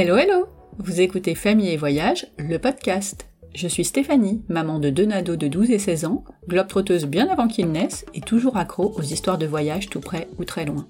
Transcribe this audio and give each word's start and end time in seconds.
Hello 0.00 0.16
hello 0.16 0.46
Vous 0.78 1.00
écoutez 1.00 1.34
Famille 1.34 1.70
et 1.70 1.76
Voyage, 1.76 2.28
le 2.38 2.60
podcast. 2.60 3.26
Je 3.52 3.66
suis 3.66 3.84
Stéphanie, 3.84 4.44
maman 4.48 4.78
de 4.78 4.90
deux 4.90 5.06
nados 5.06 5.34
de 5.34 5.48
12 5.48 5.72
et 5.72 5.80
16 5.80 6.04
ans, 6.04 6.24
globe-trotteuse 6.48 7.06
bien 7.06 7.26
avant 7.26 7.48
qu'ils 7.48 7.72
naissent 7.72 8.06
et 8.14 8.20
toujours 8.20 8.58
accro 8.58 8.94
aux 8.96 9.02
histoires 9.02 9.38
de 9.38 9.46
voyage 9.46 9.88
tout 9.90 9.98
près 9.98 10.28
ou 10.38 10.44
très 10.44 10.64
loin. 10.64 10.86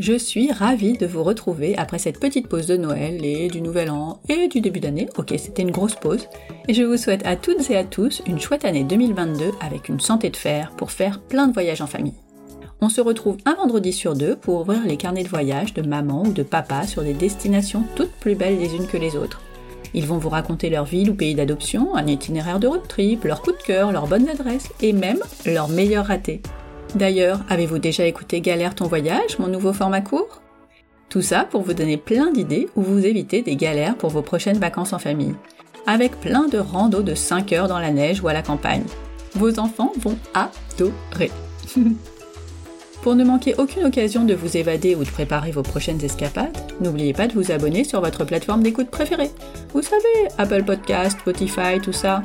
Je 0.00 0.14
suis 0.14 0.50
ravie 0.50 0.98
de 0.98 1.06
vous 1.06 1.22
retrouver 1.22 1.76
après 1.78 2.00
cette 2.00 2.18
petite 2.18 2.48
pause 2.48 2.66
de 2.66 2.76
Noël 2.76 3.24
et 3.24 3.46
du 3.46 3.60
Nouvel 3.60 3.88
An 3.88 4.20
et 4.28 4.48
du 4.48 4.60
début 4.60 4.80
d'année. 4.80 5.08
Ok, 5.16 5.32
c'était 5.38 5.62
une 5.62 5.70
grosse 5.70 5.94
pause. 5.94 6.26
Et 6.66 6.74
je 6.74 6.82
vous 6.82 6.96
souhaite 6.96 7.24
à 7.24 7.36
toutes 7.36 7.70
et 7.70 7.76
à 7.76 7.84
tous 7.84 8.20
une 8.26 8.40
chouette 8.40 8.64
année 8.64 8.82
2022 8.82 9.52
avec 9.60 9.88
une 9.88 10.00
santé 10.00 10.28
de 10.28 10.36
fer 10.36 10.72
pour 10.76 10.90
faire 10.90 11.22
plein 11.22 11.46
de 11.46 11.52
voyages 11.52 11.82
en 11.82 11.86
famille. 11.86 12.16
On 12.82 12.88
se 12.88 13.02
retrouve 13.02 13.36
un 13.44 13.54
vendredi 13.56 13.92
sur 13.92 14.14
deux 14.14 14.36
pour 14.36 14.62
ouvrir 14.62 14.86
les 14.86 14.96
carnets 14.96 15.22
de 15.22 15.28
voyage 15.28 15.74
de 15.74 15.82
maman 15.82 16.22
ou 16.22 16.32
de 16.32 16.42
papa 16.42 16.86
sur 16.86 17.02
des 17.02 17.12
destinations 17.12 17.84
toutes 17.94 18.12
plus 18.12 18.34
belles 18.34 18.58
les 18.58 18.74
unes 18.74 18.86
que 18.86 18.96
les 18.96 19.16
autres. 19.16 19.42
Ils 19.92 20.06
vont 20.06 20.16
vous 20.16 20.30
raconter 20.30 20.70
leur 20.70 20.86
ville 20.86 21.10
ou 21.10 21.14
pays 21.14 21.34
d'adoption, 21.34 21.94
un 21.94 22.06
itinéraire 22.06 22.58
de 22.58 22.68
road 22.68 22.88
trip, 22.88 23.24
leurs 23.24 23.42
coups 23.42 23.58
de 23.58 23.62
cœur, 23.62 23.92
leurs 23.92 24.06
bonnes 24.06 24.28
adresses 24.30 24.70
et 24.80 24.94
même 24.94 25.20
leurs 25.44 25.68
meilleurs 25.68 26.06
ratés. 26.06 26.40
D'ailleurs, 26.94 27.40
avez-vous 27.50 27.78
déjà 27.78 28.06
écouté 28.06 28.40
Galère 28.40 28.74
ton 28.74 28.86
voyage, 28.86 29.38
mon 29.38 29.48
nouveau 29.48 29.74
format 29.74 30.00
court? 30.00 30.40
Tout 31.10 31.22
ça 31.22 31.44
pour 31.44 31.62
vous 31.62 31.74
donner 31.74 31.98
plein 31.98 32.30
d'idées 32.30 32.68
ou 32.76 32.82
vous 32.82 33.04
éviter 33.04 33.42
des 33.42 33.56
galères 33.56 33.96
pour 33.96 34.10
vos 34.10 34.22
prochaines 34.22 34.58
vacances 34.58 34.94
en 34.94 34.98
famille. 34.98 35.34
Avec 35.86 36.18
plein 36.20 36.46
de 36.46 36.58
randos 36.58 37.02
de 37.02 37.14
5 37.14 37.52
heures 37.52 37.68
dans 37.68 37.78
la 37.78 37.90
neige 37.90 38.22
ou 38.22 38.28
à 38.28 38.32
la 38.32 38.42
campagne. 38.42 38.84
Vos 39.34 39.58
enfants 39.58 39.92
vont 39.98 40.16
adorer. 40.34 41.30
Pour 43.02 43.14
ne 43.14 43.24
manquer 43.24 43.54
aucune 43.56 43.84
occasion 43.84 44.24
de 44.24 44.34
vous 44.34 44.58
évader 44.58 44.94
ou 44.94 45.04
de 45.04 45.10
préparer 45.10 45.52
vos 45.52 45.62
prochaines 45.62 46.04
escapades, 46.04 46.56
n'oubliez 46.82 47.14
pas 47.14 47.28
de 47.28 47.32
vous 47.32 47.50
abonner 47.50 47.82
sur 47.82 48.02
votre 48.02 48.26
plateforme 48.26 48.62
d'écoute 48.62 48.90
préférée. 48.90 49.30
Vous 49.72 49.80
savez, 49.80 50.28
Apple 50.36 50.64
Podcast, 50.64 51.18
Spotify, 51.18 51.80
tout 51.82 51.94
ça. 51.94 52.22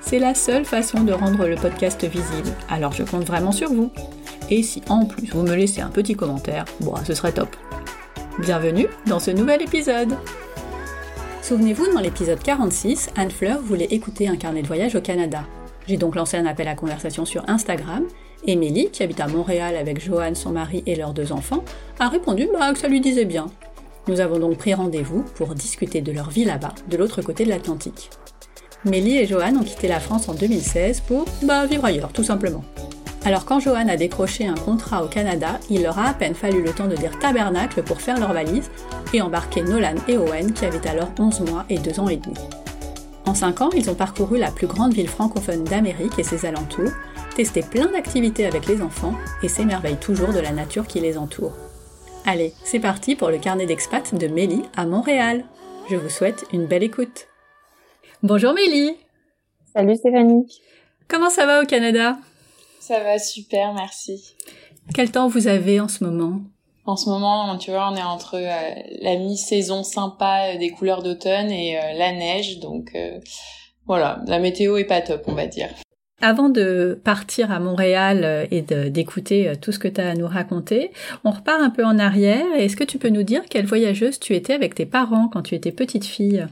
C'est 0.00 0.20
la 0.20 0.36
seule 0.36 0.64
façon 0.64 1.02
de 1.02 1.12
rendre 1.12 1.48
le 1.48 1.56
podcast 1.56 2.04
visible, 2.04 2.54
alors 2.68 2.92
je 2.92 3.02
compte 3.02 3.24
vraiment 3.24 3.50
sur 3.50 3.72
vous. 3.72 3.90
Et 4.48 4.62
si 4.62 4.80
en 4.88 5.06
plus 5.06 5.28
vous 5.32 5.42
me 5.42 5.56
laissez 5.56 5.80
un 5.80 5.88
petit 5.88 6.14
commentaire, 6.14 6.66
bon, 6.80 6.94
ce 7.04 7.14
serait 7.14 7.32
top. 7.32 7.56
Bienvenue 8.38 8.86
dans 9.06 9.18
ce 9.18 9.32
nouvel 9.32 9.62
épisode 9.62 10.16
Souvenez-vous, 11.42 11.92
dans 11.92 12.00
l'épisode 12.00 12.40
46, 12.40 13.10
Anne 13.16 13.32
Fleur 13.32 13.60
voulait 13.60 13.86
écouter 13.86 14.28
un 14.28 14.36
carnet 14.36 14.62
de 14.62 14.68
voyage 14.68 14.94
au 14.94 15.00
Canada. 15.00 15.42
J'ai 15.88 15.96
donc 15.96 16.14
lancé 16.14 16.36
un 16.36 16.46
appel 16.46 16.68
à 16.68 16.76
conversation 16.76 17.24
sur 17.24 17.42
Instagram 17.48 18.04
Émilie, 18.46 18.90
qui 18.90 19.02
habite 19.02 19.20
à 19.20 19.28
Montréal 19.28 19.76
avec 19.76 20.00
Joanne, 20.04 20.34
son 20.34 20.50
mari 20.50 20.82
et 20.86 20.96
leurs 20.96 21.12
deux 21.12 21.32
enfants, 21.32 21.64
a 22.00 22.08
répondu 22.08 22.48
bah, 22.52 22.72
que 22.72 22.78
ça 22.78 22.88
lui 22.88 23.00
disait 23.00 23.24
bien. 23.24 23.46
Nous 24.08 24.20
avons 24.20 24.38
donc 24.38 24.56
pris 24.56 24.74
rendez-vous 24.74 25.22
pour 25.36 25.54
discuter 25.54 26.00
de 26.00 26.10
leur 26.10 26.30
vie 26.30 26.44
là-bas, 26.44 26.74
de 26.88 26.96
l'autre 26.96 27.22
côté 27.22 27.44
de 27.44 27.50
l'Atlantique. 27.50 28.10
Mélie 28.84 29.18
et 29.18 29.26
Joanne 29.26 29.58
ont 29.58 29.62
quitté 29.62 29.86
la 29.86 30.00
France 30.00 30.28
en 30.28 30.34
2016 30.34 31.02
pour 31.02 31.24
bah, 31.44 31.66
vivre 31.66 31.84
ailleurs, 31.84 32.12
tout 32.12 32.24
simplement. 32.24 32.64
Alors 33.24 33.44
quand 33.44 33.60
Joanne 33.60 33.88
a 33.88 33.96
décroché 33.96 34.44
un 34.44 34.56
contrat 34.56 35.04
au 35.04 35.06
Canada, 35.06 35.60
il 35.70 35.84
leur 35.84 36.00
a 36.00 36.08
à 36.08 36.14
peine 36.14 36.34
fallu 36.34 36.60
le 36.60 36.72
temps 36.72 36.88
de 36.88 36.96
dire 36.96 37.16
tabernacle 37.20 37.84
pour 37.84 38.00
faire 38.00 38.18
leur 38.18 38.32
valise 38.32 38.68
et 39.14 39.22
embarquer 39.22 39.62
Nolan 39.62 39.94
et 40.08 40.18
Owen 40.18 40.52
qui 40.52 40.64
avaient 40.64 40.88
alors 40.88 41.12
11 41.16 41.42
mois 41.42 41.64
et 41.70 41.78
2 41.78 42.00
ans 42.00 42.08
et 42.08 42.16
demi. 42.16 42.34
En 43.24 43.34
5 43.34 43.60
ans, 43.60 43.70
ils 43.76 43.88
ont 43.88 43.94
parcouru 43.94 44.38
la 44.38 44.50
plus 44.50 44.66
grande 44.66 44.92
ville 44.92 45.08
francophone 45.08 45.62
d'Amérique 45.62 46.18
et 46.18 46.24
ses 46.24 46.44
alentours, 46.44 46.90
testé 47.34 47.62
plein 47.62 47.90
d'activités 47.90 48.46
avec 48.46 48.66
les 48.66 48.82
enfants 48.82 49.14
et 49.42 49.48
s'émerveillent 49.48 49.96
toujours 49.96 50.32
de 50.32 50.40
la 50.40 50.52
nature 50.52 50.86
qui 50.86 51.00
les 51.00 51.18
entoure. 51.18 51.52
Allez, 52.24 52.52
c'est 52.64 52.80
parti 52.80 53.16
pour 53.16 53.30
le 53.30 53.38
carnet 53.38 53.66
d'expat 53.66 54.14
de 54.14 54.26
Mélie 54.28 54.62
à 54.76 54.86
Montréal. 54.86 55.44
Je 55.90 55.96
vous 55.96 56.08
souhaite 56.08 56.44
une 56.52 56.66
belle 56.66 56.82
écoute. 56.82 57.26
Bonjour 58.22 58.52
Mélie. 58.52 58.96
Salut 59.74 59.96
Stéphanie. 59.96 60.46
Comment 61.08 61.30
ça 61.30 61.46
va 61.46 61.62
au 61.62 61.66
Canada? 61.66 62.18
Ça 62.80 63.00
va 63.00 63.18
super, 63.18 63.74
merci. 63.74 64.34
Quel 64.94 65.10
temps 65.10 65.28
vous 65.28 65.48
avez 65.48 65.80
en 65.80 65.88
ce 65.88 66.04
moment? 66.04 66.40
En 66.84 66.96
ce 66.96 67.08
moment, 67.08 67.56
tu 67.58 67.70
vois, 67.70 67.90
on 67.92 67.96
est 67.96 68.02
entre 68.02 68.36
euh, 68.36 68.82
la 69.00 69.16
mi-saison 69.16 69.84
sympa 69.84 70.48
euh, 70.48 70.58
des 70.58 70.70
couleurs 70.70 71.02
d'automne 71.02 71.50
et 71.50 71.78
euh, 71.78 71.92
la 71.94 72.10
neige, 72.12 72.58
donc 72.58 72.96
voilà, 73.86 74.20
la 74.26 74.38
météo 74.38 74.76
est 74.76 74.84
pas 74.84 75.00
top, 75.00 75.22
on 75.26 75.34
va 75.34 75.46
dire. 75.46 75.68
Avant 76.24 76.48
de 76.48 77.00
partir 77.04 77.50
à 77.50 77.58
Montréal 77.58 78.20
euh, 78.22 78.46
et 78.52 78.62
d'écouter 78.62 79.48
euh, 79.48 79.54
tout 79.60 79.72
ce 79.72 79.80
que 79.80 79.88
tu 79.88 80.00
as 80.00 80.10
à 80.10 80.14
nous 80.14 80.28
raconter, 80.28 80.92
on 81.24 81.32
repart 81.32 81.60
un 81.60 81.70
peu 81.70 81.84
en 81.84 81.98
arrière. 81.98 82.46
Est-ce 82.56 82.76
que 82.76 82.84
tu 82.84 82.96
peux 82.98 83.08
nous 83.08 83.24
dire 83.24 83.42
quelle 83.50 83.66
voyageuse 83.66 84.20
tu 84.20 84.36
étais 84.36 84.52
avec 84.52 84.76
tes 84.76 84.86
parents 84.86 85.28
quand 85.32 85.42
tu 85.42 85.56
étais 85.56 85.72
petite 85.72 86.04
fille? 86.04 86.46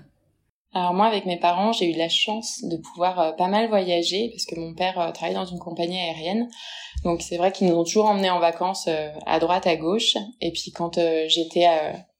Alors 0.74 0.92
moi, 0.92 1.06
avec 1.06 1.24
mes 1.24 1.38
parents, 1.38 1.70
j'ai 1.70 1.88
eu 1.88 1.96
la 1.96 2.08
chance 2.08 2.64
de 2.64 2.78
pouvoir 2.78 3.20
euh, 3.20 3.30
pas 3.30 3.46
mal 3.46 3.68
voyager 3.68 4.30
parce 4.32 4.44
que 4.44 4.58
mon 4.58 4.74
père 4.74 5.12
travaillait 5.14 5.38
dans 5.38 5.44
une 5.44 5.60
compagnie 5.60 6.00
aérienne. 6.00 6.48
Donc 7.04 7.22
c'est 7.22 7.36
vrai 7.36 7.52
qu'ils 7.52 7.68
nous 7.68 7.76
ont 7.76 7.84
toujours 7.84 8.06
emmenés 8.06 8.30
en 8.30 8.40
vacances 8.40 8.88
à 9.24 9.38
droite, 9.38 9.68
à 9.68 9.76
gauche. 9.76 10.16
Et 10.40 10.50
puis 10.50 10.72
quand 10.72 10.98
j'étais 11.28 11.66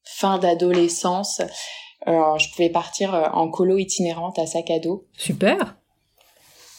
fin 0.05 0.37
d'adolescence, 0.37 1.41
je 2.07 2.51
pouvais 2.51 2.69
partir 2.69 3.29
en 3.33 3.49
colo 3.49 3.77
itinérante 3.77 4.39
à 4.39 4.47
sac 4.47 4.71
à 4.71 4.79
dos. 4.79 5.05
Super. 5.17 5.75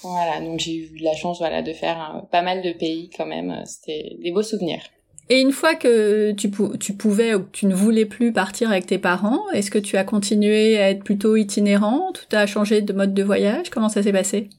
Voilà, 0.03 0.41
donc 0.41 0.59
j'ai 0.61 0.75
eu 0.75 0.99
la 1.01 1.15
chance 1.15 1.39
voilà 1.39 1.63
de 1.63 1.73
faire 1.73 2.25
pas 2.31 2.43
mal 2.43 2.63
de 2.63 2.73
pays 2.73 3.11
quand 3.17 3.27
même. 3.27 3.63
C'était 3.65 4.17
des 4.23 4.33
beaux 4.33 4.43
souvenirs. 4.43 4.83
Et 5.29 5.41
une 5.41 5.53
fois 5.53 5.75
que 5.75 6.33
tu, 6.33 6.51
pouvais 6.51 7.35
ou 7.35 7.45
que 7.45 7.51
tu 7.53 7.67
ne 7.67 7.75
voulais 7.75 8.05
plus 8.05 8.33
partir 8.33 8.71
avec 8.71 8.87
tes 8.87 8.99
parents, 8.99 9.49
est-ce 9.51 9.71
que 9.71 9.79
tu 9.79 9.97
as 9.97 10.05
continué 10.05 10.77
à 10.79 10.91
être 10.91 11.05
plutôt 11.05 11.37
itinérante 11.37 12.23
ou 12.23 12.25
tu 12.29 12.37
as 12.37 12.47
changé 12.47 12.83
de 12.83 12.93
mode 12.93 13.15
de 13.15 13.23
voyage? 13.23 13.71
Comment 13.71 13.89
ça 13.89 14.03
s'est 14.03 14.13
passé? 14.13 14.51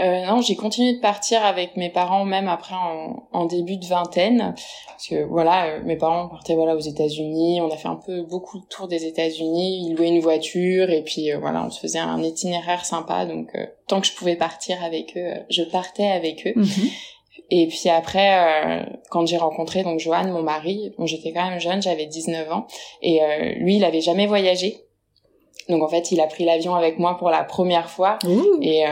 Euh, 0.00 0.24
non, 0.24 0.40
j'ai 0.40 0.56
continué 0.56 0.94
de 0.94 1.00
partir 1.00 1.44
avec 1.44 1.76
mes 1.76 1.90
parents 1.90 2.24
même 2.24 2.48
après 2.48 2.74
en, 2.74 3.28
en 3.32 3.44
début 3.44 3.76
de 3.76 3.84
vingtaine, 3.84 4.54
parce 4.88 5.08
que 5.08 5.24
voilà, 5.24 5.66
euh, 5.66 5.80
mes 5.84 5.96
parents 5.96 6.28
partaient 6.28 6.54
voilà 6.54 6.74
aux 6.74 6.80
États-Unis. 6.80 7.60
On 7.60 7.70
a 7.70 7.76
fait 7.76 7.88
un 7.88 8.00
peu 8.04 8.22
beaucoup 8.22 8.58
de 8.58 8.64
tours 8.64 8.88
des 8.88 9.04
États-Unis. 9.04 9.86
Ils 9.86 9.94
louaient 9.94 10.08
une 10.08 10.20
voiture 10.20 10.88
et 10.90 11.02
puis 11.02 11.30
euh, 11.30 11.38
voilà, 11.38 11.64
on 11.66 11.70
se 11.70 11.80
faisait 11.80 11.98
un 11.98 12.22
itinéraire 12.22 12.84
sympa. 12.86 13.26
Donc 13.26 13.50
tant 13.88 14.00
que 14.00 14.06
je 14.06 14.14
pouvais 14.14 14.36
partir 14.36 14.82
avec 14.82 15.16
eux, 15.16 15.34
je 15.50 15.62
partais 15.62 16.08
avec 16.08 16.46
eux. 16.46 16.52
Mhm. 16.56 16.90
Et 17.52 17.66
puis 17.66 17.88
après, 17.88 18.86
quand 19.10 19.26
j'ai 19.26 19.36
rencontré 19.36 19.82
donc 19.82 19.98
Johan, 19.98 20.28
mon 20.28 20.42
mari, 20.42 20.92
bon, 20.96 21.06
j'étais 21.06 21.32
quand 21.32 21.48
même 21.50 21.58
jeune, 21.58 21.82
j'avais 21.82 22.06
19 22.06 22.52
ans, 22.52 22.66
et 23.02 23.20
lui, 23.56 23.76
il 23.76 23.84
avait 23.84 24.00
jamais 24.00 24.28
voyagé. 24.28 24.84
Donc 25.68 25.82
en 25.82 25.88
fait, 25.88 26.12
il 26.12 26.20
a 26.20 26.28
pris 26.28 26.44
l'avion 26.44 26.76
avec 26.76 27.00
moi 27.00 27.16
pour 27.18 27.28
la 27.28 27.42
première 27.42 27.90
fois. 27.90 28.20
Et 28.62 28.84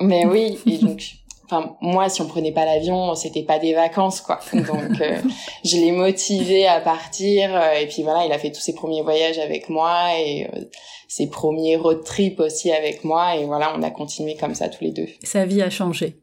mais 0.00 0.26
oui, 0.26 0.58
et 0.66 0.78
donc, 0.78 1.02
enfin 1.44 1.76
moi, 1.80 2.08
si 2.08 2.20
on 2.22 2.26
prenait 2.26 2.52
pas 2.52 2.64
l'avion, 2.64 3.14
c'était 3.14 3.42
pas 3.42 3.58
des 3.58 3.74
vacances 3.74 4.20
quoi. 4.20 4.40
Donc 4.52 5.00
euh, 5.00 5.18
je 5.64 5.76
l'ai 5.76 5.92
motivé 5.92 6.66
à 6.66 6.80
partir 6.80 7.54
euh, 7.54 7.72
et 7.80 7.86
puis 7.86 8.02
voilà, 8.02 8.24
il 8.26 8.32
a 8.32 8.38
fait 8.38 8.50
tous 8.50 8.60
ses 8.60 8.74
premiers 8.74 9.02
voyages 9.02 9.38
avec 9.38 9.68
moi 9.68 10.18
et 10.18 10.46
euh, 10.46 10.60
ses 11.08 11.28
premiers 11.28 11.76
road 11.76 12.02
trips 12.04 12.40
aussi 12.40 12.72
avec 12.72 13.04
moi 13.04 13.36
et 13.36 13.44
voilà, 13.44 13.72
on 13.76 13.82
a 13.82 13.90
continué 13.90 14.36
comme 14.36 14.54
ça 14.54 14.68
tous 14.68 14.82
les 14.82 14.92
deux. 14.92 15.08
Sa 15.22 15.46
vie 15.46 15.62
a 15.62 15.70
changé. 15.70 16.18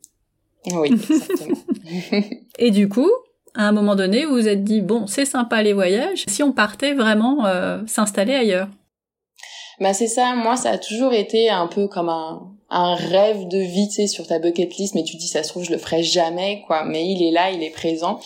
Oui, 0.73 0.89
exactement. 1.09 1.57
et 2.59 2.71
du 2.71 2.87
coup, 2.89 3.09
à 3.55 3.67
un 3.67 3.71
moment 3.71 3.95
donné, 3.95 4.25
vous 4.25 4.35
vous 4.35 4.47
êtes 4.47 4.63
dit 4.63 4.81
bon, 4.81 5.07
c'est 5.07 5.25
sympa 5.25 5.63
les 5.63 5.73
voyages, 5.73 6.23
si 6.27 6.43
on 6.43 6.51
partait 6.51 6.93
vraiment 6.93 7.45
s'installer 7.87 8.35
ailleurs. 8.35 8.67
Bah 9.81 9.93
c'est 9.93 10.07
ça, 10.07 10.35
moi 10.35 10.55
ça 10.55 10.71
a 10.71 10.77
toujours 10.77 11.11
été 11.11 11.49
un 11.49 11.67
peu 11.67 11.89
comme 11.89 12.07
un 12.07 12.51
un 12.71 12.95
rêve 12.95 13.47
de 13.49 13.57
vie, 13.57 13.89
tu 13.89 13.95
sais, 13.95 14.07
sur 14.07 14.25
ta 14.25 14.39
bucket 14.39 14.77
list, 14.77 14.95
mais 14.95 15.03
tu 15.03 15.17
dis, 15.17 15.27
ça 15.27 15.43
se 15.43 15.49
trouve, 15.49 15.63
je 15.63 15.71
le 15.71 15.77
ferai 15.77 16.03
jamais, 16.03 16.63
quoi. 16.65 16.85
Mais 16.85 17.05
il 17.05 17.21
est 17.21 17.31
là, 17.31 17.51
il 17.51 17.61
est 17.61 17.69
présent. 17.69 18.19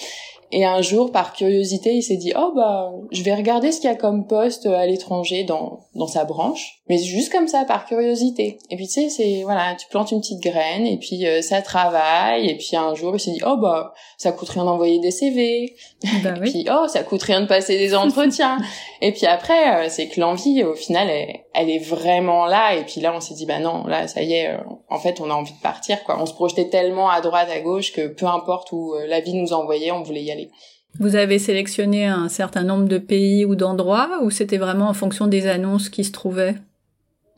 Et 0.52 0.64
un 0.64 0.82
jour, 0.84 1.12
par 1.12 1.34
curiosité, 1.34 1.96
il 1.96 2.04
s'est 2.04 2.16
dit, 2.16 2.32
oh 2.38 2.54
bah, 2.56 2.94
je 3.12 3.24
vais 3.24 3.34
regarder 3.34 3.72
ce 3.72 3.82
qu'il 3.82 3.90
y 3.90 3.94
a 3.94 3.96
comme 3.96 4.28
poste 4.28 4.68
à 4.68 4.86
l'étranger 4.86 5.44
dans, 5.44 5.80
dans 5.96 6.08
sa 6.08 6.26
branche. 6.26 6.75
Mais 6.88 7.00
juste 7.00 7.32
comme 7.32 7.48
ça, 7.48 7.66
par 7.66 7.86
curiosité. 7.86 8.60
Et 8.70 8.76
puis 8.76 8.86
tu 8.86 8.94
sais, 8.94 9.10
c'est, 9.10 9.42
voilà, 9.44 9.74
tu 9.74 9.88
plantes 9.88 10.12
une 10.12 10.22
petite 10.22 10.40
graine, 10.40 10.86
et 10.86 10.98
puis 10.98 11.26
euh, 11.26 11.42
ça 11.42 11.64
travaille, 11.64 12.48
et 12.48 12.58
puis 12.58 12.76
un 12.76 12.94
jour, 12.94 13.16
il 13.16 13.20
s'est 13.20 13.32
dit, 13.32 13.42
oh 13.44 13.58
bah, 13.58 13.94
ça 14.18 14.32
coûte 14.32 14.50
rien 14.50 14.66
d'envoyer 14.66 15.00
des 15.00 15.10
CV. 15.10 15.76
Bah, 16.24 16.36
oui. 16.42 16.52
puis, 16.52 16.66
oh, 16.72 16.88
ça 16.88 17.02
coûte 17.02 17.24
rien 17.24 17.42
de 17.42 17.48
passer 17.48 17.80
des 17.80 17.96
entretiens. 17.96 18.60
et 19.02 19.12
puis 19.14 19.26
après, 19.26 19.86
euh, 19.86 19.90
c'est 19.90 20.10
que 20.10 20.20
l'envie, 20.20 20.64
au 20.64 20.76
final, 20.76 21.10
elle, 21.10 21.40
elle, 21.56 21.72
est 21.72 21.84
vraiment 21.84 22.46
là. 22.46 22.76
Et 22.76 22.84
puis 22.84 23.02
là, 23.02 23.14
on 23.16 23.20
s'est 23.20 23.34
dit, 23.34 23.48
bah 23.48 23.60
non, 23.60 23.88
là, 23.88 24.08
ça 24.08 24.22
y 24.22 24.34
est, 24.34 24.50
euh, 24.50 24.58
en 24.88 25.00
fait, 25.00 25.20
on 25.20 25.32
a 25.32 25.34
envie 25.34 25.54
de 25.54 25.62
partir, 25.62 26.04
quoi. 26.04 26.22
On 26.22 26.28
se 26.28 26.34
projetait 26.34 26.70
tellement 26.70 27.10
à 27.10 27.20
droite, 27.20 27.50
à 27.52 27.62
gauche, 27.62 27.94
que 27.94 28.08
peu 28.08 28.28
importe 28.28 28.72
où 28.72 28.94
la 29.08 29.22
vie 29.22 29.34
nous 29.34 29.54
envoyait, 29.54 29.92
on 29.92 30.04
voulait 30.04 30.24
y 30.24 30.32
aller. 30.32 30.52
Vous 31.00 31.16
avez 31.16 31.40
sélectionné 31.40 32.06
un 32.06 32.30
certain 32.30 32.64
nombre 32.64 32.88
de 32.88 33.00
pays 33.00 33.44
ou 33.44 33.56
d'endroits 33.56 34.20
ou 34.22 34.30
c'était 34.30 34.58
vraiment 34.58 34.88
en 34.88 34.94
fonction 34.94 35.28
des 35.28 35.48
annonces 35.48 35.90
qui 35.90 36.04
se 36.04 36.12
trouvaient? 36.12 36.56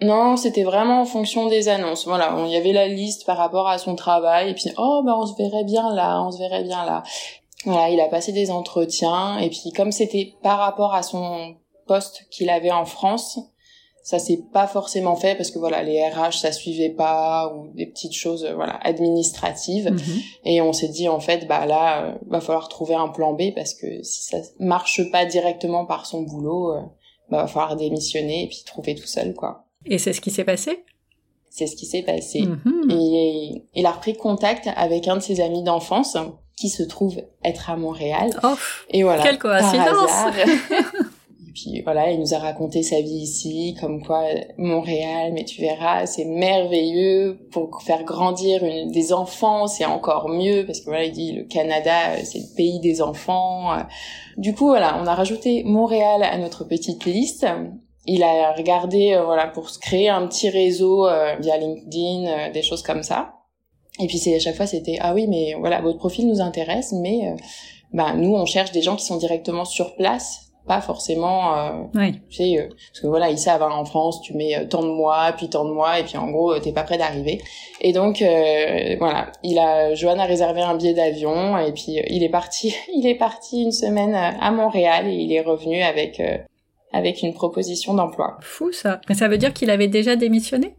Non, 0.01 0.37
c'était 0.37 0.63
vraiment 0.63 1.01
en 1.01 1.05
fonction 1.05 1.47
des 1.47 1.69
annonces. 1.69 2.05
Voilà, 2.05 2.35
il 2.45 2.51
y 2.51 2.55
avait 2.55 2.73
la 2.73 2.87
liste 2.87 3.25
par 3.25 3.37
rapport 3.37 3.67
à 3.67 3.77
son 3.77 3.95
travail 3.95 4.51
et 4.51 4.53
puis 4.53 4.71
oh 4.77 5.01
bah 5.03 5.15
on 5.17 5.25
se 5.25 5.35
verrait 5.35 5.63
bien 5.63 5.93
là, 5.93 6.21
on 6.23 6.31
se 6.31 6.37
verrait 6.37 6.63
bien 6.63 6.85
là. 6.85 7.03
Voilà, 7.65 7.89
il 7.89 7.99
a 7.99 8.07
passé 8.07 8.31
des 8.31 8.51
entretiens 8.51 9.39
et 9.39 9.49
puis 9.49 9.71
comme 9.75 9.91
c'était 9.91 10.33
par 10.43 10.59
rapport 10.59 10.93
à 10.93 11.01
son 11.01 11.55
poste 11.87 12.27
qu'il 12.29 12.49
avait 12.49 12.71
en 12.71 12.85
France 12.85 13.39
ça 14.07 14.19
s'est 14.19 14.39
pas 14.53 14.67
forcément 14.67 15.17
fait 15.17 15.35
parce 15.35 15.51
que 15.51 15.59
voilà 15.59 15.83
les 15.83 16.01
RH 16.01 16.39
ça 16.39 16.53
suivait 16.53 16.91
pas 16.91 17.53
ou 17.53 17.67
des 17.73 17.85
petites 17.85 18.13
choses 18.13 18.45
euh, 18.45 18.55
voilà 18.55 18.79
administratives 18.83 19.91
mhm. 19.91 20.21
et 20.45 20.61
on 20.61 20.71
s'est 20.71 20.87
dit 20.87 21.09
en 21.09 21.19
fait 21.19 21.45
bah 21.45 21.65
là 21.65 22.05
euh, 22.05 22.17
va 22.27 22.39
falloir 22.39 22.69
trouver 22.69 22.95
un 22.95 23.09
plan 23.09 23.33
B 23.33 23.53
parce 23.53 23.73
que 23.73 24.01
si 24.03 24.23
ça 24.23 24.37
marche 24.59 25.01
pas 25.11 25.25
directement 25.25 25.85
par 25.85 26.05
son 26.05 26.21
boulot 26.21 26.71
euh, 26.71 26.81
bah 27.29 27.41
va 27.41 27.47
falloir 27.47 27.75
démissionner 27.75 28.45
et 28.45 28.47
puis 28.47 28.63
trouver 28.65 28.95
tout 28.95 29.07
seul 29.07 29.33
quoi. 29.33 29.66
Et 29.89 29.97
c'est 29.97 30.13
ce 30.13 30.21
qui 30.21 30.31
s'est 30.31 30.43
passé? 30.43 30.83
C'est 31.49 31.67
ce 31.67 31.75
qui 31.75 31.85
s'est 31.85 32.03
passé. 32.03 32.41
Mhm. 32.41 32.91
Et 32.91 33.63
il 33.73 33.85
a 33.85 33.91
repris 33.91 34.15
contact 34.15 34.69
avec 34.75 35.07
un 35.07 35.15
de 35.17 35.21
ses 35.21 35.41
amis 35.41 35.63
d'enfance 35.63 36.17
qui 36.55 36.69
se 36.69 36.83
trouve 36.83 37.21
être 37.43 37.69
à 37.69 37.77
Montréal. 37.77 38.31
Oh, 38.43 38.55
et 38.89 39.03
voilà. 39.03 39.23
Quelle 39.23 39.37
coïncidence 39.37 40.11
puis 41.57 41.81
voilà, 41.81 42.11
il 42.11 42.19
nous 42.19 42.35
a 42.35 42.37
raconté 42.37 42.83
sa 42.83 43.01
vie 43.01 43.23
ici, 43.23 43.75
comme 43.79 44.05
quoi 44.05 44.25
Montréal, 44.57 45.31
mais 45.33 45.43
tu 45.43 45.61
verras, 45.61 46.05
c'est 46.05 46.25
merveilleux 46.25 47.47
pour 47.51 47.81
faire 47.81 48.03
grandir 48.03 48.63
une, 48.63 48.91
des 48.91 49.11
enfants, 49.11 49.65
c'est 49.65 49.85
encore 49.85 50.29
mieux 50.29 50.65
parce 50.67 50.81
que 50.81 50.85
voilà, 50.85 51.05
il 51.05 51.13
dit 51.13 51.31
le 51.31 51.43
Canada, 51.45 52.23
c'est 52.23 52.39
le 52.39 52.55
pays 52.55 52.79
des 52.79 53.01
enfants. 53.01 53.75
Du 54.37 54.53
coup, 54.53 54.67
voilà, 54.67 54.99
on 55.01 55.07
a 55.07 55.15
rajouté 55.15 55.63
Montréal 55.63 56.21
à 56.21 56.37
notre 56.37 56.63
petite 56.63 57.05
liste. 57.05 57.47
Il 58.07 58.23
a 58.23 58.53
regardé, 58.53 59.13
euh, 59.13 59.23
voilà, 59.23 59.47
pour 59.47 59.69
se 59.69 59.79
créer 59.79 60.09
un 60.09 60.25
petit 60.27 60.49
réseau 60.49 61.05
euh, 61.07 61.35
via 61.39 61.57
LinkedIn, 61.57 62.27
euh, 62.27 62.51
des 62.51 62.61
choses 62.61 62.81
comme 62.81 63.03
ça. 63.03 63.33
Et 63.99 64.07
puis 64.07 64.17
c'est 64.17 64.35
à 64.35 64.39
chaque 64.39 64.55
fois 64.55 64.67
c'était 64.67 64.97
ah 65.01 65.15
oui 65.15 65.25
mais 65.27 65.55
voilà 65.57 65.81
votre 65.81 65.97
profil 65.97 66.27
nous 66.27 66.39
intéresse 66.39 66.91
mais 66.91 67.35
bah 67.93 68.13
nous 68.13 68.35
on 68.35 68.45
cherche 68.45 68.71
des 68.71 68.83
gens 68.83 68.95
qui 68.95 69.03
sont 69.03 69.17
directement 69.17 69.65
sur 69.65 69.95
place 69.95 70.47
pas 70.67 70.81
forcément 70.81 71.57
euh, 71.57 71.69
oui. 71.95 72.19
tu 72.29 72.35
sais 72.35 72.57
euh, 72.59 72.67
parce 72.67 72.99
que 73.01 73.07
voilà 73.07 73.29
ils 73.29 73.39
savent 73.39 73.63
hein, 73.63 73.71
en 73.71 73.85
France 73.85 74.21
tu 74.21 74.35
mets 74.35 74.55
euh, 74.55 74.65
tant 74.65 74.83
de 74.83 74.89
mois 74.89 75.31
puis 75.35 75.49
tant 75.49 75.65
de 75.65 75.71
mois 75.71 75.99
et 75.99 76.03
puis 76.03 76.17
en 76.17 76.29
gros 76.29 76.59
t'es 76.59 76.73
pas 76.73 76.83
prêt 76.83 76.97
d'arriver 76.97 77.41
et 77.81 77.93
donc 77.93 78.23
voilà 78.99 79.31
il 79.43 79.57
a 79.57 79.95
Joanne 79.95 80.19
a 80.19 80.25
réservé 80.25 80.61
un 80.61 80.75
billet 80.75 80.93
d'avion 80.93 81.57
et 81.57 81.71
puis 81.71 81.99
il 82.09 82.23
est 82.23 82.29
parti 82.29 82.75
il 82.93 83.07
est 83.07 83.15
parti 83.15 83.63
une 83.63 83.71
semaine 83.71 84.13
à 84.13 84.51
Montréal 84.51 85.07
et 85.07 85.15
il 85.15 85.31
est 85.31 85.41
revenu 85.41 85.81
avec 85.81 86.21
avec 86.97 87.21
une 87.21 87.33
proposition 87.33 87.93
d'emploi 87.93 88.37
fou 88.41 88.71
ça 88.71 89.01
mais 89.07 89.15
ça 89.15 89.27
veut 89.27 89.37
dire 89.37 89.53
qu'il 89.53 89.69
avait 89.69 89.87
déjà 89.87 90.15
démissionné? 90.15 90.75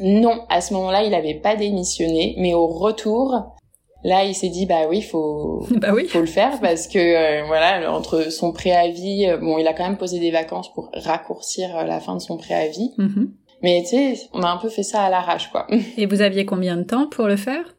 Non 0.00 0.44
à 0.48 0.60
ce 0.60 0.74
moment-là 0.74 1.04
il 1.04 1.14
avait 1.14 1.40
pas 1.40 1.56
démissionné 1.56 2.34
mais 2.38 2.54
au 2.54 2.66
retour 2.66 3.56
Là, 4.04 4.24
il 4.24 4.34
s'est 4.34 4.48
dit 4.48 4.66
bah 4.66 4.86
oui, 4.88 5.02
faut 5.02 5.66
bah 5.76 5.92
oui. 5.92 6.06
faut 6.06 6.20
le 6.20 6.26
faire 6.26 6.60
parce 6.60 6.86
que 6.86 6.98
euh, 6.98 7.44
voilà, 7.46 7.92
entre 7.92 8.30
son 8.30 8.52
préavis, 8.52 9.26
euh, 9.26 9.38
bon, 9.38 9.58
il 9.58 9.66
a 9.66 9.72
quand 9.72 9.84
même 9.84 9.96
posé 9.96 10.20
des 10.20 10.30
vacances 10.30 10.72
pour 10.72 10.90
raccourcir 10.94 11.76
euh, 11.76 11.84
la 11.84 12.00
fin 12.00 12.14
de 12.14 12.20
son 12.20 12.36
préavis. 12.36 12.92
Mm-hmm. 12.98 13.28
Mais 13.62 13.82
tu 13.82 13.88
sais, 13.88 14.14
on 14.32 14.42
a 14.42 14.48
un 14.48 14.56
peu 14.56 14.68
fait 14.68 14.84
ça 14.84 15.02
à 15.02 15.10
l'arrache 15.10 15.50
quoi. 15.50 15.66
Et 15.96 16.06
vous 16.06 16.20
aviez 16.20 16.44
combien 16.44 16.76
de 16.76 16.84
temps 16.84 17.08
pour 17.08 17.26
le 17.26 17.36
faire? 17.36 17.74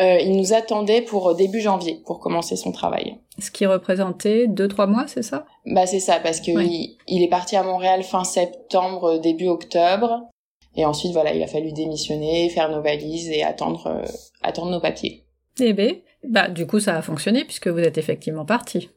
Il 0.00 0.36
nous 0.36 0.52
attendait 0.52 1.02
pour 1.02 1.34
début 1.34 1.60
janvier 1.60 2.00
pour 2.06 2.20
commencer 2.20 2.54
son 2.54 2.70
travail. 2.70 3.18
Ce 3.38 3.50
qui 3.50 3.66
représentait 3.66 4.46
deux 4.46 4.68
trois 4.68 4.86
mois, 4.86 5.06
c'est 5.08 5.22
ça? 5.22 5.44
Bah 5.66 5.86
c'est 5.86 6.00
ça 6.00 6.20
parce 6.20 6.40
que 6.40 6.52
il, 6.52 7.22
est 7.22 7.28
parti 7.28 7.56
à 7.56 7.64
Montréal 7.64 8.02
fin 8.04 8.24
septembre, 8.24 9.18
début 9.18 9.48
octobre. 9.48 10.28
Et 10.76 10.84
ensuite, 10.84 11.12
voilà, 11.12 11.34
il 11.34 11.42
a 11.42 11.48
fallu 11.48 11.72
démissionner, 11.72 12.48
faire 12.50 12.70
nos 12.70 12.80
valises 12.80 13.28
et 13.30 13.42
attendre, 13.42 14.02
attendre 14.42 14.70
nos 14.70 14.80
papiers. 14.80 15.24
Eh 15.60 15.72
bien, 15.72 15.94
bah, 16.24 16.48
du 16.48 16.66
coup, 16.66 16.80
ça 16.80 16.96
a 16.96 17.02
fonctionné 17.02 17.44
puisque 17.44 17.68
vous 17.68 17.80
êtes 17.80 17.98
effectivement 17.98 18.44
parti. 18.44 18.90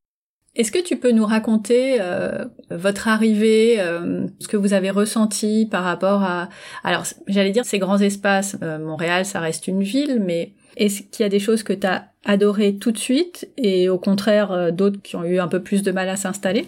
Est-ce 0.54 0.72
que 0.72 0.80
tu 0.80 0.98
peux 0.98 1.12
nous 1.12 1.26
raconter 1.26 1.98
euh, 2.02 2.46
votre 2.70 3.08
arrivée, 3.08 3.80
euh, 3.80 4.28
ce 4.40 4.50
que 4.50 4.58
vous 4.58 4.74
avez 4.74 4.90
ressenti 4.90 5.66
par 5.66 5.84
rapport 5.84 6.24
à... 6.24 6.50
Alors, 6.84 7.06
j'allais 7.28 7.52
dire 7.52 7.64
ces 7.64 7.80
grands 7.80 8.00
espaces, 8.00 8.58
euh, 8.62 8.78
Montréal, 8.78 9.26
ça 9.26 9.40
reste 9.40 9.68
une 9.68 9.82
ville, 9.82 10.22
mais 10.22 10.52
est-ce 10.78 11.02
qu'il 11.04 11.24
y 11.24 11.26
a 11.26 11.30
des 11.30 11.40
choses 11.40 11.64
que 11.64 11.74
tu 11.74 11.88
as 11.88 12.08
adorées 12.26 12.76
tout 12.76 12.92
de 12.92 12.98
suite 12.98 13.50
et 13.58 13.90
au 13.90 13.98
contraire 13.98 14.72
d'autres 14.72 15.02
qui 15.02 15.16
ont 15.16 15.24
eu 15.24 15.40
un 15.40 15.48
peu 15.48 15.62
plus 15.62 15.82
de 15.84 15.92
mal 15.92 16.10
à 16.10 16.16
s'installer? 16.16 16.68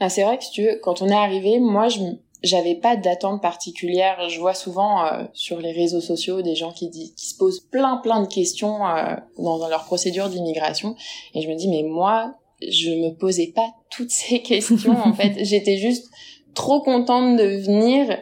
Ah, 0.00 0.08
C'est 0.08 0.22
vrai 0.22 0.38
que 0.38 0.78
quand 0.80 1.02
on 1.02 1.08
est 1.08 1.14
arrivé, 1.14 1.58
moi, 1.58 1.88
je, 1.88 2.00
j'avais 2.42 2.74
pas 2.74 2.96
d'attente 2.96 3.42
particulière. 3.42 4.28
Je 4.28 4.38
vois 4.38 4.54
souvent 4.54 5.04
euh, 5.04 5.24
sur 5.32 5.60
les 5.60 5.72
réseaux 5.72 6.00
sociaux 6.00 6.42
des 6.42 6.54
gens 6.54 6.72
qui, 6.72 6.88
disent, 6.88 7.12
qui 7.14 7.26
se 7.26 7.36
posent 7.36 7.60
plein 7.60 7.98
plein 7.98 8.22
de 8.22 8.28
questions 8.28 8.86
euh, 8.86 9.14
dans, 9.38 9.58
dans, 9.58 9.68
leur 9.68 9.84
procédure 9.84 10.28
d'immigration 10.28 10.96
et 11.34 11.42
je 11.42 11.48
me 11.48 11.54
dis 11.54 11.68
mais 11.68 11.82
moi 11.82 12.34
je 12.62 12.90
me 12.90 13.10
posais 13.10 13.52
pas 13.54 13.68
toutes 13.90 14.10
ces 14.10 14.40
questions 14.42 14.98
en 14.98 15.12
fait. 15.12 15.44
J'étais 15.44 15.78
juste 15.78 16.08
trop 16.54 16.80
contente 16.80 17.36
de 17.36 17.58
venir 17.58 18.18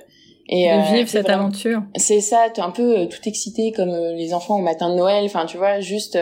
et 0.49 0.69
de 0.69 0.73
euh, 0.73 0.95
vivre 0.95 1.09
cette 1.09 1.29
aventure. 1.29 1.83
C'est 1.97 2.21
ça, 2.21 2.47
es 2.47 2.61
un 2.61 2.71
peu 2.71 3.09
tout 3.09 3.29
excité 3.29 3.73
comme 3.73 3.91
les 3.91 4.35
enfants 4.35 4.59
au 4.59 4.63
matin 4.63 4.91
de 4.91 4.97
Noël. 4.97 5.25
Enfin 5.25 5.47
tu 5.47 5.57
vois, 5.57 5.81
juste 5.81 6.19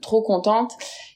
trop 0.00 0.22
contente 0.22 0.72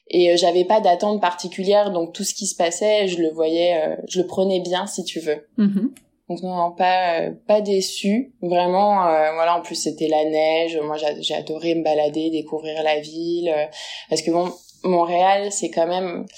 et 0.09 0.35
j'avais 0.35 0.65
pas 0.65 0.81
d'attente 0.81 1.21
particulière 1.21 1.91
donc 1.91 2.11
tout 2.11 2.25
ce 2.25 2.33
qui 2.33 2.45
se 2.45 2.53
passait 2.53 3.07
je 3.07 3.21
le 3.21 3.29
voyais 3.29 3.97
je 4.09 4.19
le 4.19 4.27
prenais 4.27 4.59
bien 4.59 4.85
si 4.85 5.05
tu 5.05 5.21
veux 5.21 5.47
mm-hmm. 5.57 5.91
Donc 6.31 6.43
non, 6.43 6.71
pas 6.71 7.29
pas 7.45 7.59
déçu. 7.59 8.33
Vraiment, 8.41 9.05
euh, 9.05 9.33
voilà. 9.33 9.57
En 9.57 9.61
plus, 9.61 9.75
c'était 9.75 10.07
la 10.07 10.23
neige. 10.23 10.79
Moi, 10.81 10.95
j'ai 11.19 11.35
adoré 11.35 11.75
me 11.75 11.83
balader, 11.83 12.29
découvrir 12.29 12.81
la 12.83 13.01
ville. 13.01 13.49
Euh, 13.49 13.65
parce 14.09 14.21
que 14.21 14.31
bon, 14.31 14.49
Montréal, 14.85 15.51
c'est 15.51 15.69
quand 15.69 15.87
même, 15.87 16.25
tu 16.25 16.33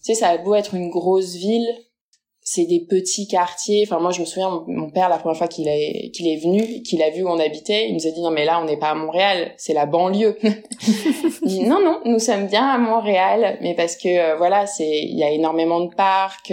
sais, 0.00 0.14
ça 0.14 0.30
a 0.30 0.38
beau 0.38 0.56
être 0.56 0.74
une 0.74 0.90
grosse 0.90 1.36
ville, 1.36 1.68
c'est 2.50 2.64
des 2.64 2.80
petits 2.80 3.28
quartiers. 3.28 3.84
Enfin, 3.86 4.00
moi, 4.00 4.10
je 4.10 4.20
me 4.20 4.24
souviens, 4.24 4.64
mon 4.66 4.90
père, 4.90 5.08
la 5.08 5.18
première 5.18 5.36
fois 5.36 5.48
qu'il 5.48 5.68
est 5.68 6.10
qu'il 6.14 6.26
est 6.28 6.36
venu, 6.36 6.82
qu'il 6.82 7.02
a 7.02 7.10
vu 7.10 7.22
où 7.22 7.28
on 7.28 7.38
habitait, 7.38 7.88
il 7.88 7.94
nous 7.94 8.06
a 8.06 8.10
dit 8.10 8.22
non 8.22 8.30
mais 8.30 8.44
là, 8.44 8.60
on 8.60 8.64
n'est 8.64 8.78
pas 8.78 8.90
à 8.90 8.94
Montréal, 8.94 9.52
c'est 9.58 9.74
la 9.74 9.86
banlieue. 9.86 10.38
il 10.42 11.48
dit 11.48 11.64
non 11.64 11.80
non, 11.84 12.00
nous 12.04 12.18
sommes 12.18 12.46
bien 12.46 12.66
à 12.66 12.78
Montréal, 12.78 13.58
mais 13.60 13.74
parce 13.74 13.96
que 13.96 14.08
euh, 14.08 14.36
voilà, 14.36 14.66
c'est 14.66 14.88
il 14.88 15.18
y 15.18 15.24
a 15.24 15.30
énormément 15.30 15.80
de 15.80 15.94
parcs 15.94 16.52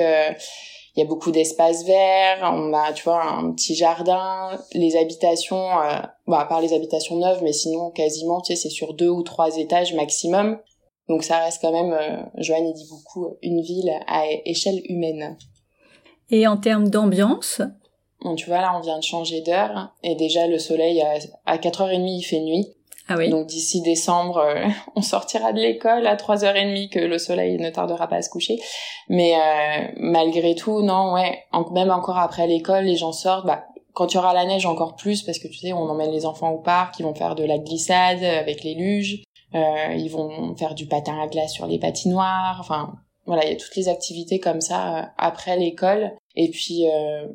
il 0.96 1.02
y 1.02 1.04
a 1.04 1.06
beaucoup 1.06 1.32
d'espaces 1.32 1.84
verts, 1.86 2.50
on 2.54 2.74
a 2.74 2.94
tu 2.94 3.04
vois 3.04 3.22
un 3.22 3.52
petit 3.52 3.76
jardin, 3.76 4.58
les 4.74 4.96
habitations 4.96 5.80
euh, 5.80 6.00
bah 6.26 6.40
à 6.40 6.46
part 6.46 6.62
les 6.62 6.74
habitations 6.74 7.18
neuves 7.18 7.42
mais 7.44 7.52
sinon 7.52 7.92
quasiment 7.92 8.40
tu 8.40 8.56
sais 8.56 8.62
c'est 8.62 8.70
sur 8.70 8.94
deux 8.94 9.10
ou 9.10 9.22
trois 9.24 9.58
étages 9.58 9.94
maximum. 9.94 10.58
Donc 11.10 11.24
ça 11.24 11.40
reste 11.40 11.62
quand 11.62 11.72
même 11.72 11.92
euh, 11.94 12.24
Joanne 12.38 12.72
dit 12.72 12.88
beaucoup 12.90 13.36
une 13.42 13.62
ville 13.62 13.92
à 14.08 14.26
échelle 14.46 14.82
humaine. 14.86 15.38
Et 16.32 16.48
en 16.48 16.58
termes 16.58 16.90
d'ambiance? 16.90 17.62
Bon, 18.22 18.36
tu 18.36 18.48
vois, 18.48 18.62
là, 18.62 18.74
on 18.76 18.82
vient 18.82 18.98
de 18.98 19.04
changer 19.04 19.42
d'heure, 19.42 19.94
et 20.04 20.16
déjà, 20.16 20.48
le 20.48 20.58
soleil, 20.58 21.02
à, 21.02 21.14
à 21.46 21.58
4h30, 21.58 22.08
il 22.08 22.24
fait 22.24 22.40
nuit. 22.40 22.68
Ah 23.08 23.16
oui. 23.18 23.30
Donc 23.30 23.46
d'ici 23.48 23.82
décembre, 23.82 24.38
euh, 24.38 24.68
on 24.96 25.02
sortira 25.02 25.54
de 25.54 25.60
l'école 25.60 26.08
à 26.08 26.16
3h30 26.16 26.90
que 26.90 27.00
le 27.00 27.18
soleil 27.20 27.58
ne 27.60 27.70
tardera 27.70 28.08
pas 28.08 28.18
à 28.18 28.22
se 28.22 28.30
coucher. 28.30 28.60
Mais 29.10 29.36
euh, 29.36 29.88
malgré 29.98 30.56
tout, 30.56 30.82
non, 30.82 31.14
ouais, 31.14 31.44
même 31.72 31.92
encore 31.92 32.18
après 32.18 32.48
l'école, 32.48 32.86
les 32.86 32.96
gens 32.96 33.12
sortent. 33.12 33.46
Bah, 33.46 33.66
quand 33.94 34.12
il 34.12 34.16
y 34.16 34.18
aura 34.18 34.34
la 34.34 34.46
neige, 34.46 34.66
encore 34.66 34.96
plus, 34.96 35.22
parce 35.22 35.40
que 35.40 35.48
tu 35.48 35.60
sais, 35.60 35.72
on 35.72 35.88
emmène 35.88 36.12
les 36.12 36.26
enfants 36.26 36.52
au 36.52 36.58
parc, 36.58 37.00
ils 37.00 37.04
vont 37.04 37.16
faire 37.16 37.36
de 37.36 37.46
la 37.46 37.58
glissade 37.58 38.24
avec 38.24 38.64
les 38.64 38.74
luges, 38.74 39.24
euh, 39.54 39.94
ils 39.96 40.10
vont 40.10 40.54
faire 40.58 40.76
du 40.76 40.86
patin 40.86 41.18
à 41.22 41.28
glace 41.28 41.54
sur 41.54 41.66
les 41.68 41.80
patinoires. 41.80 42.58
Enfin, 42.60 42.94
voilà, 43.26 43.46
il 43.46 43.52
y 43.52 43.54
a 43.54 43.58
toutes 43.58 43.76
les 43.76 43.90
activités 43.90 44.40
comme 44.40 44.62
ça 44.62 44.98
euh, 44.98 45.06
après 45.18 45.58
l'école. 45.58 46.12
Et 46.38 46.50
puis 46.50 46.84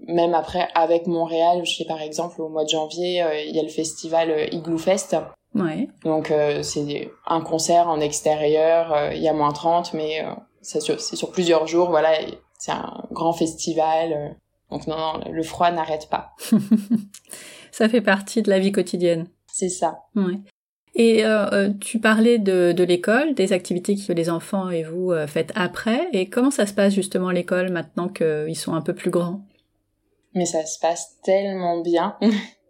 même 0.06 0.34
après 0.34 0.68
avec 0.74 1.06
Montréal, 1.06 1.62
je 1.64 1.74
sais 1.74 1.86
par 1.86 2.02
exemple 2.02 2.42
au 2.42 2.50
mois 2.50 2.64
de 2.64 2.68
janvier, 2.68 3.24
il 3.48 3.56
y 3.56 3.58
a 3.58 3.62
le 3.62 3.70
festival 3.70 4.52
Igloo 4.52 4.76
Fest 4.76 5.16
Ouais. 5.54 5.88
Donc 6.04 6.30
euh, 6.30 6.62
c'est 6.62 7.10
un 7.26 7.40
concert 7.40 7.88
en 7.88 8.00
extérieur, 8.00 8.92
euh, 8.92 9.12
il 9.14 9.22
y 9.22 9.28
a 9.28 9.32
moins 9.32 9.52
30, 9.52 9.94
mais 9.94 10.24
euh, 10.24 10.32
c'est 10.62 10.80
sur, 10.80 11.00
sur, 11.00 11.30
plusieurs 11.32 11.66
jours, 11.66 11.90
voilà, 11.90 12.10
c'est 12.58 12.72
un 12.72 13.04
grand 13.10 13.32
festival. 13.32 14.36
donc 14.70 14.86
non, 14.86 14.96
non, 14.96 15.20
le 15.30 15.42
froid 15.42 15.70
n'arrête 15.72 16.08
pas. 16.08 16.34
ça 17.72 17.88
fait 17.88 18.00
partie 18.00 18.42
de 18.42 18.50
la 18.50 18.60
vie 18.60 18.72
quotidienne. 18.72 19.26
C'est 19.52 19.68
ça. 19.68 19.98
Ouais. 20.14 20.38
Et 21.02 21.24
tu 21.80 21.98
parlais 21.98 22.38
de, 22.38 22.72
de 22.72 22.84
l'école, 22.84 23.32
des 23.34 23.54
activités 23.54 23.96
que 23.96 24.12
les 24.12 24.28
enfants 24.28 24.68
et 24.68 24.82
vous 24.82 25.14
faites 25.26 25.50
après, 25.54 26.08
et 26.12 26.28
comment 26.28 26.50
ça 26.50 26.66
se 26.66 26.74
passe 26.74 26.92
justement 26.92 27.30
l'école 27.30 27.70
maintenant 27.70 28.08
qu'ils 28.08 28.56
sont 28.56 28.74
un 28.74 28.82
peu 28.82 28.94
plus 28.94 29.10
grands? 29.10 29.40
Mais 30.34 30.44
ça 30.44 30.64
se 30.66 30.78
passe 30.78 31.16
tellement 31.22 31.80
bien. 31.80 32.16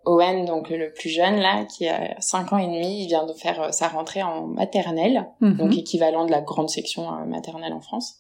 Owen, 0.07 0.47
donc 0.47 0.71
le 0.71 0.93
plus 0.93 1.11
jeune 1.11 1.37
là, 1.37 1.65
qui 1.65 1.87
a 1.87 2.19
5 2.21 2.53
ans 2.53 2.59
et 2.59 2.67
demi, 2.67 3.03
il 3.03 3.09
vient 3.09 3.27
de 3.27 3.33
faire 3.33 3.61
euh, 3.63 3.71
sa 3.71 3.89
rentrée 3.89 4.23
en 4.23 4.47
maternelle, 4.47 5.27
mhm. 5.41 5.57
donc 5.57 5.77
équivalent 5.77 6.25
de 6.25 6.31
la 6.31 6.41
grande 6.41 6.71
section 6.71 7.13
euh, 7.13 7.27
maternelle 7.27 7.73
en 7.73 7.81
France. 7.81 8.17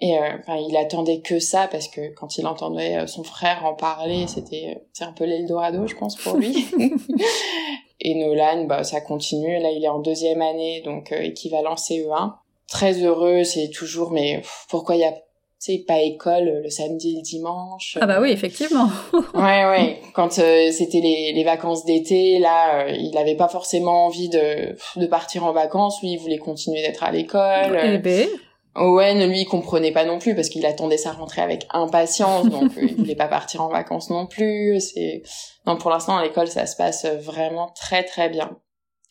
Et 0.00 0.16
euh, 0.16 0.38
enfin, 0.38 0.56
il 0.56 0.76
attendait 0.76 1.20
que 1.20 1.38
ça 1.38 1.68
parce 1.68 1.88
que 1.88 2.14
quand 2.14 2.38
il 2.38 2.46
entendait 2.46 3.06
son 3.06 3.24
frère 3.24 3.64
en 3.66 3.74
parler, 3.74 4.26
c'était 4.28 4.86
c'est 4.92 5.04
un 5.04 5.12
peu 5.12 5.24
l'Eldorado, 5.24 5.86
je 5.86 5.96
pense 5.96 6.16
pour 6.16 6.36
lui. 6.36 6.66
et 8.00 8.14
Nolan, 8.14 8.64
bah 8.64 8.84
ça 8.84 9.00
continue. 9.00 9.58
Là, 9.60 9.70
il 9.70 9.84
est 9.84 9.88
en 9.88 10.00
deuxième 10.00 10.42
année, 10.42 10.82
donc 10.84 11.12
équivalent 11.12 11.74
CE1. 11.74 12.34
Très 12.68 13.02
heureux, 13.02 13.44
c'est 13.44 13.70
toujours 13.70 14.10
mais 14.10 14.42
pourquoi 14.68 14.96
il 14.96 15.00
y 15.00 15.04
a 15.04 15.14
sais, 15.58 15.84
pas 15.86 16.00
école 16.00 16.62
le 16.64 16.70
samedi 16.70 17.14
et 17.14 17.16
le 17.16 17.22
dimanche? 17.22 17.98
Ah 18.00 18.06
bah 18.06 18.20
oui, 18.20 18.30
effectivement. 18.30 18.88
ouais, 19.34 19.66
ouais. 19.66 20.00
Quand 20.14 20.38
euh, 20.38 20.70
c'était 20.70 21.00
les, 21.00 21.32
les 21.32 21.44
vacances 21.44 21.84
d'été, 21.84 22.38
là, 22.38 22.84
euh, 22.84 22.90
il 22.90 23.16
avait 23.18 23.36
pas 23.36 23.48
forcément 23.48 24.06
envie 24.06 24.28
de, 24.28 24.76
de 24.96 25.06
partir 25.06 25.44
en 25.44 25.52
vacances. 25.52 26.00
Lui, 26.02 26.12
il 26.12 26.18
voulait 26.18 26.38
continuer 26.38 26.82
d'être 26.82 27.02
à 27.02 27.10
l'école. 27.10 27.78
Eh 27.82 27.98
ben. 27.98 28.28
Owen, 28.74 29.28
lui, 29.28 29.40
il 29.40 29.46
comprenait 29.46 29.92
pas 29.92 30.04
non 30.04 30.18
plus 30.18 30.34
parce 30.34 30.48
qu'il 30.48 30.64
attendait 30.66 30.98
sa 30.98 31.12
rentrée 31.12 31.42
avec 31.42 31.66
impatience, 31.70 32.48
donc 32.48 32.72
il 32.76 32.94
voulait 32.98 33.16
pas 33.16 33.28
partir 33.28 33.62
en 33.62 33.68
vacances 33.68 34.10
non 34.10 34.26
plus. 34.26 34.80
C'est 34.80 35.22
non, 35.66 35.76
pour 35.76 35.90
l'instant 35.90 36.16
à 36.16 36.22
l'école, 36.22 36.48
ça 36.48 36.66
se 36.66 36.76
passe 36.76 37.06
vraiment 37.06 37.72
très 37.74 38.04
très 38.04 38.28
bien 38.28 38.56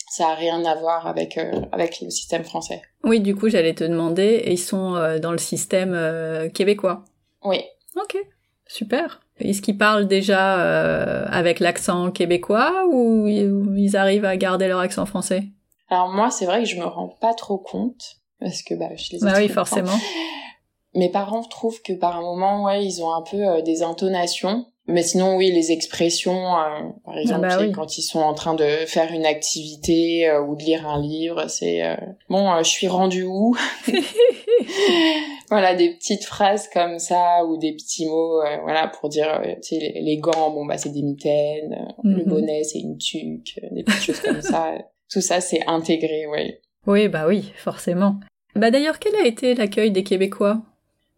ça 0.10 0.30
a 0.30 0.36
rien 0.36 0.64
à 0.66 0.76
voir 0.76 1.08
avec 1.08 1.38
euh, 1.38 1.62
avec 1.72 2.02
le 2.02 2.10
système 2.10 2.44
français. 2.44 2.82
Oui, 3.04 3.20
du 3.20 3.36
coup, 3.36 3.50
j'allais 3.50 3.74
te 3.74 3.84
demander, 3.84 4.44
ils 4.48 4.58
sont 4.58 4.96
euh, 4.96 5.20
dans 5.20 5.32
le 5.32 5.38
système 5.38 5.94
euh, 5.94 6.50
québécois? 6.50 7.04
Oui. 7.44 7.62
Ok, 7.96 8.18
super. 8.68 9.22
Est-ce 9.40 9.62
qu'ils 9.62 9.78
parlent 9.78 10.08
déjà 10.08 10.56
avec 11.28 11.60
l'accent 11.60 12.10
québécois 12.10 12.86
ou 12.90 13.28
ils 13.28 13.96
arrivent 13.96 14.26
à 14.26 14.36
garder 14.36 14.68
leur 14.68 14.80
accent 14.80 15.06
français? 15.06 15.44
Alors 15.90 16.10
moi, 16.10 16.32
c'est 16.32 16.48
vrai 16.48 16.64
que 16.64 16.68
je 16.68 16.78
me 16.78 16.86
rends 16.86 17.16
pas 17.22 17.36
trop 17.36 17.60
compte 17.60 18.16
parce 18.39 18.62
que 18.62 18.74
bah 18.74 18.96
je 18.96 19.12
les 19.12 19.17
ai 19.17 19.25
Bah 19.25 19.34
oui, 19.38 19.50
forcément. 19.50 19.98
Mes 20.96 21.10
parents 21.10 21.44
trouvent 21.44 21.82
que 21.82 21.94
par 21.94 22.17
un 22.17 22.22
moment, 22.22 22.63
ouais, 22.63 22.84
ils 22.84 23.03
ont 23.03 23.13
un 23.13 23.22
peu 23.22 23.62
des 23.62 23.84
intonations 23.84 24.65
mais 24.89 25.03
sinon, 25.03 25.36
oui, 25.36 25.51
les 25.51 25.74
expressions, 25.74 26.56
euh, 26.56 26.89
par 27.03 27.15
ah 27.15 27.22
exemple, 27.22 27.41
bah 27.41 27.67
quand 27.75 27.98
ils 27.98 28.03
sont 28.03 28.22
en 28.22 28.34
train 28.34 28.53
de 28.53 28.63
faire 28.86 29.12
une 29.12 29.25
activité 29.25 30.29
euh, 30.29 30.41
ou 30.41 30.56
de 30.56 30.63
lire 30.63 30.88
un 30.88 31.01
livre, 31.01 31.50
c'est 31.50 31.86
euh, 31.86 31.96
bon, 32.29 32.50
je 32.60 32.70
suis 32.70 32.88
rendu 32.88 33.24
où? 33.24 33.56
Voilà, 35.50 35.75
des 35.75 35.94
petites 35.94 36.25
phrases 36.25 36.67
comme 36.74 37.00
ça 37.00 37.46
ou 37.46 37.56
des 37.58 37.72
petits 37.72 38.06
mots, 38.06 38.41
voilà, 38.63 38.88
pour 38.88 39.08
dire, 39.08 39.41
tu 39.63 39.75
sais, 39.75 39.94
les, 39.96 40.17
gants, 40.17 40.51
bon 40.51 40.65
bah 40.65 40.77
c'est 40.77 40.89
des 40.89 41.03
mitaines, 41.03 41.88
le 42.03 42.25
mhm. 42.25 42.29
bonnet 42.29 42.63
c'est 42.65 42.79
une 42.79 42.98
tuque, 42.98 43.58
des 43.72 43.84
petites 43.84 44.03
choses 44.03 44.20
comme 44.20 44.41
ça. 44.41 44.77
Tout 45.10 45.22
ça, 45.22 45.39
c'est 45.39 45.65
intégré, 45.65 46.25
oui. 46.27 46.56
Oui, 46.88 47.08
bah 47.08 47.27
oui, 47.27 47.53
forcément. 47.56 48.20
Bah 48.56 48.72
d'ailleurs, 48.72 48.98
quel 48.98 49.15
a 49.15 49.25
été 49.25 49.53
l'accueil 49.53 49.91
des 49.91 50.03
Québécois? 50.03 50.62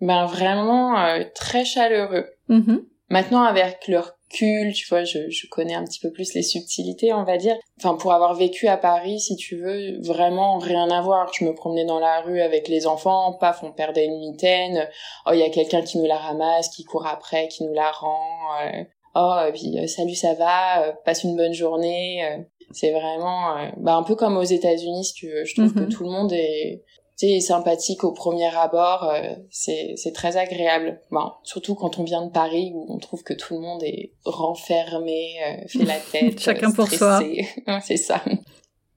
Ben 0.02 0.26
vraiment 0.26 0.96
très 1.34 1.64
chaleureux. 1.64 2.26
Mm 2.50 2.80
Maintenant, 3.10 3.42
avec 3.42 3.88
le 3.88 4.00
recul, 4.00 4.72
tu 4.74 4.88
vois, 4.88 5.04
je, 5.04 5.30
je 5.30 5.48
connais 5.48 5.74
un 5.74 5.84
petit 5.84 6.00
peu 6.00 6.12
plus 6.12 6.36
les 6.36 6.44
subtilités, 6.44 7.12
on 7.12 7.24
va 7.24 7.38
dire. 7.38 7.56
Enfin, 7.80 7.96
pour 7.96 8.14
avoir 8.14 8.36
vécu 8.36 8.68
à 8.68 8.78
Paris, 8.78 9.20
si 9.20 9.36
tu 9.36 9.58
veux, 9.58 10.00
vraiment 10.02 10.60
rien 10.60 10.90
à 10.92 11.02
voir. 11.02 11.32
Je 11.34 11.44
me 11.44 11.56
promenais 11.56 11.86
dans 11.86 12.00
la 12.00 12.22
rue 12.22 12.40
avec 12.40 12.68
les 12.68 12.86
enfants, 12.86 13.34
paf, 13.34 13.64
on 13.64 13.72
perdait 13.72 14.06
une 14.06 14.20
mitaine. 14.20 14.88
Oh, 15.26 15.32
il 15.34 15.40
y 15.40 15.44
a 15.44 15.50
quelqu'un 15.50 15.82
qui 15.82 15.98
nous 15.98 16.06
la 16.06 16.18
ramasse, 16.18 16.70
qui 16.70 16.84
court 16.84 17.08
après, 17.08 17.48
qui 17.48 17.64
nous 17.64 17.74
la 17.74 17.90
rend. 17.90 18.40
Euh, 18.64 18.84
oh, 19.16 19.40
et 19.48 19.52
puis 19.54 19.80
euh, 19.80 19.88
salut, 19.88 20.16
ça 20.16 20.36
va, 20.36 20.84
euh, 20.84 20.92
passe 21.04 21.24
une 21.24 21.36
bonne 21.36 21.54
journée. 21.54 22.46
C'est 22.72 22.92
vraiment, 22.92 23.56
bah, 23.78 23.96
un 23.96 24.04
peu 24.04 24.16
comme 24.16 24.38
aux 24.38 24.44
États-Unis, 24.44 25.06
si 25.06 25.14
tu 25.14 25.28
veux. 25.28 25.46
Je 25.46 25.56
trouve 25.56 25.74
que 25.74 25.82
mhm. 25.82 25.90
tout 25.90 26.04
le 26.04 26.10
monde 26.10 26.34
est 26.34 26.84
c'est 27.20 27.42
sympathique 27.42 28.06
au 28.06 28.14
premier 28.14 28.48
abord, 28.56 29.04
euh, 29.04 29.34
c'est 29.52 29.96
c'est 29.98 30.14
très 30.14 30.38
agréable. 30.38 31.02
Bon, 31.12 31.34
surtout 31.44 31.76
quand 31.76 32.00
on 32.00 32.06
vient 32.06 32.26
de 32.26 32.32
Paris 32.32 32.72
où 32.74 32.86
on 32.88 32.98
trouve 32.98 33.24
que 33.24 33.34
tout 33.34 33.56
le 33.56 33.60
monde 33.60 33.84
est 33.84 34.14
renfermé, 34.24 35.34
euh, 35.46 35.68
fait 35.68 35.84
la 35.84 35.98
tête, 36.12 36.40
chacun 36.40 36.72
pour 36.72 36.88
soi. 36.88 37.20
c'est 37.84 37.98
ça. 37.98 38.24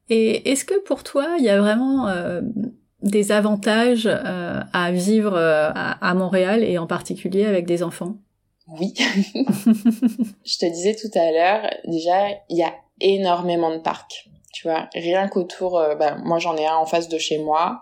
Et 0.08 0.52
est-ce 0.52 0.64
que 0.64 0.78
pour 0.84 1.02
toi, 1.02 1.34
il 1.38 1.44
y 1.44 1.48
a 1.48 1.60
vraiment 1.60 2.06
euh, 2.06 2.42
des 3.02 3.32
avantages 3.32 4.06
à 4.06 4.92
vivre 4.92 5.36
à, 5.36 6.14
Montréal 6.14 6.62
et 6.62 6.78
en 6.78 6.86
particulier 6.86 7.44
avec 7.44 7.66
des 7.66 7.82
enfants? 7.82 8.18
Oui. 8.78 8.94
Je 10.44 10.58
te 10.58 10.72
disais 10.72 10.94
tout 10.94 11.18
à 11.18 11.32
l'heure, 11.32 11.70
déjà, 11.88 12.28
il 12.48 12.58
y 12.58 12.62
a 12.62 12.72
énormément 13.00 13.74
de 13.74 13.78
parcs 13.78 14.28
tu 14.52 14.68
vois. 14.68 14.88
Rien 14.94 15.28
qu'autour 15.28 15.78
euh, 15.78 15.94
bah, 15.94 16.16
moi 16.22 16.38
j'en 16.38 16.56
ai 16.56 16.66
un 16.66 16.76
en 16.76 16.86
face 16.86 17.08
de 17.08 17.18
chez 17.18 17.38
moi 17.38 17.80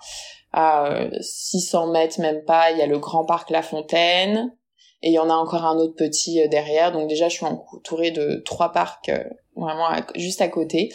à 0.53 1.07
600 1.21 1.89
euh, 1.89 1.93
mètres 1.93 2.21
même 2.21 2.45
pas 2.45 2.71
il 2.71 2.79
y 2.79 2.83
a 2.83 2.87
le 2.87 2.99
grand 2.99 3.25
parc 3.25 3.51
La 3.51 3.63
Fontaine 3.63 4.57
et 5.03 5.09
il 5.09 5.13
y 5.13 5.19
en 5.19 5.31
a 5.31 5.35
encore 5.35 5.65
un 5.65 5.77
autre 5.77 5.95
petit 5.97 6.43
euh, 6.43 6.49
derrière. 6.49 6.93
Donc 6.93 7.09
déjà 7.09 7.29
je 7.29 7.35
suis 7.35 7.47
entourée 7.47 8.13
de 8.13 8.43
trois 8.45 8.73
parcs 8.73 9.11
vraiment 9.57 9.89
juste 10.15 10.41
à 10.41 10.49
côté. 10.49 10.91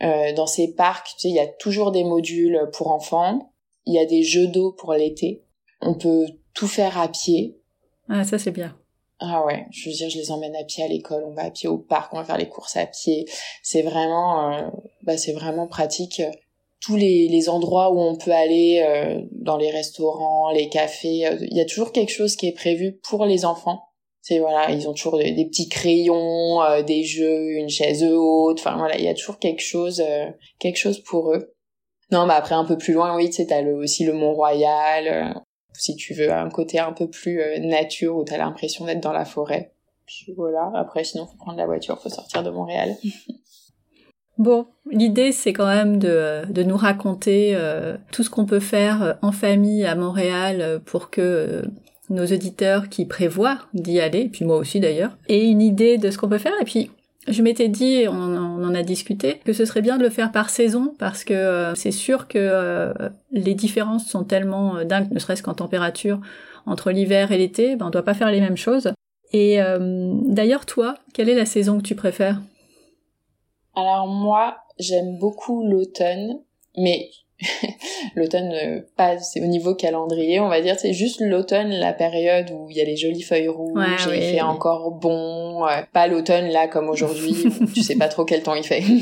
Dans 0.00 0.46
ces 0.46 0.74
parcs 0.74 1.14
tu 1.16 1.20
sais 1.20 1.28
il 1.28 1.34
y 1.34 1.40
a 1.40 1.46
toujours 1.46 1.92
des 1.92 2.04
modules 2.04 2.68
pour 2.72 2.90
enfants. 2.90 3.52
Il 3.86 3.94
y 3.94 3.98
a 3.98 4.06
des 4.06 4.22
jeux 4.22 4.48
d'eau 4.48 4.72
pour 4.72 4.92
l'été. 4.92 5.44
On 5.80 5.94
peut 5.94 6.26
tout 6.54 6.68
faire 6.68 7.00
à 7.00 7.08
pied. 7.08 7.58
Ah 8.08 8.24
ça 8.24 8.38
c'est 8.38 8.50
bien 8.50 8.76
ah 9.24 9.44
ouais, 9.44 9.66
je 9.70 9.88
veux 9.88 9.94
dire, 9.94 10.10
je 10.10 10.18
les 10.18 10.30
emmène 10.30 10.56
à 10.56 10.64
pied 10.64 10.82
à 10.82 10.88
l'école, 10.88 11.24
on 11.24 11.32
va 11.32 11.44
à 11.44 11.50
pied 11.50 11.68
au 11.68 11.78
parc, 11.78 12.12
on 12.12 12.18
va 12.18 12.24
faire 12.24 12.38
les 12.38 12.48
courses 12.48 12.76
à 12.76 12.86
pied. 12.86 13.26
C'est 13.62 13.82
vraiment, 13.82 14.52
euh, 14.52 14.68
bah 15.02 15.16
c'est 15.16 15.32
vraiment 15.32 15.66
pratique. 15.66 16.22
Tous 16.80 16.96
les, 16.96 17.28
les 17.28 17.48
endroits 17.48 17.92
où 17.92 18.00
on 18.00 18.16
peut 18.16 18.32
aller, 18.32 18.84
euh, 18.84 19.20
dans 19.30 19.56
les 19.56 19.70
restaurants, 19.70 20.50
les 20.50 20.68
cafés, 20.68 21.26
euh, 21.26 21.36
il 21.40 21.56
y 21.56 21.60
a 21.60 21.64
toujours 21.64 21.92
quelque 21.92 22.10
chose 22.10 22.34
qui 22.34 22.48
est 22.48 22.52
prévu 22.52 22.98
pour 23.02 23.24
les 23.24 23.44
enfants. 23.44 23.82
C'est 24.22 24.40
voilà, 24.40 24.70
ils 24.70 24.88
ont 24.88 24.92
toujours 24.92 25.18
des, 25.18 25.44
petits 25.46 25.68
crayons, 25.68 26.60
des 26.84 27.02
jeux, 27.02 27.52
une 27.52 27.68
chaise 27.68 28.04
haute. 28.04 28.60
Enfin 28.60 28.76
voilà, 28.76 28.96
il 28.96 29.04
y 29.04 29.08
a 29.08 29.14
toujours 29.14 29.38
quelque 29.38 29.62
chose, 29.62 30.02
quelque 30.60 30.76
chose 30.76 31.00
pour 31.00 31.32
eux. 31.32 31.54
Non, 32.12 32.26
bah 32.26 32.34
après 32.34 32.54
un 32.54 32.64
peu 32.64 32.78
plus 32.78 32.92
loin, 32.92 33.16
oui, 33.16 33.30
tu 33.30 33.44
sais, 33.44 33.66
aussi 33.72 34.04
le 34.04 34.12
Mont 34.12 34.34
Royal 34.34 35.41
si 35.72 35.96
tu 35.96 36.14
veux 36.14 36.30
un 36.32 36.50
côté 36.50 36.78
un 36.78 36.92
peu 36.92 37.08
plus 37.08 37.40
euh, 37.40 37.58
nature 37.58 38.16
où 38.16 38.24
t'as 38.24 38.38
l'impression 38.38 38.84
d'être 38.84 39.00
dans 39.00 39.12
la 39.12 39.24
forêt. 39.24 39.72
Puis 40.06 40.32
voilà, 40.36 40.70
après 40.74 41.04
sinon 41.04 41.26
faut 41.26 41.36
prendre 41.36 41.58
la 41.58 41.66
voiture, 41.66 42.00
faut 42.00 42.08
sortir 42.08 42.42
de 42.42 42.50
Montréal. 42.50 42.96
Bon, 44.38 44.66
l'idée 44.90 45.30
c'est 45.30 45.52
quand 45.52 45.66
même 45.66 45.98
de, 45.98 46.50
de 46.50 46.62
nous 46.62 46.78
raconter 46.78 47.52
euh, 47.54 47.98
tout 48.12 48.22
ce 48.22 48.30
qu'on 48.30 48.46
peut 48.46 48.60
faire 48.60 49.02
euh, 49.02 49.12
en 49.20 49.30
famille 49.30 49.84
à 49.84 49.94
Montréal 49.94 50.80
pour 50.86 51.10
que 51.10 51.62
nos 52.08 52.24
auditeurs 52.24 52.88
qui 52.88 53.04
prévoient 53.04 53.58
d'y 53.74 54.00
aller, 54.00 54.30
puis 54.30 54.46
moi 54.46 54.56
aussi 54.56 54.80
d'ailleurs, 54.80 55.16
aient 55.28 55.44
une 55.44 55.60
idée 55.60 55.98
de 55.98 56.10
ce 56.10 56.16
qu'on 56.16 56.30
peut 56.30 56.38
faire 56.38 56.58
et 56.60 56.64
puis 56.64 56.90
je 57.28 57.42
m'étais 57.42 57.68
dit, 57.68 58.04
on, 58.08 58.12
on, 58.14 58.64
en 58.64 58.74
a 58.74 58.82
discuté, 58.82 59.40
que 59.44 59.52
ce 59.52 59.64
serait 59.64 59.82
bien 59.82 59.96
de 59.96 60.02
le 60.02 60.10
faire 60.10 60.32
par 60.32 60.50
saison 60.50 60.94
parce 60.98 61.24
que 61.24 61.34
euh, 61.34 61.74
c'est 61.74 61.92
sûr 61.92 62.26
que 62.26 62.38
euh, 62.38 62.92
les 63.30 63.54
différences 63.54 64.08
sont 64.08 64.24
tellement 64.24 64.76
euh, 64.76 64.84
dingues, 64.84 65.10
ne 65.12 65.18
serait-ce 65.18 65.42
qu'en 65.42 65.54
température, 65.54 66.20
entre 66.66 66.90
l'hiver 66.90 67.32
et 67.32 67.38
l'été, 67.38 67.76
ben 67.76 67.86
on 67.86 67.90
doit 67.90 68.04
pas 68.04 68.14
faire 68.14 68.30
les 68.30 68.40
mêmes 68.40 68.56
choses. 68.56 68.92
Et 69.34 69.60
d'ailleurs, 69.78 70.66
toi, 70.66 70.94
quelle 71.14 71.30
est 71.30 71.34
la 71.34 71.46
saison 71.46 71.78
que 71.78 71.82
tu 71.82 71.94
préfères? 71.94 72.38
Alors 73.74 74.06
moi, 74.06 74.58
j'aime 74.78 75.16
beaucoup 75.18 75.66
l'automne, 75.66 76.38
mais 76.76 77.08
l'automne, 78.16 78.52
euh, 78.52 78.80
pas 78.96 79.18
c'est 79.18 79.40
au 79.40 79.46
niveau 79.46 79.74
calendrier, 79.74 80.40
on 80.40 80.48
va 80.48 80.60
dire, 80.60 80.78
c'est 80.78 80.92
juste 80.92 81.20
l'automne, 81.20 81.70
la 81.70 81.92
période 81.92 82.50
où 82.50 82.68
il 82.70 82.76
y 82.76 82.80
a 82.80 82.84
les 82.84 82.96
jolies 82.96 83.22
feuilles 83.22 83.48
rouges, 83.48 84.08
et 84.12 84.16
il 84.16 84.34
fait 84.34 84.40
encore 84.40 84.92
bon, 84.92 85.64
pas 85.92 86.06
l'automne 86.06 86.48
là 86.48 86.68
comme 86.68 86.88
aujourd'hui, 86.88 87.36
tu 87.74 87.82
sais 87.82 87.96
pas 87.96 88.08
trop 88.08 88.24
quel 88.24 88.42
temps 88.42 88.54
il 88.54 88.64
fait. 88.64 88.82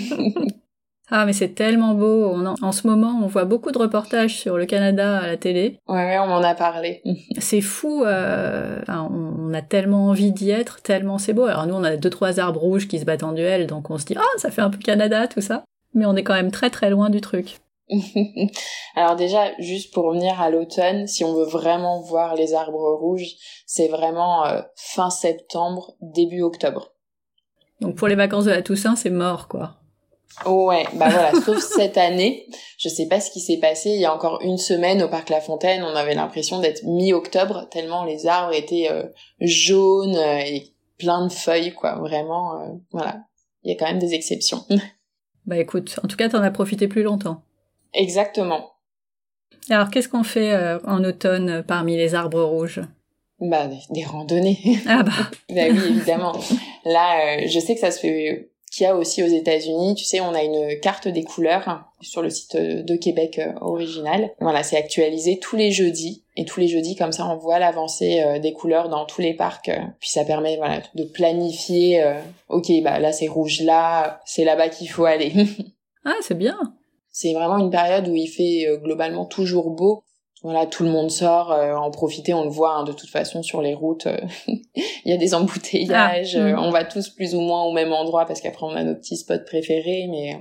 Ah 1.12 1.26
mais 1.26 1.32
c'est 1.32 1.48
tellement 1.48 1.94
beau. 1.94 2.36
en, 2.62 2.72
ce 2.72 2.86
moment, 2.86 3.18
on 3.20 3.26
voit 3.26 3.44
beaucoup 3.44 3.72
de 3.72 3.78
reportages 3.78 4.38
sur 4.38 4.56
le 4.56 4.64
Canada 4.64 5.18
à 5.18 5.26
la 5.26 5.36
télé. 5.36 5.78
Ouais, 5.88 5.96
ouais 5.96 6.18
on 6.20 6.28
m'en 6.28 6.40
a 6.40 6.54
parlé. 6.54 7.02
c'est 7.38 7.60
fou. 7.60 8.04
Euh... 8.04 8.80
on, 8.86 9.52
a 9.52 9.60
tellement 9.60 10.08
envie 10.08 10.30
d'y 10.30 10.50
être, 10.50 10.80
tellement 10.82 11.18
c'est 11.18 11.32
beau. 11.32 11.46
Alors 11.46 11.66
nous, 11.66 11.74
on 11.74 11.82
a 11.82 11.96
deux 11.96 12.10
trois 12.10 12.38
arbres 12.38 12.60
rouges 12.60 12.86
qui 12.86 13.00
se 13.00 13.04
battent 13.04 13.24
en 13.24 13.32
duel, 13.32 13.66
donc 13.66 13.90
on 13.90 13.98
se 13.98 14.04
dit 14.04 14.14
ah 14.16 14.38
ça 14.38 14.52
fait 14.52 14.62
un 14.62 14.70
peu 14.70 14.78
Canada 14.78 15.26
tout 15.26 15.40
ça. 15.40 15.64
Mais 15.94 16.06
on 16.06 16.14
est 16.14 16.22
quand 16.22 16.34
même 16.34 16.52
très 16.52 16.70
très 16.70 16.90
loin 16.90 17.10
du 17.10 17.20
truc. 17.20 17.58
Alors 18.96 19.16
déjà, 19.16 19.52
juste 19.58 19.92
pour 19.92 20.04
revenir 20.04 20.40
à 20.40 20.50
l'automne, 20.50 21.06
si 21.06 21.24
on 21.24 21.34
veut 21.34 21.44
vraiment 21.44 22.00
voir 22.00 22.34
les 22.34 22.54
arbres 22.54 22.92
rouges, 22.92 23.34
c'est 23.66 23.88
vraiment 23.88 24.46
euh, 24.46 24.60
fin 24.76 25.10
septembre, 25.10 25.94
début 26.00 26.42
octobre. 26.42 26.92
Donc 27.80 27.96
pour 27.96 28.08
les 28.08 28.14
vacances 28.14 28.44
de 28.44 28.50
la 28.50 28.62
Toussaint, 28.62 28.96
c'est 28.96 29.10
mort, 29.10 29.48
quoi. 29.48 29.76
ouais, 30.46 30.84
bah 30.94 31.08
voilà, 31.08 31.32
sauf 31.44 31.58
cette 31.58 31.96
année. 31.96 32.46
Je 32.78 32.88
sais 32.88 33.08
pas 33.08 33.20
ce 33.20 33.30
qui 33.30 33.40
s'est 33.40 33.58
passé. 33.58 33.90
Il 33.90 34.00
y 34.00 34.04
a 34.04 34.14
encore 34.14 34.40
une 34.42 34.58
semaine 34.58 35.02
au 35.02 35.08
parc 35.08 35.28
La 35.30 35.40
Fontaine, 35.40 35.82
on 35.82 35.96
avait 35.96 36.14
l'impression 36.14 36.60
d'être 36.60 36.84
mi-octobre, 36.84 37.68
tellement 37.70 38.04
les 38.04 38.26
arbres 38.26 38.54
étaient 38.54 38.88
euh, 38.90 39.04
jaunes 39.40 40.16
euh, 40.16 40.38
et 40.38 40.74
plein 40.98 41.26
de 41.26 41.32
feuilles, 41.32 41.72
quoi. 41.72 41.96
Vraiment, 41.96 42.80
voilà. 42.92 43.22
Il 43.62 43.72
y 43.72 43.74
a 43.74 43.78
quand 43.78 43.86
même 43.86 43.98
des 43.98 44.14
exceptions. 44.14 44.64
bah 45.46 45.58
écoute, 45.58 45.98
en 46.04 46.08
tout 46.08 46.16
cas, 46.16 46.28
t'en 46.28 46.42
as 46.42 46.50
profité 46.50 46.86
plus 46.88 47.02
longtemps. 47.02 47.42
Exactement. 47.94 48.72
Alors, 49.68 49.90
qu'est-ce 49.90 50.08
qu'on 50.08 50.24
fait 50.24 50.52
euh, 50.52 50.78
en 50.86 51.04
automne 51.04 51.48
euh, 51.50 51.62
parmi 51.62 51.96
les 51.96 52.14
arbres 52.14 52.42
rouges? 52.42 52.80
Bah, 53.40 53.68
des, 53.90 54.04
randonnées. 54.04 54.58
Ah 54.86 55.02
bah. 55.02 55.12
bah 55.48 55.62
oui, 55.70 55.80
évidemment. 55.88 56.32
Là, 56.84 57.38
euh, 57.38 57.46
je 57.46 57.58
sais 57.58 57.74
que 57.74 57.80
ça 57.80 57.90
se 57.90 58.00
fait 58.00 58.50
qu'il 58.70 58.84
y 58.84 58.86
a 58.86 58.94
aussi 58.94 59.22
aux 59.22 59.26
États-Unis, 59.26 59.96
tu 59.96 60.04
sais, 60.04 60.20
on 60.20 60.32
a 60.32 60.44
une 60.44 60.78
carte 60.78 61.08
des 61.08 61.24
couleurs 61.24 61.90
sur 62.00 62.22
le 62.22 62.30
site 62.30 62.56
de 62.56 62.96
Québec 62.96 63.40
original. 63.60 64.30
Voilà, 64.40 64.62
c'est 64.62 64.76
actualisé 64.76 65.40
tous 65.40 65.56
les 65.56 65.72
jeudis 65.72 66.22
Et 66.36 66.44
tous 66.44 66.60
les 66.60 66.68
jeudis, 66.68 66.94
comme 66.94 67.10
ça, 67.10 67.26
on 67.26 67.36
voit 67.36 67.58
l'avancée 67.58 68.22
euh, 68.22 68.38
des 68.38 68.52
couleurs 68.52 68.88
dans 68.88 69.06
tous 69.06 69.22
les 69.22 69.34
parcs. 69.34 69.72
Puis 69.98 70.10
ça 70.10 70.24
permet 70.24 70.56
voilà 70.56 70.82
de 70.94 71.02
planifier. 71.02 72.04
ok, 72.48 72.70
bah 72.84 73.00
là 73.00 73.12
c'est 73.12 73.26
rouge 73.26 73.62
là, 73.62 74.20
c'est 74.24 74.44
là-bas 74.44 74.68
qu'il 74.68 74.88
faut 74.88 75.04
aller. 75.04 75.32
ah, 76.04 76.14
c'est 76.20 76.38
bien. 76.38 76.56
C'est 77.12 77.32
vraiment 77.32 77.58
une 77.58 77.70
période 77.70 78.08
où 78.08 78.14
il 78.14 78.28
fait 78.28 78.66
globalement 78.82 79.24
toujours 79.24 79.70
beau 79.70 80.04
voilà, 80.42 80.64
tout 80.64 80.84
le 80.84 80.90
monde 80.90 81.10
sort 81.10 81.52
euh, 81.52 81.74
en 81.74 81.90
profiter, 81.90 82.32
on 82.32 82.44
le 82.44 82.50
voit 82.50 82.74
hein, 82.74 82.84
de 82.84 82.92
toute 82.92 83.10
façon 83.10 83.42
sur 83.42 83.60
les 83.60 83.74
routes, 83.74 84.06
euh, 84.06 84.16
il 84.46 84.62
y 85.04 85.12
a 85.12 85.18
des 85.18 85.34
embouteillages, 85.34 86.36
ah, 86.36 86.40
euh, 86.40 86.56
mm. 86.56 86.58
on 86.58 86.70
va 86.70 86.84
tous 86.84 87.10
plus 87.10 87.34
ou 87.34 87.40
moins 87.40 87.64
au 87.64 87.72
même 87.72 87.92
endroit 87.92 88.24
parce 88.24 88.40
qu'après 88.40 88.64
on 88.64 88.74
a 88.74 88.82
nos 88.82 88.94
petits 88.94 89.18
spots 89.18 89.44
préférés, 89.44 90.06
mais 90.10 90.38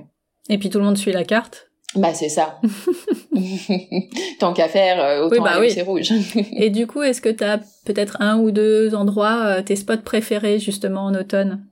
et 0.48 0.58
puis 0.58 0.70
tout 0.70 0.78
le 0.78 0.84
monde 0.84 0.96
suit 0.96 1.12
la 1.12 1.24
carte. 1.24 1.66
Bah 1.96 2.14
c'est 2.14 2.28
ça. 2.28 2.60
Tant 4.38 4.52
qu'à 4.54 4.68
faire, 4.68 5.22
autant 5.22 5.42
bah 5.42 5.56
aller 5.56 5.70
c'est 5.70 5.82
rouge. 5.82 6.12
Et 6.56 6.70
du 6.70 6.86
coup, 6.86 7.02
est-ce 7.02 7.20
que 7.20 7.28
tu 7.28 7.44
as 7.44 7.58
peut-être 7.84 8.16
un 8.20 8.38
ou 8.38 8.52
deux 8.52 8.94
endroits, 8.94 9.62
tes 9.62 9.76
spots 9.76 9.98
préférés 10.04 10.58
justement 10.60 11.04
en 11.04 11.14
automne? 11.14 11.64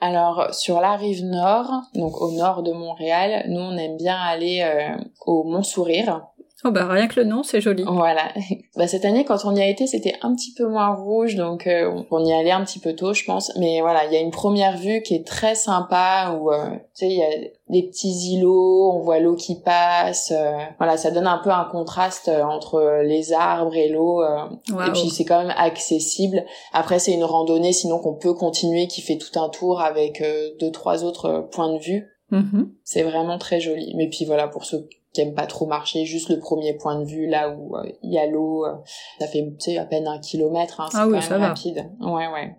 Alors 0.00 0.52
sur 0.52 0.80
la 0.80 0.96
rive 0.96 1.24
nord, 1.24 1.70
donc 1.94 2.20
au 2.20 2.32
nord 2.32 2.62
de 2.62 2.72
Montréal, 2.72 3.44
nous 3.48 3.60
on 3.60 3.76
aime 3.76 3.96
bien 3.96 4.16
aller 4.16 4.62
au 5.24 5.44
Mont 5.44 5.62
Sourire. 5.62 6.26
Oh 6.66 6.70
bah 6.70 6.88
rien 6.88 7.08
que 7.08 7.20
le 7.20 7.26
nom, 7.26 7.42
c'est 7.42 7.60
joli. 7.60 7.84
Voilà. 7.86 8.32
Bah 8.76 8.88
cette 8.88 9.04
année, 9.04 9.24
quand 9.24 9.44
on 9.44 9.54
y 9.54 9.60
a 9.60 9.68
été, 9.68 9.86
c'était 9.86 10.14
un 10.22 10.34
petit 10.34 10.52
peu 10.52 10.66
moins 10.66 10.92
rouge, 10.94 11.36
donc 11.36 11.68
euh, 11.68 12.02
on 12.10 12.24
y 12.24 12.32
allait 12.32 12.50
un 12.50 12.64
petit 12.64 12.80
peu 12.80 12.96
tôt, 12.96 13.14
je 13.14 13.24
pense. 13.24 13.52
Mais 13.56 13.80
voilà, 13.82 14.04
il 14.06 14.12
y 14.12 14.16
a 14.16 14.20
une 14.20 14.32
première 14.32 14.76
vue 14.76 15.00
qui 15.02 15.14
est 15.14 15.24
très 15.24 15.54
sympa, 15.54 16.36
où 16.36 16.50
euh, 16.50 16.70
tu 16.70 16.80
sais, 16.94 17.06
il 17.06 17.16
y 17.16 17.22
a 17.22 17.28
des 17.68 17.82
petits 17.84 18.32
îlots, 18.32 18.90
on 18.94 18.98
voit 18.98 19.20
l'eau 19.20 19.36
qui 19.36 19.60
passe. 19.60 20.32
Euh, 20.32 20.50
voilà, 20.78 20.96
ça 20.96 21.12
donne 21.12 21.28
un 21.28 21.38
peu 21.38 21.50
un 21.50 21.66
contraste 21.70 22.28
entre 22.28 23.02
les 23.04 23.32
arbres 23.32 23.76
et 23.76 23.88
l'eau. 23.90 24.24
Et 24.24 24.90
puis 24.92 25.10
c'est 25.10 25.24
quand 25.24 25.40
même 25.44 25.54
accessible. 25.56 26.44
Après, 26.72 26.98
c'est 26.98 27.12
une 27.12 27.24
randonnée, 27.24 27.72
sinon 27.72 28.00
qu'on 28.00 28.14
peut 28.14 28.34
continuer, 28.34 28.88
qui 28.88 29.02
fait 29.02 29.18
tout 29.18 29.38
un 29.38 29.50
tour 29.50 29.80
avec 29.80 30.20
deux, 30.58 30.72
trois 30.72 31.04
autres 31.04 31.48
points 31.52 31.72
de 31.72 31.78
vue. 31.78 32.08
Mm-hmm. 32.32 32.68
C'est 32.82 33.02
vraiment 33.04 33.38
très 33.38 33.60
joli. 33.60 33.94
Mais 33.96 34.08
puis 34.08 34.24
voilà, 34.24 34.48
pour 34.48 34.64
ceux 34.64 34.88
qui 35.14 35.24
pas 35.32 35.46
trop 35.46 35.66
marcher, 35.66 36.04
juste 36.04 36.28
le 36.28 36.38
premier 36.38 36.74
point 36.74 37.00
de 37.00 37.04
vue 37.04 37.26
là 37.26 37.50
où 37.50 37.76
euh, 37.76 37.84
il 38.02 38.12
y 38.12 38.18
a 38.18 38.26
l'eau, 38.26 38.66
euh, 38.66 38.74
ça 39.20 39.26
fait 39.26 39.44
tu 39.58 39.70
sais 39.70 39.78
à 39.78 39.84
peine 39.84 40.06
un 40.06 40.18
kilomètre, 40.18 40.80
hein, 40.80 40.88
c'est 40.90 40.98
ah 40.98 41.08
quand 41.10 41.30
même 41.30 41.42
rapide. 41.42 41.90
Ouais 42.00 42.26
ouais. 42.28 42.56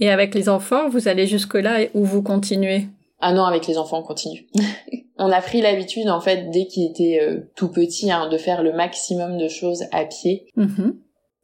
Et 0.00 0.10
avec 0.10 0.34
les 0.34 0.48
enfants, 0.48 0.88
vous 0.88 1.08
allez 1.08 1.26
jusque 1.26 1.54
là 1.54 1.80
ou 1.94 2.04
vous 2.04 2.22
continuez? 2.22 2.86
Ah 3.20 3.32
non, 3.32 3.44
avec 3.44 3.66
les 3.66 3.76
enfants 3.76 3.98
on 3.98 4.02
continue. 4.02 4.48
on 5.18 5.30
a 5.30 5.42
pris 5.42 5.60
l'habitude 5.60 6.08
en 6.08 6.20
fait 6.20 6.50
dès 6.50 6.66
qu'il 6.66 6.90
était 6.90 7.20
euh, 7.20 7.50
tout 7.54 7.68
petit 7.68 8.10
hein, 8.10 8.28
de 8.28 8.38
faire 8.38 8.62
le 8.62 8.72
maximum 8.72 9.36
de 9.36 9.48
choses 9.48 9.84
à 9.92 10.04
pied. 10.04 10.46
Mm-hmm. 10.56 10.94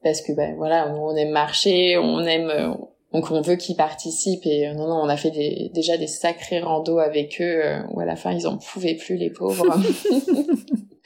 Parce 0.03 0.23
que 0.23 0.33
ben 0.33 0.55
voilà, 0.57 0.95
on 0.95 1.15
aime 1.17 1.33
marcher, 1.33 1.99
on 1.99 2.21
aime 2.21 2.77
donc 3.17 3.31
on 3.31 3.41
veut 3.41 3.57
qu'ils 3.57 3.77
participent 3.77 4.45
et 4.45 4.69
euh, 4.69 4.75
non 4.75 4.89
non 4.89 5.01
on 5.03 5.09
a 5.09 5.17
fait 5.17 5.31
des, 5.31 5.71
déjà 5.73 5.97
des 5.97 6.07
sacrés 6.07 6.61
randos 6.61 6.99
avec 6.99 7.41
eux 7.41 7.65
euh, 7.65 7.81
où 7.91 8.01
à 8.01 8.05
la 8.05 8.15
fin 8.15 8.31
ils 8.31 8.47
en 8.47 8.59
pouvaient 8.59 8.95
plus 8.95 9.17
les 9.17 9.31
pauvres. 9.31 9.65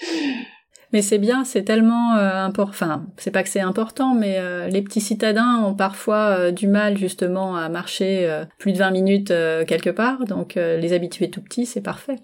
mais 0.93 1.03
c'est 1.03 1.19
bien, 1.19 1.45
c'est 1.45 1.63
tellement 1.63 2.17
euh, 2.17 2.45
important. 2.45 2.71
Enfin, 2.71 3.07
c'est 3.17 3.31
pas 3.31 3.45
que 3.45 3.49
c'est 3.49 3.61
important, 3.61 4.15
mais 4.15 4.41
les 4.69 4.83
petits 4.83 5.01
citadins 5.01 5.63
ont 5.65 5.75
parfois 5.75 6.51
du 6.51 6.67
mal 6.67 6.99
justement 6.99 7.57
à 7.57 7.69
marcher 7.69 8.29
plus 8.59 8.73
de 8.73 8.79
20 8.79 8.91
minutes 8.91 9.29
quelque 9.69 9.91
part, 9.91 10.25
donc 10.25 10.57
les 10.57 10.93
habitués 10.93 11.31
tout 11.31 11.43
petits, 11.43 11.67
c'est 11.67 11.81
parfait. 11.81 12.17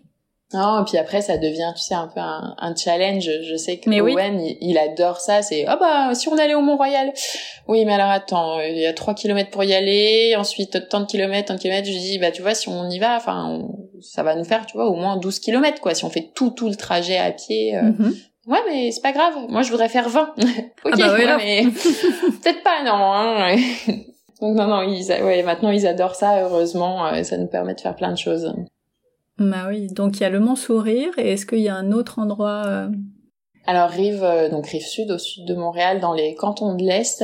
Non, 0.55 0.81
et 0.81 0.85
puis 0.85 0.97
après 0.97 1.23
ça 1.23 1.39
devient, 1.39 1.73
tu 1.75 1.83
sais, 1.83 1.95
un 1.95 2.07
peu 2.07 2.21
un, 2.21 2.75
challenge. 2.77 3.29
Je 3.43 3.57
sais 3.57 3.79
que 3.79 3.91
Owen, 4.01 4.41
il, 4.61 4.79
adore 4.79 5.21
ça. 5.21 5.43
C'est 5.43 5.65
ah 5.67 5.77
bah 5.77 6.15
si 6.15 6.29
on 6.29 6.39
allait 6.39 6.55
au 6.55 6.61
Mont 6.61 6.77
Royal. 6.77 7.13
Oui, 7.67 7.85
mais 7.85 7.95
alors 7.95 8.11
attends, 8.11 8.61
il 8.61 8.79
y 8.79 8.87
a 8.87 8.93
3 8.93 9.15
kilomètres 9.15 9.51
pour 9.51 9.65
y 9.65 9.75
aller. 9.75 10.37
Ensuite 10.37 10.89
tant 10.89 11.01
de 11.01 11.07
kilomètres, 11.07 11.49
tant 11.49 11.55
de 11.55 11.59
kilomètres. 11.59 11.89
Je 11.89 11.93
dis 11.93 12.19
bah 12.19 12.31
tu 12.31 12.43
vois 12.43 12.55
si 12.55 12.69
on 12.69 12.89
y 12.89 13.01
va, 13.01 13.17
enfin 13.17 13.67
ça 14.01 14.23
va 14.23 14.37
nous 14.37 14.45
faire, 14.45 14.67
tu 14.67 14.77
vois, 14.77 14.87
au 14.87 14.95
moins 14.95 15.17
12 15.17 15.41
kilomètres 15.41 15.81
quoi. 15.81 15.95
Si 15.95 16.05
on 16.05 16.11
fait 16.11 16.31
tout 16.35 16.51
tout 16.51 16.69
le 16.69 16.77
trajet 16.77 17.19
à 17.19 17.33
pied. 17.33 17.77
Euh. 17.77 17.83
Mm-hmm. 17.83 18.15
Ouais, 18.47 18.61
mais 18.69 18.93
c'est 18.93 19.03
pas 19.03 19.11
grave. 19.11 19.35
Moi, 19.49 19.63
je 19.63 19.73
voudrais 19.73 19.89
faire 19.89 20.09
20. 20.09 20.35
ok, 20.85 20.93
ah 20.93 20.97
bah 20.97 21.37
mais 21.39 21.65
peut-être 22.43 22.63
pas, 22.63 22.85
non. 22.85 22.93
Hein. 22.93 23.57
Donc 24.41 24.55
non, 24.55 24.69
non, 24.69 24.83
ils, 24.83 25.05
ouais, 25.09 25.43
maintenant 25.43 25.71
ils 25.71 25.87
adorent 25.87 26.15
ça. 26.15 26.45
Heureusement, 26.45 27.07
euh, 27.07 27.25
ça 27.25 27.39
nous 27.39 27.49
permet 27.49 27.75
de 27.75 27.81
faire 27.81 27.97
plein 27.97 28.13
de 28.13 28.19
choses. 28.19 28.55
Bah 29.39 29.67
oui, 29.69 29.89
donc 29.89 30.17
il 30.17 30.21
y 30.21 30.25
a 30.25 30.31
le 30.31 30.41
Mont 30.41 30.57
Sourire, 30.57 31.13
et 31.19 31.33
est-ce 31.33 31.45
qu'il 31.45 31.61
y 31.61 31.69
a 31.69 31.75
un 31.75 31.93
autre 31.93 32.19
endroit 32.19 32.63
euh, 32.67 32.89
Alors 33.67 33.91
rive 33.91 34.25
euh, 34.25 34.49
donc 34.49 34.67
rive 34.67 34.87
sud 34.87 35.11
au 35.11 35.19
sud 35.19 35.45
de 35.47 35.55
Montréal 35.55 36.01
dans 36.01 36.15
les 36.15 36.35
cantons 36.35 36.75
de 36.75 36.83
l'Est, 36.83 37.23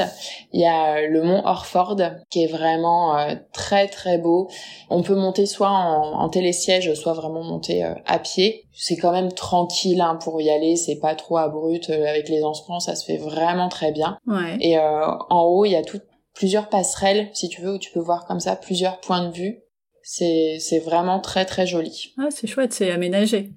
il 0.52 0.60
y 0.60 0.66
a 0.66 0.96
euh, 0.96 1.08
le 1.08 1.22
mont 1.22 1.40
Orford 1.46 1.96
qui 2.28 2.44
est 2.44 2.48
vraiment 2.48 3.16
très 3.54 3.88
très 3.88 4.18
beau. 4.18 4.50
On 4.90 5.02
peut 5.02 5.14
monter 5.14 5.46
soit 5.46 5.70
en, 5.70 6.20
en 6.20 6.28
télésiège, 6.28 6.92
soit 6.92 7.14
vraiment 7.14 7.42
monter 7.44 7.82
à 7.82 8.18
pied. 8.18 8.66
C'est 8.74 8.96
quand 8.96 9.12
même 9.12 9.32
tranquille 9.32 10.02
hein, 10.02 10.18
pour 10.22 10.38
y 10.42 10.50
aller, 10.50 10.76
c'est 10.76 10.98
pas 10.98 11.14
trop 11.14 11.38
abrupt 11.38 11.88
avec 11.88 12.28
les 12.28 12.44
ensembles, 12.44 12.82
ça 12.82 12.94
se 12.94 13.06
fait 13.06 13.16
vraiment 13.16 13.70
très 13.70 13.90
bien. 13.90 14.18
Ouais. 14.26 14.58
Et 14.60 14.78
en 14.78 15.44
haut, 15.44 15.64
il 15.64 15.70
y 15.70 15.76
a 15.76 15.82
tout, 15.82 16.00
plusieurs 16.34 16.68
passerelles 16.68 17.30
si 17.32 17.48
tu 17.48 17.62
veux 17.62 17.72
où 17.72 17.78
tu 17.78 17.90
peux 17.90 18.00
voir 18.00 18.26
comme 18.26 18.40
ça 18.40 18.54
plusieurs 18.54 19.00
points 19.00 19.26
de 19.26 19.32
vue 19.32 19.61
c'est 20.02 20.58
c'est 20.60 20.78
vraiment 20.80 21.20
très 21.20 21.44
très 21.44 21.66
joli. 21.66 22.12
Ah, 22.18 22.28
c'est 22.30 22.46
chouette, 22.46 22.72
c'est 22.72 22.90
aménagé. 22.90 23.52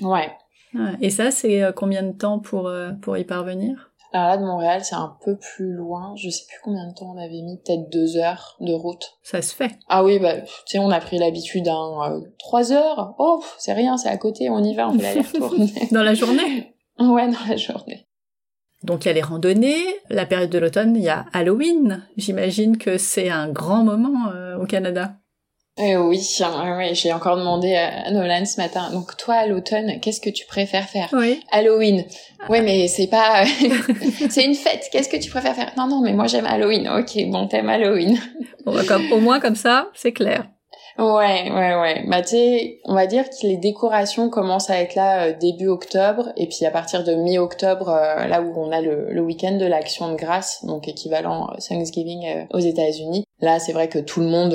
Ouais. 0.00 0.30
et 1.00 1.10
ça, 1.10 1.30
c'est 1.30 1.62
euh, 1.62 1.72
combien 1.72 2.02
de 2.02 2.12
temps 2.12 2.38
pour 2.38 2.68
euh, 2.68 2.92
pour 3.02 3.16
y 3.16 3.24
parvenir? 3.24 3.90
Alors 4.12 4.28
là, 4.28 4.36
de 4.38 4.44
Montréal, 4.44 4.84
c'est 4.84 4.96
un 4.96 5.16
peu 5.24 5.36
plus 5.36 5.72
loin. 5.72 6.14
Je 6.16 6.30
sais 6.30 6.44
plus 6.48 6.58
combien 6.64 6.88
de 6.88 6.94
temps 6.94 7.12
on 7.14 7.18
avait 7.18 7.42
mis, 7.42 7.58
peut-être 7.64 7.88
deux 7.90 8.16
heures 8.16 8.56
de 8.60 8.72
route. 8.72 9.18
Ça 9.22 9.40
se 9.40 9.54
fait. 9.54 9.78
Ah 9.88 10.02
oui, 10.02 10.18
bah 10.18 10.40
tu 10.40 10.48
sais, 10.66 10.78
on 10.80 10.90
a 10.90 10.98
pris 10.98 11.18
l'habitude 11.18 11.64
d'un 11.66 12.10
euh, 12.10 12.20
trois 12.38 12.72
heures. 12.72 13.14
Oh, 13.18 13.40
c'est 13.58 13.72
rien, 13.72 13.96
c'est 13.96 14.08
à 14.08 14.16
côté, 14.16 14.50
on 14.50 14.64
y 14.64 14.74
va, 14.74 14.88
on 14.88 14.98
fait 14.98 15.02
l'aller-retour. 15.14 15.54
dans 15.92 16.02
la 16.02 16.14
journée? 16.14 16.74
Ouais, 16.98 17.28
dans 17.28 17.48
la 17.48 17.56
journée. 17.56 18.06
Donc 18.82 19.04
il 19.04 19.08
y 19.08 19.10
a 19.10 19.14
les 19.14 19.22
randonnées, 19.22 19.82
la 20.10 20.26
période 20.26 20.50
de 20.50 20.58
l'automne, 20.58 20.94
il 20.96 21.02
y 21.02 21.08
a 21.08 21.24
Halloween. 21.32 22.02
J'imagine 22.18 22.76
que 22.76 22.98
c'est 22.98 23.30
un 23.30 23.48
grand 23.48 23.84
moment 23.84 24.30
au 24.60 24.66
Canada. 24.66 25.14
Euh, 25.80 25.96
oui, 25.96 26.20
oui, 26.20 26.94
j'ai 26.94 27.12
encore 27.12 27.36
demandé 27.36 27.74
à 27.74 28.10
Nolan 28.10 28.44
ce 28.44 28.60
matin. 28.60 28.90
Donc 28.92 29.16
toi, 29.16 29.34
à 29.34 29.46
l'automne, 29.46 29.98
qu'est-ce 30.00 30.20
que 30.20 30.30
tu 30.30 30.46
préfères 30.46 30.88
faire? 30.88 31.08
Oui. 31.12 31.40
Halloween. 31.50 32.04
Oui, 32.48 32.60
mais 32.60 32.88
c'est 32.88 33.06
pas, 33.06 33.44
c'est 34.30 34.44
une 34.44 34.54
fête. 34.54 34.88
Qu'est-ce 34.92 35.08
que 35.08 35.16
tu 35.16 35.30
préfères 35.30 35.54
faire? 35.54 35.72
Non, 35.76 35.86
non, 35.86 36.00
mais 36.00 36.12
moi 36.12 36.26
j'aime 36.26 36.46
Halloween. 36.46 36.88
Ok, 36.88 37.16
bon, 37.28 37.46
t'aimes 37.46 37.68
Halloween. 37.68 38.18
Bon, 38.64 38.74
bah, 38.74 38.82
comme, 38.86 39.10
au 39.12 39.20
moins 39.20 39.40
comme 39.40 39.56
ça, 39.56 39.88
c'est 39.94 40.12
clair. 40.12 40.44
Ouais, 41.00 41.50
ouais, 41.50 41.80
ouais. 41.80 42.04
Bah, 42.08 42.20
on 42.84 42.94
va 42.94 43.06
dire 43.06 43.24
que 43.30 43.46
les 43.46 43.56
décorations 43.56 44.28
commencent 44.28 44.68
à 44.68 44.82
être 44.82 44.94
là 44.94 45.28
euh, 45.28 45.32
début 45.32 45.68
octobre, 45.68 46.28
et 46.36 46.46
puis 46.46 46.66
à 46.66 46.70
partir 46.70 47.04
de 47.04 47.14
mi-octobre, 47.14 47.88
euh, 47.88 48.26
là 48.26 48.42
où 48.42 48.52
on 48.54 48.70
a 48.70 48.82
le, 48.82 49.10
le 49.10 49.20
week-end 49.22 49.56
de 49.56 49.64
l'Action 49.64 50.10
de 50.10 50.16
grâce, 50.16 50.62
donc 50.66 50.88
équivalent 50.88 51.48
euh, 51.52 51.56
Thanksgiving 51.66 52.46
aux 52.52 52.58
États-Unis. 52.58 53.24
Là, 53.40 53.58
c'est 53.58 53.72
vrai 53.72 53.88
que 53.88 53.98
tout 53.98 54.20
le 54.20 54.26
monde 54.26 54.54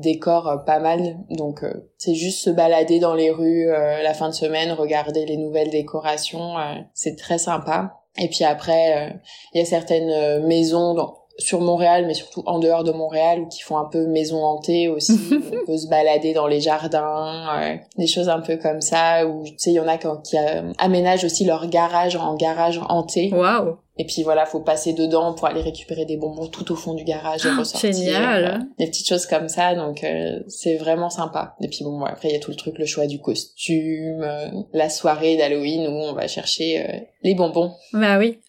décore 0.00 0.62
pas 0.64 0.78
mal, 0.78 1.18
donc 1.28 1.60
c'est 1.98 2.14
juste 2.14 2.38
se 2.38 2.48
balader 2.48 2.98
dans 2.98 3.14
les 3.14 3.30
rues 3.30 3.66
la 3.66 4.14
fin 4.14 4.30
de 4.30 4.34
semaine, 4.34 4.72
regarder 4.72 5.26
les 5.26 5.36
nouvelles 5.36 5.68
décorations, 5.68 6.54
c'est 6.94 7.16
très 7.16 7.36
sympa. 7.36 7.98
Et 8.16 8.28
puis 8.28 8.44
après, 8.44 9.18
il 9.52 9.58
y 9.58 9.62
a 9.62 9.66
certaines 9.66 10.46
maisons 10.46 10.94
sur 11.38 11.60
Montréal, 11.60 12.04
mais 12.06 12.14
surtout 12.14 12.42
en 12.46 12.58
dehors 12.58 12.84
de 12.84 12.92
Montréal, 12.92 13.40
ou 13.40 13.46
qui 13.46 13.62
font 13.62 13.78
un 13.78 13.86
peu 13.86 14.06
maison 14.06 14.44
hantée 14.44 14.88
aussi. 14.88 15.18
on 15.32 15.66
peut 15.66 15.76
se 15.76 15.88
balader 15.88 16.32
dans 16.32 16.46
les 16.46 16.60
jardins, 16.60 17.80
des 17.96 18.06
choses 18.06 18.28
un 18.28 18.40
peu 18.40 18.56
comme 18.56 18.80
ça. 18.80 19.26
Ou 19.26 19.44
tu 19.44 19.54
sais, 19.56 19.70
il 19.70 19.74
y 19.74 19.80
en 19.80 19.88
a 19.88 19.96
qui, 19.96 20.06
euh, 20.36 20.72
aménagent 20.78 21.24
aussi 21.24 21.44
leur 21.44 21.66
garage 21.68 22.16
en 22.16 22.34
garage 22.34 22.80
hanté. 22.88 23.30
Waouh 23.32 23.76
et 23.98 24.06
puis 24.06 24.22
voilà, 24.22 24.46
faut 24.46 24.60
passer 24.60 24.94
dedans 24.94 25.34
pour 25.34 25.46
aller 25.46 25.60
récupérer 25.60 26.06
des 26.06 26.16
bonbons 26.16 26.46
tout 26.46 26.72
au 26.72 26.76
fond 26.76 26.94
du 26.94 27.04
garage 27.04 27.44
et 27.44 27.50
oh, 27.52 27.58
ressortir. 27.58 27.92
Génial. 27.92 28.66
des 28.78 28.86
petites 28.86 29.06
choses 29.06 29.26
comme 29.26 29.50
ça, 29.50 29.74
donc 29.74 30.02
euh, 30.02 30.40
c'est 30.48 30.76
vraiment 30.76 31.10
sympa. 31.10 31.56
Et 31.60 31.68
puis 31.68 31.84
bon, 31.84 32.02
après 32.02 32.30
il 32.30 32.32
y 32.32 32.36
a 32.36 32.40
tout 32.40 32.50
le 32.50 32.56
truc, 32.56 32.78
le 32.78 32.86
choix 32.86 33.06
du 33.06 33.20
costume, 33.20 34.22
euh, 34.22 34.48
la 34.72 34.88
soirée 34.88 35.36
d'Halloween 35.36 35.86
où 35.88 36.08
on 36.08 36.14
va 36.14 36.26
chercher 36.26 37.06
les 37.22 37.34
bonbons. 37.34 37.74
Bah 37.92 38.18
oui, 38.18 38.40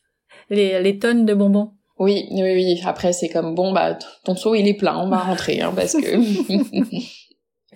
les, 0.49 0.81
les 0.81 0.97
tonnes 0.97 1.25
de 1.25 1.33
bonbons. 1.33 1.71
Oui, 1.99 2.27
oui, 2.31 2.41
oui. 2.41 2.81
Après, 2.85 3.13
c'est 3.13 3.29
comme 3.29 3.55
bon, 3.55 3.71
bah 3.71 3.97
ton 4.23 4.35
seau 4.35 4.55
il 4.55 4.67
est 4.67 4.73
plein, 4.73 4.97
on 4.97 5.09
va 5.09 5.19
rentrer, 5.19 5.61
hein, 5.61 5.71
parce 5.75 5.93
que. 5.93 7.03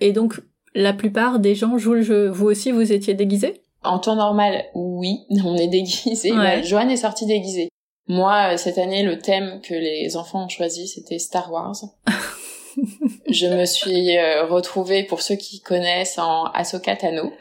Et 0.00 0.12
donc, 0.12 0.40
la 0.74 0.92
plupart 0.92 1.38
des 1.38 1.54
gens 1.54 1.78
jouent 1.78 1.94
le 1.94 2.02
jeu. 2.02 2.28
Vous 2.28 2.46
aussi, 2.46 2.70
vous 2.70 2.92
étiez 2.92 3.14
déguisés? 3.14 3.62
En 3.82 3.98
temps 3.98 4.16
normal, 4.16 4.64
oui, 4.74 5.20
on 5.44 5.56
est 5.56 5.68
déguisés. 5.68 6.32
Ouais. 6.32 6.62
Joanne 6.62 6.90
est 6.90 6.96
sortie 6.96 7.26
déguisée. 7.26 7.68
Moi, 8.06 8.54
euh, 8.54 8.56
cette 8.56 8.78
année, 8.78 9.02
le 9.02 9.18
thème 9.18 9.60
que 9.62 9.74
les 9.74 10.16
enfants 10.16 10.46
ont 10.46 10.48
choisi, 10.48 10.88
c'était 10.88 11.18
Star 11.18 11.52
Wars. 11.52 11.76
je 13.30 13.46
me 13.46 13.66
suis 13.66 14.16
euh, 14.16 14.46
retrouvée, 14.46 15.04
pour 15.04 15.20
ceux 15.20 15.36
qui 15.36 15.60
connaissent, 15.60 16.18
en 16.18 16.44
Ahsoka 16.54 16.96
Tano. 16.96 17.32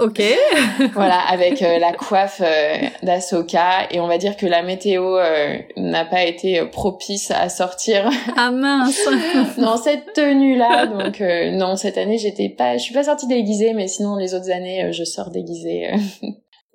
Ok. 0.00 0.22
voilà, 0.94 1.18
avec 1.18 1.60
euh, 1.60 1.78
la 1.78 1.92
coiffe 1.92 2.40
euh, 2.42 2.76
d'Asoka 3.02 3.88
et 3.90 4.00
on 4.00 4.06
va 4.06 4.16
dire 4.16 4.38
que 4.38 4.46
la 4.46 4.62
météo 4.62 5.18
euh, 5.18 5.58
n'a 5.76 6.06
pas 6.06 6.24
été 6.24 6.64
propice 6.64 7.30
à 7.30 7.48
sortir. 7.50 8.08
Ah 8.36 8.50
mince. 8.50 9.06
dans 9.58 9.76
cette 9.76 10.14
tenue-là, 10.14 10.86
donc 10.86 11.20
non 11.52 11.76
cette 11.76 11.98
année 11.98 12.16
j'étais 12.16 12.48
pas, 12.48 12.78
je 12.78 12.82
suis 12.82 12.94
pas 12.94 13.04
sortie 13.04 13.26
déguisée, 13.26 13.74
mais 13.74 13.88
sinon 13.88 14.16
les 14.16 14.34
autres 14.34 14.50
années 14.50 14.90
je 14.92 15.04
sors 15.04 15.30
déguisée. 15.30 15.90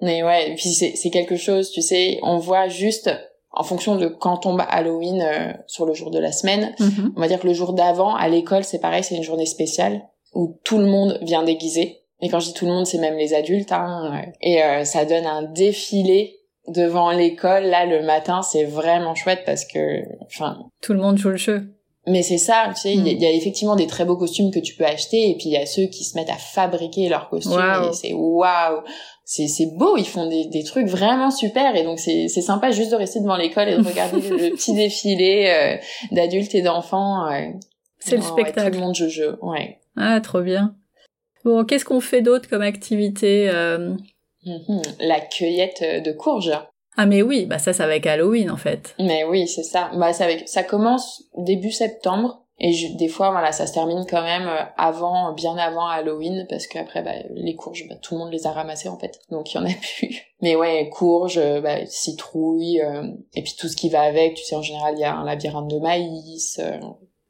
mais 0.01 0.23
ouais, 0.23 0.53
puis 0.55 0.69
c'est 0.69 1.09
quelque 1.09 1.35
chose, 1.35 1.71
tu 1.71 1.81
sais, 1.81 2.19
on 2.21 2.37
voit 2.37 2.67
juste 2.67 3.09
en 3.51 3.63
fonction 3.63 3.95
de 3.95 4.07
quand 4.07 4.37
tombe 4.37 4.61
Halloween 4.69 5.57
sur 5.65 5.85
le 5.85 5.93
jour 5.93 6.11
de 6.11 6.19
la 6.19 6.31
semaine. 6.31 6.75
Mhm. 6.79 7.13
On 7.15 7.19
va 7.19 7.27
dire 7.27 7.39
que 7.39 7.47
le 7.47 7.53
jour 7.53 7.73
d'avant 7.73 8.15
à 8.15 8.27
l'école 8.27 8.63
c'est 8.63 8.79
pareil, 8.79 9.03
c'est 9.03 9.15
une 9.15 9.23
journée 9.23 9.47
spéciale 9.47 10.03
où 10.33 10.59
tout 10.63 10.77
le 10.77 10.85
monde 10.85 11.17
vient 11.21 11.43
déguisé 11.43 12.03
et 12.21 12.29
quand 12.29 12.39
je 12.39 12.47
dis 12.47 12.53
tout 12.53 12.65
le 12.65 12.71
monde, 12.71 12.85
c'est 12.87 12.97
même 12.99 13.17
les 13.17 13.33
adultes. 13.33 13.71
Hein. 13.71 14.21
Et 14.41 14.63
euh, 14.63 14.83
ça 14.83 15.05
donne 15.05 15.25
un 15.25 15.43
défilé 15.43 16.39
devant 16.67 17.11
l'école. 17.11 17.65
Là, 17.65 17.85
le 17.85 18.03
matin, 18.03 18.41
c'est 18.41 18.63
vraiment 18.65 19.15
chouette 19.15 19.43
parce 19.45 19.65
que, 19.65 20.01
enfin... 20.25 20.57
Tout 20.81 20.93
le 20.93 20.99
monde 20.99 21.17
joue 21.17 21.29
le 21.29 21.37
jeu. 21.37 21.73
Mais 22.09 22.23
c'est 22.23 22.37
ça, 22.37 22.69
tu 22.73 22.79
sais, 22.81 22.93
il 22.93 23.05
y, 23.05 23.25
a 23.25 23.29
Mm. 23.29 23.35
effectivement 23.35 23.75
des 23.75 23.85
très 23.85 24.05
beaux 24.05 24.15
costumes 24.15 24.49
que 24.49 24.59
tu 24.59 24.75
peux 24.75 24.85
acheter, 24.85 25.29
et 25.29 25.35
puis 25.35 25.47
il 25.47 25.51
y 25.51 25.57
a 25.57 25.65
ceux 25.65 25.87
qui 25.87 26.05
se 26.05 26.15
mettent 26.17 26.29
à 26.29 26.37
fabriquer 26.37 27.09
leurs 27.09 27.27
costumes, 27.29 27.51
Waouh. 27.51 27.89
et 27.89 27.93
c'est 27.93 28.13
waouh, 28.13 28.81
c'est 29.25 29.47
c'est 29.49 29.65
beau, 29.75 29.97
ils 29.97 30.07
font 30.07 30.25
des, 30.29 30.45
des 30.45 30.63
trucs 30.63 30.87
vraiment 30.87 31.31
super, 31.31 31.75
et 31.75 31.83
donc 31.83 31.99
c'est 31.99 32.29
c'est 32.29 32.39
sympa 32.41 32.71
juste 32.71 32.91
de 32.91 32.95
rester 32.95 33.19
devant 33.19 33.35
l'école 33.35 33.67
et 33.67 33.75
de 33.77 33.83
regarder 33.85 34.21
le 34.29 34.51
petit 34.51 34.73
défilé 34.73 35.47
euh, 35.49 35.75
d'adultes 36.15 36.55
et 36.55 36.61
d'enfants. 36.61 37.29
euh. 37.29 37.47
C'est 37.99 38.15
le 38.15 38.21
ouais, 38.21 38.27
spectacle. 38.29 38.71
tout 38.71 38.77
le 38.79 38.85
monde 38.85 38.95
joue 38.95 39.09
jeu, 39.09 39.37
ouais. 39.41 39.79
Ah, 39.97 40.21
trop 40.21 40.39
bien. 40.39 40.75
Bon, 41.47 41.63
qu'est-ce 41.63 41.85
qu'on 41.85 42.01
fait 42.01 42.21
d'autre 42.21 42.49
comme 42.49 42.61
activité 42.61 43.49
euh? 43.49 43.95
Mhm. 44.43 44.81
La 44.99 45.21
cueillette 45.21 46.03
de 46.03 46.11
courges. 46.11 46.51
Ah 46.97 47.05
mais 47.05 47.21
oui, 47.21 47.45
bah 47.45 47.57
ça, 47.57 47.71
va 47.71 47.85
avec 47.85 48.05
Halloween 48.05 48.51
en 48.51 48.57
fait. 48.57 48.93
Mais 48.99 49.23
oui, 49.23 49.47
c'est 49.47 49.63
ça. 49.63 49.89
Bah, 49.95 50.11
ça, 50.11 50.25
avec... 50.25 50.49
ça 50.49 50.63
commence 50.63 51.23
début 51.37 51.71
septembre. 51.71 52.43
Et 52.59 52.73
je- 52.73 52.97
des 52.97 53.07
fois, 53.07 53.31
voilà, 53.31 53.53
ça 53.53 53.65
se 53.65 53.73
termine 53.73 54.03
quand 54.09 54.23
même 54.23 54.45
euh, 54.47 54.63
avant, 54.77 55.31
bien 55.31 55.55
avant 55.55 55.87
Halloween, 55.87 56.47
parce 56.49 56.67
qu'après, 56.67 57.01
bah, 57.01 57.13
les 57.29 57.55
courges, 57.55 57.87
bah, 57.87 57.95
tout 58.01 58.15
le 58.15 58.19
monde 58.19 58.33
les 58.33 58.45
a 58.45 58.51
ramassées 58.51 58.89
en 58.89 58.99
fait, 58.99 59.17
donc 59.31 59.53
il 59.53 59.57
y 59.57 59.59
en 59.61 59.65
a 59.65 59.69
plus. 59.99 60.17
Mais 60.41 60.57
ouais, 60.57 60.89
courges, 60.89 61.37
euh, 61.37 61.61
bah, 61.61 61.85
citrouilles, 61.85 62.81
euh, 62.81 63.03
et 63.35 63.41
puis 63.41 63.53
tout 63.57 63.69
ce 63.69 63.77
qui 63.77 63.87
va 63.87 64.01
avec. 64.01 64.33
Tu 64.33 64.43
sais, 64.43 64.55
en 64.57 64.61
général, 64.63 64.95
il 64.97 65.01
y 65.01 65.05
a 65.05 65.15
un 65.15 65.23
labyrinthe 65.23 65.69
de 65.69 65.79
maïs. 65.79 66.59
euh, 66.59 66.77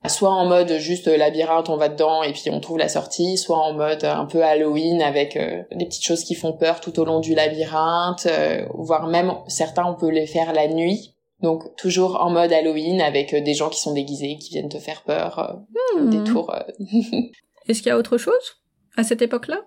soit 0.05 0.29
en 0.29 0.45
mode 0.45 0.77
juste 0.77 1.07
euh, 1.07 1.17
labyrinthe, 1.17 1.69
on 1.69 1.77
va 1.77 1.89
dedans 1.89 2.23
et 2.23 2.31
puis 2.31 2.43
on 2.51 2.59
trouve 2.59 2.77
la 2.77 2.87
sortie, 2.89 3.37
soit 3.37 3.57
en 3.57 3.73
mode 3.73 4.03
euh, 4.03 4.13
un 4.13 4.25
peu 4.25 4.43
Halloween 4.43 5.01
avec 5.01 5.35
euh, 5.35 5.63
des 5.71 5.85
petites 5.85 6.05
choses 6.05 6.23
qui 6.23 6.35
font 6.35 6.53
peur 6.53 6.79
tout 6.81 6.97
au 6.99 7.05
long 7.05 7.19
du 7.19 7.33
labyrinthe, 7.35 8.27
euh, 8.27 8.65
voire 8.75 9.07
même 9.07 9.33
certains 9.47 9.85
on 9.85 9.95
peut 9.95 10.09
les 10.09 10.27
faire 10.27 10.53
la 10.53 10.67
nuit. 10.67 11.13
Donc 11.41 11.75
toujours 11.75 12.21
en 12.21 12.29
mode 12.29 12.53
Halloween 12.53 13.01
avec 13.01 13.33
euh, 13.33 13.41
des 13.41 13.53
gens 13.53 13.69
qui 13.69 13.79
sont 13.79 13.93
déguisés, 13.93 14.37
qui 14.39 14.49
viennent 14.51 14.69
te 14.69 14.79
faire 14.79 15.03
peur, 15.03 15.57
Hmm. 15.95 16.09
des 16.09 16.23
tours. 16.23 16.53
Est-ce 17.67 17.81
qu'il 17.81 17.87
y 17.89 17.91
a 17.91 17.97
autre 17.97 18.17
chose 18.17 18.33
à 18.95 19.03
cette 19.03 19.21
époque-là? 19.21 19.61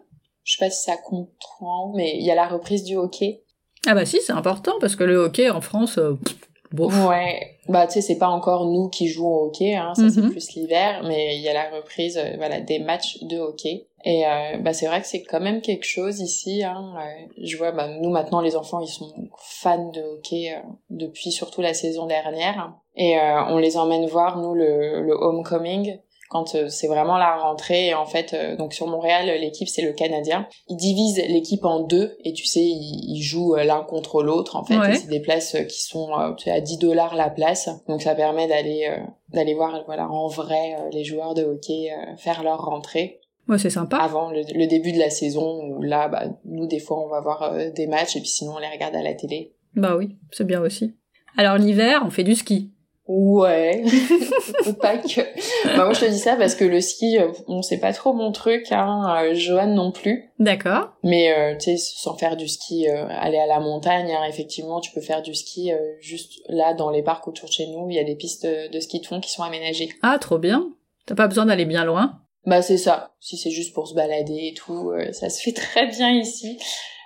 Je 0.45 0.57
sais 0.57 0.65
pas 0.65 0.71
si 0.71 0.83
ça 0.85 0.97
comprend, 0.97 1.93
mais 1.95 2.17
il 2.17 2.25
y 2.25 2.31
a 2.31 2.35
la 2.35 2.47
reprise 2.47 2.85
du 2.85 2.97
hockey. 2.97 3.43
Ah 3.87 3.95
bah 3.95 4.05
si, 4.07 4.21
c'est 4.21 4.33
important 4.33 4.75
parce 4.81 4.97
que 4.97 5.05
le 5.05 5.17
hockey 5.17 5.51
en 5.51 5.61
France, 5.61 5.95
pff, 6.25 6.37
bof. 6.73 6.93
Ouais, 7.09 7.57
bah 7.69 7.87
tu 7.87 7.95
sais 7.95 8.01
c'est 8.01 8.19
pas 8.19 8.29
encore 8.29 8.67
nous 8.67 8.89
qui 8.89 9.09
jouons 9.09 9.29
au 9.35 9.47
hockey, 9.47 9.75
hein, 9.77 9.93
ça 9.95 10.09
c'est 10.11 10.21
Mhm. 10.21 10.31
plus 10.31 10.53
l'hiver, 10.55 11.03
mais 11.05 11.37
il 11.37 11.43
y 11.43 11.49
a 11.49 11.53
la 11.55 11.71
reprise, 11.71 12.17
euh, 12.19 12.37
voilà, 12.37 12.61
des 12.61 12.79
matchs 12.79 13.19
de 13.23 13.39
hockey. 13.39 13.87
Et 14.05 14.25
euh, 14.27 14.57
bah 14.61 14.73
c'est 14.73 14.87
vrai 14.87 15.01
que 15.03 15.07
c'est 15.07 15.23
quand 15.23 15.41
même 15.41 15.61
quelque 15.61 15.85
chose 15.85 16.21
ici. 16.21 16.63
Hein, 16.65 16.95
euh, 16.99 17.27
je 17.43 17.57
vois, 17.59 17.71
bah 17.73 17.87
nous 18.01 18.09
maintenant 18.11 18.41
les 18.41 18.57
enfants 18.57 18.81
ils 18.81 18.89
sont 18.89 19.13
fans 19.39 19.91
de 19.91 20.01
hockey 20.01 20.53
euh, 20.55 20.61
depuis 20.89 21.31
surtout 21.31 21.61
la 21.61 21.75
saison 21.75 22.07
dernière, 22.07 22.73
et 22.97 23.19
euh, 23.19 23.45
on 23.49 23.59
les 23.59 23.77
emmène 23.77 24.07
voir 24.07 24.39
nous 24.39 24.55
le, 24.55 25.03
le 25.03 25.13
homecoming 25.13 25.99
quand 26.31 26.55
euh, 26.55 26.69
c'est 26.69 26.87
vraiment 26.87 27.19
la 27.19 27.37
rentrée 27.37 27.89
et 27.89 27.95
en 27.95 28.07
fait 28.07 28.33
euh, 28.33 28.57
donc 28.57 28.73
sur 28.73 28.87
Montréal 28.87 29.27
l'équipe 29.41 29.69
c'est 29.69 29.83
le 29.83 29.93
Canadien 29.93 30.47
ils 30.69 30.77
divisent 30.77 31.19
l'équipe 31.29 31.65
en 31.67 31.81
deux 31.81 32.17
et 32.25 32.33
tu 32.33 32.47
sais 32.47 32.63
ils, 32.65 33.17
ils 33.19 33.23
jouent 33.23 33.57
euh, 33.57 33.65
l'un 33.65 33.83
contre 33.83 34.23
l'autre 34.23 34.57
en 34.57 34.65
fait 34.65 34.79
Ouais. 34.79 34.95
C'est 34.95 35.09
des 35.09 35.21
places 35.21 35.55
euh, 35.57 35.65
qui 35.65 35.83
sont 35.83 36.09
euh, 36.19 36.33
à 36.47 36.61
10 36.61 36.79
dollars 36.79 37.15
la 37.17 37.29
place 37.29 37.69
donc 37.89 38.01
ça 38.01 38.15
permet 38.15 38.47
d'aller 38.49 38.87
euh, 38.89 39.03
d'aller 39.35 39.55
voir 39.55 39.83
voilà 39.87 40.09
en 40.09 40.29
vrai 40.29 40.77
euh, 40.79 40.89
les 40.93 41.05
joueurs 41.05 41.35
de 41.35 41.43
hockey 41.43 41.91
euh, 41.93 42.17
faire 42.17 42.43
leur 42.43 42.61
rentrée 42.65 43.21
Ouais, 43.49 43.59
c'est 43.59 43.71
sympa. 43.71 43.97
avant 43.97 44.31
le, 44.31 44.43
le 44.55 44.67
début 44.69 44.93
de 44.93 44.99
la 45.01 45.11
saison 45.11 45.61
où 45.65 45.83
là 45.83 46.07
bah 46.09 46.27
nous 46.45 46.69
des 46.69 46.79
fois 46.79 47.05
on 47.05 47.09
va 47.09 47.21
voir 47.21 47.43
euh, 47.43 47.71
des 47.71 47.89
matchs 47.89 48.15
et 48.15 48.21
puis 48.21 48.29
sinon 48.29 48.53
on 48.55 48.59
les 48.59 48.69
regarde 48.69 48.95
à 48.95 49.03
la 49.03 49.15
télé 49.15 49.55
Bah 49.75 49.97
oui, 49.97 50.17
c'est 50.31 50.47
bien 50.47 50.61
aussi. 50.61 50.95
Alors 51.37 51.59
l'hiver, 51.59 52.03
on 52.07 52.11
fait 52.11 52.23
du 52.23 52.35
ski. 52.37 52.71
Ouais, 53.13 53.83
pas 54.81 54.97
que. 54.99 55.21
Bah, 55.65 55.85
moi 55.85 55.95
je 55.95 56.01
te 56.01 56.05
dis 56.05 56.21
ça 56.21 56.37
parce 56.37 56.55
que 56.55 56.65
le 56.65 56.81
ski, 56.81 57.19
euh, 57.19 57.33
bon 57.49 57.61
c'est 57.61 57.79
pas 57.79 57.93
trop 57.93 58.13
mon 58.13 58.31
truc, 58.31 58.71
hein, 58.71 59.03
euh, 59.25 59.35
Joanne 59.35 59.75
non 59.75 59.91
plus. 59.91 60.31
D'accord. 60.39 60.93
Mais 61.03 61.33
euh, 61.37 61.57
tu 61.57 61.77
sais, 61.77 61.77
sans 61.77 62.17
faire 62.17 62.37
du 62.37 62.47
ski, 62.47 62.89
euh, 62.89 63.09
aller 63.09 63.39
à 63.39 63.47
la 63.47 63.59
montagne, 63.59 64.13
hein, 64.13 64.23
effectivement, 64.29 64.79
tu 64.81 64.93
peux 64.93 65.01
faire 65.01 65.23
du 65.23 65.35
ski 65.35 65.73
euh, 65.73 65.79
juste 65.99 66.41
là 66.49 66.73
dans 66.73 66.91
les 66.91 67.03
parcs 67.03 67.27
autour 67.27 67.49
de 67.49 67.53
chez 67.53 67.67
nous. 67.67 67.91
Il 67.91 67.97
y 67.97 67.99
a 67.99 68.05
des 68.05 68.15
pistes 68.15 68.47
de, 68.47 68.79
ski 68.79 69.01
de 69.01 69.07
fond 69.07 69.19
qui 69.21 69.31
sont 69.31 69.43
aménagées. 69.43 69.89
Ah, 70.03 70.17
trop 70.21 70.39
bien. 70.39 70.69
T'as 71.07 71.17
pas 71.17 71.27
besoin 71.27 71.47
d'aller 71.47 71.65
bien 71.65 71.85
loin. 71.85 72.21
Bah 72.47 72.63
c'est 72.63 72.79
ça. 72.79 73.11
Si 73.19 73.37
c'est 73.37 73.51
juste 73.51 73.75
pour 73.75 73.89
se 73.89 73.95
balader 73.95 74.53
et 74.53 74.55
tout, 74.55 74.91
euh, 74.91 75.11
ça 75.11 75.31
se 75.31 75.43
fait 75.43 75.53
très 75.53 75.89
bien 75.89 76.11
ici. 76.13 76.61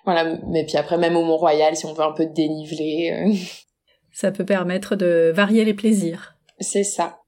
Voilà. 0.04 0.36
Mais 0.48 0.66
puis 0.66 0.76
après 0.76 0.98
même 0.98 1.16
au 1.16 1.24
Mont 1.24 1.38
Royal, 1.38 1.74
si 1.76 1.86
on 1.86 1.94
veut 1.94 2.04
un 2.04 2.12
peu 2.12 2.26
de 2.26 2.34
dénivelé, 2.34 3.10
euh, 3.10 3.32
Ça 4.14 4.31
peut 4.31 4.44
permettre 4.44 4.94
de 4.94 5.33
varier 5.35 5.64
les 5.64 5.74
plaisirs. 5.74 6.37
c'est 6.61 6.85
ça. 6.85 7.18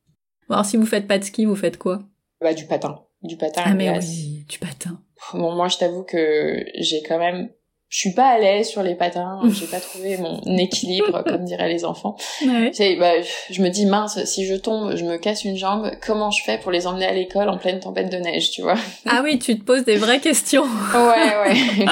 Alors 0.49 0.65
si 0.65 0.77
vous 0.77 0.87
faites 0.87 1.09
pas 1.09 1.19
de 1.19 1.25
ski, 1.25 1.45
vous 1.45 1.57
faites 1.57 1.77
quoi? 1.79 2.05
Bah 2.41 2.55
du 2.55 2.65
patin, 2.67 3.01
du 3.23 3.37
patin. 3.37 3.63
Ah 3.65 3.75
mais 3.75 3.91
oui, 3.99 4.47
du 4.49 4.59
patin. 4.61 5.01
Bon, 5.33 5.53
moi, 5.55 5.67
je 5.67 5.79
t'avoue 5.79 6.05
que 6.05 6.65
j'ai 6.79 7.03
quand 7.03 7.19
même, 7.19 7.49
je 7.89 7.99
suis 7.99 8.13
pas 8.15 8.27
à 8.29 8.39
l'aise 8.39 8.69
sur 8.69 8.83
les 8.83 8.95
patins. 8.95 9.41
J'ai 9.51 9.67
pas 9.67 9.79
trouvé 9.81 10.17
mon 10.19 10.41
équilibre, 10.59 11.23
comme 11.25 11.45
diraient 11.45 11.69
les 11.69 11.85
enfants. 11.85 12.17
Ouais. 12.45 12.73
Bah, 12.99 13.13
je 13.51 13.63
me 13.63 13.69
dis 13.69 13.87
mince, 13.87 14.23
si 14.25 14.45
je 14.47 14.55
tombe, 14.55 14.97
je 14.97 15.05
me 15.05 15.17
casse 15.19 15.45
une 15.45 15.57
jambe. 15.57 15.91
Comment 16.05 16.31
je 16.31 16.43
fais 16.45 16.59
pour 16.59 16.73
les 16.73 16.87
emmener 16.87 17.07
à 17.07 17.13
l'école 17.13 17.49
en 17.49 17.59
pleine 17.59 17.79
tempête 17.81 18.11
de 18.11 18.17
neige, 18.19 18.51
tu 18.51 18.63
vois? 18.63 18.75
Ah 19.07 19.21
oui, 19.25 19.39
tu 19.39 19.57
te 19.59 19.65
poses 19.65 19.85
des 19.85 19.97
vraies 19.97 20.21
questions. 20.21 20.65
Ouais, 20.95 21.53
ouais. 21.53 21.87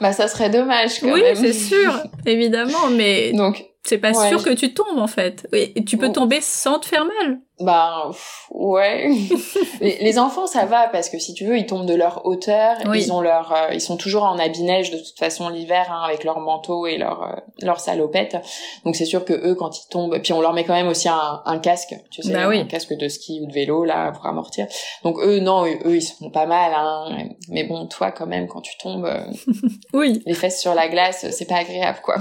bah, 0.00 0.12
ça 0.12 0.28
serait 0.28 0.50
dommage 0.50 1.00
quand 1.00 1.12
oui, 1.12 1.22
même. 1.22 1.36
c'est 1.36 1.52
sûr, 1.52 2.00
évidemment, 2.24 2.88
mais 2.90 3.32
Donc, 3.32 3.64
c'est 3.82 3.98
pas 3.98 4.12
Ouais, 4.12 4.28
sûr 4.28 4.38
je- 4.40 4.44
que 4.46 4.50
tu 4.54 4.72
tombes 4.74 4.98
en 4.98 5.06
fait. 5.06 5.46
Et 5.52 5.84
tu 5.84 5.96
peux 5.96 6.10
tomber 6.12 6.38
sans 6.40 6.78
te 6.78 6.86
faire 6.86 7.04
mal. 7.04 7.38
Pff, 7.58 8.46
ouais. 8.50 9.10
les, 9.80 9.98
les 9.98 10.18
enfants, 10.18 10.46
ça 10.46 10.64
va 10.66 10.88
parce 10.88 11.08
que 11.08 11.18
si 11.18 11.34
tu 11.34 11.44
veux, 11.46 11.56
ils 11.58 11.66
tombent 11.66 11.86
de 11.86 11.94
leur 11.94 12.26
hauteur. 12.26 12.76
Oui. 12.86 13.02
Ils 13.02 13.12
ont 13.12 13.20
leur, 13.20 13.52
euh, 13.52 13.72
ils 13.74 13.80
sont 13.80 13.96
toujours 13.96 14.24
en 14.24 14.38
habit 14.38 14.62
neige 14.62 14.90
de 14.90 14.98
toute 14.98 15.18
façon 15.18 15.48
l'hiver 15.48 15.86
hein, 15.90 16.02
avec 16.06 16.24
leur 16.24 16.40
manteau 16.40 16.86
et 16.86 16.98
leur 16.98 17.22
euh, 17.22 17.36
leur 17.62 17.80
salopette. 17.80 18.36
Donc 18.84 18.96
c'est 18.96 19.04
sûr 19.04 19.24
que 19.24 19.32
eux, 19.32 19.54
quand 19.54 19.78
ils 19.78 19.88
tombent, 19.88 20.18
puis 20.22 20.32
on 20.32 20.40
leur 20.40 20.52
met 20.52 20.64
quand 20.64 20.74
même 20.74 20.88
aussi 20.88 21.08
un, 21.08 21.42
un 21.44 21.58
casque, 21.58 21.94
tu 22.10 22.22
sais, 22.22 22.32
Bah 22.32 22.48
oui. 22.48 22.58
un 22.60 22.66
casque 22.66 22.94
de 22.94 23.08
ski 23.08 23.40
ou 23.42 23.46
de 23.46 23.52
vélo 23.52 23.84
là 23.84 24.12
pour 24.12 24.26
amortir. 24.26 24.66
Donc 25.02 25.16
eux, 25.20 25.38
non, 25.40 25.64
eux, 25.66 25.78
eux, 25.86 25.96
ils 25.96 26.02
sont 26.02 26.30
pas 26.30 26.46
mal. 26.46 26.72
Hein. 26.74 27.28
Mais 27.48 27.64
bon, 27.64 27.86
toi 27.86 28.10
quand 28.12 28.26
même, 28.26 28.48
quand 28.48 28.60
tu 28.60 28.76
tombes, 28.78 29.06
euh, 29.06 29.24
Oui, 29.92 30.22
les 30.26 30.34
fesses 30.34 30.60
sur 30.60 30.74
la 30.74 30.88
glace, 30.88 31.26
c'est 31.30 31.46
pas 31.48 31.56
agréable 31.56 31.98
quoi. 32.02 32.16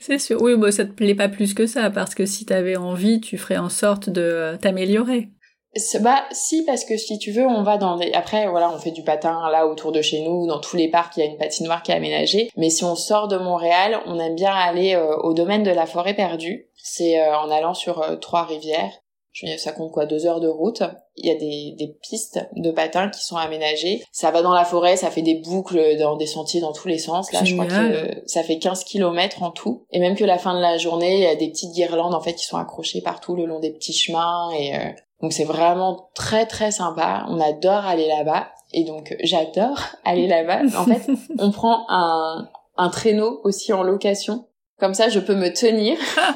c'est 0.00 0.18
sûr. 0.18 0.40
Oui, 0.40 0.56
bah 0.56 0.72
ça 0.72 0.84
te 0.84 0.90
plaît 0.92 1.14
pas 1.14 1.28
plus 1.28 1.54
que 1.54 1.66
ça, 1.66 1.90
parce 1.90 2.14
que 2.14 2.24
si 2.26 2.46
t'avais 2.46 2.76
envie, 2.76 3.20
tu 3.20 3.36
ferais 3.38 3.58
en 3.58 3.68
sorte 3.68 4.08
de 4.08 4.20
euh, 4.22 4.56
Bah 6.00 6.24
si 6.32 6.64
parce 6.64 6.84
que 6.84 6.96
si 6.96 7.18
tu 7.20 7.30
veux 7.30 7.46
on 7.46 7.62
va 7.62 7.78
dans 7.78 7.96
des 7.96 8.12
après 8.12 8.48
voilà 8.48 8.72
on 8.74 8.78
fait 8.78 8.90
du 8.90 9.04
patin 9.04 9.48
là 9.52 9.68
autour 9.68 9.92
de 9.92 10.02
chez 10.02 10.20
nous 10.22 10.48
dans 10.48 10.58
tous 10.58 10.76
les 10.76 10.88
parcs 10.88 11.16
il 11.16 11.20
y 11.20 11.22
a 11.22 11.26
une 11.26 11.38
patinoire 11.38 11.84
qui 11.84 11.92
est 11.92 11.94
aménagée. 11.94 12.50
Mais 12.56 12.70
si 12.70 12.82
on 12.82 12.96
sort 12.96 13.28
de 13.28 13.36
Montréal 13.36 14.00
on 14.06 14.18
aime 14.18 14.34
bien 14.34 14.52
aller 14.52 14.94
euh, 14.94 15.16
au 15.18 15.32
domaine 15.32 15.62
de 15.62 15.70
la 15.70 15.86
forêt 15.86 16.14
perdue. 16.14 16.66
C'est 16.82 17.20
euh, 17.20 17.38
en 17.38 17.50
allant 17.50 17.74
sur 17.74 18.02
euh, 18.02 18.16
trois 18.16 18.44
rivières 18.44 18.99
ça 19.58 19.72
compte 19.72 19.92
quoi 19.92 20.06
deux 20.06 20.26
heures 20.26 20.40
de 20.40 20.48
route? 20.48 20.82
Il 21.16 21.26
y 21.26 21.30
a 21.30 21.34
des, 21.34 21.74
des 21.78 21.96
pistes 22.02 22.40
de 22.56 22.70
patins 22.70 23.08
qui 23.10 23.22
sont 23.22 23.36
aménagées 23.36 24.02
ça 24.10 24.30
va 24.30 24.42
dans 24.42 24.54
la 24.54 24.64
forêt 24.64 24.96
ça 24.96 25.10
fait 25.10 25.22
des 25.22 25.36
boucles 25.36 25.98
dans 25.98 26.16
des 26.16 26.26
sentiers 26.26 26.60
dans 26.60 26.72
tous 26.72 26.88
les 26.88 26.98
sens 26.98 27.32
là 27.32 27.44
je 27.44 27.54
crois 27.54 27.66
que 27.66 27.74
euh, 27.74 28.22
ça 28.26 28.42
fait 28.42 28.58
15 28.58 28.84
kilomètres 28.84 29.42
en 29.42 29.50
tout 29.50 29.84
et 29.90 30.00
même 30.00 30.16
que 30.16 30.24
la 30.24 30.38
fin 30.38 30.54
de 30.54 30.60
la 30.60 30.78
journée 30.78 31.18
il 31.18 31.22
y 31.22 31.26
a 31.26 31.36
des 31.36 31.48
petites 31.48 31.72
guirlandes 31.72 32.14
en 32.14 32.20
fait 32.20 32.34
qui 32.34 32.46
sont 32.46 32.56
accrochées 32.56 33.02
partout 33.02 33.36
le 33.36 33.44
long 33.44 33.60
des 33.60 33.70
petits 33.70 33.92
chemins 33.92 34.50
et 34.52 34.74
euh, 34.74 34.90
donc 35.22 35.32
c'est 35.32 35.44
vraiment 35.44 36.10
très 36.14 36.46
très 36.46 36.70
sympa. 36.70 37.26
On 37.28 37.40
adore 37.40 37.84
aller 37.84 38.08
là-bas. 38.08 38.48
Et 38.72 38.84
donc 38.84 39.16
j'adore 39.22 39.80
aller 40.04 40.26
là-bas. 40.26 40.62
En 40.78 40.84
fait, 40.84 41.10
on 41.38 41.50
prend 41.50 41.86
un, 41.88 42.48
un 42.76 42.88
traîneau 42.88 43.40
aussi 43.44 43.72
en 43.72 43.82
location. 43.82 44.46
Comme 44.80 44.94
ça, 44.94 45.10
je 45.10 45.20
peux 45.20 45.34
me 45.34 45.52
tenir. 45.52 45.98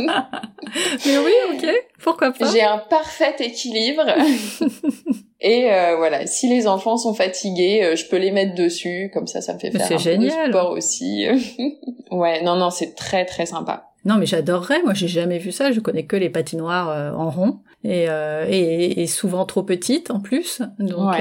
Mais 1.06 1.18
oui, 1.18 1.32
ok, 1.54 1.66
pourquoi 2.02 2.30
pas? 2.30 2.52
J'ai 2.52 2.62
un 2.62 2.76
parfait 2.78 3.34
équilibre. 3.40 4.04
Et 5.40 5.72
euh, 5.72 5.96
voilà, 5.96 6.26
si 6.26 6.48
les 6.48 6.66
enfants 6.66 6.98
sont 6.98 7.14
fatigués, 7.14 7.82
euh, 7.82 7.96
je 7.96 8.06
peux 8.06 8.16
les 8.16 8.30
mettre 8.30 8.54
dessus, 8.54 9.10
comme 9.12 9.26
ça, 9.26 9.40
ça 9.40 9.54
me 9.54 9.58
fait 9.58 9.70
faire 9.70 9.90
un 9.90 9.98
génial. 9.98 10.30
peu 10.30 10.46
de 10.46 10.52
sport 10.52 10.70
aussi. 10.70 11.26
ouais, 12.10 12.42
non, 12.42 12.56
non, 12.56 12.70
c'est 12.70 12.94
très 12.94 13.24
très 13.24 13.46
sympa. 13.46 13.90
Non, 14.04 14.16
mais 14.16 14.26
j'adorerais. 14.26 14.82
Moi, 14.82 14.92
j'ai 14.92 15.08
jamais 15.08 15.38
vu 15.38 15.50
ça. 15.50 15.72
Je 15.72 15.80
connais 15.80 16.04
que 16.04 16.16
les 16.16 16.28
patinoires 16.28 16.90
euh, 16.90 17.12
en 17.12 17.30
rond 17.30 17.60
et, 17.82 18.06
et, 18.48 19.02
et, 19.02 19.06
souvent 19.06 19.46
trop 19.46 19.62
petites 19.62 20.10
en 20.10 20.20
plus. 20.20 20.60
Donc, 20.78 21.14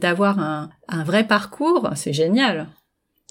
d'avoir 0.00 0.38
un, 0.40 0.70
un 0.88 1.04
vrai 1.04 1.24
parcours, 1.24 1.90
c'est 1.94 2.12
génial. 2.12 2.66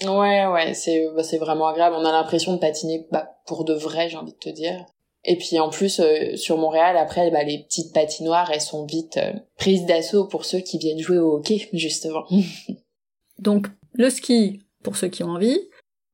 Ouais, 0.04 0.46
ouais, 0.46 0.74
c'est 0.74 1.08
bah, 1.16 1.24
c'est 1.24 1.38
vraiment 1.38 1.68
agréable. 1.68 1.96
On 1.98 2.06
a 2.06 2.12
l'impression 2.12 2.54
de 2.54 2.60
patiner 2.60 3.08
bah, 3.12 3.30
pour 3.46 3.64
de 3.64 3.74
vrai, 3.74 4.10
j'ai 4.10 4.18
envie 4.18 4.34
de 4.34 4.38
te 4.38 4.50
dire. 4.50 4.86
Et 5.24 5.38
puis 5.38 5.60
en 5.60 5.70
plus 5.70 6.00
euh, 6.00 6.36
sur 6.36 6.58
Montréal, 6.58 6.98
après, 6.98 7.32
bah, 7.32 7.44
les 7.44 7.64
petites 7.64 7.94
patinoires, 7.94 8.52
elles 8.52 8.62
sont 8.62 8.86
vite 8.86 9.18
euh, 9.18 9.34
prises 9.58 9.86
d'assaut 9.86 10.28
pour 10.28 10.46
ceux 10.46 10.60
qui 10.60 10.78
viennent 10.78 11.00
jouer 11.00 11.18
au 11.18 11.38
hockey, 11.38 11.68
justement. 11.74 12.26
Donc 13.40 13.68
le 13.94 14.10
ski 14.10 14.62
pour 14.84 14.98
ceux 14.98 15.08
qui 15.08 15.24
ont 15.24 15.30
envie. 15.30 15.60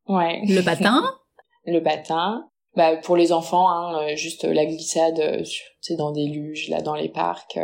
Ouais. 0.07 0.41
Le 0.47 0.61
patin. 0.61 1.03
le 1.65 1.81
patin. 1.81 2.47
Bah 2.75 2.95
pour 2.95 3.17
les 3.17 3.33
enfants, 3.33 3.69
hein, 3.69 4.03
euh, 4.03 4.15
juste 4.15 4.45
la 4.45 4.65
glissade, 4.65 5.43
c'est 5.81 5.97
dans 5.97 6.11
des 6.11 6.25
luges, 6.25 6.69
là, 6.69 6.81
dans 6.81 6.95
les 6.95 7.09
parcs. 7.09 7.59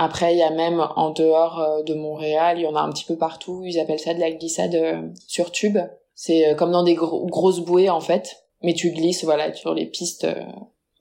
Après, 0.00 0.32
il 0.32 0.38
y 0.38 0.42
a 0.42 0.50
même 0.50 0.80
en 0.96 1.10
dehors 1.10 1.82
de 1.84 1.94
Montréal, 1.94 2.58
il 2.58 2.62
y 2.62 2.66
en 2.66 2.76
a 2.76 2.80
un 2.80 2.90
petit 2.90 3.04
peu 3.04 3.16
partout. 3.16 3.62
Ils 3.64 3.80
appellent 3.80 3.98
ça 3.98 4.14
de 4.14 4.20
la 4.20 4.30
glissade 4.30 4.76
sur 5.26 5.50
tube. 5.50 5.78
C'est 6.14 6.54
comme 6.56 6.70
dans 6.70 6.84
des 6.84 6.94
grosses 6.94 7.60
bouées 7.60 7.90
en 7.90 8.00
fait, 8.00 8.44
mais 8.62 8.74
tu 8.74 8.90
glisses 8.90 9.24
voilà 9.24 9.52
sur 9.54 9.74
les 9.74 9.86
pistes 9.86 10.26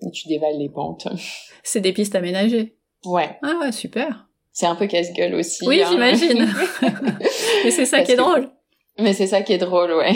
et 0.01 0.11
tu 0.11 0.27
dévales 0.27 0.57
les 0.57 0.69
pentes. 0.69 1.07
C'est 1.63 1.81
des 1.81 1.93
pistes 1.93 2.15
aménagées. 2.15 2.75
Ouais. 3.05 3.37
Ah 3.43 3.59
ouais, 3.61 3.71
super. 3.71 4.27
C'est 4.51 4.65
un 4.65 4.75
peu 4.75 4.87
casse-gueule 4.87 5.35
aussi. 5.35 5.67
Oui, 5.67 5.83
hein. 5.83 5.87
j'imagine. 5.91 6.47
Mais 7.63 7.71
c'est 7.71 7.85
ça 7.85 8.01
qui 8.01 8.13
est 8.13 8.15
drôle. 8.15 8.49
Mais 8.97 9.13
c'est 9.13 9.27
ça 9.27 9.41
qui 9.41 9.53
est 9.53 9.59
drôle, 9.59 9.91
ouais. 9.93 10.15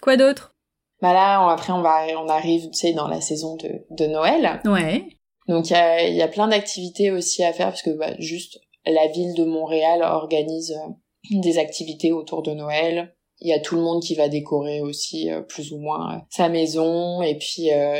Quoi 0.00 0.16
d'autre? 0.16 0.54
Bah 1.02 1.12
là, 1.12 1.46
après, 1.50 1.72
on 1.72 1.82
va, 1.82 2.06
on 2.16 2.28
arrive, 2.28 2.70
tu 2.70 2.78
sais, 2.78 2.92
dans 2.94 3.08
la 3.08 3.20
saison 3.20 3.56
de, 3.56 3.68
de 3.90 4.06
Noël. 4.06 4.62
Ouais. 4.64 5.04
Donc 5.48 5.70
il 5.70 5.72
y 5.72 5.76
a, 5.76 6.08
y 6.08 6.22
a 6.22 6.28
plein 6.28 6.48
d'activités 6.48 7.10
aussi 7.10 7.42
à 7.42 7.52
faire 7.52 7.68
parce 7.68 7.82
que 7.82 7.90
bah, 7.90 8.14
juste 8.18 8.60
la 8.86 9.06
ville 9.08 9.34
de 9.34 9.44
Montréal 9.44 10.02
organise 10.02 10.72
euh, 10.72 10.92
des 11.30 11.58
activités 11.58 12.12
autour 12.12 12.42
de 12.42 12.52
Noël. 12.52 13.14
Il 13.40 13.48
y 13.48 13.52
a 13.52 13.58
tout 13.58 13.74
le 13.74 13.82
monde 13.82 14.02
qui 14.02 14.14
va 14.14 14.28
décorer 14.28 14.80
aussi 14.80 15.30
euh, 15.30 15.40
plus 15.40 15.72
ou 15.72 15.78
moins 15.78 16.14
euh, 16.14 16.18
sa 16.30 16.48
maison. 16.48 17.22
Et 17.22 17.36
puis 17.36 17.72
euh, 17.72 17.94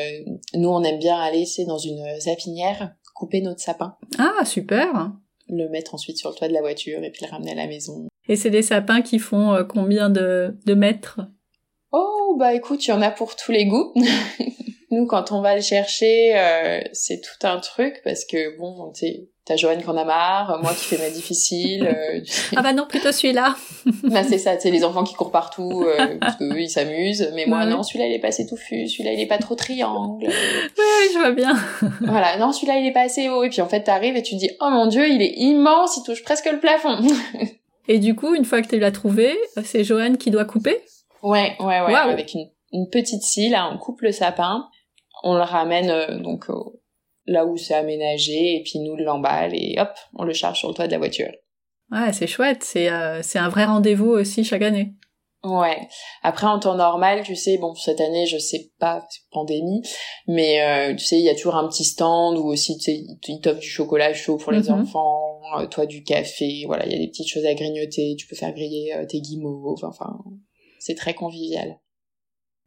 nous 0.54 0.68
on 0.68 0.82
aime 0.82 0.98
bien 0.98 1.18
aller 1.18 1.44
c'est 1.44 1.64
dans 1.64 1.78
une 1.78 2.20
sapinière 2.20 2.94
couper 3.14 3.40
notre 3.40 3.60
sapin. 3.60 3.96
Ah 4.18 4.44
super. 4.44 5.12
Le 5.48 5.68
mettre 5.68 5.94
ensuite 5.94 6.16
sur 6.16 6.30
le 6.30 6.36
toit 6.36 6.48
de 6.48 6.52
la 6.52 6.60
voiture 6.60 7.02
et 7.02 7.10
puis 7.10 7.24
le 7.24 7.30
ramener 7.30 7.52
à 7.52 7.56
la 7.56 7.66
maison. 7.66 8.06
Et 8.28 8.36
c'est 8.36 8.50
des 8.50 8.62
sapins 8.62 9.02
qui 9.02 9.18
font 9.18 9.64
combien 9.68 10.08
de, 10.08 10.56
de 10.64 10.74
mètres? 10.74 11.20
Oh 11.92 12.36
bah 12.38 12.54
écoute 12.54 12.86
il 12.86 12.90
y 12.90 12.92
en 12.92 13.02
a 13.02 13.10
pour 13.10 13.36
tous 13.36 13.52
les 13.52 13.66
goûts 13.66 13.92
nous 14.92 15.06
quand 15.06 15.32
on 15.32 15.40
va 15.40 15.56
le 15.56 15.62
chercher 15.62 16.34
c'est 16.92 17.20
tout 17.20 17.46
un 17.46 17.58
truc 17.58 18.00
parce 18.04 18.24
que 18.24 18.56
bon 18.58 18.92
T'as 19.44 19.56
Joanne 19.56 19.82
qui 19.82 19.88
en 19.88 19.96
a 19.96 20.04
marre, 20.04 20.60
moi 20.62 20.72
qui 20.72 20.84
fais 20.84 20.98
ma 20.98 21.10
difficile. 21.10 21.84
Euh, 21.84 22.20
ah 22.56 22.62
bah 22.62 22.72
non, 22.72 22.86
plutôt 22.86 23.10
celui-là. 23.10 23.56
bah 24.04 24.22
c'est 24.22 24.38
ça, 24.38 24.60
c'est 24.60 24.70
les 24.70 24.84
enfants 24.84 25.02
qui 25.02 25.14
courent 25.14 25.32
partout 25.32 25.82
euh, 25.84 26.16
parce 26.20 26.36
qu'eux 26.36 26.60
ils 26.60 26.70
s'amusent, 26.70 27.28
mais 27.34 27.46
moi 27.46 27.66
non, 27.66 27.82
celui-là 27.82 28.06
il 28.06 28.12
est 28.12 28.20
pas 28.20 28.28
assez 28.28 28.46
touffu, 28.46 28.86
celui-là 28.86 29.14
il 29.14 29.20
est 29.20 29.26
pas 29.26 29.38
trop 29.38 29.56
triangle. 29.56 30.26
oui, 30.28 31.08
je 31.12 31.18
vois 31.18 31.32
bien. 31.32 31.56
voilà, 32.02 32.36
non 32.38 32.52
celui-là 32.52 32.78
il 32.78 32.86
est 32.86 32.92
pas 32.92 33.00
assez 33.00 33.28
haut 33.28 33.42
et 33.42 33.48
puis 33.48 33.60
en 33.62 33.68
fait 33.68 33.82
t'arrives 33.82 34.16
et 34.16 34.22
tu 34.22 34.36
dis 34.36 34.50
oh 34.60 34.70
mon 34.70 34.86
dieu 34.86 35.08
il 35.08 35.20
est 35.20 35.34
immense, 35.38 35.96
il 35.96 36.04
touche 36.04 36.22
presque 36.22 36.48
le 36.48 36.60
plafond. 36.60 36.98
et 37.88 37.98
du 37.98 38.14
coup 38.14 38.36
une 38.36 38.44
fois 38.44 38.62
que 38.62 38.68
tu 38.68 38.78
l'as 38.78 38.92
trouvé, 38.92 39.36
c'est 39.64 39.82
Joanne 39.82 40.18
qui 40.18 40.30
doit 40.30 40.44
couper? 40.44 40.80
Ouais, 41.24 41.56
ouais, 41.58 41.80
ouais, 41.80 41.94
avec 41.96 42.34
une, 42.34 42.48
une 42.72 42.88
petite 42.88 43.24
scie 43.24 43.48
là, 43.48 43.68
on 43.72 43.78
coupe 43.78 44.02
le 44.02 44.12
sapin, 44.12 44.68
on 45.22 45.34
le 45.34 45.42
ramène 45.42 45.90
euh, 45.90 46.18
donc 46.18 46.46
là 47.26 47.46
où 47.46 47.56
c'est 47.56 47.74
aménagé 47.74 48.56
et 48.56 48.62
puis 48.62 48.80
nous 48.80 48.96
l'emballe 48.96 49.54
et 49.54 49.76
hop, 49.78 49.90
on 50.14 50.24
le 50.24 50.32
charge 50.32 50.58
sur 50.58 50.68
le 50.68 50.74
toit 50.74 50.86
de 50.86 50.92
la 50.92 50.98
voiture. 50.98 51.32
Ouais, 51.90 52.12
c'est 52.12 52.26
chouette, 52.26 52.62
c'est 52.62 52.90
euh, 52.90 53.20
c'est 53.22 53.38
un 53.38 53.48
vrai 53.48 53.64
rendez-vous 53.64 54.08
aussi 54.08 54.44
chaque 54.44 54.62
année. 54.62 54.94
Ouais. 55.44 55.88
Après 56.22 56.46
en 56.46 56.60
temps 56.60 56.76
normal, 56.76 57.22
tu 57.24 57.34
sais, 57.34 57.58
bon 57.58 57.74
cette 57.74 58.00
année 58.00 58.26
je 58.26 58.38
sais 58.38 58.70
pas, 58.78 59.06
pandémie, 59.32 59.82
mais 60.28 60.62
euh, 60.62 60.94
tu 60.94 61.04
sais 61.04 61.18
il 61.18 61.24
y 61.24 61.28
a 61.28 61.34
toujours 61.34 61.56
un 61.56 61.68
petit 61.68 61.84
stand 61.84 62.38
où 62.38 62.46
aussi 62.46 62.78
tu 62.78 62.84
sais 62.84 63.04
ils 63.26 63.40
t'offrent 63.40 63.60
du 63.60 63.68
chocolat 63.68 64.14
chaud 64.14 64.36
pour 64.36 64.52
les 64.52 64.70
mhm. 64.70 64.82
enfants, 64.82 65.40
euh, 65.58 65.66
toi 65.66 65.84
du 65.86 66.04
café, 66.04 66.62
voilà 66.66 66.86
il 66.86 66.92
y 66.92 66.94
a 66.94 66.98
des 66.98 67.08
petites 67.08 67.28
choses 67.28 67.44
à 67.44 67.54
grignoter, 67.54 68.14
tu 68.16 68.26
peux 68.26 68.36
faire 68.36 68.52
griller 68.52 68.94
tes 69.08 69.20
guimauves, 69.20 69.84
enfin 69.84 70.16
c'est 70.78 70.94
très 70.94 71.14
convivial. 71.14 71.76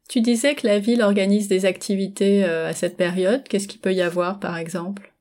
Tu 0.08 0.20
disais 0.20 0.54
que 0.54 0.66
la 0.66 0.78
ville 0.78 1.02
organise 1.02 1.48
des 1.48 1.66
activités 1.66 2.44
euh, 2.44 2.68
à 2.68 2.72
cette 2.72 2.96
période. 2.96 3.42
Qu'est-ce 3.48 3.66
qu'il 3.66 3.80
peut 3.80 3.92
y 3.92 4.02
avoir, 4.02 4.38
par 4.38 4.56
exemple? 4.56 5.12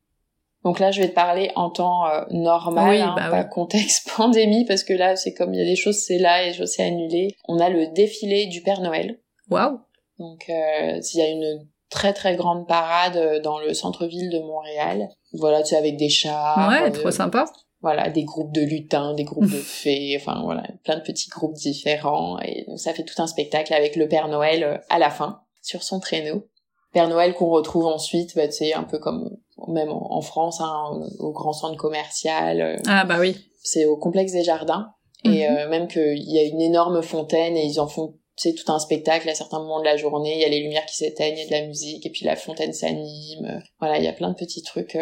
Donc 0.63 0.79
là, 0.79 0.91
je 0.91 1.01
vais 1.01 1.09
te 1.09 1.13
parler 1.13 1.51
en 1.55 1.69
temps 1.69 2.07
euh, 2.07 2.23
normal, 2.31 2.99
hein, 2.99 3.13
bah 3.15 3.29
pas 3.29 3.43
contexte 3.43 4.11
pandémie, 4.17 4.65
parce 4.65 4.83
que 4.83 4.93
là, 4.93 5.15
c'est 5.15 5.33
comme 5.33 5.53
il 5.53 5.59
y 5.59 5.63
a 5.63 5.65
des 5.65 5.75
choses, 5.75 5.97
c'est 5.97 6.17
là 6.17 6.47
et 6.47 6.53
je 6.53 6.65
sais 6.65 6.83
annuler. 6.83 7.35
On 7.47 7.59
a 7.59 7.69
le 7.69 7.87
défilé 7.93 8.47
du 8.47 8.61
Père 8.61 8.81
Noël. 8.81 9.19
Waouh 9.49 9.79
Donc, 10.17 10.45
euh, 10.49 10.99
il 11.13 11.19
y 11.19 11.21
a 11.21 11.29
une 11.29 11.67
très 11.89 12.13
très 12.13 12.35
grande 12.35 12.67
parade 12.67 13.41
dans 13.43 13.59
le 13.59 13.73
centre-ville 13.73 14.29
de 14.31 14.39
Montréal. 14.39 15.09
Voilà, 15.33 15.61
tu 15.61 15.69
sais, 15.69 15.77
avec 15.77 15.97
des 15.97 16.09
chats. 16.09 16.67
Ouais, 16.69 16.91
trop 16.91 17.11
sympa 17.11 17.45
voilà, 17.85 18.09
des 18.09 18.23
groupes 18.23 18.51
de 18.51 18.61
lutins, 18.61 19.13
des 19.13 19.25
groupes 19.25 19.45
de 19.45 19.59
fées, 19.59 20.17
enfin 20.19 20.41
voilà, 20.43 20.63
plein 20.83 20.95
de 20.95 21.03
petits 21.03 21.29
groupes 21.29 21.53
différents. 21.53 22.39
Et 22.39 22.65
donc 22.67 22.79
ça 22.79 22.95
fait 22.95 23.03
tout 23.03 23.21
un 23.21 23.27
spectacle 23.27 23.75
avec 23.75 23.95
le 23.95 24.07
Père 24.07 24.27
Noël 24.27 24.63
euh, 24.63 24.77
à 24.89 24.97
la 24.97 25.11
fin, 25.11 25.41
sur 25.61 25.83
son 25.83 25.99
traîneau. 25.99 26.47
Père 26.93 27.07
Noël 27.07 27.35
qu'on 27.35 27.51
retrouve 27.51 27.85
ensuite, 27.85 28.35
bah, 28.35 28.47
tu 28.47 28.55
sais, 28.55 28.73
un 28.73 28.85
peu 28.85 28.97
comme 28.97 29.37
même 29.67 29.91
en 29.91 30.19
France, 30.21 30.61
hein, 30.61 30.99
au 31.19 31.31
grand 31.31 31.53
centre 31.53 31.77
commercial. 31.77 32.59
Euh, 32.59 32.77
ah 32.87 33.05
bah 33.05 33.17
oui. 33.19 33.37
C'est 33.61 33.85
au 33.85 33.97
complexe 33.97 34.31
des 34.31 34.43
jardins. 34.43 34.87
Et 35.23 35.47
mhm. 35.47 35.55
euh, 35.55 35.69
même 35.69 35.87
qu'il 35.87 36.23
y 36.27 36.39
a 36.39 36.43
une 36.43 36.61
énorme 36.61 37.03
fontaine 37.03 37.55
et 37.55 37.65
ils 37.65 37.79
en 37.79 37.87
font 37.87 38.15
c'est 38.35 38.55
tout 38.55 38.69
un 38.69 38.79
spectacle 38.79 39.29
à 39.29 39.35
certains 39.35 39.59
moments 39.59 39.79
de 39.79 39.85
la 39.85 39.95
journée, 39.95 40.33
il 40.33 40.41
y 40.41 40.43
a 40.43 40.49
les 40.49 40.59
lumières 40.59 40.85
qui 40.87 40.95
s'éteignent, 40.95 41.37
il 41.37 41.43
y 41.43 41.43
a 41.43 41.45
de 41.45 41.61
la 41.61 41.67
musique, 41.67 42.05
et 42.05 42.09
puis 42.09 42.25
la 42.25 42.35
fontaine 42.35 42.73
s'anime. 42.73 43.61
Voilà, 43.79 43.97
il 43.99 44.03
y 44.03 44.09
a 44.09 44.13
plein 44.13 44.29
de 44.29 44.35
petits 44.35 44.61
trucs 44.61 44.97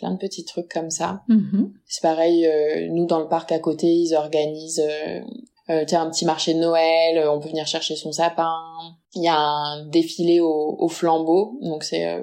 plein 0.00 0.12
de 0.12 0.18
petits 0.18 0.44
trucs 0.44 0.68
comme 0.68 0.90
ça. 0.90 1.22
Mm-hmm. 1.28 1.70
C'est 1.86 2.02
pareil, 2.02 2.46
euh, 2.46 2.88
nous 2.90 3.06
dans 3.06 3.20
le 3.20 3.28
parc 3.28 3.52
à 3.52 3.58
côté, 3.58 3.86
ils 3.86 4.14
organisent 4.14 4.80
euh, 4.80 5.20
euh, 5.68 5.84
un 5.92 6.10
petit 6.10 6.24
marché 6.24 6.54
de 6.54 6.58
Noël, 6.58 7.28
on 7.28 7.38
peut 7.38 7.50
venir 7.50 7.66
chercher 7.66 7.94
son 7.94 8.10
sapin. 8.10 8.56
Il 9.14 9.22
y 9.22 9.28
a 9.28 9.38
un 9.38 9.86
défilé 9.86 10.40
au, 10.40 10.76
au 10.78 10.88
flambeau, 10.88 11.58
donc 11.62 11.84
c'est 11.84 12.18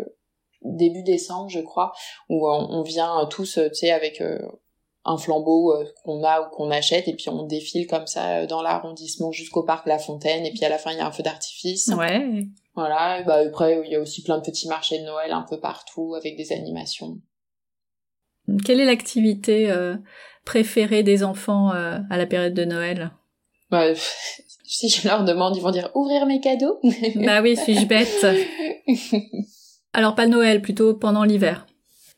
début 0.63 1.03
décembre, 1.03 1.49
je 1.49 1.59
crois, 1.59 1.93
où 2.29 2.49
on, 2.49 2.81
vient 2.81 3.25
tous, 3.29 3.53
tu 3.53 3.75
sais, 3.75 3.91
avec 3.91 4.21
un 5.05 5.17
flambeau 5.17 5.73
qu'on 6.03 6.23
a 6.23 6.41
ou 6.41 6.49
qu'on 6.49 6.71
achète, 6.71 7.07
et 7.07 7.13
puis 7.13 7.29
on 7.29 7.43
défile 7.43 7.87
comme 7.87 8.07
ça 8.07 8.45
dans 8.47 8.61
l'arrondissement 8.61 9.31
jusqu'au 9.31 9.63
parc 9.63 9.85
La 9.87 9.99
Fontaine, 9.99 10.45
et 10.45 10.51
puis 10.51 10.65
à 10.65 10.69
la 10.69 10.77
fin 10.77 10.91
il 10.91 10.97
y 10.97 11.01
a 11.01 11.07
un 11.07 11.11
feu 11.11 11.23
d'artifice. 11.23 11.87
Ouais. 11.97 12.41
Voilà, 12.75 13.23
bah 13.23 13.41
après 13.45 13.81
il 13.85 13.91
y 13.91 13.95
a 13.95 13.99
aussi 13.99 14.23
plein 14.23 14.37
de 14.37 14.43
petits 14.43 14.67
marchés 14.67 14.99
de 14.99 15.05
Noël 15.05 15.31
un 15.31 15.43
peu 15.43 15.59
partout 15.59 16.15
avec 16.15 16.37
des 16.37 16.51
animations. 16.51 17.17
Quelle 18.65 18.79
est 18.79 18.85
l'activité 18.85 19.69
euh, 19.69 19.95
préférée 20.45 21.03
des 21.03 21.23
enfants 21.23 21.73
euh, 21.73 21.97
à 22.09 22.17
la 22.17 22.25
période 22.25 22.53
de 22.53 22.65
Noël? 22.65 23.11
Bah, 23.69 23.93
Si 24.69 24.89
je 24.89 25.07
leur 25.07 25.23
demande, 25.23 25.55
ils 25.55 25.61
vont 25.61 25.71
dire 25.71 25.89
ouvrir 25.95 26.25
mes 26.25 26.41
cadeaux. 26.41 26.79
bah 27.15 27.41
oui, 27.41 27.55
suis-je 27.55 27.85
bête? 27.85 28.27
Alors 29.93 30.13
pas 30.13 30.27
Noël, 30.27 30.61
plutôt 30.61 30.93
pendant 30.93 31.23
l'hiver. 31.23 31.65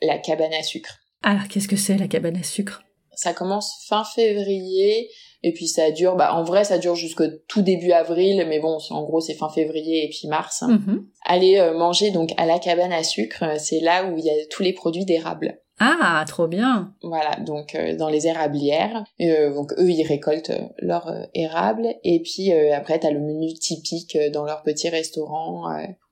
La 0.01 0.17
cabane 0.17 0.53
à 0.53 0.63
sucre. 0.63 0.97
Ah, 1.21 1.37
qu'est-ce 1.47 1.67
que 1.67 1.75
c'est 1.75 1.97
la 1.97 2.07
cabane 2.07 2.37
à 2.37 2.43
sucre? 2.43 2.81
Ça 3.13 3.33
commence 3.33 3.85
fin 3.87 4.03
février 4.03 5.09
et 5.43 5.53
puis 5.53 5.67
ça 5.67 5.91
dure, 5.91 6.15
bah 6.15 6.33
en 6.33 6.43
vrai 6.43 6.63
ça 6.63 6.79
dure 6.79 6.95
jusqu'au 6.95 7.25
tout 7.47 7.61
début 7.61 7.91
avril, 7.91 8.45
mais 8.49 8.59
bon 8.59 8.77
en 8.89 9.03
gros 9.03 9.21
c'est 9.21 9.35
fin 9.35 9.49
février 9.49 10.05
et 10.05 10.09
puis 10.09 10.27
mars. 10.27 10.63
Mm-hmm. 10.63 11.03
Aller 11.25 11.59
euh, 11.59 11.77
manger 11.77 12.09
donc 12.11 12.31
à 12.37 12.45
la 12.45 12.57
cabane 12.57 12.93
à 12.93 13.03
sucre, 13.03 13.59
c'est 13.59 13.79
là 13.79 14.05
où 14.05 14.17
il 14.17 14.25
y 14.25 14.29
a 14.29 14.45
tous 14.49 14.63
les 14.63 14.73
produits 14.73 15.05
d'érable. 15.05 15.59
Ah, 15.79 16.23
trop 16.27 16.47
bien. 16.47 16.93
Voilà, 17.01 17.35
donc 17.37 17.73
euh, 17.73 17.95
dans 17.95 18.09
les 18.09 18.27
érablières. 18.27 19.05
Euh, 19.21 19.53
donc 19.53 19.71
eux, 19.77 19.89
ils 19.89 20.05
récoltent 20.05 20.49
euh, 20.49 20.67
leur 20.79 21.07
euh, 21.07 21.23
érable. 21.33 21.87
Et 22.03 22.21
puis 22.21 22.51
après, 22.51 22.99
t'as 22.99 23.11
le 23.11 23.19
menu 23.19 23.53
typique 23.53 24.17
dans 24.33 24.43
leur 24.43 24.63
petit 24.63 24.89
restaurant 24.89 25.63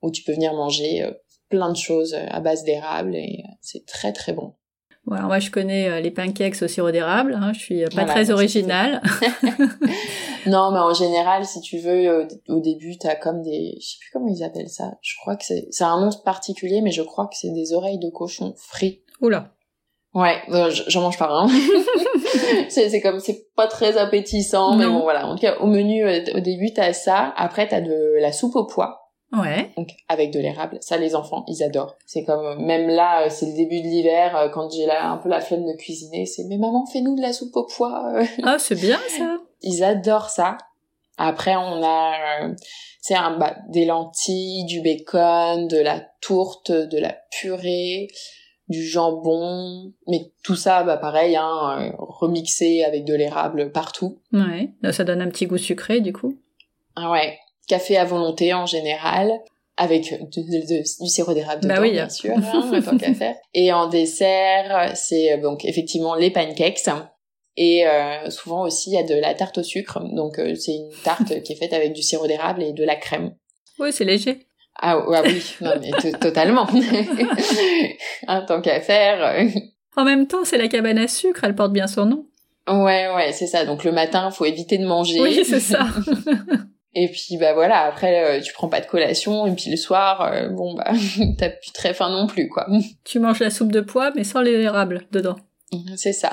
où 0.01 0.11
tu 0.11 0.23
peux 0.23 0.33
venir 0.33 0.53
manger 0.53 1.05
plein 1.49 1.71
de 1.71 1.77
choses 1.77 2.13
à 2.13 2.39
base 2.39 2.63
d'érable 2.63 3.15
et 3.15 3.43
c'est 3.61 3.85
très 3.85 4.13
très 4.13 4.33
bon. 4.33 4.53
Voilà, 5.05 5.23
moi 5.23 5.39
je 5.39 5.49
connais 5.49 6.01
les 6.01 6.11
pancakes 6.11 6.61
au 6.61 6.67
sirop 6.67 6.91
d'érable, 6.91 7.33
hein, 7.33 7.53
je 7.53 7.59
suis 7.59 7.85
pas 7.85 8.03
très 8.03 8.29
originale. 8.29 9.01
non, 10.45 10.71
mais 10.71 10.79
en 10.79 10.93
général, 10.93 11.45
si 11.45 11.61
tu 11.61 11.77
veux, 11.77 12.27
au 12.49 12.59
début, 12.59 12.97
t'as 12.97 13.15
comme 13.15 13.41
des, 13.41 13.77
je 13.79 13.87
sais 13.87 13.97
plus 14.01 14.09
comment 14.11 14.27
ils 14.27 14.43
appellent 14.43 14.69
ça. 14.69 14.97
Je 15.01 15.15
crois 15.21 15.37
que 15.37 15.45
c'est, 15.45 15.67
c'est 15.71 15.85
un 15.85 16.01
nom 16.01 16.09
particulier, 16.25 16.81
mais 16.81 16.91
je 16.91 17.03
crois 17.03 17.27
que 17.27 17.37
c'est 17.37 17.51
des 17.51 17.71
oreilles 17.71 17.99
de 17.99 18.09
cochon 18.09 18.53
frites. 18.57 19.03
Oula. 19.21 19.56
Ouais, 20.17 20.41
euh, 20.49 20.71
j'en 20.87 21.01
mange 21.01 21.19
pas. 21.19 21.29
Hein. 21.29 21.47
c'est 22.69 23.01
comme 23.01 23.19
c'est 23.19 23.53
pas 23.55 23.67
très 23.67 23.97
appétissant, 23.97 24.75
mais 24.75 24.87
bon 24.87 25.01
voilà. 25.01 25.27
En 25.27 25.35
tout 25.35 25.41
cas, 25.41 25.57
au 25.59 25.67
menu 25.67 26.03
euh, 26.03 26.23
au 26.33 26.39
début 26.39 26.73
t'as 26.73 26.91
ça. 26.91 27.35
Après 27.37 27.67
t'as 27.67 27.81
de 27.81 28.15
la 28.19 28.31
soupe 28.31 28.55
au 28.55 28.65
pois. 28.65 29.11
Ouais. 29.31 29.69
Donc 29.77 29.89
avec 30.09 30.31
de 30.31 30.39
l'érable, 30.39 30.79
ça 30.81 30.97
les 30.97 31.13
enfants 31.13 31.45
ils 31.47 31.61
adorent. 31.61 31.97
C'est 32.07 32.23
comme 32.23 32.65
même 32.65 32.87
là 32.87 33.25
euh, 33.25 33.29
c'est 33.29 33.45
le 33.45 33.53
début 33.53 33.79
de 33.79 33.85
l'hiver 33.85 34.49
quand 34.55 34.71
j'ai 34.71 34.87
là 34.87 35.07
un 35.11 35.17
peu 35.17 35.29
la 35.29 35.39
flemme 35.39 35.67
de 35.67 35.77
cuisiner, 35.77 36.25
c'est 36.25 36.45
mais 36.45 36.57
maman 36.57 36.87
fais-nous 36.91 37.15
de 37.15 37.21
la 37.21 37.31
soupe 37.31 37.55
au 37.55 37.67
pois. 37.67 38.11
Ah 38.41 38.55
c'est 38.59 38.79
bien 38.79 38.97
ça. 39.15 39.37
Ils 39.61 39.83
adorent 39.83 40.31
ça. 40.31 40.57
Après 41.19 41.55
on 41.55 41.83
a 41.83 42.13
c'est 43.01 43.15
un 43.15 43.37
bah, 43.37 43.55
des 43.69 43.85
lentilles, 43.85 44.65
du 44.65 44.81
bacon, 44.81 45.67
de 45.67 45.77
la 45.77 46.01
tourte, 46.21 46.71
de 46.71 46.97
la 46.97 47.15
purée 47.29 48.07
du 48.69 48.85
jambon, 48.85 49.93
mais 50.07 50.31
tout 50.43 50.55
ça, 50.55 50.83
bah 50.83 50.97
pareil, 50.97 51.35
hein, 51.35 51.79
euh, 51.79 51.91
remixé 51.97 52.83
avec 52.83 53.05
de 53.05 53.13
l'érable 53.13 53.71
partout. 53.71 54.19
Ouais, 54.33 54.69
ça 54.91 55.03
donne 55.03 55.21
un 55.21 55.29
petit 55.29 55.47
goût 55.47 55.57
sucré 55.57 56.01
du 56.01 56.13
coup. 56.13 56.37
Ah 56.95 57.11
ouais, 57.11 57.37
café 57.67 57.97
à 57.97 58.05
volonté 58.05 58.53
en 58.53 58.65
général, 58.65 59.31
avec 59.77 60.13
du 60.31 61.07
sirop 61.07 61.33
d'érable 61.33 61.61
dedans, 61.61 61.75
bah 61.75 61.81
oui, 61.81 61.91
bien 61.91 62.09
sûr, 62.09 62.35
hein, 62.35 62.81
tant 62.83 62.97
qu'à 62.97 63.13
faire. 63.13 63.35
Et 63.53 63.71
en 63.71 63.87
dessert, 63.87 64.91
c'est 64.95 65.33
euh, 65.33 65.41
donc 65.41 65.63
effectivement 65.63 66.15
les 66.15 66.31
pancakes. 66.31 66.89
Et 67.59 67.87
euh, 67.87 68.29
souvent 68.29 68.63
aussi, 68.65 68.91
il 68.91 68.93
y 68.93 68.97
a 68.97 69.03
de 69.03 69.15
la 69.15 69.33
tarte 69.33 69.57
au 69.57 69.63
sucre. 69.63 69.99
Donc, 70.13 70.39
c'est 70.59 70.75
une 70.75 70.91
tarte 71.03 71.41
qui 71.41 71.53
est 71.53 71.55
faite 71.55 71.73
avec 71.73 71.91
du 71.91 72.03
sirop 72.03 72.27
d'érable 72.27 72.61
et 72.61 72.71
de 72.71 72.83
la 72.83 72.95
crème. 72.95 73.33
Oui, 73.79 73.91
c'est 73.91 74.05
léger. 74.05 74.46
Ah, 74.79 74.99
oui, 75.25 75.55
non 75.61 75.71
mais 75.81 76.11
totalement. 76.19 76.67
Un 78.27 78.41
tant 78.41 78.61
qu'à 78.61 78.79
faire. 78.81 79.47
En 79.95 80.05
même 80.05 80.27
temps, 80.27 80.45
c'est 80.45 80.57
la 80.57 80.67
cabane 80.67 80.99
à 80.99 81.07
sucre, 81.07 81.43
elle 81.43 81.55
porte 81.55 81.73
bien 81.73 81.87
son 81.87 82.05
nom. 82.05 82.25
Ouais, 82.67 83.07
ouais, 83.15 83.31
c'est 83.31 83.47
ça. 83.47 83.65
Donc 83.65 83.83
le 83.83 83.91
matin, 83.91 84.29
faut 84.29 84.45
éviter 84.45 84.77
de 84.77 84.85
manger. 84.85 85.19
Oui, 85.21 85.43
c'est 85.43 85.59
ça. 85.59 85.87
et 86.93 87.07
puis 87.09 87.37
bah 87.39 87.53
voilà, 87.53 87.85
après 87.85 88.37
euh, 88.37 88.41
tu 88.41 88.53
prends 88.53 88.67
pas 88.67 88.81
de 88.81 88.85
collation 88.85 89.47
et 89.47 89.55
puis 89.55 89.71
le 89.71 89.77
soir, 89.77 90.21
euh, 90.21 90.49
bon 90.49 90.75
bah 90.75 90.91
t'as 91.37 91.49
plus 91.49 91.71
très 91.71 91.93
faim 91.93 92.09
non 92.09 92.27
plus 92.27 92.49
quoi. 92.49 92.67
Tu 93.03 93.19
manges 93.19 93.39
la 93.39 93.49
soupe 93.49 93.71
de 93.71 93.81
pois 93.81 94.11
mais 94.15 94.23
sans 94.23 94.41
les 94.41 94.53
érables 94.53 95.07
dedans. 95.11 95.37
C'est 95.95 96.13
ça. 96.13 96.31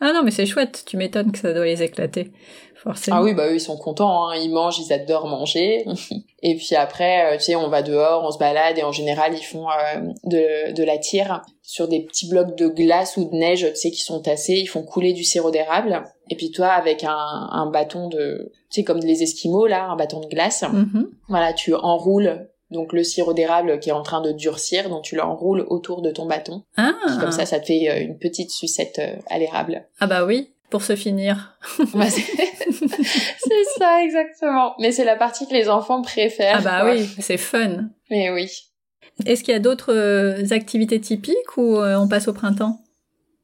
Ah 0.00 0.12
non 0.12 0.22
mais 0.22 0.30
c'est 0.30 0.46
chouette, 0.46 0.84
tu 0.86 0.96
m'étonnes 0.96 1.32
que 1.32 1.38
ça 1.38 1.52
doit 1.52 1.64
les 1.64 1.82
éclater. 1.82 2.30
Ah 3.10 3.22
oui, 3.22 3.34
bah 3.34 3.48
eux, 3.48 3.54
ils 3.54 3.60
sont 3.60 3.76
contents, 3.76 4.28
hein. 4.28 4.36
ils 4.36 4.50
mangent, 4.50 4.78
ils 4.78 4.92
adorent 4.92 5.26
manger. 5.26 5.84
et 6.42 6.54
puis 6.54 6.76
après, 6.76 7.34
euh, 7.34 7.36
tu 7.36 7.44
sais, 7.44 7.56
on 7.56 7.68
va 7.68 7.82
dehors, 7.82 8.22
on 8.24 8.30
se 8.30 8.38
balade 8.38 8.78
et 8.78 8.82
en 8.82 8.92
général, 8.92 9.34
ils 9.34 9.44
font 9.44 9.68
euh, 9.68 10.00
de, 10.24 10.72
de 10.72 10.84
la 10.84 10.98
tire 10.98 11.42
sur 11.62 11.88
des 11.88 12.04
petits 12.04 12.28
blocs 12.28 12.56
de 12.56 12.68
glace 12.68 13.16
ou 13.16 13.24
de 13.24 13.34
neige, 13.34 13.66
tu 13.70 13.76
sais, 13.76 13.90
qui 13.90 14.02
sont 14.02 14.20
tassés, 14.20 14.54
ils 14.54 14.68
font 14.68 14.84
couler 14.84 15.12
du 15.12 15.24
sirop 15.24 15.50
d'érable. 15.50 16.04
Et 16.30 16.36
puis 16.36 16.50
toi, 16.50 16.68
avec 16.68 17.02
un, 17.02 17.48
un 17.50 17.70
bâton 17.70 18.08
de, 18.08 18.52
tu 18.70 18.80
sais, 18.80 18.84
comme 18.84 18.98
les 18.98 19.22
Esquimaux, 19.22 19.66
là, 19.66 19.88
un 19.88 19.96
bâton 19.96 20.20
de 20.20 20.26
glace, 20.26 20.62
mm-hmm. 20.62 21.06
voilà, 21.28 21.52
tu 21.52 21.74
enroules 21.74 22.48
donc 22.70 22.92
le 22.92 23.04
sirop 23.04 23.32
d'érable 23.32 23.78
qui 23.80 23.90
est 23.90 23.92
en 23.92 24.02
train 24.02 24.20
de 24.20 24.32
durcir, 24.32 24.88
donc 24.88 25.04
tu 25.04 25.16
l'enroules 25.16 25.64
autour 25.68 26.02
de 26.02 26.10
ton 26.10 26.26
bâton. 26.26 26.62
Ah. 26.76 26.94
Comme 27.20 27.32
ça, 27.32 27.46
ça 27.46 27.60
te 27.60 27.66
fait 27.66 27.90
euh, 27.90 28.00
une 28.00 28.18
petite 28.18 28.50
sucette 28.50 29.00
à 29.28 29.38
l'érable. 29.38 29.86
Ah 30.00 30.06
bah 30.06 30.24
oui 30.24 30.50
pour 30.70 30.82
se 30.82 30.96
finir. 30.96 31.56
c'est 31.78 33.64
ça, 33.78 34.02
exactement. 34.02 34.74
Mais 34.78 34.92
c'est 34.92 35.04
la 35.04 35.16
partie 35.16 35.46
que 35.46 35.54
les 35.54 35.68
enfants 35.68 36.02
préfèrent. 36.02 36.56
Ah 36.58 36.62
bah 36.62 36.92
oui, 36.92 37.08
c'est 37.20 37.36
fun. 37.36 37.88
Mais 38.10 38.30
oui. 38.30 38.50
Est-ce 39.24 39.42
qu'il 39.42 39.52
y 39.52 39.56
a 39.56 39.60
d'autres 39.60 39.94
euh, 39.94 40.44
activités 40.50 41.00
typiques 41.00 41.56
ou 41.56 41.78
euh, 41.78 41.96
on 41.96 42.08
passe 42.08 42.28
au 42.28 42.32
printemps? 42.32 42.80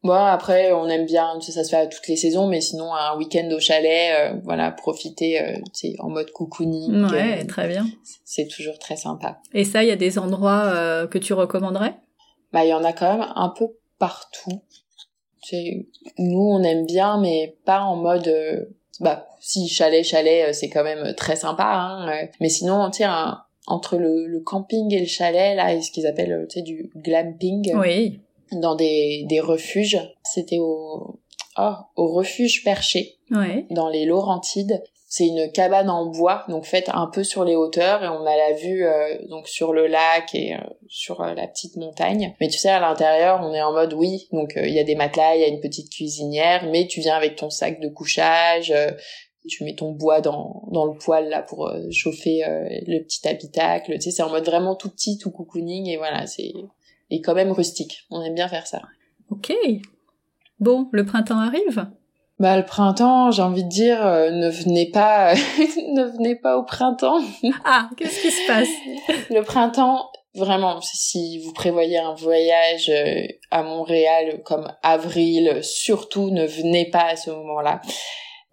Bon, 0.03 0.15
après, 0.15 0.73
on 0.73 0.89
aime 0.89 1.07
bien, 1.07 1.41
ça 1.41 1.63
se 1.63 1.71
fait 1.71 1.77
à 1.77 1.87
toutes 1.87 2.09
les 2.09 2.17
saisons, 2.17 2.49
mais 2.49 2.61
sinon, 2.61 2.93
un 2.93 3.17
week-end 3.17 3.49
au 3.53 3.61
chalet, 3.61 4.13
euh, 4.19 4.41
voilà, 4.43 4.73
profiter, 4.73 5.41
c'est 5.73 5.95
en 6.01 6.09
mode 6.09 6.33
cocooning. 6.33 7.09
Ouais, 7.11 7.45
très 7.45 7.69
bien. 7.69 7.87
C'est 8.25 8.49
toujours 8.49 8.79
très 8.81 8.97
sympa. 8.97 9.39
Et 9.55 9.65
ça, 9.65 9.85
il 9.85 9.89
y 9.89 9.93
a 9.93 9.97
des 9.97 10.19
endroits 10.19 11.07
que 11.09 11.19
tu 11.19 11.35
recommanderais? 11.35 11.95
Bah, 12.53 12.65
il 12.65 12.69
y 12.69 12.75
en 12.75 12.83
a 12.83 12.93
quand 12.93 13.17
même 13.17 13.29
un 13.37 13.49
peu 13.49 13.69
partout 13.99 14.61
nous 16.19 16.41
on 16.41 16.63
aime 16.63 16.87
bien 16.87 17.21
mais 17.21 17.57
pas 17.65 17.81
en 17.81 17.97
mode 17.97 18.29
euh, 18.29 18.65
bah 19.01 19.27
si 19.41 19.69
chalet 19.69 20.05
chalet 20.05 20.49
euh, 20.49 20.53
c'est 20.53 20.69
quand 20.69 20.85
même 20.85 21.15
très 21.15 21.37
sympa 21.37 21.65
hein, 21.65 22.09
euh. 22.09 22.27
mais 22.41 22.49
sinon 22.49 22.91
tu 22.91 22.99
sais 22.99 23.09
entre 23.67 23.97
le, 23.97 24.27
le, 24.27 24.41
camping 24.41 24.93
et 24.93 25.01
le 25.01 25.07
chalet 25.07 25.57
là 25.57 25.81
ce 25.81 25.91
qu'ils 25.91 26.07
appellent 26.07 26.47
tu 26.49 26.59
sais 26.59 26.63
du 26.63 26.91
glamping 26.97 27.75
oui 27.77 28.21
dans 28.61 28.75
des 28.75 29.25
des 29.29 29.41
refuges 29.41 29.99
c'était 30.25 30.59
au 30.59 31.21
oh, 31.59 31.73
au 31.97 32.13
refuge 32.13 32.65
perché 32.65 33.19
ouais. 33.31 33.67
dans 33.71 33.89
les 33.89 34.05
Laurentides 34.05 34.83
c'est 35.15 35.27
une 35.27 35.53
cabane 35.53 35.91
en 35.91 36.07
bois, 36.07 36.47
donc 36.49 36.65
faite 36.65 36.89
un 36.91 37.07
peu 37.07 37.23
sur 37.23 37.45
les 37.45 37.55
hauteurs 37.55 38.03
et 38.03 38.09
on 38.09 38.25
a 38.25 38.35
la 38.35 38.55
vue 38.55 38.87
euh, 38.87 39.19
donc 39.29 39.47
sur 39.47 39.75
le 39.75 39.87
lac 39.87 40.35
et 40.35 40.55
euh, 40.55 40.59
sur 40.89 41.21
euh, 41.21 41.35
la 41.35 41.47
petite 41.49 41.77
montagne. 41.77 42.35
Mais 42.41 42.49
tu 42.49 42.57
sais 42.57 42.71
à 42.71 42.81
l'intérieur, 42.81 43.41
on 43.43 43.53
est 43.53 43.61
en 43.61 43.75
mode 43.75 43.93
oui, 43.93 44.27
donc 44.33 44.55
il 44.57 44.73
y 44.73 44.79
a 44.79 44.85
des 44.85 44.95
matelas, 44.95 45.37
il 45.37 45.43
y 45.43 45.45
a 45.45 45.49
une 45.49 45.61
petite 45.61 45.93
cuisinière, 45.93 46.67
mais 46.71 46.87
tu 46.87 47.01
viens 47.01 47.15
avec 47.15 47.37
ton 47.37 47.51
sac 47.51 47.79
de 47.79 47.91
couchage, 47.91 48.73
tu 49.47 49.65
mets 49.65 49.75
ton 49.75 49.93
bois 49.93 50.23
dans 50.23 50.63
dans 50.73 50.87
le 50.87 50.97
poêle 50.97 51.29
là 51.29 51.43
pour 51.43 51.71
chauffer 51.91 52.43
le 52.87 53.03
petit 53.03 53.29
habitacle. 53.29 53.93
Tu 53.97 54.01
sais, 54.01 54.11
c'est 54.13 54.23
en 54.23 54.31
mode 54.31 54.47
vraiment 54.47 54.77
tout 54.77 54.89
petit, 54.89 55.19
tout 55.19 55.31
cocooning 55.31 55.91
et 55.91 55.99
voilà, 55.99 56.27
c'est 56.27 56.55
et 57.13 57.21
quand 57.21 57.35
même 57.35 57.53
rustique. 57.53 58.07
On 58.11 58.23
aime 58.23 58.35
bien 58.35 58.49
faire 58.49 58.67
ça. 58.67 58.81
Ok. 59.31 59.53
Bon, 60.59 60.89
le 60.93 61.05
printemps 61.05 61.39
arrive. 61.39 61.87
Bah 62.39 62.57
le 62.57 62.65
printemps, 62.65 63.31
j'ai 63.31 63.43
envie 63.43 63.65
de 63.65 63.69
dire, 63.69 64.05
euh, 64.05 64.31
ne 64.31 64.49
venez 64.49 64.91
pas, 64.91 65.35
ne 65.95 66.05
venez 66.05 66.35
pas 66.37 66.57
au 66.57 66.65
printemps. 66.65 67.21
Ah, 67.65 67.91
qu'est-ce 67.97 68.21
qui 68.23 68.31
se 68.31 68.47
passe? 68.47 68.69
Le 69.31 69.43
printemps, 69.43 70.11
vraiment, 70.35 70.81
si 70.81 71.39
vous 71.41 71.53
prévoyez 71.53 71.99
un 71.99 72.15
voyage 72.15 72.89
euh, 72.89 73.27
à 73.51 73.63
Montréal 73.63 74.43
comme 74.45 74.73
avril, 74.83 75.59
surtout 75.63 76.31
ne 76.31 76.47
venez 76.47 76.91
pas 76.91 77.11
à 77.11 77.17
ce 77.17 77.31
moment-là. 77.31 77.83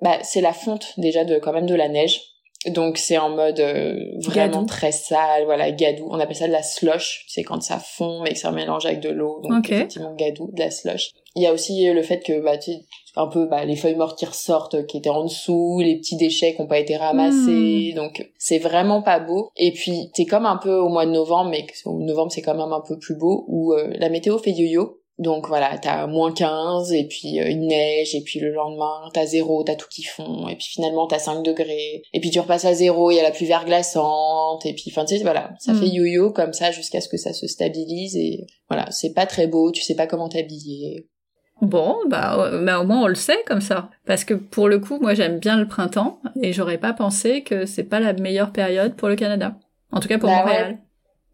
Bah 0.02 0.20
c'est 0.22 0.42
la 0.42 0.54
fonte 0.54 0.94
déjà 0.98 1.24
de 1.24 1.40
quand 1.40 1.54
même 1.54 1.66
de 1.66 1.76
la 1.76 1.88
neige. 1.88 2.22
Donc 2.66 2.98
c'est 2.98 3.18
en 3.18 3.30
mode 3.30 3.60
euh, 3.62 3.96
vraiment 4.18 4.66
très 4.66 4.92
sale, 4.92 5.46
voilà, 5.46 5.72
gadou. 5.72 6.08
On 6.12 6.20
appelle 6.20 6.36
ça 6.36 6.48
de 6.48 6.52
la 6.52 6.64
slush, 6.64 7.26
c'est 7.30 7.44
quand 7.44 7.62
ça 7.62 7.80
fond 7.80 8.22
mais 8.22 8.34
que 8.34 8.40
ça 8.40 8.52
mélange 8.52 8.86
avec 8.86 9.00
de 9.00 9.10
l'eau. 9.10 9.40
Donc 9.42 9.70
effectivement 9.70 10.14
gadou, 10.14 10.50
de 10.52 10.60
la 10.60 10.70
slush. 10.70 11.12
Il 11.36 11.44
y 11.44 11.48
a 11.48 11.54
aussi 11.54 11.90
le 11.90 12.02
fait 12.02 12.20
que 12.20 12.42
bah 12.42 12.58
tu 12.58 12.72
un 13.16 13.28
peu 13.28 13.46
bah, 13.46 13.66
les 13.66 13.76
feuilles 13.76 13.96
mortes 13.96 14.18
qui 14.18 14.26
ressortent 14.26 14.86
qui 14.88 14.98
étaient 14.98 15.10
en 15.10 15.24
dessous, 15.24 15.80
les 15.80 15.98
petits 15.98 16.16
déchets 16.16 16.56
qui 16.56 16.62
n'ont 16.62 16.68
pas 16.68 16.80
été 16.80 16.98
ramassés. 16.98 17.92
Hmm. 17.94 17.96
Donc 17.96 18.30
c'est 18.38 18.60
vraiment 18.60 19.02
pas 19.02 19.20
beau. 19.20 19.52
Et 19.56 19.72
puis 19.72 20.10
t'es 20.14 20.26
comme 20.26 20.46
un 20.46 20.58
peu 20.58 20.74
au 20.74 20.90
mois 20.90 21.06
de 21.06 21.12
novembre, 21.12 21.52
mais 21.52 21.66
au 21.86 22.02
novembre 22.02 22.32
c'est 22.32 22.42
quand 22.42 22.56
même 22.56 22.74
un 22.74 22.82
peu 22.82 22.98
plus 22.98 23.16
beau 23.16 23.46
où 23.48 23.74
euh, 23.74 23.92
la 23.96 24.10
météo 24.10 24.38
fait 24.38 24.52
yo-yo. 24.52 24.99
Donc 25.20 25.50
voilà, 25.50 25.78
t'as 25.78 26.08
moins 26.08 26.32
15 26.32 26.94
et 26.94 27.06
puis 27.06 27.42
euh, 27.42 27.50
une 27.50 27.68
neige 27.68 28.16
et 28.16 28.22
puis 28.22 28.40
le 28.40 28.54
lendemain 28.54 29.10
t'as 29.14 29.26
zéro, 29.26 29.64
t'as 29.64 29.76
tout 29.76 29.90
qui 29.92 30.04
fond 30.04 30.48
et 30.48 30.56
puis 30.56 30.68
finalement 30.68 31.08
t'as 31.08 31.20
5 31.20 31.44
degrés 31.44 32.04
et 32.14 32.20
puis 32.22 32.30
tu 32.30 32.40
repasses 32.40 32.64
à 32.64 32.74
zéro, 32.74 33.12
il 33.12 33.16
y 33.16 33.20
a 33.20 33.24
la 33.24 33.32
pluie 33.32 33.46
verglaçante 33.46 34.66
et 34.66 34.74
puis 34.74 34.86
enfin 34.88 35.04
tu 35.04 35.18
sais 35.18 35.24
voilà, 35.24 35.52
ça 35.60 35.74
fait 35.74 35.88
hmm. 35.88 35.94
yo-yo 35.94 36.32
comme 36.32 36.54
ça 36.54 36.72
jusqu'à 36.72 37.02
ce 37.02 37.10
que 37.10 37.18
ça 37.18 37.34
se 37.34 37.48
stabilise 37.48 38.16
et 38.16 38.48
voilà, 38.70 38.90
c'est 38.92 39.14
pas 39.14 39.26
très 39.26 39.48
beau, 39.48 39.72
tu 39.72 39.82
sais 39.82 39.96
pas 39.96 40.08
comment 40.08 40.30
t'habiller. 40.30 41.06
Bon, 41.62 41.98
bah, 42.08 42.52
bah 42.64 42.80
au 42.80 42.86
moins 42.86 43.04
on 43.04 43.08
le 43.08 43.16
sait 43.16 43.44
comme 43.46 43.60
ça. 43.60 43.90
Parce 44.06 44.24
que 44.24 44.34
pour 44.34 44.70
le 44.70 44.80
coup, 44.80 45.00
moi 45.02 45.14
j'aime 45.14 45.40
bien 45.40 45.58
le 45.58 45.68
printemps 45.68 46.22
et 46.42 46.54
j'aurais 46.54 46.78
pas 46.78 46.94
pensé 46.94 47.44
que 47.44 47.66
c'est 47.66 47.84
pas 47.84 48.00
la 48.00 48.14
meilleure 48.14 48.54
période 48.54 48.96
pour 48.96 49.10
le 49.10 49.18
Canada. 49.18 49.56
En 49.92 50.00
tout 50.00 50.08
cas 50.08 50.18
pour 50.18 50.30
bah 50.30 50.44
Montréal. 50.46 50.80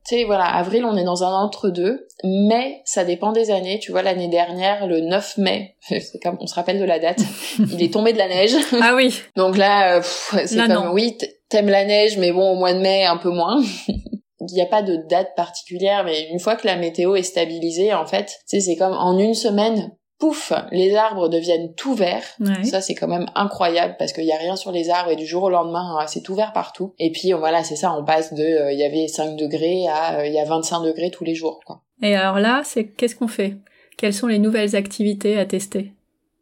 Tu 0.08 0.16
sais, 0.16 0.24
voilà, 0.24 0.46
avril, 0.46 0.86
on 0.86 0.96
est 0.96 1.04
dans 1.04 1.24
un 1.24 1.34
entre-deux, 1.34 2.08
mais 2.24 2.82
ça 2.86 3.04
dépend 3.04 3.32
des 3.32 3.50
années. 3.50 3.80
Tu 3.80 3.92
vois, 3.92 4.04
l'année 4.04 4.28
dernière, 4.28 4.86
le 4.86 5.02
9 5.02 5.38
mai, 5.38 5.76
c'est 5.82 6.20
comme, 6.22 6.38
on 6.40 6.46
se 6.46 6.54
rappelle 6.54 6.80
de 6.80 6.86
la 6.86 7.00
date, 7.00 7.22
il 7.60 7.82
est 7.82 7.92
tombé 7.92 8.14
de 8.14 8.20
la 8.20 8.28
neige. 8.28 8.56
Ah 8.82 8.94
oui. 8.96 9.20
Donc 9.36 9.58
là, 9.58 9.98
euh, 9.98 10.02
c'est 10.04 10.68
comme, 10.68 10.92
oui, 10.94 11.18
t'aimes 11.50 11.70
la 11.70 11.86
neige, 11.86 12.18
mais 12.18 12.32
bon, 12.32 12.52
au 12.52 12.56
mois 12.56 12.74
de 12.74 12.80
mai, 12.80 13.06
un 13.06 13.18
peu 13.18 13.32
moins. 13.32 13.60
il 13.88 14.54
n'y 14.54 14.62
a 14.62 14.68
pas 14.68 14.84
de 14.84 14.98
date 15.10 15.36
particulière, 15.36 16.04
mais 16.04 16.30
une 16.30 16.40
fois 16.40 16.56
que 16.56 16.68
la 16.68 16.76
météo 16.76 17.16
est 17.16 17.24
stabilisée, 17.24 17.94
en 17.94 18.06
fait, 18.06 18.26
tu 18.48 18.60
sais, 18.60 18.60
c'est 18.60 18.76
comme 18.76 18.94
en 18.94 19.18
une 19.18 19.34
semaine, 19.34 19.92
pouf, 20.20 20.54
les 20.72 20.96
arbres 20.96 21.30
deviennent 21.30 21.74
tout 21.74 21.94
verts. 21.94 22.38
Ça, 22.64 22.82
c'est 22.82 22.96
quand 22.96 23.08
même 23.08 23.28
incroyable 23.36 23.96
parce 23.98 24.14
qu'il 24.14 24.26
y 24.26 24.32
a 24.32 24.38
rien 24.38 24.56
sur 24.56 24.72
les 24.72 24.90
arbres 24.90 25.12
et 25.12 25.16
du 25.16 25.26
jour 25.26 25.44
au 25.44 25.50
lendemain, 25.50 25.98
hein, 26.00 26.06
c'est 26.08 26.22
tout 26.22 26.36
vert 26.36 26.54
partout. 26.54 26.94
Et 27.00 27.12
puis 27.12 27.34
voilà, 27.34 27.64
c'est 27.64 27.76
ça, 27.76 27.94
on 27.94 28.04
passe 28.04 28.34
de 28.34 28.44
euh, 28.44 28.72
il 28.72 28.80
y 28.80 28.84
avait 28.84 29.08
5 29.08 29.36
degrés 29.36 29.88
à 29.88 30.20
euh, 30.20 30.28
il 30.28 30.34
y 30.34 30.40
a 30.40 30.46
25 30.46 30.82
degrés 30.84 31.12
tous 31.12 31.24
les 31.24 31.36
jours. 31.36 31.60
Quoi. 31.66 31.82
Et 32.02 32.16
alors 32.16 32.40
là, 32.40 32.62
c'est 32.64 32.86
qu'est-ce 32.86 33.16
qu'on 33.16 33.28
fait? 33.28 33.56
Quelles 33.98 34.14
sont 34.14 34.28
les 34.28 34.40
nouvelles 34.40 34.76
activités 34.76 35.38
à 35.38 35.46
tester? 35.46 35.92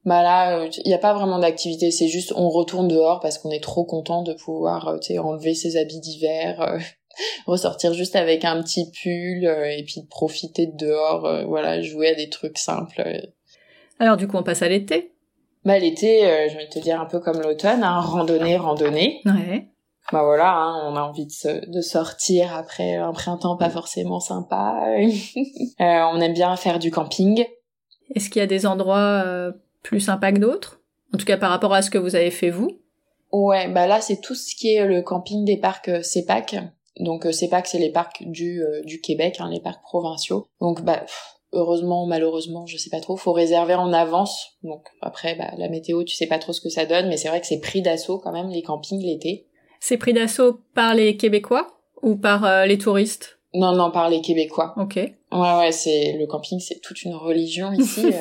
Bah 0.06 0.22
là, 0.22 0.66
il 0.66 0.68
euh, 0.68 0.84
n'y 0.86 0.94
a 0.94 0.98
pas 0.98 1.14
vraiment 1.14 1.40
d'activité, 1.40 1.90
c'est 1.90 2.10
juste 2.10 2.34
on 2.36 2.50
retourne 2.50 2.90
dehors 2.90 3.22
parce 3.22 3.38
qu'on 3.38 3.52
est 3.52 3.64
trop 3.64 3.86
content 3.86 4.22
de 4.22 4.34
pouvoir, 4.34 4.98
enlever 5.20 5.54
ses 5.54 5.78
habits 5.78 6.02
d'hiver, 6.02 6.78
ressortir 7.46 7.94
juste 7.94 8.16
avec 8.16 8.46
un 8.46 8.62
petit 8.62 8.90
pull 8.92 9.46
euh, 9.46 9.66
et 9.66 9.84
puis 9.84 10.06
profiter 10.10 10.68
de 10.68 10.78
dehors, 10.78 11.26
euh, 11.26 11.46
voilà, 11.46 11.82
jouer 11.82 12.10
à 12.10 12.16
des 12.16 12.30
trucs 12.30 12.58
simples. 12.58 13.04
Alors 14.00 14.18
du 14.18 14.28
coup, 14.28 14.38
on 14.38 14.44
passe 14.44 14.62
à 14.62 14.70
l'été. 14.70 15.12
Bah 15.66 15.80
l'été, 15.80 16.26
euh, 16.26 16.50
je 16.50 16.58
vais 16.58 16.68
te 16.68 16.80
dire 16.80 17.00
un 17.00 17.06
peu 17.06 17.20
comme 17.20 17.42
l'automne, 17.42 17.84
hein, 17.84 18.00
randonnée, 18.02 18.58
randonnée. 18.58 19.22
Ouais. 19.26 19.68
Bah 20.12 20.24
voilà, 20.24 20.52
hein, 20.54 20.92
on 20.92 20.96
a 20.98 21.02
envie 21.02 21.26
de, 21.26 21.32
se- 21.32 21.70
de 21.70 21.82
sortir 21.82 22.54
après 22.54 22.96
un 22.96 23.14
printemps 23.14 23.56
pas 23.56 23.70
forcément 23.70 24.20
sympa. 24.20 24.86
Euh, 25.80 26.02
on 26.14 26.22
aime 26.22 26.34
bien 26.34 26.56
faire 26.56 26.78
du 26.80 26.92
camping. 26.92 27.46
Est-ce 28.14 28.30
qu'il 28.30 28.40
y 28.42 28.44
a 28.44 28.48
des 28.48 28.66
endroits 28.68 29.24
euh, 29.26 29.52
plus 29.82 30.00
sympas 30.02 30.32
que 30.32 30.38
d'autres? 30.38 30.82
En 31.14 31.18
tout 31.18 31.26
cas, 31.26 31.38
par 31.38 31.50
rapport 31.50 31.74
à 31.74 31.82
ce 31.82 31.90
que 31.90 31.98
vous 31.98 32.16
avez 32.16 32.30
fait 32.32 32.50
vous? 32.52 32.80
Ouais, 33.32 33.68
bah 33.70 33.88
là 33.88 34.00
c'est 34.02 34.22
tout 34.22 34.36
ce 34.36 34.56
qui 34.56 34.74
est 34.74 34.86
le 34.86 35.02
camping 35.02 35.44
des 35.46 35.58
parcs 35.58 35.90
euh, 35.90 36.04
CEPAC. 36.04 36.58
Donc 37.00 37.26
euh, 37.26 37.32
CEPAC 37.32 37.66
c'est 37.68 37.80
les 37.80 37.92
parcs 37.92 38.22
du 38.24 38.62
euh, 38.62 38.82
du 38.84 39.02
Québec, 39.02 39.38
hein, 39.40 39.50
les 39.52 39.60
parcs 39.62 39.82
provinciaux. 39.82 40.46
Donc 40.62 40.82
bah 40.84 40.98
pff, 41.00 41.34
heureusement, 41.54 42.06
malheureusement, 42.06 42.66
je 42.66 42.78
sais 42.78 42.90
pas 42.90 43.00
trop, 43.00 43.16
faut 43.16 43.32
réserver 43.32 43.76
en 43.76 43.94
avance. 43.94 44.58
Donc 44.64 44.86
après 45.02 45.36
bah 45.36 45.52
la 45.58 45.70
météo, 45.70 46.04
tu 46.04 46.16
sais 46.16 46.28
pas 46.28 46.40
trop 46.40 46.54
ce 46.54 46.62
que 46.62 46.70
ça 46.70 46.86
donne, 46.86 47.08
mais 47.08 47.18
c'est 47.18 47.30
vrai 47.30 47.40
que 47.40 47.48
c'est 47.48 47.60
pris 47.60 47.82
d'assaut 47.82 48.20
quand 48.20 48.32
même 48.32 48.50
les 48.50 48.62
campings 48.62 49.02
l'été. 49.02 49.48
C'est 49.80 49.98
pris 49.98 50.14
d'assaut 50.14 50.60
par 50.74 50.96
les 50.96 51.18
Québécois 51.18 51.68
ou 52.02 52.16
par 52.16 52.46
euh, 52.46 52.66
les 52.66 52.78
touristes? 52.78 53.40
Non 53.54 53.74
non, 53.74 53.92
par 53.92 54.10
les 54.10 54.22
Québécois. 54.22 54.74
Ok. 54.78 54.96
Ouais 54.96 55.14
ouais, 55.32 55.72
c'est 55.72 56.16
le 56.20 56.26
camping, 56.26 56.60
c'est 56.60 56.80
toute 56.82 57.04
une 57.04 57.16
religion 57.16 57.72
ici. 57.72 58.02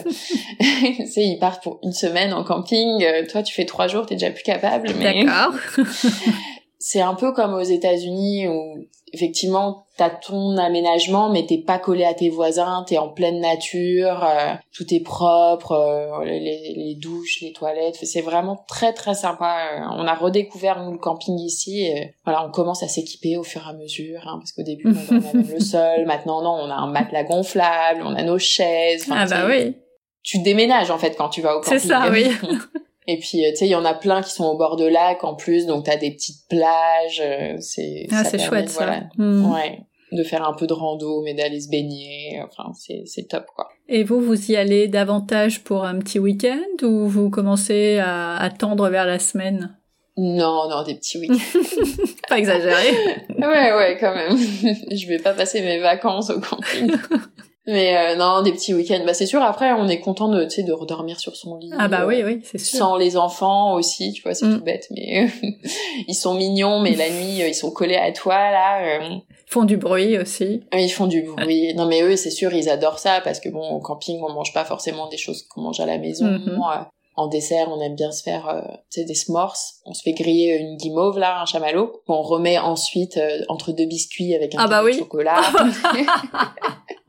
C'est 1.06 1.22
ils 1.22 1.38
partent 1.38 1.62
pour 1.62 1.78
une 1.82 1.92
semaine 1.92 2.32
en 2.32 2.44
camping. 2.44 3.02
Euh, 3.02 3.26
Toi 3.30 3.42
tu 3.42 3.54
fais 3.54 3.64
trois 3.64 3.88
jours, 3.88 4.06
t'es 4.06 4.14
déjà 4.14 4.30
plus 4.30 4.44
capable. 4.44 4.90
Mais... 4.98 5.24
D'accord. 5.24 5.54
c'est 6.78 7.00
un 7.00 7.14
peu 7.14 7.32
comme 7.32 7.54
aux 7.54 7.62
États-Unis 7.62 8.48
où 8.48 8.86
effectivement 9.12 9.86
t'as 9.96 10.10
ton 10.10 10.56
aménagement 10.56 11.28
mais 11.28 11.44
t'es 11.44 11.58
pas 11.58 11.78
collé 11.78 12.04
à 12.04 12.14
tes 12.14 12.30
voisins, 12.30 12.84
t'es 12.86 12.98
en 12.98 13.08
pleine 13.08 13.40
nature, 13.40 14.24
euh, 14.24 14.54
tout 14.74 14.92
est 14.92 15.00
propre, 15.00 15.72
euh, 15.72 16.24
les, 16.24 16.74
les 16.74 16.94
douches, 16.94 17.40
les 17.42 17.52
toilettes, 17.52 17.98
c'est 18.02 18.22
vraiment 18.22 18.64
très 18.66 18.92
très 18.92 19.14
sympa. 19.14 19.58
Euh, 19.74 19.84
On 19.98 20.06
a 20.06 20.14
redécouvert 20.14 20.82
nous 20.82 20.92
le 20.92 20.98
camping 20.98 21.38
ici, 21.38 21.82
et, 21.82 22.14
voilà, 22.24 22.46
on 22.46 22.50
commence 22.50 22.82
à 22.82 22.88
s'équiper 22.88 23.36
au 23.36 23.42
fur 23.42 23.62
et 23.66 23.70
à 23.70 23.74
mesure, 23.74 24.20
hein, 24.26 24.38
parce 24.38 24.52
qu'au 24.52 24.62
début 24.62 24.86
on 24.86 25.14
même 25.34 25.46
le 25.46 25.60
sol, 25.60 26.06
maintenant 26.06 26.42
non, 26.42 26.64
on 26.64 26.70
a 26.70 26.74
un 26.74 26.90
matelas 26.90 27.24
gonflable, 27.24 28.02
on 28.04 28.14
a 28.14 28.22
nos 28.22 28.38
chaises. 28.38 29.06
ah 29.10 29.26
bah 29.26 29.46
oui. 29.46 29.76
Tu 30.22 30.38
déménages 30.38 30.90
en 30.90 30.98
fait 30.98 31.16
quand 31.16 31.28
tu 31.28 31.42
vas 31.42 31.56
au 31.56 31.60
camping. 31.60 31.78
C'est 31.78 31.88
ça, 31.88 32.08
oui. 32.10 32.28
Et 33.08 33.18
puis, 33.18 33.44
euh, 33.44 33.50
tu 33.50 33.56
sais, 33.56 33.66
il 33.66 33.70
y 33.70 33.74
en 33.74 33.84
a 33.84 33.94
plein 33.94 34.22
qui 34.22 34.30
sont 34.30 34.44
au 34.44 34.56
bord 34.56 34.76
de 34.76 34.86
lac 34.86 35.24
en 35.24 35.34
plus, 35.34 35.66
donc 35.66 35.84
t'as 35.86 35.96
des 35.96 36.12
petites 36.12 36.46
plages. 36.48 37.20
euh, 37.24 37.56
c'est 37.60 38.06
Ah, 38.12 38.22
ça 38.24 38.30
c'est 38.30 38.38
chouette 38.38 38.68
ça. 38.68 38.84
voilà, 38.84 39.00
Hmm. 39.18 39.50
Ouais, 39.52 39.80
de 40.12 40.22
faire 40.22 40.46
un 40.46 40.52
peu 40.54 40.66
de 40.66 40.72
rando, 40.72 41.22
mais 41.22 41.34
d'aller 41.34 41.60
se 41.60 41.68
baigner. 41.68 42.40
Enfin, 42.44 42.70
c'est 42.78 43.02
c'est 43.06 43.26
top 43.28 43.46
quoi. 43.56 43.68
Et 43.88 44.04
vous, 44.04 44.20
vous 44.20 44.50
y 44.52 44.56
allez 44.56 44.86
davantage 44.88 45.64
pour 45.64 45.84
un 45.84 45.98
petit 45.98 46.18
week-end 46.18 46.60
ou 46.86 47.08
vous 47.08 47.28
commencez 47.30 47.98
à, 47.98 48.36
à 48.36 48.50
tendre 48.50 48.88
vers 48.88 49.06
la 49.06 49.18
semaine? 49.18 49.76
Non, 50.16 50.68
non, 50.68 50.82
des 50.84 50.94
petits 50.94 51.18
week-ends. 51.18 51.58
Pas 52.28 52.38
exagéré. 52.38 52.90
ouais, 53.38 53.72
ouais, 53.72 53.96
quand 53.98 54.14
même. 54.14 54.36
Je 54.36 55.08
vais 55.08 55.18
pas 55.18 55.32
passer 55.32 55.60
mes 55.62 55.78
vacances 55.80 56.28
au 56.30 56.38
camping. 56.38 56.92
Mais 57.66 57.96
euh, 57.96 58.16
non, 58.16 58.42
des 58.42 58.50
petits 58.52 58.74
week-ends. 58.74 59.02
Bah 59.06 59.14
c'est 59.14 59.26
sûr. 59.26 59.40
Après, 59.42 59.72
on 59.72 59.86
est 59.88 60.00
content 60.00 60.28
de, 60.28 60.44
tu 60.44 60.50
sais, 60.50 60.62
de 60.64 60.72
redormir 60.72 61.20
sur 61.20 61.36
son 61.36 61.56
lit. 61.58 61.70
ah 61.78 61.86
bah 61.88 62.02
euh, 62.02 62.06
oui, 62.08 62.22
oui, 62.24 62.40
c'est 62.42 62.58
sûr. 62.58 62.78
Sans 62.78 62.96
les 62.96 63.16
enfants 63.16 63.74
aussi, 63.74 64.12
tu 64.12 64.22
vois, 64.22 64.34
c'est 64.34 64.46
Mm. 64.46 64.58
tout 64.58 64.64
bête, 64.64 64.86
mais 64.90 65.28
ils 66.08 66.14
sont 66.14 66.34
mignons, 66.34 66.80
mais 66.80 66.96
la 66.96 67.08
nuit, 67.08 67.40
euh, 67.42 67.46
ils 67.48 67.54
sont 67.54 67.70
collés 67.70 67.96
à 67.96 68.10
toi, 68.10 68.34
là. 68.34 68.82
euh, 69.00 69.08
Ils 69.10 69.22
font 69.52 69.62
du 69.64 69.76
bruit 69.76 70.18
aussi. 70.18 70.62
Ils 70.72 70.88
font 70.90 71.06
du 71.06 71.22
bruit. 71.22 71.72
Non, 71.74 71.86
mais 71.86 72.02
eux, 72.02 72.16
c'est 72.16 72.30
sûr, 72.30 72.52
ils 72.52 72.68
adorent 72.68 72.98
ça 72.98 73.20
parce 73.22 73.38
que 73.38 73.48
bon, 73.48 73.68
au 73.70 73.78
camping, 73.80 74.20
on 74.26 74.32
mange 74.32 74.52
pas 74.52 74.64
forcément 74.64 75.08
des 75.08 75.18
choses 75.18 75.42
qu'on 75.44 75.60
mange 75.60 75.78
à 75.78 75.86
la 75.86 75.98
maison. 75.98 76.24
Mhm. 76.26 76.48
Euh, 76.58 76.82
En 77.14 77.26
dessert, 77.26 77.68
on 77.70 77.78
aime 77.82 77.94
bien 77.94 78.10
se 78.10 78.22
faire, 78.22 78.48
euh, 78.48 78.62
tu 78.90 79.00
sais, 79.00 79.04
des 79.04 79.14
s'mores. 79.14 79.54
On 79.84 79.92
se 79.92 80.00
fait 80.02 80.14
griller 80.14 80.56
une 80.56 80.78
guimauve, 80.78 81.18
là, 81.18 81.42
un 81.42 81.44
chamallow. 81.44 82.00
On 82.08 82.22
remet 82.22 82.58
ensuite 82.58 83.18
euh, 83.18 83.42
entre 83.48 83.70
deux 83.72 83.84
biscuits 83.84 84.34
avec 84.34 84.54
un 84.54 84.58
Ah 84.60 84.66
bah 84.66 84.80
peu 84.80 84.86
de 84.88 84.94
oui. 84.94 84.98
chocolat. 84.98 85.42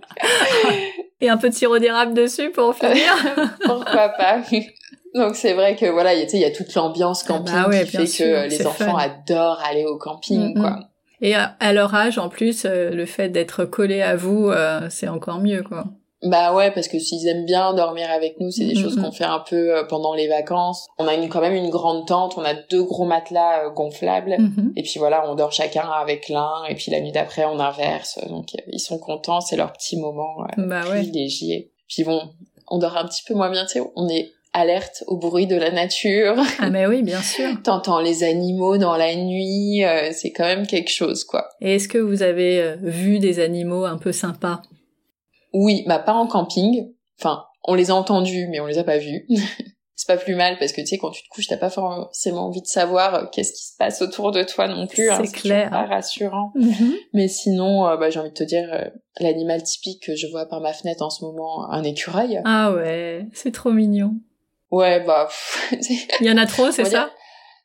Et 1.22 1.30
un 1.30 1.38
peu 1.38 1.50
de 1.50 1.54
sirop 1.54 1.80
d'érable 1.80 2.14
dessus 2.14 2.50
pour 2.52 2.76
finir. 2.76 3.14
Pourquoi 3.66 4.10
pas 4.10 4.42
Donc 5.16 5.36
c'est 5.36 5.54
vrai 5.54 5.76
que 5.76 5.86
voilà, 5.86 6.14
il 6.14 6.38
y 6.40 6.44
a- 6.46 6.52
toute 6.52 6.74
l'ambiance 6.76 7.24
Ah 7.26 7.28
camping 7.34 7.54
bah 7.54 7.70
ouais, 7.70 7.86
qui 7.86 7.92
fait 7.98 8.06
sûr, 8.08 8.26
que 8.44 8.50
les 8.50 8.68
enfants 8.68 8.98
fun. 8.98 8.98
adorent 8.98 9.62
aller 9.66 9.86
au 9.86 9.98
camping, 9.98 10.54
Mhm. 10.54 10.62
quoi. 10.62 10.80
Et 11.22 11.36
à, 11.36 11.56
à 11.62 11.72
leur 11.72 11.96
âge, 11.96 12.18
en 12.18 12.28
plus, 12.28 12.66
euh, 12.66 12.90
le 12.90 13.06
fait 13.06 13.30
d'être 13.30 13.64
collé 13.64 14.02
à 14.02 14.18
vous, 14.18 14.50
euh, 14.50 14.88
c'est 14.90 15.08
encore 15.08 15.40
mieux, 15.40 15.64
quoi. 15.64 15.86
Bah 16.26 16.54
ouais, 16.56 16.72
parce 16.72 16.88
que 16.88 17.00
s'ils 17.00 17.28
aiment 17.28 17.46
bien 17.46 17.74
dormir 17.74 18.10
avec 18.10 18.40
nous, 18.40 18.50
c'est 18.50 18.66
des 18.66 18.76
Mhm. 18.76 18.82
choses 18.82 18.96
qu'on 18.96 19.12
fait 19.12 19.26
un 19.26 19.40
peu 19.40 19.76
euh, 19.78 19.84
pendant 19.84 20.14
les 20.14 20.28
vacances. 20.28 20.88
On 20.98 21.08
a 21.08 21.14
une, 21.16 21.28
quand 21.28 21.42
même 21.42 21.54
une 21.56 21.70
grande 21.70 22.08
tente, 22.08 22.36
on 22.38 22.44
a 22.44 22.54
deux 22.54 22.84
gros 22.84 23.04
matelas 23.06 23.66
euh, 23.66 23.70
gonflables. 23.72 24.38
Mhm. 24.40 24.74
Et 24.78 24.84
puis 24.84 25.00
voilà, 25.00 25.30
on 25.30 25.36
dort 25.36 25.52
chacun 25.52 25.82
avec 25.90 26.30
l'un, 26.30 26.64
et 26.70 26.76
puis 26.76 26.92
la 26.92 27.02
nuit 27.02 27.12
d'après, 27.12 27.44
on 27.46 27.60
inverse. 27.60 28.20
Donc 28.30 28.56
euh, 28.56 28.62
ils 28.72 28.80
sont 28.80 28.98
contents, 29.00 29.42
c'est 29.42 29.58
leur 29.58 29.74
petit 29.74 29.98
moment 30.00 30.38
Bah 30.58 30.82
ouais. 30.84 31.00
privilégié. 31.02 31.72
Puis 31.90 32.04
bon, 32.04 32.22
on 32.70 32.80
dort 32.80 32.96
un 32.98 33.06
petit 33.06 33.24
peu 33.28 33.34
moins 33.34 33.52
bien, 33.52 33.66
tu 33.66 33.80
sais, 33.80 33.82
on 33.96 34.08
est 34.08 34.32
alerte 34.54 35.04
au 35.08 35.18
bruit 35.18 35.48
de 35.48 35.56
la 35.58 35.72
nature. 35.72 36.36
Ah 36.60 36.70
mais 36.70 36.86
oui, 36.88 37.02
bien 37.04 37.22
sûr. 37.22 37.50
T'entends 37.64 38.00
les 38.00 38.24
animaux 38.24 38.78
dans 38.78 38.96
la 38.96 39.14
nuit, 39.16 39.84
euh, 39.84 40.12
c'est 40.14 40.32
quand 40.32 40.46
même 40.46 40.68
quelque 40.68 40.92
chose, 40.92 41.24
quoi. 41.26 41.50
Et 41.60 41.76
est-ce 41.76 41.88
que 41.90 41.98
vous 41.98 42.24
avez 42.24 42.76
vu 42.82 43.20
des 43.20 43.40
animaux 43.40 43.84
un 43.86 43.98
peu 43.98 44.12
sympas? 44.12 44.62
Oui, 45.54 45.84
bah 45.88 46.00
pas 46.00 46.14
en 46.14 46.28
camping. 46.28 46.92
Enfin, 47.20 47.46
on 47.66 47.76
les 47.76 47.92
a 47.92 47.96
entendus, 47.96 48.48
mais 48.50 48.60
on 48.60 48.66
les 48.66 48.78
a 48.80 48.84
pas 48.84 48.98
vus. 48.98 49.26
c'est 49.96 50.08
pas 50.08 50.18
plus 50.18 50.36
mal 50.36 50.58
parce 50.58 50.74
que 50.74 50.82
tu 50.82 50.88
sais 50.88 50.98
quand 50.98 51.12
tu 51.12 51.24
te 51.24 51.30
couches, 51.30 51.48
t'as 51.48 51.56
pas 51.58 51.70
forcément 51.70 52.48
envie 52.48 52.62
de 52.62 52.68
savoir 52.68 53.14
euh, 53.16 53.26
qu'est-ce 53.32 53.54
qui 53.54 53.64
se 53.64 53.78
passe 53.78 54.02
autour 54.02 54.32
de 54.32 54.44
toi 54.44 54.68
non 54.68 54.88
plus. 54.88 55.10
hein, 55.10 55.22
C'est 55.24 55.32
clair. 55.32 55.70
Pas 55.70 55.86
rassurant. 55.86 56.52
Mhm. 56.56 56.94
Mais 57.14 57.28
sinon, 57.28 57.88
euh, 57.88 57.96
bah 57.98 58.10
j'ai 58.10 58.20
envie 58.20 58.30
de 58.32 58.34
te 58.36 58.44
dire 58.44 58.68
euh, 58.74 58.90
l'animal 59.20 59.62
typique 59.64 60.04
que 60.04 60.16
je 60.16 60.28
vois 60.28 60.48
par 60.48 60.60
ma 60.62 60.74
fenêtre 60.74 61.04
en 61.04 61.10
ce 61.10 61.24
moment, 61.24 61.70
un 61.72 61.84
écureuil. 61.84 62.42
Ah 62.44 62.74
ouais, 62.74 63.28
c'est 63.34 63.52
trop 63.54 63.72
mignon. 63.72 64.16
Ouais, 64.72 65.00
bah 65.06 65.30
Il 65.72 66.26
y 66.26 66.32
en 66.32 66.38
a 66.38 66.48
trop, 66.48 66.72
c'est 66.72 66.84
ça? 66.86 66.90
Dire- 66.90 67.12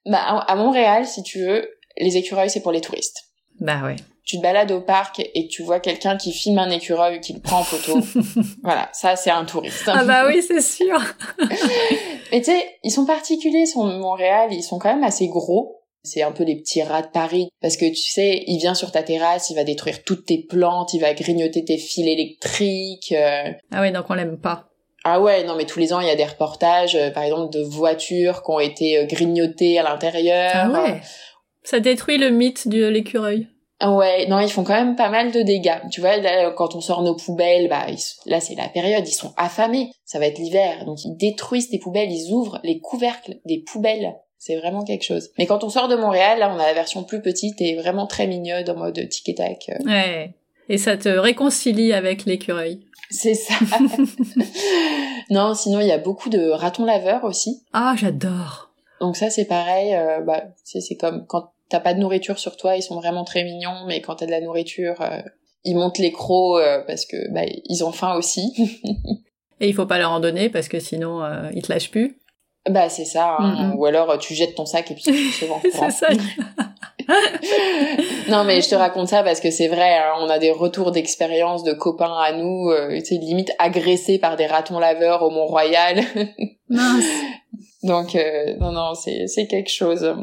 bah 0.04 0.18
à 0.20 0.54
Montréal, 0.54 1.06
si 1.06 1.22
tu 1.22 1.40
veux, 1.40 1.68
les 1.98 2.16
écureuils 2.18 2.50
c'est 2.50 2.60
pour 2.62 2.72
les 2.72 2.80
touristes. 2.82 3.24
Bah 3.60 3.82
ouais. 3.84 3.96
Tu 4.28 4.36
te 4.36 4.42
balades 4.42 4.70
au 4.70 4.82
parc 4.82 5.20
et 5.34 5.48
tu 5.48 5.62
vois 5.62 5.80
quelqu'un 5.80 6.18
qui 6.18 6.32
filme 6.32 6.58
un 6.58 6.68
écureuil 6.68 7.18
qui 7.20 7.32
le 7.32 7.40
prend 7.40 7.60
en 7.60 7.64
photo, 7.64 7.98
voilà, 8.62 8.90
ça 8.92 9.16
c'est 9.16 9.30
un 9.30 9.46
touriste. 9.46 9.84
Ah 9.86 10.04
bah 10.04 10.26
oui, 10.28 10.42
c'est 10.46 10.60
sûr. 10.60 11.00
Mais 12.30 12.40
tu 12.40 12.44
sais, 12.44 12.62
ils 12.84 12.90
sont 12.90 13.06
particuliers, 13.06 13.64
sont 13.64 13.88
de 13.88 13.96
Montréal, 13.96 14.50
ils 14.52 14.62
sont 14.62 14.78
quand 14.78 14.92
même 14.92 15.02
assez 15.02 15.28
gros. 15.28 15.76
C'est 16.04 16.22
un 16.22 16.30
peu 16.30 16.44
les 16.44 16.56
petits 16.56 16.82
rats 16.82 17.02
de 17.02 17.08
Paris. 17.08 17.48
Parce 17.62 17.76
que 17.76 17.86
tu 17.86 17.96
sais, 17.96 18.44
il 18.46 18.58
vient 18.58 18.74
sur 18.74 18.92
ta 18.92 19.02
terrasse, 19.02 19.48
il 19.50 19.56
va 19.56 19.64
détruire 19.64 20.04
toutes 20.04 20.26
tes 20.26 20.38
plantes, 20.38 20.92
il 20.92 21.00
va 21.00 21.14
grignoter 21.14 21.64
tes 21.64 21.78
fils 21.78 22.06
électriques. 22.06 23.12
euh. 23.12 23.50
Ah 23.72 23.80
oui, 23.80 23.92
donc 23.92 24.04
on 24.10 24.14
l'aime 24.14 24.38
pas. 24.38 24.68
Ah 25.04 25.20
ouais, 25.22 25.42
non 25.44 25.56
mais 25.56 25.64
tous 25.64 25.78
les 25.78 25.94
ans, 25.94 26.00
il 26.00 26.06
y 26.06 26.10
a 26.10 26.16
des 26.16 26.24
reportages, 26.24 26.96
euh, 26.96 27.10
par 27.10 27.22
exemple, 27.22 27.52
de 27.52 27.62
voitures 27.62 28.42
qui 28.42 28.50
ont 28.50 28.60
été 28.60 28.98
euh, 28.98 29.06
grignotées 29.06 29.78
à 29.78 29.84
l'intérieur. 29.84 30.50
Ah 30.54 30.70
ouais. 30.70 31.00
Ça 31.62 31.80
détruit 31.80 32.18
le 32.18 32.28
mythe 32.28 32.68
de 32.68 32.86
l'écureuil. 32.86 33.48
Ouais, 33.80 34.26
non, 34.26 34.40
ils 34.40 34.50
font 34.50 34.64
quand 34.64 34.74
même 34.74 34.96
pas 34.96 35.08
mal 35.08 35.30
de 35.30 35.40
dégâts. 35.42 35.78
Tu 35.92 36.00
vois, 36.00 36.16
là, 36.16 36.50
quand 36.50 36.74
on 36.74 36.80
sort 36.80 37.02
nos 37.02 37.14
poubelles, 37.14 37.68
bah, 37.68 37.86
ils 37.88 37.98
là, 38.26 38.40
c'est 38.40 38.56
la 38.56 38.68
période, 38.68 39.06
ils 39.06 39.12
sont 39.12 39.32
affamés. 39.36 39.92
Ça 40.04 40.18
va 40.18 40.26
être 40.26 40.38
l'hiver. 40.38 40.84
Donc, 40.84 41.04
ils 41.04 41.16
détruisent 41.16 41.70
tes 41.70 41.78
poubelles, 41.78 42.10
ils 42.10 42.32
ouvrent 42.32 42.58
les 42.64 42.80
couvercles 42.80 43.36
des 43.44 43.58
poubelles. 43.58 44.16
C'est 44.40 44.56
vraiment 44.56 44.82
quelque 44.84 45.04
chose. 45.04 45.30
Mais 45.38 45.46
quand 45.46 45.62
on 45.64 45.68
sort 45.68 45.86
de 45.88 45.94
Montréal, 45.96 46.38
là, 46.40 46.52
on 46.52 46.58
a 46.58 46.66
la 46.66 46.74
version 46.74 47.04
plus 47.04 47.20
petite 47.22 47.60
et 47.60 47.76
vraiment 47.76 48.06
très 48.06 48.26
mignonne 48.26 48.68
en 48.68 48.76
mode 48.76 49.08
tic 49.08 49.28
et 49.28 49.34
tac. 49.34 49.68
Euh, 49.70 49.84
Ouais. 49.84 50.34
Et 50.68 50.76
ça 50.78 50.96
te 50.96 51.08
réconcilie 51.08 51.92
avec 51.92 52.24
l'écureuil. 52.24 52.80
C'est 53.10 53.34
ça. 53.34 53.54
non, 55.30 55.54
sinon, 55.54 55.80
il 55.80 55.86
y 55.86 55.92
a 55.92 55.98
beaucoup 55.98 56.28
de 56.28 56.50
ratons 56.50 56.84
laveurs 56.84 57.24
aussi. 57.24 57.62
Ah, 57.72 57.94
j'adore. 57.96 58.70
Donc 59.00 59.16
ça, 59.16 59.30
c'est 59.30 59.44
pareil. 59.44 59.94
euh, 59.94 60.20
bah, 60.20 60.42
c'est 60.64 60.96
comme 60.96 61.24
quand 61.26 61.50
t'as 61.68 61.80
pas 61.80 61.94
de 61.94 62.00
nourriture 62.00 62.38
sur 62.38 62.56
toi, 62.56 62.76
ils 62.76 62.82
sont 62.82 62.96
vraiment 62.96 63.24
très 63.24 63.44
mignons. 63.44 63.84
Mais 63.86 64.00
quand 64.00 64.16
t'as 64.16 64.26
de 64.26 64.30
la 64.30 64.40
nourriture, 64.40 65.00
euh, 65.00 65.20
ils 65.64 65.74
montent 65.76 65.98
les 65.98 66.12
crocs 66.12 66.60
euh, 66.60 66.82
parce 66.86 67.04
que 67.06 67.30
bah, 67.32 67.42
ils 67.46 67.84
ont 67.84 67.92
faim 67.92 68.14
aussi. 68.14 68.52
Et 69.60 69.68
il 69.68 69.74
faut 69.74 69.86
pas 69.86 69.98
leur 69.98 70.12
en 70.12 70.20
donner 70.20 70.50
parce 70.50 70.68
que 70.68 70.78
sinon 70.78 71.24
euh, 71.24 71.48
ils 71.52 71.62
te 71.62 71.72
lâchent 71.72 71.90
plus. 71.90 72.16
bah 72.70 72.88
c'est 72.88 73.04
ça. 73.04 73.36
hein. 73.40 73.72
Ou 73.76 73.86
alors 73.86 74.16
tu 74.18 74.34
jettes 74.34 74.54
ton 74.54 74.66
sac 74.66 74.90
et 74.90 74.94
puis 74.94 75.02
tu 75.02 75.10
te 75.12 75.16
c'est 75.32 75.90
ça. 75.90 76.08
non 78.28 78.44
mais 78.44 78.60
je 78.60 78.68
te 78.68 78.74
raconte 78.74 79.08
ça 79.08 79.22
parce 79.22 79.40
que 79.40 79.50
c'est 79.50 79.68
vrai. 79.68 79.96
hein, 79.98 80.12
on 80.20 80.28
a 80.28 80.38
des 80.38 80.50
retours 80.50 80.92
d'expérience 80.92 81.64
de 81.64 81.72
copains 81.72 82.16
à 82.18 82.32
nous, 82.32 82.70
euh, 82.70 82.98
tu 83.00 83.04
sais, 83.06 83.14
limite 83.16 83.50
agressés 83.58 84.18
par 84.18 84.36
des 84.36 84.46
ratons 84.46 84.78
laveurs 84.78 85.22
au 85.22 85.30
Mont-Royal. 85.30 86.02
Mince. 86.68 87.04
Donc 87.82 88.14
euh, 88.14 88.56
non 88.60 88.72
non, 88.72 88.94
c'est 88.94 89.26
c'est 89.26 89.46
quelque 89.46 89.70
chose. 89.70 90.14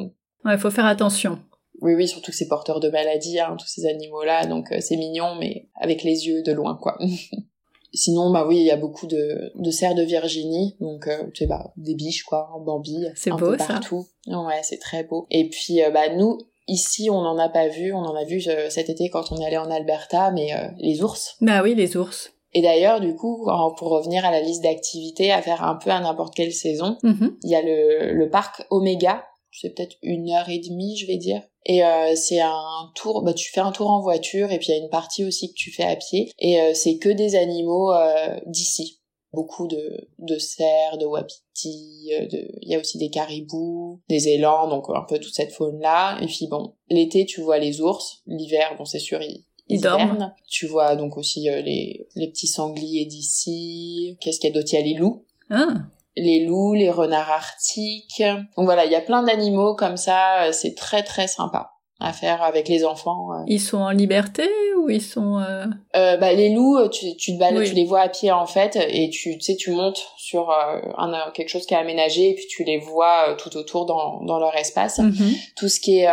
Ouais, 0.45 0.57
faut 0.57 0.71
faire 0.71 0.85
attention. 0.85 1.39
Oui, 1.81 1.93
oui, 1.93 2.07
surtout 2.07 2.31
que 2.31 2.37
c'est 2.37 2.47
porteur 2.47 2.79
de 2.79 2.89
maladies, 2.89 3.39
hein, 3.39 3.57
tous 3.59 3.67
ces 3.67 3.85
animaux-là, 3.85 4.45
donc 4.45 4.73
c'est 4.79 4.95
mignon, 4.95 5.35
mais 5.39 5.67
avec 5.75 6.03
les 6.03 6.27
yeux 6.27 6.41
de 6.43 6.53
loin, 6.53 6.77
quoi. 6.81 6.97
Sinon, 7.95 8.29
bah 8.29 8.45
oui, 8.45 8.57
il 8.57 8.65
y 8.65 8.71
a 8.71 8.77
beaucoup 8.77 9.07
de, 9.07 9.53
de 9.55 9.71
cerfs 9.71 9.95
de 9.95 10.03
Virginie, 10.03 10.75
donc 10.81 11.07
euh, 11.07 11.23
tu 11.33 11.43
sais, 11.43 11.47
bah, 11.47 11.71
des 11.77 11.95
biches 11.95 12.23
quoi, 12.23 12.49
en 12.53 12.59
Bambi, 12.59 13.05
c'est 13.15 13.31
un 13.31 13.37
beau 13.37 13.51
peu 13.51 13.57
partout. 13.57 14.05
Ouais, 14.27 14.59
c'est 14.63 14.79
très 14.79 15.05
beau. 15.05 15.27
Et 15.31 15.49
puis, 15.49 15.81
euh, 15.81 15.91
bah 15.91 16.13
nous, 16.13 16.37
ici, 16.67 17.09
on 17.09 17.21
n'en 17.21 17.37
a 17.37 17.47
pas 17.47 17.69
vu, 17.69 17.93
on 17.93 17.99
en 17.99 18.15
a 18.15 18.25
vu 18.25 18.41
euh, 18.47 18.69
cet 18.69 18.89
été 18.89 19.09
quand 19.09 19.31
on 19.31 19.37
est 19.37 19.45
allé 19.45 19.57
en 19.57 19.71
Alberta, 19.71 20.31
mais 20.31 20.49
les 20.77 21.01
ours. 21.01 21.37
Bah 21.39 21.61
oui, 21.63 21.73
les 21.73 21.95
ours. 21.95 22.33
Et 22.53 22.61
d'ailleurs, 22.61 22.99
du 22.99 23.15
coup, 23.15 23.47
pour 23.77 23.89
revenir 23.89 24.25
à 24.25 24.31
la 24.31 24.41
liste 24.41 24.63
d'activités 24.63 25.31
à 25.31 25.41
faire 25.41 25.63
un 25.63 25.75
peu 25.75 25.89
à 25.89 25.99
n'importe 25.99 26.35
quelle 26.35 26.53
saison, 26.53 26.97
mm-hmm. 27.03 27.33
il 27.43 27.49
y 27.49 27.55
a 27.55 27.61
le, 27.61 28.13
le 28.13 28.29
parc 28.29 28.65
Omega, 28.69 29.25
c'est 29.59 29.71
peut-être 29.71 29.97
une 30.01 30.29
heure 30.29 30.49
et 30.49 30.59
demie, 30.59 30.97
je 30.97 31.07
vais 31.07 31.17
dire. 31.17 31.41
Et 31.65 31.83
euh, 31.83 32.15
c'est 32.15 32.39
un 32.41 32.91
tour, 32.95 33.23
bah 33.23 33.33
tu 33.33 33.51
fais 33.51 33.61
un 33.61 33.71
tour 33.71 33.89
en 33.89 34.01
voiture 34.01 34.51
et 34.51 34.59
puis 34.59 34.67
il 34.69 34.75
y 34.75 34.79
a 34.79 34.83
une 34.83 34.89
partie 34.89 35.25
aussi 35.25 35.49
que 35.49 35.57
tu 35.57 35.71
fais 35.71 35.83
à 35.83 35.95
pied. 35.95 36.31
Et 36.39 36.59
euh, 36.59 36.73
c'est 36.73 36.97
que 36.97 37.09
des 37.09 37.35
animaux 37.35 37.91
euh, 37.91 38.39
d'ici. 38.45 39.01
Beaucoup 39.33 39.67
de, 39.67 40.07
de 40.19 40.37
cerfs, 40.37 40.97
de 40.97 41.05
wapitis, 41.05 42.09
de... 42.31 42.47
il 42.61 42.71
y 42.71 42.75
a 42.75 42.79
aussi 42.79 42.97
des 42.97 43.09
caribous, 43.09 43.99
des 44.07 44.29
élans, 44.29 44.69
donc 44.69 44.85
un 44.87 45.01
peu 45.01 45.19
toute 45.19 45.33
cette 45.33 45.51
faune-là. 45.51 46.17
Et 46.21 46.27
puis 46.27 46.47
bon, 46.47 46.75
l'été 46.89 47.25
tu 47.25 47.41
vois 47.41 47.57
les 47.57 47.81
ours, 47.81 48.21
l'hiver, 48.27 48.75
bon 48.77 48.85
c'est 48.85 48.99
sûr, 48.99 49.21
ils, 49.21 49.43
ils 49.67 49.81
dorment. 49.81 50.33
Tu 50.47 50.67
vois 50.67 50.95
donc 50.95 51.17
aussi 51.17 51.49
les, 51.49 52.07
les 52.15 52.27
petits 52.29 52.47
sangliers 52.47 53.05
d'ici. 53.05 54.17
Qu'est-ce 54.21 54.39
qu'il 54.39 54.51
y 54.51 54.53
a 54.53 54.55
d'autre? 54.55 54.69
Il 54.71 54.75
y 54.75 54.81
a 54.81 54.85
les 54.85 54.93
loups. 54.93 55.25
Ah 55.49 55.79
les 56.15 56.45
loups, 56.45 56.73
les 56.73 56.89
renards 56.89 57.29
arctiques. 57.29 58.23
Donc 58.57 58.65
voilà, 58.65 58.85
il 58.85 58.91
y 58.91 58.95
a 58.95 59.01
plein 59.01 59.23
d'animaux 59.23 59.75
comme 59.75 59.97
ça, 59.97 60.43
euh, 60.43 60.51
c'est 60.51 60.75
très 60.75 61.03
très 61.03 61.27
sympa 61.27 61.71
à 62.01 62.11
faire 62.11 62.43
avec 62.43 62.67
les 62.67 62.83
enfants. 62.83 63.31
Euh. 63.33 63.43
Ils 63.47 63.61
sont 63.61 63.77
en 63.77 63.91
liberté 63.91 64.49
ou 64.77 64.89
ils 64.89 65.01
sont 65.01 65.39
euh... 65.39 65.65
Euh, 65.95 66.17
bah 66.17 66.33
les 66.33 66.53
loups, 66.53 66.89
tu, 66.89 67.15
tu 67.15 67.33
te 67.33 67.39
balades, 67.39 67.63
tu 67.65 67.73
les 67.73 67.85
vois 67.85 68.01
à 68.01 68.09
pied 68.09 68.31
en 68.31 68.45
fait, 68.45 68.75
et 68.75 69.09
tu, 69.09 69.37
tu 69.37 69.41
sais, 69.41 69.55
tu 69.55 69.71
montes 69.71 70.01
sur 70.17 70.51
un, 70.51 71.31
quelque 71.33 71.49
chose 71.49 71.65
qui 71.65 71.73
est 71.73 71.77
aménagé, 71.77 72.31
et 72.31 72.35
puis 72.35 72.47
tu 72.47 72.65
les 72.65 72.79
vois 72.79 73.35
tout 73.37 73.55
autour 73.55 73.85
dans, 73.85 74.21
dans 74.23 74.39
leur 74.39 74.55
espace. 74.57 74.99
Mhm. 74.99 75.35
Tout 75.55 75.69
ce 75.69 75.79
qui 75.79 75.99
est 75.99 76.09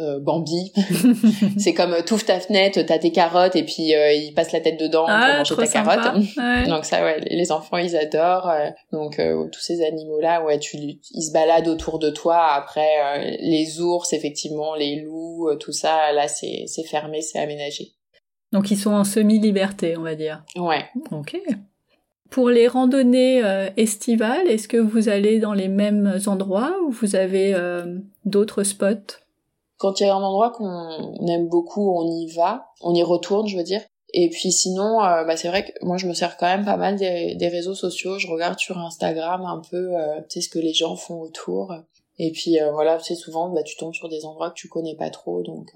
euh, 0.00 0.18
Bambi. 0.18 0.72
c'est 1.58 1.72
comme 1.72 1.92
euh, 1.92 2.02
touffe 2.02 2.26
ta 2.26 2.40
fenêtre, 2.40 2.80
t'as 2.82 2.98
tes 2.98 3.12
carottes 3.12 3.54
et 3.54 3.62
puis 3.62 3.94
euh, 3.94 4.12
ils 4.12 4.34
passent 4.34 4.52
la 4.52 4.60
tête 4.60 4.78
dedans 4.78 5.04
ah, 5.06 5.26
pour 5.26 5.38
manger 5.38 5.56
ta 5.56 5.66
sympa. 5.66 5.96
carotte. 5.96 6.68
donc 6.68 6.84
ça, 6.84 7.04
ouais, 7.04 7.20
les 7.30 7.52
enfants 7.52 7.76
ils 7.76 7.96
adorent. 7.96 8.48
Euh, 8.48 8.70
donc 8.92 9.20
tous 9.52 9.60
ces 9.60 9.84
animaux 9.84 10.20
là, 10.20 10.44
ouais, 10.44 10.58
tu 10.58 10.76
ils 10.76 11.22
se 11.22 11.32
baladent 11.32 11.68
autour 11.68 11.98
de 11.98 12.10
toi. 12.10 12.54
Après 12.54 13.38
les 13.40 13.80
ours, 13.80 14.12
effectivement, 14.12 14.74
les 14.74 15.02
loups, 15.02 15.50
tout 15.60 15.72
ça, 15.72 16.12
là 16.12 16.28
c'est 16.28 16.64
c'est 16.66 16.84
fermé, 16.84 17.20
c'est 17.20 17.38
aménagé. 17.38 17.92
Donc 18.52 18.70
ils 18.70 18.78
sont 18.78 18.92
en 18.92 19.04
semi-liberté, 19.04 19.96
on 19.96 20.02
va 20.02 20.14
dire. 20.14 20.44
Ouais. 20.56 20.84
Ok. 21.12 21.40
Pour 22.30 22.48
les 22.50 22.66
randonnées 22.66 23.42
estivales, 23.76 24.48
est-ce 24.48 24.66
que 24.66 24.76
vous 24.76 25.08
allez 25.08 25.38
dans 25.38 25.54
les 25.54 25.68
mêmes 25.68 26.18
endroits 26.26 26.74
ou 26.84 26.90
vous 26.90 27.14
avez 27.14 27.54
d'autres 28.24 28.64
spots? 28.64 29.23
Quand 29.78 30.00
il 30.00 30.06
y 30.06 30.06
a 30.06 30.14
un 30.14 30.22
endroit 30.22 30.50
qu'on 30.50 31.26
aime 31.26 31.48
beaucoup, 31.48 31.90
on 31.96 32.06
y 32.06 32.26
va, 32.32 32.66
on 32.80 32.94
y 32.94 33.02
retourne, 33.02 33.46
je 33.46 33.56
veux 33.56 33.64
dire. 33.64 33.82
Et 34.16 34.28
puis 34.28 34.52
sinon, 34.52 35.02
euh, 35.02 35.24
bah 35.24 35.36
c'est 35.36 35.48
vrai 35.48 35.64
que 35.64 35.72
moi 35.82 35.96
je 35.96 36.06
me 36.06 36.14
sers 36.14 36.36
quand 36.36 36.46
même 36.46 36.64
pas 36.64 36.76
mal 36.76 36.96
des, 36.96 37.48
réseaux 37.48 37.74
sociaux. 37.74 38.16
Je 38.16 38.28
regarde 38.28 38.58
sur 38.60 38.78
Instagram 38.78 39.44
un 39.44 39.60
peu, 39.68 39.98
euh, 39.98 40.20
tu 40.30 40.34
sais 40.34 40.40
ce 40.40 40.48
que 40.48 40.60
les 40.60 40.72
gens 40.72 40.94
font 40.94 41.20
autour. 41.20 41.74
Et 42.18 42.30
puis 42.30 42.60
euh, 42.60 42.70
voilà, 42.70 43.00
sais 43.00 43.16
souvent, 43.16 43.48
bah 43.48 43.64
tu 43.64 43.76
tombes 43.76 43.92
sur 43.92 44.08
des 44.08 44.24
endroits 44.24 44.50
que 44.50 44.54
tu 44.54 44.68
connais 44.68 44.94
pas 44.94 45.10
trop, 45.10 45.42
donc 45.42 45.72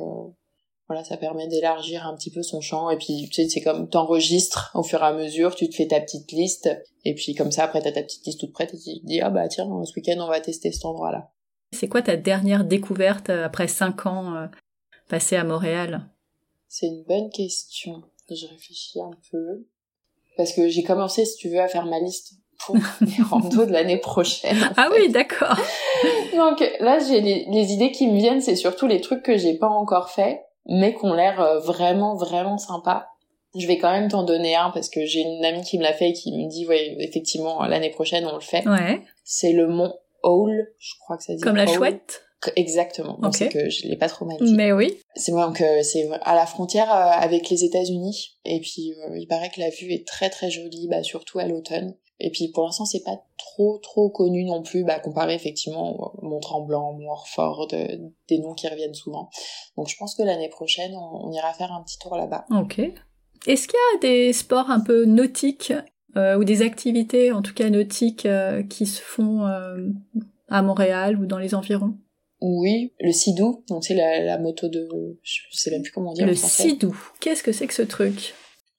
voilà, 0.87 1.05
ça 1.05 1.17
permet 1.17 1.49
d'élargir 1.49 2.07
un 2.07 2.15
petit 2.15 2.31
peu 2.31 2.45
son 2.45 2.61
champ. 2.61 2.91
Et 2.91 2.97
puis 2.97 3.29
tu 3.29 3.43
sais, 3.43 3.49
c'est 3.49 3.61
comme 3.61 3.89
t'enregistres 3.89 4.71
au 4.75 4.85
fur 4.85 5.03
et 5.03 5.07
à 5.07 5.13
mesure, 5.13 5.57
tu 5.57 5.69
te 5.69 5.75
fais 5.75 5.89
ta 5.89 6.01
petite 6.01 6.31
liste. 6.31 6.71
Et 7.05 7.15
puis 7.15 7.35
comme 7.35 7.51
ça, 7.51 7.65
après 7.65 7.83
t'as 7.83 7.93
ta 7.93 8.05
petite 8.05 8.25
liste 8.25 8.39
toute 8.39 8.53
prête 8.53 8.73
et 8.73 8.79
tu 8.79 9.01
te 9.01 9.07
dis 9.07 9.21
ah 9.21 9.31
bah 9.31 9.49
tiens, 9.49 9.69
ce 9.85 9.93
week-end 9.97 10.17
on 10.21 10.29
va 10.29 10.41
tester 10.41 10.71
cet 10.71 10.85
endroit-là. 10.85 11.33
C'est 11.73 11.89
quoi 11.89 12.03
ta 12.03 12.17
dernière 12.17 12.65
découverte 12.65 13.31
euh, 13.31 13.45
après 13.45 13.69
cinq 13.69 14.07
ans 14.07 14.35
euh, 14.35 14.47
passés 15.09 15.37
à 15.37 15.45
Montréal? 15.45 16.09
C'est 16.69 16.87
une 16.87 17.05
bonne 17.05 17.31
question. 17.31 18.03
Je 18.31 18.47
réfléchis 18.47 19.01
un 19.01 19.11
peu. 19.31 19.67
Parce 20.37 20.53
que 20.53 20.69
j'ai 20.69 20.83
commencé, 20.83 21.25
si 21.25 21.37
tu 21.37 21.49
veux, 21.49 21.61
à 21.61 21.69
faire 21.69 21.87
ma 21.87 21.99
liste 21.99 22.35
pour 22.65 22.77
les 23.01 23.23
randos 23.23 23.67
de 23.67 23.73
l'année 23.73 23.99
prochaine. 23.99 24.71
Ah 24.77 24.89
oui, 24.93 25.11
d'accord. 25.11 25.57
Donc 26.37 26.63
là, 26.81 26.99
j'ai 26.99 27.21
les, 27.21 27.73
idées 27.73 27.93
qui 27.93 28.07
me 28.07 28.17
viennent, 28.17 28.41
c'est 28.41 28.57
surtout 28.57 28.87
les 28.87 29.01
trucs 29.01 29.23
que 29.23 29.37
j'ai 29.37 29.55
pas 29.55 29.69
encore 29.69 30.11
fait, 30.11 30.43
mais 30.67 30.95
qui 30.95 31.05
ont 31.05 31.15
l'air 31.15 31.41
euh, 31.41 31.59
vraiment, 31.59 32.17
vraiment 32.17 32.59
sympas. 32.59 33.07
Je 33.59 33.67
vais 33.67 33.79
quand 33.79 33.91
même 33.91 34.09
t'en 34.09 34.25
donner 34.25 34.55
un 34.55 34.71
parce 34.71 34.91
que 34.91 35.07
j'ai 35.07 35.23
une 35.23 35.45
amie 35.45 35.63
qui 35.63 35.79
me 35.79 35.83
l'a 35.83 35.95
fait 35.95 36.11
et 36.11 36.13
qui 36.13 36.33
me 36.33 36.49
dit, 36.49 36.67
ouais, 36.67 36.97
effectivement, 37.01 37.65
l'année 37.65 37.91
prochaine, 37.91 38.27
on 38.27 38.35
le 38.35 38.41
fait. 38.41 38.67
Ouais. 38.69 39.03
C'est 39.25 39.53
le 39.53 39.67
mont 39.67 39.95
Owl, 40.23 40.73
je 40.79 40.95
crois 41.01 41.17
que 41.17 41.25
ça 41.25 41.35
dit. 41.35 41.41
Comme 41.41 41.57
la 41.57 41.67
chouette 41.67 42.23
Exactement. 42.57 43.19
Donc 43.21 43.35
c'est 43.35 43.49
que 43.49 43.69
je 43.69 43.87
l'ai 43.87 43.97
pas 43.97 44.09
trop 44.09 44.25
mal 44.25 44.37
dit. 44.41 44.55
Mais 44.55 44.73
oui. 44.73 44.97
C'est 45.17 45.33
donc 45.33 45.61
euh, 45.61 45.83
c'est 45.83 46.09
à 46.23 46.35
la 46.35 46.47
frontière 46.47 46.91
euh, 46.91 47.11
avec 47.11 47.51
les 47.51 47.65
États-Unis 47.65 48.39
et 48.45 48.61
puis 48.61 48.95
euh, 48.95 49.19
il 49.19 49.27
paraît 49.27 49.51
que 49.51 49.61
la 49.61 49.71
vue 49.71 49.93
est 49.93 50.07
très 50.07 50.31
très 50.31 50.51
jolie, 50.51 50.87
bah 50.89 51.03
surtout 51.03 51.39
à 51.39 51.47
l'automne. 51.47 51.97
Et 52.21 52.31
puis 52.31 52.49
pour 52.49 52.65
l'instant 52.65 52.85
c'est 52.85 53.03
pas 53.03 53.21
trop 53.39 53.79
trop 53.79 54.11
connu 54.11 54.45
non 54.45 54.63
plus, 54.63 54.85
bah 54.85 55.01
comparé 55.01 55.35
effectivement 55.35 55.97
au 55.97 56.27
Mont 56.27 56.41
Tremblant, 56.41 56.93
Mont 56.93 57.11
Orford, 57.11 57.67
de, 57.69 58.13
des 58.29 58.39
noms 58.39 58.55
qui 58.55 58.69
reviennent 58.69 58.95
souvent. 58.95 59.31
Donc 59.77 59.89
je 59.89 59.97
pense 59.97 60.15
que 60.15 60.23
l'année 60.23 60.49
prochaine 60.49 60.95
on, 60.95 61.27
on, 61.27 61.33
ira 61.33 61.53
faire 61.55 61.73
un 61.73 61.83
petit 61.83 61.99
tour 61.99 62.17
là-bas. 62.17 62.47
Ok. 62.51 62.81
Est-ce 63.47 63.69
qu'il 63.69 63.79
y 63.95 63.97
a 63.97 64.01
des 64.01 64.33
sports 64.33 64.71
un 64.71 64.81
peu 64.81 65.05
nautiques 65.05 65.73
euh, 65.73 65.83
ou 66.17 66.45
des 66.45 66.63
activités, 66.63 67.33
en 67.33 67.43
tout 67.43 67.55
cas 67.55 67.71
nautiques, 67.71 68.27
euh, 68.27 68.63
qui 68.63 68.87
se 68.87 69.01
font 69.01 69.47
euh, 69.47 69.77
à 70.49 70.63
Montréal 70.63 71.19
ou 71.21 71.27
dans 71.27 71.39
les 71.39 71.55
environs 71.55 71.95
Oui, 72.41 72.93
le 73.01 73.13
sidou, 73.13 73.65
donc 73.69 73.85
c'est 73.85 73.95
la, 73.95 74.25
la, 74.25 74.39
moto 74.39 74.69
de... 74.69 74.89
Je 75.23 75.41
sais 75.53 75.71
même 75.71 75.83
plus 75.83 75.93
comment 75.93 76.13
dire 76.13 76.27
Le 76.27 76.35
sidou, 76.35 76.97
qu'est-ce 77.21 77.43
que 77.43 77.53
c'est 77.53 77.67
que 77.67 77.75
ce 77.75 77.83
truc? 77.83 78.35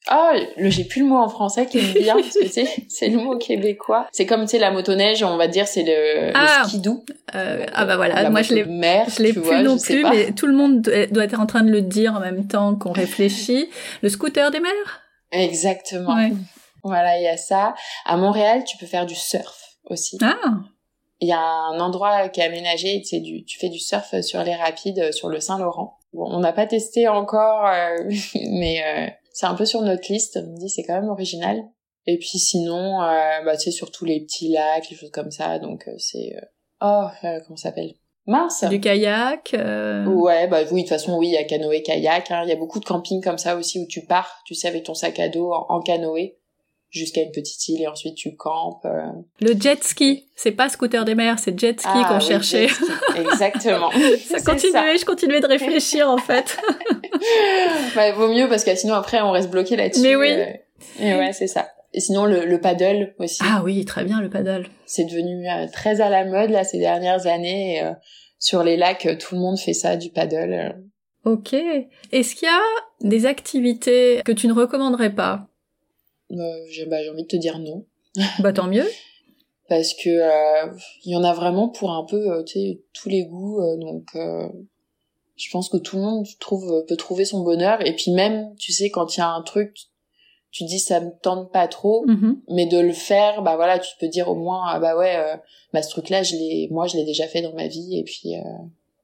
Ah, 0.07 0.31
le 0.57 0.69
j'ai 0.69 0.85
plus 0.85 1.01
le 1.01 1.07
mot 1.07 1.17
en 1.17 1.29
français 1.29 1.65
qui 1.65 1.77
me 1.77 1.99
vient 1.99 2.15
parce 2.19 2.33
que 2.33 2.47
c'est 2.47 2.67
c'est 2.87 3.09
le 3.09 3.17
mot 3.17 3.37
québécois. 3.37 4.07
C'est 4.11 4.25
comme 4.25 4.41
tu 4.41 4.51
sais 4.51 4.57
la 4.59 4.71
motoneige, 4.71 5.21
on 5.23 5.37
va 5.37 5.47
dire 5.47 5.67
c'est 5.67 5.83
le, 5.83 6.31
ah, 6.33 6.61
le 6.63 6.67
skidoo. 6.69 7.03
Euh, 7.35 7.65
ah 7.73 7.85
bah 7.85 7.97
voilà, 7.97 8.29
moi 8.29 8.41
je 8.41 8.55
l'ai 8.55 8.63
je 8.63 9.21
l'ai 9.21 9.33
plus 9.33 9.41
vois, 9.41 9.61
non 9.61 9.77
plus, 9.77 10.03
mais 10.03 10.31
tout 10.31 10.47
le 10.47 10.53
monde 10.53 10.81
doit 11.11 11.23
être 11.25 11.39
en 11.39 11.45
train 11.45 11.63
de 11.63 11.69
le 11.69 11.81
dire 11.81 12.15
en 12.15 12.21
même 12.21 12.47
temps 12.47 12.75
qu'on 12.75 12.91
réfléchit. 12.91 13.67
Le 14.01 14.09
scooter 14.09 14.49
des 14.51 14.61
mers? 14.61 15.01
Exactement. 15.31 16.15
Ouais. 16.15 16.31
Voilà, 16.83 17.17
il 17.17 17.23
y 17.23 17.27
a 17.27 17.37
ça. 17.37 17.73
À 18.05 18.17
Montréal, 18.17 18.63
tu 18.63 18.77
peux 18.77 18.85
faire 18.85 19.05
du 19.05 19.15
surf 19.15 19.77
aussi. 19.85 20.17
Ah. 20.21 20.35
Il 21.21 21.27
y 21.27 21.33
a 21.33 21.41
un 21.41 21.79
endroit 21.79 22.29
qui 22.29 22.39
est 22.39 22.45
aménagé, 22.45 23.01
c'est 23.03 23.19
du, 23.19 23.43
tu 23.43 23.59
fais 23.59 23.69
du 23.69 23.79
surf 23.79 24.19
sur 24.21 24.41
les 24.43 24.55
rapides, 24.55 24.99
euh, 24.99 25.11
sur 25.11 25.27
le 25.27 25.39
Saint-Laurent. 25.41 25.99
Bon, 26.13 26.25
on 26.27 26.39
n'a 26.39 26.53
pas 26.53 26.65
testé 26.65 27.07
encore, 27.07 27.65
euh, 27.67 27.97
mais 28.51 28.81
euh, 28.83 29.09
c'est 29.33 29.45
un 29.45 29.55
peu 29.55 29.65
sur 29.65 29.81
notre 29.81 30.11
liste. 30.11 30.39
On 30.41 30.51
me 30.51 30.57
dit 30.57 30.69
c'est 30.69 30.83
quand 30.83 30.99
même 30.99 31.09
original. 31.09 31.61
Et 32.05 32.17
puis 32.17 32.39
sinon, 32.39 33.01
euh, 33.01 33.43
bah 33.45 33.55
tu 33.57 33.65
sais 33.65 33.71
sur 33.71 33.91
tous 33.91 34.05
les 34.05 34.21
petits 34.21 34.49
lacs, 34.49 34.89
les 34.89 34.97
choses 34.97 35.11
comme 35.11 35.31
ça. 35.31 35.59
Donc 35.59 35.87
euh, 35.87 35.93
c'est 35.97 36.33
oh 36.81 37.05
comment 37.21 37.55
ça 37.55 37.69
s'appelle? 37.69 37.93
Mince. 38.25 38.63
Du 38.65 38.79
kayak. 38.79 39.53
Ouais, 39.53 40.47
bah 40.47 40.59
oui, 40.71 40.83
de 40.83 40.87
toute 40.87 40.89
façon, 40.89 41.17
oui, 41.17 41.27
il 41.27 41.33
y 41.33 41.37
a 41.37 41.43
canoë, 41.43 41.81
kayak. 41.81 42.31
Hein. 42.31 42.43
Il 42.43 42.49
y 42.49 42.53
a 42.53 42.55
beaucoup 42.55 42.79
de 42.79 42.85
campings 42.85 43.23
comme 43.23 43.37
ça 43.39 43.55
aussi 43.55 43.79
où 43.79 43.87
tu 43.87 44.05
pars, 44.05 44.41
tu 44.45 44.53
sais, 44.53 44.67
avec 44.67 44.83
ton 44.83 44.93
sac 44.93 45.19
à 45.19 45.29
dos 45.29 45.51
en, 45.51 45.65
en 45.69 45.81
canoë 45.81 46.37
jusqu'à 46.89 47.21
une 47.21 47.31
petite 47.31 47.67
île 47.69 47.81
et 47.81 47.87
ensuite 47.87 48.15
tu 48.15 48.35
campes. 48.35 48.85
Euh. 48.85 49.11
Le 49.41 49.53
jet 49.59 49.83
ski, 49.83 50.27
c'est 50.35 50.51
pas 50.51 50.69
scooter 50.69 51.05
des 51.05 51.15
mers, 51.15 51.39
c'est 51.39 51.57
jet 51.59 51.79
ski 51.79 51.89
ah 51.91 52.07
qu'on 52.09 52.19
cherchait. 52.19 52.67
Exactement. 53.15 53.91
ça 54.25 54.39
continuait, 54.41 54.97
je 54.97 55.05
continuais 55.05 55.39
de 55.39 55.47
réfléchir 55.47 56.09
en 56.09 56.17
fait. 56.17 56.57
bah, 57.95 58.11
vaut 58.13 58.29
mieux 58.29 58.49
parce 58.49 58.63
que 58.63 58.75
sinon 58.75 58.95
après 58.95 59.21
on 59.21 59.31
reste 59.31 59.49
bloqué 59.49 59.75
là-dessus. 59.75 60.01
Mais 60.01 60.15
oui. 60.15 60.31
Euh... 60.31 60.45
Et 60.99 61.13
ouais, 61.13 61.33
c'est 61.33 61.47
ça. 61.47 61.69
Et 61.93 61.99
sinon 61.99 62.25
le, 62.25 62.45
le, 62.45 62.61
paddle 62.61 63.15
aussi. 63.17 63.41
Ah 63.43 63.61
oui, 63.63 63.83
très 63.85 64.03
bien 64.03 64.21
le 64.21 64.29
paddle. 64.29 64.67
C'est 64.85 65.05
devenu 65.05 65.47
euh, 65.49 65.67
très 65.71 66.01
à 66.01 66.09
la 66.09 66.23
mode 66.23 66.51
là 66.51 66.63
ces 66.63 66.79
dernières 66.79 67.27
années. 67.27 67.77
Et, 67.77 67.83
euh, 67.83 67.91
sur 68.37 68.63
les 68.63 68.77
lacs, 68.77 69.17
tout 69.19 69.35
le 69.35 69.41
monde 69.41 69.59
fait 69.59 69.73
ça 69.73 69.97
du 69.97 70.11
paddle. 70.11 70.77
Ok. 71.25 71.53
Est-ce 71.53 72.35
qu'il 72.35 72.47
y 72.47 72.51
a 72.51 73.07
des 73.07 73.25
activités 73.25 74.21
que 74.23 74.31
tu 74.31 74.47
ne 74.47 74.53
recommanderais 74.53 75.13
pas? 75.13 75.48
Euh, 76.31 76.65
j'ai 76.69 76.85
bah, 76.85 76.97
envie 77.11 77.23
de 77.23 77.27
te 77.27 77.35
dire 77.35 77.59
non. 77.59 77.85
Bah 78.39 78.53
tant 78.53 78.67
mieux. 78.67 78.87
Parce 79.69 79.93
que 79.93 80.09
euh, 80.09 80.71
il 81.05 81.11
y 81.11 81.15
en 81.15 81.23
a 81.23 81.33
vraiment 81.33 81.69
pour 81.69 81.91
un 81.91 82.03
peu, 82.03 82.31
euh, 82.31 82.43
tu 82.43 82.59
sais, 82.59 82.81
tous 82.91 83.07
les 83.07 83.23
goûts. 83.23 83.61
Euh, 83.61 83.77
donc, 83.77 84.07
je 85.37 85.49
pense 85.51 85.69
que 85.69 85.77
tout 85.77 85.95
le 85.95 86.01
monde 86.01 86.25
trouve 86.39 86.85
peut 86.87 86.97
trouver 86.97 87.23
son 87.23 87.43
bonheur. 87.43 87.85
Et 87.85 87.95
puis 87.95 88.11
même, 88.11 88.55
tu 88.57 88.73
sais, 88.73 88.89
quand 88.89 89.15
il 89.15 89.19
y 89.19 89.23
a 89.23 89.29
un 89.29 89.41
truc, 89.43 89.77
tu 90.51 90.63
dis 90.63 90.79
ça 90.79 90.99
me 90.99 91.11
tente 91.21 91.51
pas 91.53 91.67
trop, 91.67 92.05
mm-hmm. 92.07 92.39
mais 92.49 92.65
de 92.65 92.79
le 92.79 92.91
faire, 92.91 93.43
bah 93.43 93.55
voilà, 93.55 93.77
tu 93.77 93.91
peux 93.99 94.07
dire 94.07 94.27
au 94.27 94.35
moins, 94.35 94.63
ah 94.67 94.79
bah 94.79 94.97
ouais, 94.97 95.15
bah 95.71 95.83
ce 95.83 95.91
truc-là, 95.91 96.23
je 96.23 96.35
l'ai, 96.35 96.67
moi, 96.71 96.87
je 96.87 96.97
l'ai 96.97 97.05
déjà 97.05 97.27
fait 97.27 97.43
dans 97.43 97.53
ma 97.53 97.67
vie. 97.67 97.99
Et 97.99 98.03
puis, 98.03 98.33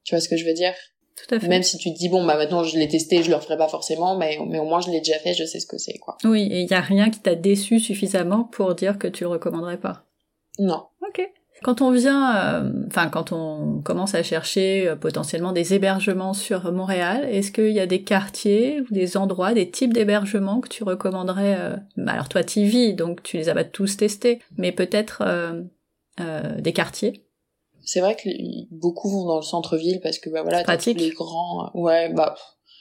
tu 0.03 0.15
vois 0.15 0.19
ce 0.19 0.27
que 0.27 0.35
je 0.35 0.45
veux 0.45 0.53
dire? 0.53 0.73
Tout 1.15 1.33
à 1.33 1.39
fait. 1.39 1.47
Même 1.47 1.63
si 1.63 1.77
tu 1.77 1.93
te 1.93 1.97
dis 1.97 2.09
bon 2.09 2.25
bah 2.25 2.35
maintenant 2.35 2.63
je 2.63 2.77
l'ai 2.77 2.87
testé, 2.87 3.23
je 3.23 3.29
le 3.29 3.35
referai 3.35 3.57
pas 3.57 3.69
forcément, 3.69 4.17
mais 4.17 4.37
mais 4.47 4.59
au 4.59 4.65
moins 4.65 4.81
je 4.81 4.89
l'ai 4.89 4.99
déjà 4.99 5.17
fait, 5.19 5.33
je 5.33 5.45
sais 5.45 5.59
ce 5.59 5.65
que 5.65 5.77
c'est 5.77 5.97
quoi. 5.97 6.17
Oui, 6.23 6.47
et 6.51 6.61
il 6.61 6.69
y 6.69 6.73
a 6.73 6.81
rien 6.81 7.09
qui 7.09 7.19
t'a 7.19 7.35
déçu 7.35 7.79
suffisamment 7.79 8.43
pour 8.43 8.75
dire 8.75 8.97
que 8.97 9.07
tu 9.07 9.23
le 9.23 9.29
recommanderais 9.29 9.79
pas? 9.79 10.03
Non. 10.59 10.83
Ok. 11.07 11.25
Quand 11.63 11.81
on 11.81 11.89
vient, 11.91 12.35
euh, 12.35 12.69
enfin 12.87 13.07
quand 13.07 13.31
on 13.31 13.81
commence 13.81 14.13
à 14.13 14.23
chercher 14.23 14.89
euh, 14.89 14.95
potentiellement 14.95 15.53
des 15.53 15.73
hébergements 15.73 16.33
sur 16.33 16.71
Montréal, 16.71 17.25
est-ce 17.29 17.51
qu'il 17.51 17.71
y 17.71 17.79
a 17.79 17.87
des 17.87 18.03
quartiers 18.03 18.81
ou 18.81 18.93
des 18.93 19.15
endroits, 19.15 19.53
des 19.53 19.71
types 19.71 19.93
d'hébergements 19.93 20.59
que 20.59 20.67
tu 20.67 20.83
recommanderais 20.83 21.55
euh, 21.57 21.75
bah, 21.97 22.11
Alors 22.11 22.27
toi, 22.27 22.43
tu 22.43 22.63
vis, 22.65 22.93
donc 22.93 23.23
tu 23.23 23.37
les 23.37 23.47
as 23.47 23.53
pas 23.53 23.63
tous 23.63 23.97
testés, 23.97 24.39
mais 24.57 24.71
peut-être 24.71 25.23
des 26.59 26.73
quartiers? 26.73 27.24
C'est 27.85 27.99
vrai 27.99 28.15
que 28.15 28.29
beaucoup 28.71 29.09
vont 29.09 29.25
dans 29.25 29.37
le 29.37 29.43
centre-ville 29.43 29.99
parce 30.01 30.19
que 30.19 30.29
bah 30.29 30.41
voilà, 30.41 30.63
pratique. 30.63 30.99
les 30.99 31.11
grands, 31.11 31.71
ouais 31.73 32.11
bah 32.13 32.35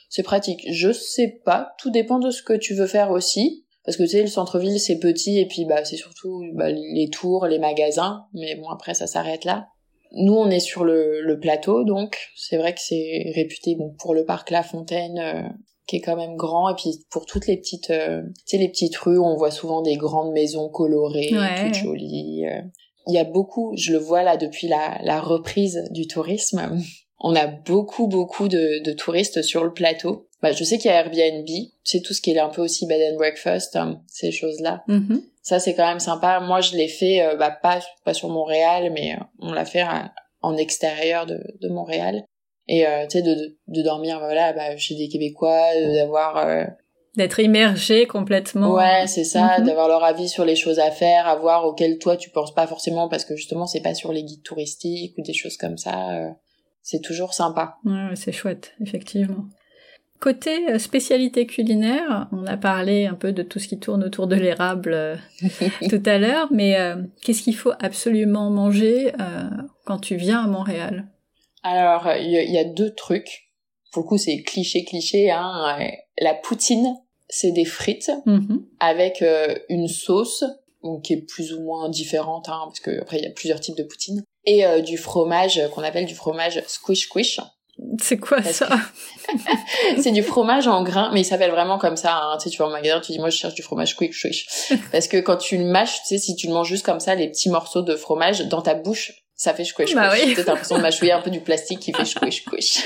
c'est 0.09 0.23
pratique. 0.23 0.65
Je 0.71 0.93
sais 0.93 1.41
pas, 1.45 1.73
tout 1.79 1.91
dépend 1.91 2.19
de 2.19 2.31
ce 2.31 2.43
que 2.43 2.53
tu 2.53 2.75
veux 2.75 2.87
faire 2.87 3.11
aussi. 3.11 3.65
Parce 3.85 3.99
que 3.99 4.05
tu 4.05 4.11
sais, 4.11 4.23
le 4.23 4.29
centre-ville 4.29 4.81
c'est 4.81 4.99
petit 4.99 5.39
et 5.39 5.47
puis 5.47 5.67
bah 5.67 5.85
c'est 5.85 5.97
surtout 5.97 6.43
bah, 6.55 6.71
les 6.71 7.11
tours, 7.11 7.47
les 7.47 7.59
magasins, 7.59 8.25
mais 8.33 8.55
bon 8.57 8.69
après 8.71 8.95
ça 8.95 9.07
s'arrête 9.07 9.45
là. 9.45 9.69
Nous 10.13 10.33
on 10.33 10.49
est 10.49 10.61
sur 10.61 10.85
le, 10.85 11.21
le 11.21 11.39
plateau 11.39 11.85
donc 11.85 12.17
c'est 12.35 12.57
vrai 12.57 12.73
que 12.73 12.81
c'est 12.81 13.33
réputé 13.35 13.75
bon 13.75 13.95
pour 13.99 14.15
le 14.15 14.25
parc 14.25 14.51
La 14.51 14.63
Fontaine 14.63 15.19
euh, 15.19 15.43
qui 15.87 15.97
est 15.97 16.01
quand 16.01 16.17
même 16.17 16.37
grand 16.37 16.71
et 16.71 16.75
puis 16.77 17.05
pour 17.11 17.27
toutes 17.27 17.47
les 17.47 17.57
petites 17.57 17.91
euh, 17.91 18.23
tu 18.47 18.57
sais 18.57 18.59
les 18.59 18.69
petites 18.69 18.97
rues 18.97 19.19
on 19.19 19.37
voit 19.37 19.51
souvent 19.51 19.83
des 19.83 19.97
grandes 19.97 20.33
maisons 20.33 20.71
colorées, 20.71 21.33
toutes 21.67 21.75
jolies. 21.75 22.47
Euh 22.47 22.63
il 23.07 23.15
y 23.15 23.19
a 23.19 23.25
beaucoup, 23.25 23.73
je 23.77 23.93
le 23.93 23.99
vois 23.99 24.23
là 24.23 24.37
depuis 24.37 24.69
la, 24.69 24.99
la 25.03 25.21
reprise 25.21 25.85
du 25.91 26.07
tourisme, 26.07 26.81
on 27.21 27.35
a 27.35 27.47
beaucoup 27.47 28.07
beaucoup 28.07 28.49
de, 28.49 28.83
de 28.83 28.93
touristes 28.93 29.43
sur 29.43 29.65
le 29.65 29.73
plateau. 29.73 30.29
Bah, 30.43 30.53
je 30.53 30.63
sais 30.63 30.77
qu'il 30.77 30.91
y 30.91 30.95
a 30.95 30.99
Airbnb, 30.99 31.49
c'est 31.83 32.03
tout 32.03 32.13
ce 32.13 32.21
qui 32.21 32.33
est 32.33 32.39
un 32.39 32.51
peu 32.51 32.61
aussi 32.61 32.87
bed 32.87 33.01
and 33.13 33.17
breakfast, 33.17 33.77
hein, 33.77 34.03
ces 34.07 34.31
choses-là. 34.31 34.85
Mm-hmm. 34.89 35.23
Ça 35.43 35.59
c'est 35.59 35.75
quand 35.75 35.87
même 35.87 36.01
sympa. 36.01 36.41
Moi 36.41 36.61
je 36.61 36.77
l'ai 36.77 36.89
fait, 36.89 37.23
euh, 37.23 37.37
bah, 37.37 37.51
pas 37.51 37.81
pas 38.05 38.13
sur 38.13 38.29
Montréal, 38.29 38.91
mais 38.93 39.15
euh, 39.15 39.25
on 39.41 39.53
l'a 39.53 39.65
fait 39.65 39.83
euh, 39.83 40.07
en 40.43 40.57
extérieur 40.57 41.25
de, 41.25 41.41
de 41.61 41.69
Montréal. 41.69 42.25
Et 42.67 42.85
tu 43.11 43.19
sais 43.19 43.23
de, 43.23 43.59
de, 43.69 43.83
dormir 43.83 44.19
voilà 44.21 44.55
bah, 44.55 44.75
chez 44.79 44.95
des 44.95 45.09
Québécois, 45.09 45.69
d'avoir 45.95 46.67
d'être 47.17 47.39
immergé 47.41 48.07
complètement. 48.07 48.73
Ouais, 48.75 49.07
c'est 49.07 49.25
ça, 49.25 49.59
Mhm. 49.59 49.67
d'avoir 49.67 49.89
leur 49.89 50.03
avis 50.05 50.29
sur 50.29 50.45
les 50.45 50.57
choses 50.57 50.79
à 50.79 50.91
faire, 50.91 51.27
à 51.27 51.37
voir 51.37 51.65
auxquelles 51.65 51.99
toi 51.99 52.17
tu 52.17 52.31
penses 52.31 52.53
pas 52.55 52.67
forcément 52.67 53.09
parce 53.09 53.25
que 53.25 53.37
justement 53.37 53.67
c'est 53.67 53.81
pas 53.83 53.95
sur 53.95 54.13
les 54.13 54.23
guides 54.25 54.43
touristiques 54.43 55.17
ou 55.19 55.23
des 55.23 55.33
choses 55.35 55.57
comme 55.57 55.79
ça. 55.79 56.11
euh, 56.13 56.29
c'est 56.83 57.01
toujours 57.01 57.33
sympa. 57.33 57.77
Ouais, 57.87 58.15
c'est 58.15 58.33
chouette, 58.33 58.75
effectivement. 58.83 59.45
Côté 60.21 60.69
euh, 60.71 60.79
spécialité 60.79 61.47
culinaire, 61.47 62.29
on 62.33 62.47
a 62.47 62.57
parlé 62.57 63.07
un 63.07 63.15
peu 63.15 63.33
de 63.33 63.43
tout 63.43 63.59
ce 63.59 63.69
qui 63.69 63.79
tourne 63.79 64.05
autour 64.05 64.27
de 64.27 64.37
l'érable 64.37 64.93
euh, 64.95 65.17
tout 65.91 66.03
à 66.07 66.19
l'heure, 66.19 66.49
mais 66.51 66.77
euh, 66.79 66.97
qu'est-ce 67.23 67.43
qu'il 67.43 67.57
faut 67.57 67.73
absolument 67.81 68.51
manger 68.51 69.13
euh, 69.21 69.49
quand 69.87 69.99
tu 69.99 70.17
viens 70.17 70.45
à 70.45 70.47
Montréal? 70.47 71.07
Alors 71.63 72.07
il 72.19 72.29
y, 72.31 72.53
y 72.53 72.59
a 72.59 72.65
deux 72.65 72.95
trucs. 72.95 73.51
Pour 73.93 74.03
le 74.03 74.09
coup 74.09 74.19
c'est 74.19 74.43
cliché 74.43 74.85
cliché. 74.85 75.31
Hein. 75.31 75.79
La 76.19 76.35
poutine, 76.35 76.97
c'est 77.29 77.53
des 77.53 77.65
frites 77.65 78.11
Mhm. 78.27 78.65
avec 78.81 79.23
euh, 79.23 79.55
une 79.69 79.89
sauce 79.89 80.45
donc, 80.83 81.03
qui 81.03 81.15
est 81.15 81.23
plus 81.27 81.53
ou 81.55 81.63
moins 81.63 81.89
différente 81.89 82.49
hein, 82.49 82.63
parce 82.67 82.81
que 82.81 83.01
après 83.01 83.19
il 83.19 83.25
y 83.25 83.27
a 83.27 83.31
plusieurs 83.31 83.61
types 83.61 83.77
de 83.77 83.83
poutine 83.85 84.23
et 84.45 84.67
euh, 84.67 84.81
du 84.81 84.99
fromage 84.99 85.59
euh, 85.59 85.69
qu'on 85.69 85.83
appelle 85.83 86.05
du 86.07 86.15
fromage 86.15 86.63
squish 86.67 87.07
squish. 87.07 87.41
C'est 88.01 88.19
quoi 88.19 88.37
Parce 88.41 88.57
ça? 88.57 88.69
c'est 90.01 90.13
du 90.13 90.23
fromage 90.23 90.69
en 90.69 90.85
grains, 90.85 91.11
mais 91.13 91.23
il 91.23 91.25
s'appelle 91.25 91.51
vraiment 91.51 91.77
comme 91.79 91.97
ça. 91.97 92.17
Hein. 92.17 92.37
Tu 92.39 92.45
sais, 92.45 92.51
tu 92.51 92.59
vas 92.59 92.69
au 92.69 92.71
magasin, 92.71 93.01
tu 93.01 93.11
dis 93.13 93.19
moi 93.19 93.31
je 93.31 93.37
cherche 93.37 93.55
du 93.55 93.63
fromage 93.63 93.97
quick 93.97 94.15
squish. 94.15 94.47
Parce 94.93 95.09
que 95.09 95.17
quand 95.17 95.39
tu 95.39 95.57
le 95.59 95.65
mâches, 95.65 96.01
tu 96.03 96.09
sais, 96.09 96.19
si 96.19 96.37
tu 96.37 96.47
le 96.47 96.53
manges 96.53 96.69
juste 96.69 96.85
comme 96.85 97.01
ça, 97.01 97.17
les 97.17 97.29
petits 97.29 97.51
morceaux 97.51 97.83
de 97.83 97.97
fromage 97.97 98.47
dans 98.47 98.63
ta 98.63 98.75
bouche, 98.75 99.24
ça 99.45 99.55
fait 99.55 99.65
squish 99.65 99.95
Bah 99.95 100.11
oui. 100.13 100.35
T'as 100.35 100.43
l'impression 100.45 100.77
de 100.77 100.83
mâchouiller 100.83 101.13
un 101.13 101.21
peu 101.23 101.31
du 101.31 101.41
plastique 101.41 101.81
qui 101.81 101.93
fait 101.93 102.05
squish 102.05 102.43
squish. 102.47 102.85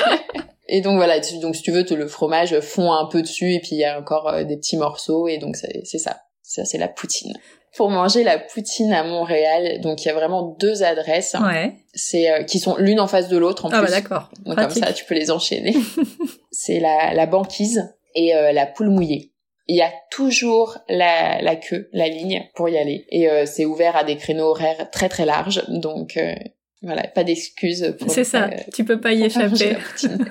et 0.68 0.80
donc 0.80 0.96
voilà, 0.96 1.18
donc 1.40 1.56
si 1.56 1.62
tu 1.62 1.70
veux, 1.72 1.84
le 1.90 2.06
fromage 2.08 2.58
fond 2.60 2.92
un 2.92 3.06
peu 3.06 3.22
dessus 3.22 3.54
et 3.54 3.60
puis 3.60 3.70
il 3.72 3.78
y 3.78 3.84
a 3.84 3.98
encore 3.98 4.28
euh, 4.28 4.44
des 4.44 4.56
petits 4.56 4.76
morceaux 4.76 5.28
et 5.28 5.38
donc 5.38 5.56
c'est 5.56 5.98
ça. 5.98 6.20
Ça 6.42 6.64
c'est 6.64 6.78
la 6.78 6.88
poutine. 6.88 7.32
Pour 7.76 7.90
manger 7.90 8.24
la 8.24 8.38
poutine 8.38 8.92
à 8.94 9.04
Montréal, 9.04 9.80
donc 9.82 10.02
il 10.02 10.08
y 10.08 10.10
a 10.10 10.14
vraiment 10.14 10.56
deux 10.58 10.82
adresses. 10.82 11.36
Ouais. 11.40 11.74
C'est 11.94 12.30
euh, 12.30 12.42
qui 12.42 12.58
sont 12.58 12.76
l'une 12.78 12.98
en 12.98 13.06
face 13.06 13.28
de 13.28 13.36
l'autre 13.36 13.66
en 13.66 13.68
Ah 13.68 13.80
bah 13.80 13.86
plus. 13.86 13.90
d'accord. 13.92 14.30
Donc 14.46 14.56
comme 14.56 14.70
ça, 14.70 14.92
tu 14.94 15.04
peux 15.04 15.14
les 15.14 15.30
enchaîner. 15.30 15.76
c'est 16.50 16.80
la, 16.80 17.12
la 17.14 17.26
banquise 17.26 17.94
et 18.14 18.34
euh, 18.34 18.52
la 18.52 18.66
poule 18.66 18.88
mouillée. 18.88 19.32
Il 19.68 19.76
y 19.76 19.82
a 19.82 19.92
toujours 20.10 20.78
la, 20.88 21.42
la 21.42 21.56
queue, 21.56 21.88
la 21.92 22.08
ligne 22.08 22.48
pour 22.54 22.68
y 22.68 22.78
aller. 22.78 23.06
Et 23.10 23.28
euh, 23.28 23.44
c'est 23.46 23.66
ouvert 23.66 23.96
à 23.96 24.04
des 24.04 24.16
créneaux 24.16 24.46
horaires 24.46 24.90
très 24.90 25.08
très 25.08 25.26
larges. 25.26 25.62
Donc 25.68 26.16
euh, 26.16 26.34
voilà, 26.82 27.06
pas 27.08 27.24
d'excuses 27.24 27.94
pour 27.98 28.10
C'est 28.10 28.24
ça, 28.24 28.44
euh, 28.44 28.56
tu 28.72 28.84
peux 28.84 29.00
pas 29.00 29.12
y 29.12 29.24
échapper. 29.24 29.76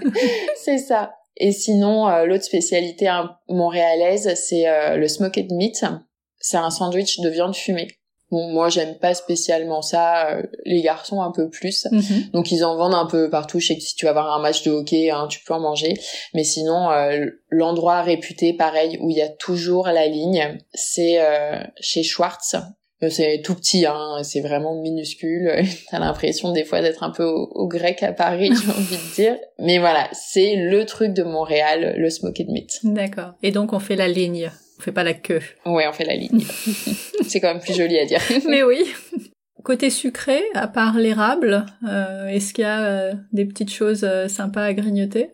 c'est 0.55 0.77
ça. 0.77 1.13
Et 1.35 1.51
sinon, 1.51 2.07
euh, 2.07 2.25
l'autre 2.25 2.45
spécialité 2.45 3.07
hein, 3.07 3.37
montréalaise, 3.47 4.33
c'est 4.35 4.67
euh, 4.67 4.95
le 4.95 5.07
smoked 5.07 5.51
meat. 5.51 5.85
C'est 6.39 6.57
un 6.57 6.69
sandwich 6.69 7.19
de 7.19 7.29
viande 7.29 7.55
fumée. 7.55 7.87
Bon, 8.29 8.49
moi, 8.51 8.67
j'aime 8.69 8.97
pas 8.99 9.13
spécialement 9.13 9.81
ça. 9.81 10.31
euh, 10.31 10.43
les 10.65 10.81
garçons, 10.81 11.21
un 11.21 11.31
peu 11.31 11.49
plus. 11.49 11.87
Mhm. 11.91 12.29
Donc 12.33 12.51
ils 12.51 12.65
en 12.65 12.75
vendent 12.75 12.93
un 12.95 13.05
peu 13.05 13.29
partout. 13.29 13.59
Je 13.59 13.67
sais 13.67 13.75
que 13.75 13.81
si 13.81 13.95
tu 13.95 14.05
vas 14.05 14.13
voir 14.13 14.33
un 14.35 14.41
match 14.41 14.63
de 14.63 14.71
hockey, 14.71 15.09
hein, 15.11 15.27
tu 15.29 15.39
peux 15.45 15.53
en 15.53 15.59
manger. 15.61 15.93
Mais 16.33 16.43
sinon, 16.43 16.91
euh, 16.91 17.25
l'endroit 17.49 18.01
réputé, 18.01 18.53
pareil, 18.53 18.97
où 19.01 19.09
il 19.09 19.17
y 19.17 19.21
a 19.21 19.29
toujours 19.29 19.87
la 19.87 20.07
ligne, 20.07 20.57
c'est 20.73 21.19
euh, 21.21 21.59
chez 21.79 22.03
Schwartz. 22.03 22.55
Euh, 23.03 23.09
C'est 23.11 23.41
tout 23.45 23.53
petit, 23.53 23.85
hein, 23.85 24.21
c'est 24.23 24.41
vraiment 24.41 24.73
minuscule. 24.81 25.51
T'as 25.91 25.99
l'impression 25.99 26.51
des 26.51 26.65
fois 26.65 26.81
d'être 26.81 27.03
un 27.03 27.11
peu 27.11 27.23
au, 27.23 27.47
au 27.53 27.67
grec 27.67 28.01
à 28.03 28.11
Paris, 28.11 28.49
j'ai 28.51 28.71
envie 28.71 28.97
de 28.97 29.15
dire. 29.15 29.37
Mais 29.59 29.77
voilà, 29.77 30.09
c'est 30.13 30.55
le 30.55 30.83
truc 30.85 31.13
de 31.13 31.21
Montréal, 31.23 31.93
le 31.97 32.09
smoked 32.09 32.49
meat. 32.49 32.79
D'accord. 32.83 33.33
Et 33.43 33.51
donc 33.51 33.71
on 33.71 33.79
fait 33.79 33.95
la 33.95 34.07
ligne, 34.07 34.49
on 34.77 34.81
fait 34.81 34.91
pas 34.91 35.03
la 35.03 35.13
queue. 35.13 35.41
Ouais, 35.65 35.85
on 35.87 35.93
fait 35.93 36.05
la 36.05 36.15
ligne. 36.15 36.43
c'est 37.27 37.39
quand 37.39 37.53
même 37.53 37.61
plus 37.61 37.73
joli 37.75 37.97
à 37.99 38.05
dire. 38.05 38.21
Mais 38.47 38.63
oui. 38.63 38.83
Côté 39.63 39.89
sucré, 39.89 40.39
à 40.53 40.67
part 40.67 40.97
l'érable, 40.97 41.65
euh, 41.87 42.27
est-ce 42.27 42.53
qu'il 42.53 42.61
y 42.63 42.67
a 42.67 42.85
euh, 42.85 43.13
des 43.33 43.45
petites 43.45 43.71
choses 43.71 44.03
euh, 44.03 44.27
sympas 44.27 44.63
à 44.63 44.73
grignoter? 44.73 45.31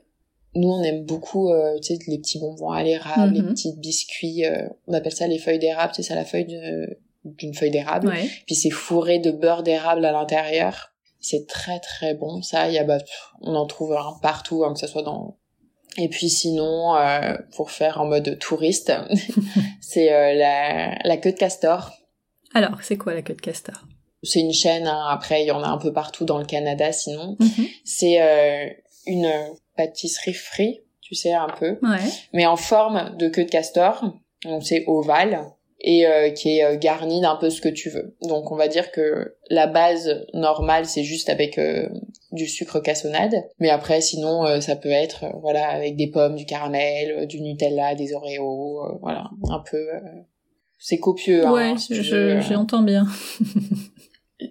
Nous, 0.56 0.70
on 0.70 0.82
aime 0.84 1.04
beaucoup, 1.06 1.52
tu 1.82 1.96
sais, 1.96 2.00
les 2.08 2.20
petits 2.20 2.40
bonbons 2.40 2.70
à 2.70 2.84
l'érable, 2.84 3.34
les 3.34 3.42
Mhm. 3.42 3.50
petits 3.54 3.74
biscuits. 3.78 4.44
on 4.88 4.94
appelle 4.94 5.12
ça 5.12 5.26
les 5.28 5.40
feuilles 5.40 5.58
d'érable. 5.58 5.94
C'est 5.96 6.08
la 6.14 6.26
feuille 6.26 6.46
d'une 7.26 7.56
feuille 7.56 7.72
d'érable. 7.72 8.08
Ouais. 8.10 8.30
Puis 8.46 8.54
c'est 8.54 8.70
fourré 8.70 9.18
de 9.18 9.32
beurre 9.32 9.64
d'érable 9.64 10.06
à 10.06 10.12
l'intérieur. 10.12 10.92
C'est 11.20 11.48
très 11.48 11.80
très 11.80 12.14
bon. 12.14 12.44
Ça, 12.44 12.70
y 12.70 12.78
a, 12.78 12.84
bah, 12.84 13.00
on 13.42 13.56
en 13.56 13.66
trouve 13.66 13.94
un 13.94 14.14
partout, 14.22 14.64
hein, 14.64 14.74
que 14.74 14.80
ce 14.80 14.86
soit 14.88 15.02
dans. 15.02 15.38
Et 15.98 16.10
puis 16.10 16.30
sinon, 16.30 16.96
euh, 16.96 17.36
pour 17.56 17.70
faire 17.72 18.02
en 18.02 18.06
mode 18.06 18.40
touriste, 18.40 18.92
c'est 19.82 20.12
euh, 20.12 20.34
la, 20.34 20.96
la 21.04 21.18
queue 21.18 21.32
de 21.32 21.38
castor. 21.38 21.92
Alors, 22.54 22.78
c'est 22.82 22.98
quoi 22.98 23.14
la 23.14 23.22
queue 23.22 23.34
de 23.36 23.42
castor? 23.42 23.76
C'est 24.24 24.40
une 24.40 24.54
chaîne. 24.54 24.88
hein, 24.88 25.06
après, 25.10 25.44
il 25.44 25.48
y 25.48 25.52
en 25.52 25.62
a 25.64 25.68
un 25.68 25.78
peu 25.78 25.92
partout 25.94 26.26
dans 26.26 26.38
le 26.40 26.46
Canada. 26.46 26.92
Sinon, 26.92 27.36
Mhm. 27.40 27.66
c'est 27.84 28.22
euh, 28.22 28.70
une 29.06 29.32
pâtisserie 29.76 30.34
frite, 30.34 30.82
tu 31.02 31.14
sais 31.16 31.34
un 31.34 31.50
peu. 31.60 31.78
Ouais. 31.82 32.00
mais 32.32 32.46
en 32.46 32.56
forme 32.56 33.16
de 33.18 33.28
queue 33.28 33.46
de 33.46 33.50
castor, 33.50 34.04
donc 34.46 34.64
c'est 34.64 34.84
ovale 34.88 35.42
et 35.86 36.08
euh, 36.08 36.30
qui 36.30 36.58
est 36.58 36.64
euh, 36.64 36.78
garni 36.78 37.20
d'un 37.22 37.36
peu 37.36 37.50
ce 37.50 37.60
que 37.62 37.70
tu 37.70 37.90
veux. 37.90 38.16
Donc 38.22 38.52
on 38.52 38.56
va 38.56 38.68
dire 38.68 38.92
que 38.92 39.36
la 39.50 39.68
base 39.68 40.26
normale 40.34 40.86
c'est 40.86 41.04
juste 41.04 41.30
avec 41.30 41.58
euh, 41.58 41.90
du 42.32 42.48
sucre 42.48 42.80
cassonade, 42.80 43.36
mais 43.60 43.70
après 43.70 44.00
sinon 44.02 44.46
euh, 44.46 44.60
ça 44.62 44.76
peut 44.76 44.90
être 44.92 45.26
euh, 45.26 45.30
voilà 45.42 45.68
avec 45.70 45.96
des 45.98 46.08
pommes, 46.08 46.36
du 46.36 46.46
caramel, 46.46 47.12
euh, 47.12 47.26
du 47.26 47.42
Nutella, 47.42 47.96
des 47.96 48.14
Oreos, 48.14 48.86
euh, 48.86 48.98
voilà 49.02 49.30
un 49.50 49.60
peu. 49.60 49.78
euh, 49.78 50.00
c'est 50.80 50.98
copieux. 50.98 51.50
ouais, 51.50 51.64
hein, 51.64 51.78
si 51.78 51.94
tu 51.94 52.04
je- 52.04 52.42
j'entends 52.42 52.82
bien. 52.84 53.06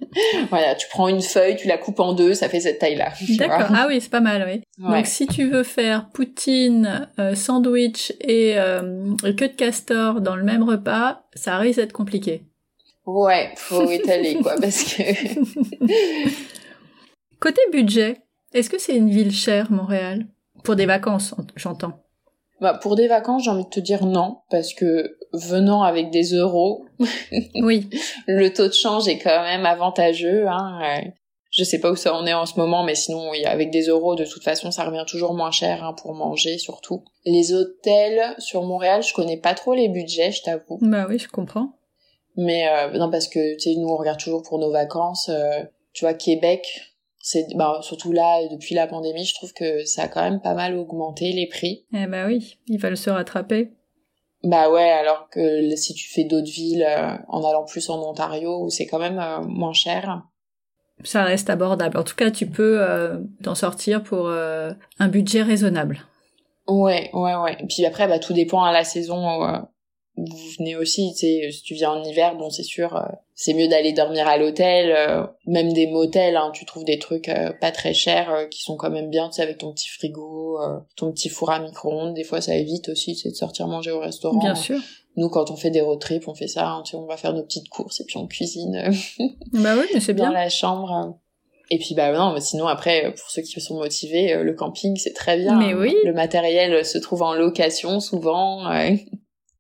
Voilà, 0.51 0.75
tu 0.75 0.87
prends 0.91 1.09
une 1.09 1.23
feuille, 1.23 1.57
tu 1.57 1.67
la 1.69 1.79
coupes 1.79 2.01
en 2.01 2.13
deux, 2.13 2.35
ça 2.35 2.49
fait 2.49 2.61
cette 2.61 2.79
taille-là. 2.79 3.13
D'accord. 3.39 3.69
Ah 3.75 3.87
oui, 3.89 4.01
c'est 4.01 4.11
pas 4.11 4.21
mal, 4.21 4.45
oui. 4.47 4.63
Ouais. 4.85 4.97
Donc 4.97 5.07
si 5.07 5.27
tu 5.27 5.49
veux 5.49 5.63
faire 5.63 6.09
poutine, 6.11 7.09
euh, 7.19 7.35
sandwich 7.35 8.13
et 8.21 8.55
euh, 8.59 9.15
queue 9.37 9.49
de 9.49 9.55
castor 9.57 10.21
dans 10.21 10.37
le 10.37 10.43
même 10.45 10.63
repas, 10.63 11.23
ça 11.35 11.57
risque 11.59 11.79
d'être 11.81 11.93
compliqué. 11.93 12.43
Ouais, 13.07 13.51
faut 13.57 13.91
étaler 13.91 14.35
quoi, 14.43 14.55
parce 14.61 14.85
que 14.85 15.03
Côté 17.41 17.61
budget, 17.73 18.19
est-ce 18.55 18.71
que 18.71 18.79
c'est 18.79 18.95
une 18.97 19.11
ville 19.11 19.33
chère, 19.33 19.71
Montréal? 19.73 20.27
Pour 20.65 20.77
des 20.77 20.87
vacances, 20.87 21.33
en- 21.33 21.45
j'entends. 21.57 21.99
Bah, 22.61 22.79
pour 22.81 22.95
des 22.95 23.09
vacances, 23.09 23.45
j'ai 23.45 23.51
envie 23.51 23.65
de 23.65 23.69
te 23.71 23.81
dire 23.81 24.07
non, 24.07 24.39
parce 24.51 24.73
que 24.75 25.17
venant 25.33 25.83
avec 25.83 26.11
des 26.11 26.33
euros, 26.35 26.85
Oui. 27.57 27.89
le 28.27 28.53
taux 28.53 28.69
de 28.69 28.73
change 28.73 29.09
est 29.09 29.19
quand 29.19 29.43
même 29.43 29.67
avantageux. 29.67 30.47
Hein. 30.49 30.81
euh. 30.83 31.09
Je 31.51 31.65
sais 31.65 31.79
pas 31.81 31.91
où 31.91 31.97
ça 31.97 32.15
en 32.15 32.27
est 32.27 32.33
en 32.33 32.47
ce 32.47 32.59
moment, 32.59 32.83
mais 32.83 32.95
sinon, 32.95 33.29
oui, 33.31 33.45
avec 33.45 33.71
des 33.71 33.83
euros, 33.89 34.15
de 34.15 34.25
toute 34.25 34.43
façon, 34.43 34.71
ça 34.71 34.85
revient 34.85 35.05
toujours 35.07 35.35
moins 35.35 35.51
cher 35.51 35.85
hein, 35.85 35.93
pour 35.93 36.15
manger, 36.15 36.57
surtout. 36.57 37.05
Les 37.27 37.53
hôtels 37.53 38.35
sur 38.39 38.63
Montréal, 38.63 39.03
je 39.03 39.13
connais 39.13 39.37
pas 39.37 39.53
trop 39.53 39.75
les 39.75 39.89
budgets, 39.89 40.33
je 40.33 40.43
t'avoue. 40.43 40.79
Bah 40.81 41.05
oui, 41.09 41.19
je 41.19 41.29
comprends. 41.29 41.75
Mais 42.37 42.67
euh, 42.69 42.97
non, 42.97 43.11
parce 43.11 43.29
que 43.29 43.55
tu 43.57 43.61
sais, 43.61 43.75
nous, 43.77 43.89
on 43.89 43.97
regarde 43.97 44.19
toujours 44.19 44.43
pour 44.43 44.59
nos 44.59 44.71
vacances. 44.71 45.29
Euh, 45.29 45.63
tu 45.93 46.07
vois, 46.07 46.15
Québec, 46.15 46.67
c'est 47.19 47.47
bah, 47.55 47.81
surtout 47.83 48.13
là, 48.13 48.49
depuis 48.49 48.75
la 48.75 48.87
pandémie, 48.87 49.27
je 49.27 49.35
trouve 49.35 49.53
que 49.53 49.85
ça 49.85 50.05
a 50.05 50.09
quand 50.09 50.23
même 50.23 50.41
pas 50.41 50.55
mal 50.55 50.75
augmenté 50.75 51.33
les 51.33 51.47
prix. 51.47 51.85
Eh 51.95 52.07
bah 52.07 52.25
oui, 52.27 52.57
ils 52.69 52.81
veulent 52.81 52.97
se 52.97 53.11
rattraper. 53.11 53.73
Bah 54.45 54.71
ouais, 54.71 54.91
alors 54.91 55.29
que 55.31 55.77
si 55.77 55.95
tu 55.95 56.09
fais 56.09 56.25
d'autres 56.25 56.51
villes 56.51 56.85
euh, 56.89 57.17
en 57.29 57.49
allant 57.49 57.65
plus 57.65 57.89
en 57.91 58.03
Ontario, 58.03 58.65
où 58.65 58.71
c'est 58.71 58.87
quand 58.87 58.99
même 58.99 59.21
moins 59.47 59.73
cher 59.73 60.23
ça 61.05 61.25
reste 61.25 61.51
abordable. 61.51 61.99
En 61.99 62.05
tout 62.05 62.15
cas, 62.15 62.31
tu 62.31 62.47
peux 62.47 62.77
euh, 62.81 63.19
t'en 63.43 63.55
sortir 63.55 64.03
pour 64.03 64.29
euh, 64.29 64.73
un 64.99 65.09
budget 65.09 65.43
raisonnable. 65.43 66.03
Ouais, 66.69 67.11
ouais, 67.13 67.35
ouais. 67.35 67.57
Et 67.61 67.67
puis 67.67 67.85
après, 67.85 68.07
bah 68.07 68.19
tout 68.19 68.33
dépend 68.33 68.63
à 68.63 68.73
la 68.73 68.85
saison. 68.85 69.67
Euh, 70.19 70.25
vous 70.25 70.49
venez 70.59 70.77
aussi, 70.77 71.13
tu 71.13 71.21
sais, 71.21 71.51
si 71.51 71.63
tu 71.63 71.75
viens 71.75 71.93
en 71.93 72.05
hiver, 72.05 72.37
bon, 72.37 72.51
c'est 72.51 72.63
sûr, 72.63 72.97
euh, 72.97 73.03
c'est 73.35 73.55
mieux 73.55 73.69
d'aller 73.69 73.93
dormir 73.93 74.29
à 74.29 74.37
l'hôtel, 74.37 74.95
même 75.47 75.73
des 75.73 75.87
motels, 75.87 76.37
hein, 76.37 76.51
tu 76.55 76.65
trouves 76.65 76.85
des 76.85 76.99
trucs 76.99 77.31
pas 77.61 77.73
très 77.73 77.95
chers 77.95 78.49
qui 78.51 78.63
sont 78.63 78.77
quand 78.77 78.91
même 78.91 79.11
bien, 79.11 79.29
tu 79.29 79.37
sais, 79.37 79.43
avec 79.43 79.59
ton 79.59 79.73
petit 79.73 79.89
frigo, 79.89 80.59
ton 80.97 81.11
petit 81.13 81.29
four 81.29 81.51
à 81.51 81.59
micro-ondes. 81.59 82.15
Des 82.15 82.25
fois, 82.25 82.41
ça 82.41 82.55
évite 82.55 82.89
aussi, 82.89 83.17
c'est 83.17 83.31
de 83.31 83.35
sortir 83.35 83.67
manger 83.67 83.91
au 83.91 84.01
restaurant. 84.01 84.39
Bien 84.39 84.55
sûr. 84.55 84.79
Nous, 85.17 85.29
quand 85.29 85.51
on 85.51 85.57
fait 85.57 85.71
des 85.71 85.81
road 85.81 85.99
trips, 85.99 86.27
on 86.29 86.35
fait 86.35 86.49
ça. 86.49 86.69
Hein, 86.69 86.83
on 86.95 87.07
va 87.07 87.17
faire 87.17 87.35
nos 87.35 87.43
petites 87.43 87.69
courses 87.69 88.01
et 88.01 88.05
puis 88.05 88.17
on 88.17 88.27
cuisine. 88.27 88.91
bah 89.53 89.75
oui, 89.77 89.87
mais 89.93 90.01
c'est 90.01 90.15
bien. 90.15 90.29
Dans 90.29 90.33
la 90.33 90.49
chambre. 90.49 91.19
Et 91.71 91.79
puis 91.79 91.95
bah 91.95 92.13
non, 92.13 92.35
mais 92.35 92.41
sinon 92.41 92.67
après, 92.67 93.15
pour 93.17 93.31
ceux 93.31 93.41
qui 93.41 93.59
sont 93.61 93.77
motivés, 93.77 94.35
euh, 94.35 94.43
le 94.43 94.53
camping 94.53 94.97
c'est 94.97 95.15
très 95.15 95.39
bien. 95.39 95.59
Mais 95.59 95.73
oui. 95.73 95.95
Le 96.05 96.13
matériel 96.13 96.85
se 96.85 96.99
trouve 96.99 97.23
en 97.23 97.35
location 97.35 97.99
souvent. 97.99 98.71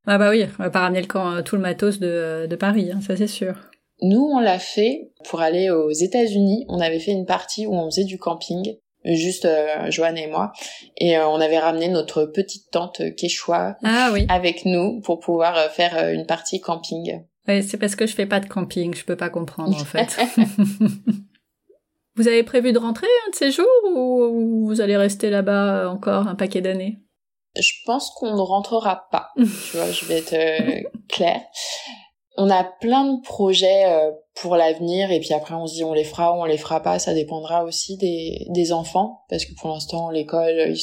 Ah 0.07 0.19
bah 0.19 0.31
oui, 0.31 0.45
on 0.59 0.63
va 0.63 0.71
pas 0.71 0.81
ramener 0.81 1.01
le 1.01 1.07
camp, 1.07 1.33
euh, 1.33 1.43
tout 1.43 1.57
le 1.57 1.63
matos 1.63 2.01
de, 2.01 2.47
de 2.49 2.57
Paris, 2.57 2.91
hein, 2.93 3.01
ça 3.01 3.17
c'est 3.17 3.27
sûr. 3.27 3.55
Nous, 4.01 4.21
on 4.21 4.41
l'a 4.41 4.59
fait 4.59 5.13
pour 5.29 5.41
aller 5.41 5.71
aux 5.71 5.93
États-Unis. 5.93 6.65
On 6.69 6.81
avait 6.81 6.99
fait 6.99 7.13
une 7.13 7.25
partie 7.25 7.67
où 7.69 7.75
on 7.75 7.89
faisait 7.89 8.05
du 8.05 8.19
camping 8.19 8.77
juste 9.05 9.45
euh, 9.45 9.91
Joanne 9.91 10.19
et 10.19 10.27
moi 10.27 10.53
et 10.97 11.17
euh, 11.17 11.27
on 11.29 11.41
avait 11.41 11.59
ramené 11.59 11.89
notre 11.89 12.25
petite 12.25 12.71
tante 12.71 13.03
Quechua 13.17 13.77
ah, 13.83 14.11
oui. 14.13 14.27
avec 14.29 14.65
nous 14.65 15.01
pour 15.01 15.21
pouvoir 15.21 15.57
euh, 15.57 15.69
faire 15.69 15.97
euh, 15.97 16.13
une 16.13 16.27
partie 16.27 16.61
camping. 16.61 17.23
Ouais, 17.49 17.63
c'est 17.63 17.79
parce 17.79 17.97
que 17.97 18.07
je 18.07 18.15
fais 18.15 18.27
pas 18.27 18.41
de 18.41 18.47
camping, 18.47 18.95
je 18.95 19.05
peux 19.05 19.17
pas 19.17 19.31
comprendre 19.31 19.77
en 19.77 19.85
fait. 19.85 20.17
vous 22.17 22.29
avez 22.29 22.45
prévu 22.45 22.73
de 22.73 22.79
rentrer 22.79 23.09
un 23.27 23.31
de 23.31 23.35
ces 23.35 23.51
jours 23.51 23.67
ou 23.95 24.67
vous 24.67 24.81
allez 24.81 24.97
rester 24.97 25.31
là-bas 25.31 25.89
encore 25.91 26.29
un 26.29 26.37
paquet 26.37 26.61
d'années? 26.61 26.99
Je 27.57 27.73
pense 27.85 28.11
qu'on 28.11 28.35
ne 28.35 28.41
rentrera 28.41 29.09
pas. 29.11 29.29
tu 29.37 29.77
vois, 29.77 29.91
je 29.91 30.05
vais 30.07 30.19
être 30.19 30.87
claire. 31.09 31.43
On 32.39 32.49
a 32.51 32.65
plein 32.65 33.13
de 33.13 33.21
projets 33.23 33.85
euh, 33.87 34.11
pour 34.41 34.57
l'avenir 34.57 35.11
et 35.11 35.21
puis 35.21 35.35
après 35.35 35.55
on 35.55 35.67
se 35.67 35.75
dit 35.75 35.85
on 35.85 35.93
les 35.93 36.05
fera 36.05 36.33
ou 36.33 36.41
on 36.41 36.45
les 36.45 36.57
fera 36.57 36.81
pas. 36.81 36.99
Ça 36.99 37.13
dépendra 37.13 37.65
aussi 37.65 37.99
des, 37.99 38.47
des 38.49 38.73
enfants 38.73 39.21
parce 39.29 39.45
que 39.45 39.53
pour 39.55 39.69
l'instant 39.69 40.09
l'école 40.09 40.71
ils... 40.71 40.81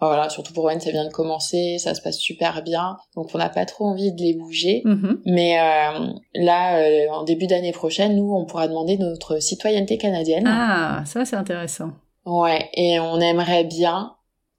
voilà 0.00 0.28
surtout 0.28 0.52
pour 0.52 0.64
Wayne 0.64 0.80
ça 0.80 0.92
vient 0.92 1.04
de 1.04 1.12
commencer 1.12 1.78
ça 1.78 1.94
se 1.94 2.00
passe 2.00 2.18
super 2.18 2.62
bien. 2.62 2.96
Donc 3.16 3.34
on 3.34 3.38
n'a 3.38 3.48
pas 3.48 3.66
trop 3.66 3.86
envie 3.86 4.12
de 4.12 4.22
les 4.22 4.34
bouger. 4.34 4.82
Mm-hmm. 4.84 5.18
mais 5.26 5.58
euh, 5.58 6.12
là 6.34 6.78
euh, 6.78 7.08
en 7.10 7.24
début 7.24 7.48
d'année 7.48 7.72
prochaine 7.72 8.14
nous 8.14 8.32
on 8.32 8.44
pourra 8.44 8.68
demander 8.68 8.96
notre 8.96 9.40
citoyenneté 9.40 9.98
canadienne. 9.98 10.46
Ah 10.46 11.02
ça 11.06 11.24
c'est 11.24 11.36
intéressant. 11.36 11.90
Ouais 12.24 12.70
et 12.74 13.00
on 13.00 13.18
aimerait 13.20 13.64
bien 13.64 14.14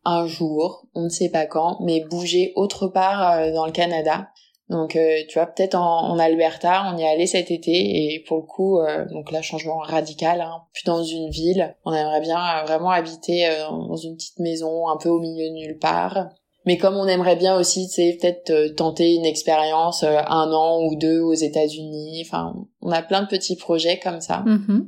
un 0.06 0.28
jour 0.28 0.86
on 0.94 1.04
ne 1.04 1.10
sait 1.10 1.30
pas 1.30 1.46
quand 1.46 1.78
mais 1.82 2.06
bouger 2.10 2.54
autre 2.56 2.88
part 2.88 3.52
dans 3.52 3.66
le 3.66 3.72
Canada 3.72 4.30
donc 4.70 4.96
euh, 4.96 5.20
tu 5.28 5.38
vois 5.38 5.46
peut-être 5.46 5.76
en, 5.76 6.10
en, 6.10 6.18
Alberta, 6.18 6.92
on 6.92 6.98
y 6.98 7.04
est 7.04 7.08
allé 7.08 7.28
cet 7.28 7.52
été 7.52 7.72
et 7.72 8.24
pour 8.28 8.38
le 8.38 8.44
coup 8.44 8.80
euh, 8.80 9.06
donc 9.12 9.32
là 9.32 9.44
changement 9.44 9.78
radical 9.78 10.42
hein, 10.42 10.64
puis 10.74 10.84
dans 10.86 11.04
une 11.04 11.30
ville, 11.30 11.76
on 11.86 11.94
aimerait 11.94 12.22
bien 12.22 12.40
euh, 12.40 12.66
vraiment 12.66 12.90
habiter 12.90 13.48
dans 13.70 13.96
une 13.96 14.16
petite 14.16 14.40
maison 14.40 14.88
un 14.88 14.98
peu 14.98 15.10
au 15.10 15.20
milieu 15.20 15.50
de 15.50 15.54
nulle 15.54 15.78
part. 15.78 16.30
Mais 16.66 16.80
comme 16.80 16.96
on 16.96 17.06
aimerait 17.06 17.36
bien 17.36 17.56
aussi, 17.60 17.88
tu 17.88 18.18
peut-être 18.18 18.74
tenter 18.76 19.14
une 19.14 19.26
expérience 19.26 20.02
un 20.02 20.52
an 20.52 20.82
ou 20.84 20.96
deux 20.96 21.22
aux 21.22 21.36
États-Unis. 21.36 22.24
Enfin, 22.26 22.56
on 22.82 22.92
a 22.92 23.04
plein 23.04 23.22
de 23.22 23.28
petits 23.28 23.56
projets 23.56 24.00
comme 24.00 24.20
ça. 24.20 24.44
Mm-hmm. 24.48 24.88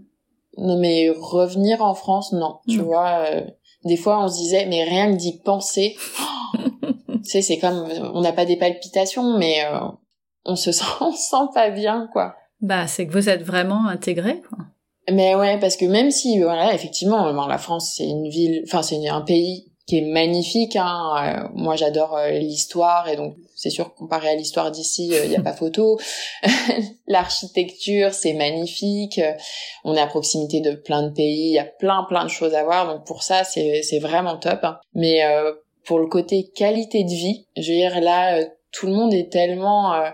Non, 0.58 0.78
mais 0.80 1.12
revenir 1.16 1.84
en 1.84 1.94
France, 1.94 2.34
non. 2.34 2.58
Tu 2.68 2.80
mm. 2.80 2.82
vois, 2.82 3.26
des 3.84 3.98
fois 3.98 4.24
on 4.24 4.28
se 4.28 4.38
disait, 4.38 4.66
mais 4.66 4.84
rien 4.84 5.12
que 5.12 5.18
d'y 5.18 5.40
penser, 5.40 5.96
tu 7.08 7.24
sais, 7.24 7.42
c'est 7.42 7.58
comme, 7.58 7.88
on 8.14 8.22
n'a 8.22 8.34
pas 8.34 8.46
des 8.46 8.58
palpitations, 8.58 9.38
mais 9.38 9.64
euh, 9.66 9.80
on 10.46 10.56
se 10.56 10.72
sent, 10.74 10.86
on 11.02 11.12
se 11.12 11.30
sent 11.30 11.46
pas 11.54 11.70
bien, 11.70 12.10
quoi. 12.12 12.36
Bah, 12.62 12.88
c'est 12.88 13.06
que 13.06 13.12
vous 13.12 13.30
êtes 13.30 13.44
vraiment 13.44 13.88
intégré, 13.88 14.42
quoi. 14.42 14.60
Mais 15.10 15.36
ouais, 15.36 15.58
parce 15.60 15.78
que 15.78 15.86
même 15.86 16.12
si, 16.12 16.42
voilà, 16.42 16.74
effectivement, 16.74 17.32
la 17.48 17.58
France, 17.58 17.94
c'est 17.96 18.08
une 18.08 18.28
ville, 18.28 18.64
enfin, 18.66 18.82
c'est 18.82 19.08
un 19.08 19.22
pays 19.22 19.67
qui 19.88 19.98
est 19.98 20.12
magnifique. 20.12 20.76
Hein. 20.76 21.14
Euh, 21.18 21.50
moi, 21.56 21.76
j'adore 21.76 22.16
euh, 22.16 22.30
l'histoire 22.30 23.10
et 23.10 23.16
donc 23.16 23.36
c'est 23.56 23.72
sûr 23.72 23.96
comparé 23.96 24.30
à 24.30 24.36
l'histoire 24.36 24.70
d'ici, 24.70 25.08
il 25.08 25.30
n'y 25.30 25.36
a 25.36 25.42
pas 25.42 25.54
photo. 25.54 26.00
L'architecture, 27.08 28.14
c'est 28.14 28.34
magnifique. 28.34 29.20
On 29.84 29.96
est 29.96 30.02
à 30.02 30.08
proximité 30.08 30.62
de 30.62 30.76
plein 30.76 31.04
de 31.04 31.14
pays, 31.14 31.48
il 31.48 31.54
y 31.54 31.60
a 31.60 31.66
plein 31.66 32.04
plein 32.04 32.24
de 32.24 32.30
choses 32.30 32.54
à 32.54 32.64
voir. 32.64 32.86
Donc 32.94 33.06
pour 33.06 33.24
ça, 33.24 33.44
c'est 33.44 33.82
c'est 33.82 34.00
vraiment 34.00 34.38
top. 34.38 34.66
Mais 34.94 35.24
pour 35.88 36.00
le 36.00 36.08
côté 36.08 36.52
qualité 36.54 37.04
de 37.06 37.10
vie, 37.10 37.48
je 37.56 37.72
veux 37.72 37.78
dire 37.78 38.02
là, 38.02 38.38
euh, 38.38 38.46
tout 38.72 38.88
le 38.88 38.94
monde 38.94 39.14
est 39.14 39.32
tellement, 39.32 39.94
euh, 39.94 40.10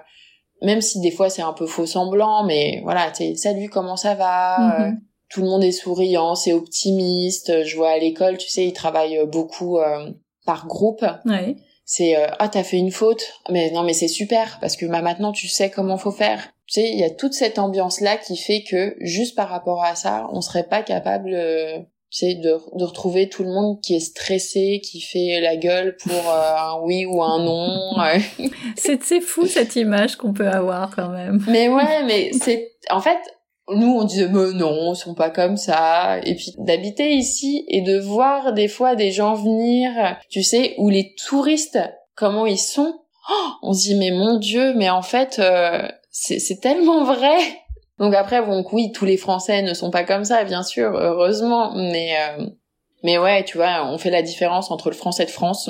même 0.61 0.81
si 0.81 1.01
des 1.01 1.11
fois 1.11 1.29
c'est 1.29 1.41
un 1.41 1.51
peu 1.51 1.65
faux 1.65 1.87
semblant, 1.87 2.45
mais 2.45 2.79
voilà, 2.83 3.11
tu 3.11 3.35
salut, 3.35 3.69
comment 3.69 3.97
ça 3.97 4.13
va 4.13 4.81
euh, 4.81 4.85
mhm. 4.89 5.01
Tout 5.33 5.41
le 5.41 5.47
monde 5.47 5.63
est 5.63 5.71
souriant, 5.71 6.35
c'est 6.35 6.53
optimiste. 6.53 7.63
Je 7.63 7.75
vois 7.75 7.91
à 7.91 7.97
l'école, 7.97 8.37
tu 8.37 8.49
sais, 8.49 8.65
ils 8.65 8.73
travaillent 8.73 9.25
beaucoup 9.25 9.79
par 10.45 10.67
groupe. 10.67 11.03
Ouais. 11.25 11.55
C'est 11.85 12.15
ah 12.15 12.47
t'as 12.47 12.63
fait 12.63 12.77
une 12.77 12.91
faute, 12.91 13.33
mais 13.49 13.71
non 13.71 13.83
mais 13.83 13.93
c'est 13.93 14.07
super 14.07 14.57
parce 14.61 14.77
que 14.77 14.85
bah, 14.85 15.01
maintenant 15.01 15.31
tu 15.33 15.47
sais 15.47 15.69
comment 15.69 15.97
faut 15.97 16.11
faire. 16.11 16.53
Tu 16.67 16.79
sais, 16.79 16.89
il 16.89 16.97
y 16.97 17.03
a 17.03 17.09
toute 17.09 17.33
cette 17.33 17.59
ambiance 17.59 17.99
là 17.99 18.15
qui 18.15 18.37
fait 18.37 18.63
que 18.63 18.95
juste 19.01 19.35
par 19.35 19.49
rapport 19.49 19.83
à 19.83 19.95
ça, 19.95 20.29
on 20.31 20.41
serait 20.41 20.67
pas 20.67 20.81
capable 20.81 21.35
c'est 22.13 22.35
de, 22.35 22.59
de 22.77 22.83
retrouver 22.83 23.27
tout 23.27 23.43
le 23.43 23.49
monde 23.49 23.81
qui 23.81 23.95
est 23.95 23.99
stressé, 23.99 24.81
qui 24.83 25.01
fait 25.01 25.41
la 25.41 25.55
gueule 25.55 25.97
pour 25.97 26.13
euh, 26.13 26.55
un 26.55 26.79
oui 26.83 27.07
ou 27.07 27.23
un 27.23 27.43
non. 27.43 27.95
c'est 28.77 29.01
c'est 29.03 29.19
fou 29.19 29.47
cette 29.47 29.75
image 29.75 30.15
qu'on 30.15 30.31
peut 30.31 30.47
avoir 30.47 30.95
quand 30.95 31.09
même. 31.09 31.43
Mais 31.47 31.69
ouais, 31.69 32.03
mais 32.05 32.29
c'est 32.39 32.75
en 32.91 33.01
fait 33.01 33.17
nous 33.69 33.95
on 33.97 34.03
disait 34.03 34.27
mais 34.27 34.53
non, 34.53 34.93
ils 34.93 34.97
sont 34.97 35.15
pas 35.15 35.29
comme 35.29 35.57
ça. 35.57 36.19
Et 36.25 36.35
puis 36.35 36.53
d'habiter 36.57 37.13
ici 37.13 37.65
et 37.67 37.81
de 37.81 37.99
voir 37.99 38.53
des 38.53 38.67
fois 38.67 38.95
des 38.95 39.11
gens 39.11 39.35
venir, 39.35 40.17
tu 40.29 40.43
sais, 40.43 40.75
où 40.77 40.89
les 40.89 41.15
touristes 41.27 41.79
comment 42.15 42.45
ils 42.45 42.59
sont, 42.59 42.99
oh, 43.29 43.49
on 43.61 43.73
se 43.73 43.83
dit 43.83 43.95
mais 43.95 44.11
mon 44.11 44.37
dieu, 44.37 44.73
mais 44.75 44.89
en 44.89 45.01
fait 45.01 45.39
euh, 45.39 45.87
c'est 46.11 46.39
c'est 46.39 46.59
tellement 46.59 47.03
vrai. 47.03 47.37
Donc 47.99 48.15
après, 48.15 48.41
bon, 48.41 48.65
oui, 48.71 48.91
tous 48.91 49.05
les 49.05 49.17
Français 49.17 49.61
ne 49.61 49.73
sont 49.75 49.91
pas 49.91 50.03
comme 50.03 50.25
ça, 50.25 50.43
bien 50.43 50.63
sûr, 50.63 50.91
heureusement, 50.95 51.73
mais 51.75 52.15
euh, 52.17 52.47
mais 53.03 53.17
ouais, 53.17 53.43
tu 53.43 53.57
vois, 53.57 53.85
on 53.85 53.97
fait 53.97 54.09
la 54.09 54.21
différence 54.21 54.71
entre 54.71 54.89
le 54.89 54.95
Français 54.95 55.25
de 55.25 55.29
France 55.29 55.69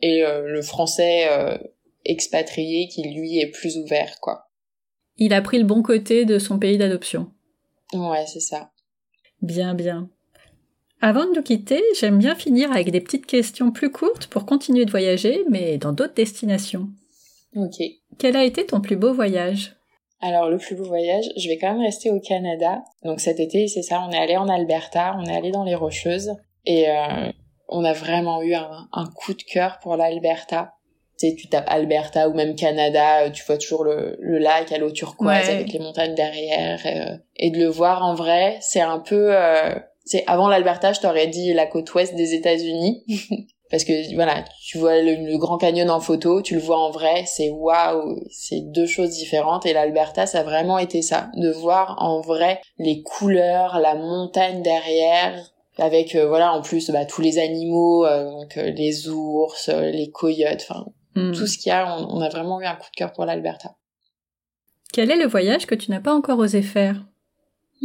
et 0.00 0.24
euh, 0.24 0.42
le 0.46 0.62
Français 0.62 1.28
euh, 1.30 1.58
expatrié 2.04 2.88
qui 2.88 3.02
lui 3.02 3.40
est 3.40 3.50
plus 3.50 3.76
ouvert, 3.78 4.20
quoi. 4.20 4.47
Il 5.18 5.32
a 5.32 5.42
pris 5.42 5.58
le 5.58 5.64
bon 5.64 5.82
côté 5.82 6.24
de 6.24 6.38
son 6.38 6.58
pays 6.58 6.78
d'adoption. 6.78 7.30
Ouais, 7.92 8.24
c'est 8.26 8.40
ça. 8.40 8.70
Bien, 9.42 9.74
bien. 9.74 10.08
Avant 11.00 11.26
de 11.26 11.34
nous 11.34 11.42
quitter, 11.42 11.82
j'aime 11.98 12.18
bien 12.18 12.34
finir 12.34 12.72
avec 12.72 12.90
des 12.90 13.00
petites 13.00 13.26
questions 13.26 13.70
plus 13.70 13.90
courtes 13.90 14.26
pour 14.26 14.46
continuer 14.46 14.84
de 14.84 14.90
voyager, 14.90 15.44
mais 15.48 15.78
dans 15.78 15.92
d'autres 15.92 16.14
destinations. 16.14 16.88
Ok. 17.54 17.82
Quel 18.18 18.36
a 18.36 18.44
été 18.44 18.66
ton 18.66 18.80
plus 18.80 18.96
beau 18.96 19.12
voyage? 19.12 19.76
Alors 20.20 20.50
le 20.50 20.58
plus 20.58 20.74
beau 20.74 20.84
voyage, 20.84 21.26
je 21.36 21.48
vais 21.48 21.58
quand 21.58 21.72
même 21.72 21.82
rester 21.82 22.10
au 22.10 22.18
Canada. 22.18 22.82
Donc 23.04 23.20
cet 23.20 23.38
été, 23.38 23.68
c'est 23.68 23.82
ça, 23.82 24.04
on 24.06 24.10
est 24.10 24.18
allé 24.18 24.36
en 24.36 24.48
Alberta, 24.48 25.16
on 25.16 25.24
est 25.24 25.36
allé 25.36 25.52
dans 25.52 25.62
les 25.62 25.76
Rocheuses 25.76 26.32
et 26.66 26.88
euh, 26.88 27.30
on 27.68 27.84
a 27.84 27.92
vraiment 27.92 28.42
eu 28.42 28.54
un, 28.54 29.06
coup 29.14 29.34
de 29.34 29.42
cœur 29.42 29.78
pour 29.80 29.96
l'Alberta. 29.96 30.74
Tu 31.18 31.28
sais, 31.28 31.34
tu 31.34 31.48
tapes 31.48 31.66
Alberta 31.68 32.28
ou 32.28 32.34
même 32.34 32.54
Canada, 32.54 33.24
euh, 33.24 33.30
tu 33.30 33.44
vois 33.44 33.58
toujours 33.58 33.84
le, 33.84 34.16
le 34.20 34.38
lac 34.38 34.70
à 34.72 34.78
l'eau 34.78 34.90
turquoise 34.90 35.48
avec 35.48 35.72
les 35.72 35.78
montagnes 35.80 36.14
derrière 36.14 36.80
euh, 36.86 37.16
et, 37.36 37.50
de 37.50 37.58
le 37.58 37.66
voir 37.66 38.04
en 38.04 38.14
vrai, 38.14 38.58
c'est 38.60 38.80
un 38.80 39.00
peu 39.00 39.34
c'est 40.04 40.24
avant 40.26 40.48
l'Alberta, 40.48 40.92
je 40.92 41.00
t'aurais 41.00 41.26
dit 41.26 41.52
la 41.52 41.66
côte 41.66 41.92
ouest 41.94 42.14
des 42.14 42.34
États-Unis. 42.34 43.04
parce 43.70 43.84
que 43.84 44.14
voilà, 44.14 44.44
tu 44.64 44.78
vois 44.78 45.00
le, 45.02 45.36
Grand 45.36 45.58
Canyon 45.58 45.90
en 45.90 46.00
photo, 46.00 46.40
tu 46.40 46.54
le 46.54 46.60
vois 46.60 46.78
en 46.78 46.90
vrai, 46.90 47.24
c'est 47.26 47.50
waouh, 47.50 48.18
c'est 48.30 48.60
deux 48.72 48.86
choses 48.86 49.10
différentes. 49.10 49.66
Et 49.66 49.72
l'Alberta, 49.72 50.26
ça 50.26 50.40
a 50.40 50.42
vraiment 50.42 50.78
été 50.78 51.02
ça, 51.02 51.30
de 51.36 51.50
voir 51.50 51.96
en 51.98 52.20
vrai 52.20 52.60
les 52.78 53.02
couleurs, 53.02 53.78
la 53.78 53.94
montagne 53.94 54.62
derrière, 54.62 55.52
avec 55.76 56.14
euh, 56.14 56.26
voilà 56.26 56.52
en 56.52 56.62
plus 56.62 56.90
bah, 56.90 57.04
tous 57.04 57.20
les 57.20 57.38
animaux, 57.38 58.06
euh, 58.06 58.30
donc 58.30 58.56
euh, 58.56 58.70
les 58.70 59.08
ours, 59.08 59.68
les 59.68 60.10
coyotes, 60.10 60.66
enfin 60.68 60.86
hmm. 61.18 61.32
tout 61.32 61.46
ce 61.46 61.58
qu'il 61.58 61.70
y 61.70 61.72
a. 61.72 61.96
On, 61.96 62.16
on, 62.16 62.20
a 62.20 62.28
vraiment 62.28 62.60
eu 62.60 62.64
un 62.64 62.74
coup 62.74 62.90
de 62.90 62.96
cœur 62.96 63.12
pour 63.12 63.24
l'Alberta. 63.24 63.74
Quel 64.92 65.10
est 65.10 65.16
le 65.16 65.26
voyage 65.26 65.66
que 65.66 65.74
tu 65.74 65.90
n'as 65.90 66.00
pas 66.00 66.14
encore 66.14 66.38
osé 66.38 66.62
faire? 66.62 67.04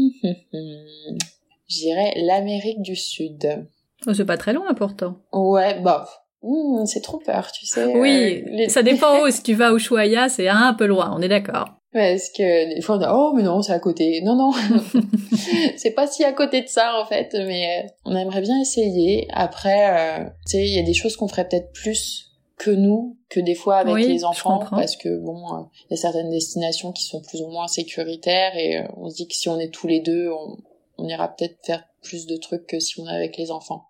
J'irais 1.68 2.14
l'Amérique 2.18 2.82
du 2.82 2.96
Sud. 2.96 3.68
Oh, 4.08 4.14
c'est 4.14 4.26
pas 4.26 4.38
très 4.38 4.54
loin 4.54 4.74
pourtant. 4.74 5.18
Ouais, 5.32 5.80
bah, 5.80 6.08
hmm, 6.42 6.86
c'est 6.86 7.02
trop 7.02 7.20
peur, 7.20 7.52
tu 7.52 7.66
sais. 7.66 7.86
Oui, 7.86 8.44
euh, 8.48 8.70
ça 8.70 8.84
dépend 8.84 9.24
où. 9.24 9.30
si 9.30 9.44
tu 9.44 9.54
vas 9.54 9.72
au 9.74 9.78
Ushuaia, 9.78 10.30
c'est 10.30 10.48
un 10.48 10.74
peu 10.74 10.86
loin, 10.86 11.14
on 11.16 11.22
est 11.22 11.30
d'accord. 11.30 11.70
Parce 11.94 12.30
que 12.30 12.74
des 12.76 12.82
fois 12.82 12.96
on 12.96 12.98
dit 12.98 13.06
oh 13.08 13.34
mais 13.36 13.44
non 13.44 13.62
c'est 13.62 13.72
à 13.72 13.78
côté 13.78 14.22
non 14.24 14.36
non 14.36 14.52
c'est 15.78 15.92
pas 15.92 16.08
si 16.08 16.24
à 16.24 16.34
côté 16.34 16.64
de 16.64 16.68
ça 16.68 17.00
en 17.00 17.06
fait 17.06 17.30
mais 17.36 17.84
euh, 17.84 17.88
on 18.06 18.16
aimerait 18.16 18.42
bien 18.42 18.60
essayer 18.60 19.28
après 19.32 19.92
euh, 19.92 20.24
tu 20.48 20.54
sais 20.54 20.64
il 20.64 20.76
y 20.76 20.80
a 20.80 20.82
des 20.82 20.96
choses 20.96 21.16
qu'on 21.16 21.28
ferait 21.28 21.48
peut-être 21.48 21.72
plus 21.72 22.33
que 22.58 22.72
nous 22.72 23.18
que 23.30 23.40
des 23.40 23.56
fois 23.56 23.78
avec 23.78 24.06
les 24.06 24.24
enfants 24.24 24.64
parce 24.70 24.96
que 24.96 25.18
bon 25.18 25.68
il 25.86 25.92
y 25.92 25.94
a 25.96 25.98
certaines 25.98 26.30
destinations 26.30 26.92
qui 26.92 27.04
sont 27.04 27.22
plus 27.22 27.42
ou 27.42 27.48
moins 27.48 27.68
sécuritaires 27.68 28.56
et 28.56 28.86
on 28.96 29.10
se 29.10 29.16
dit 29.16 29.28
que 29.28 29.34
si 29.34 29.50
on 29.50 29.60
est 29.60 29.74
tous 29.74 29.88
les 29.88 30.02
deux 30.02 30.30
on, 30.30 30.58
on 30.98 31.08
ira 31.08 31.28
peut-être 31.28 31.58
faire 31.64 31.84
plus 32.02 32.26
de 32.28 32.38
trucs 32.38 32.68
que 32.68 32.80
si 32.80 33.00
on 33.00 33.08
est 33.08 33.16
avec 33.16 33.38
les 33.38 33.52
enfants. 33.52 33.86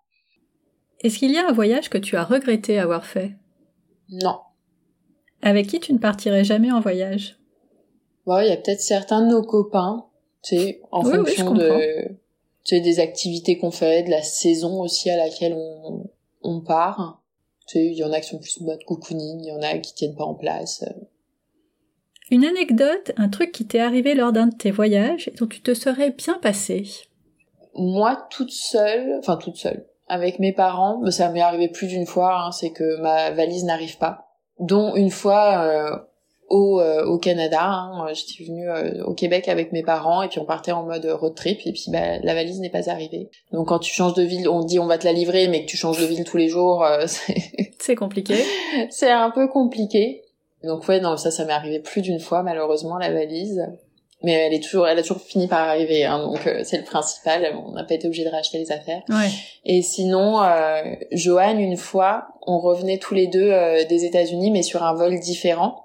Est-ce 1.00 1.18
qu'il 1.18 1.32
y 1.32 1.38
a 1.38 1.46
un 1.46 1.52
voyage 1.52 1.90
que 1.90 1.98
tu 1.98 2.16
as 2.16 2.24
regretté 2.24 2.78
avoir 2.78 3.04
fait? 3.04 3.32
Non. 4.08 4.38
Avec 5.42 5.66
qui 5.66 5.80
tu 5.80 5.92
ne 5.92 5.98
partirais 5.98 6.44
jamais 6.44 6.72
en 6.72 6.80
voyage? 6.80 7.38
Ouais, 8.26 8.46
il 8.46 8.50
y 8.50 8.52
a 8.52 8.56
peut-être 8.56 8.80
certains 8.80 9.20
de 9.20 9.30
nos 9.30 9.42
copains, 9.42 10.06
tu 10.42 10.56
sais, 10.56 10.80
en 10.90 11.02
fonction 11.02 11.52
de, 11.52 12.08
tu 12.64 12.76
sais, 12.76 12.80
des 12.80 13.00
activités 13.00 13.58
qu'on 13.58 13.70
fait, 13.70 14.04
de 14.04 14.10
la 14.10 14.22
saison 14.22 14.80
aussi 14.80 15.10
à 15.10 15.18
laquelle 15.18 15.52
on, 15.54 16.08
on 16.42 16.60
part. 16.62 17.22
Tu 17.66 17.78
sais, 17.78 17.86
il 17.86 17.94
y 17.94 18.04
en 18.04 18.12
a 18.12 18.20
qui 18.20 18.28
sont 18.28 18.38
plus 18.38 18.60
mode 18.60 18.84
cocooning, 18.84 19.40
il 19.40 19.48
y 19.48 19.52
en 19.52 19.62
a 19.62 19.78
qui 19.78 19.94
tiennent 19.94 20.16
pas 20.16 20.24
en 20.24 20.34
place. 20.34 20.84
Une 22.30 22.44
anecdote, 22.44 23.12
un 23.16 23.28
truc 23.28 23.52
qui 23.52 23.66
t'est 23.66 23.80
arrivé 23.80 24.14
lors 24.14 24.32
d'un 24.32 24.48
de 24.48 24.54
tes 24.54 24.70
voyages 24.70 25.28
et 25.28 25.32
dont 25.32 25.46
tu 25.46 25.60
te 25.60 25.74
serais 25.74 26.10
bien 26.10 26.38
passé. 26.38 26.84
Moi, 27.74 28.26
toute 28.30 28.50
seule, 28.50 29.18
enfin 29.18 29.36
toute 29.36 29.56
seule, 29.56 29.86
avec 30.08 30.38
mes 30.38 30.52
parents, 30.52 31.00
mais 31.02 31.10
ça 31.10 31.28
m'est 31.30 31.40
arrivé 31.40 31.68
plus 31.68 31.86
d'une 31.86 32.06
fois, 32.06 32.44
hein, 32.44 32.52
c'est 32.52 32.70
que 32.70 33.00
ma 33.00 33.30
valise 33.30 33.64
n'arrive 33.64 33.98
pas. 33.98 34.28
Dont 34.58 34.94
une 34.94 35.10
fois 35.10 35.64
euh, 35.64 35.96
au, 36.54 36.80
euh, 36.80 37.04
au 37.04 37.18
Canada, 37.18 37.64
hein, 37.64 38.06
j'étais 38.12 38.44
venue 38.44 38.68
euh, 38.68 39.04
au 39.04 39.14
Québec 39.14 39.48
avec 39.48 39.72
mes 39.72 39.82
parents 39.82 40.22
et 40.22 40.28
puis 40.28 40.38
on 40.38 40.44
partait 40.44 40.72
en 40.72 40.84
mode 40.84 41.04
road 41.04 41.34
trip 41.34 41.60
et 41.64 41.72
puis 41.72 41.86
bah, 41.88 42.18
la 42.22 42.34
valise 42.34 42.60
n'est 42.60 42.70
pas 42.70 42.88
arrivée. 42.88 43.28
Donc 43.52 43.68
quand 43.68 43.80
tu 43.80 43.92
changes 43.92 44.14
de 44.14 44.22
ville, 44.22 44.48
on 44.48 44.64
dit 44.64 44.78
on 44.78 44.86
va 44.86 44.98
te 44.98 45.04
la 45.04 45.12
livrer, 45.12 45.48
mais 45.48 45.64
que 45.64 45.70
tu 45.70 45.76
changes 45.76 46.00
de 46.00 46.06
ville 46.06 46.24
tous 46.24 46.36
les 46.36 46.48
jours, 46.48 46.86
c'est 47.78 47.96
compliqué. 47.96 48.36
c'est 48.90 49.10
un 49.10 49.30
peu 49.30 49.48
compliqué. 49.48 50.22
Donc 50.62 50.86
ouais, 50.88 51.00
non, 51.00 51.16
ça, 51.16 51.30
ça 51.30 51.44
m'est 51.44 51.52
arrivé 51.52 51.80
plus 51.80 52.02
d'une 52.02 52.20
fois 52.20 52.42
malheureusement 52.42 52.98
la 52.98 53.12
valise 53.12 53.66
mais 54.24 54.32
elle 54.32 54.54
est 54.54 54.62
toujours, 54.62 54.88
elle 54.88 54.98
a 54.98 55.02
toujours 55.02 55.20
fini 55.20 55.46
par 55.46 55.68
arriver, 55.68 56.04
hein, 56.04 56.18
donc 56.18 56.46
euh, 56.46 56.62
c'est 56.64 56.78
le 56.78 56.84
principal. 56.84 57.54
On 57.66 57.72
n'a 57.72 57.84
pas 57.84 57.94
été 57.94 58.06
obligé 58.06 58.24
de 58.24 58.30
racheter 58.30 58.58
les 58.58 58.72
affaires. 58.72 59.02
Ouais. 59.08 59.28
Et 59.64 59.82
sinon, 59.82 60.42
euh, 60.42 60.82
Joanne, 61.12 61.60
une 61.60 61.76
fois, 61.76 62.28
on 62.46 62.58
revenait 62.58 62.98
tous 62.98 63.14
les 63.14 63.26
deux 63.26 63.50
euh, 63.50 63.84
des 63.84 64.04
États-Unis, 64.04 64.50
mais 64.50 64.62
sur 64.62 64.82
un 64.82 64.94
vol 64.94 65.20
différent. 65.20 65.83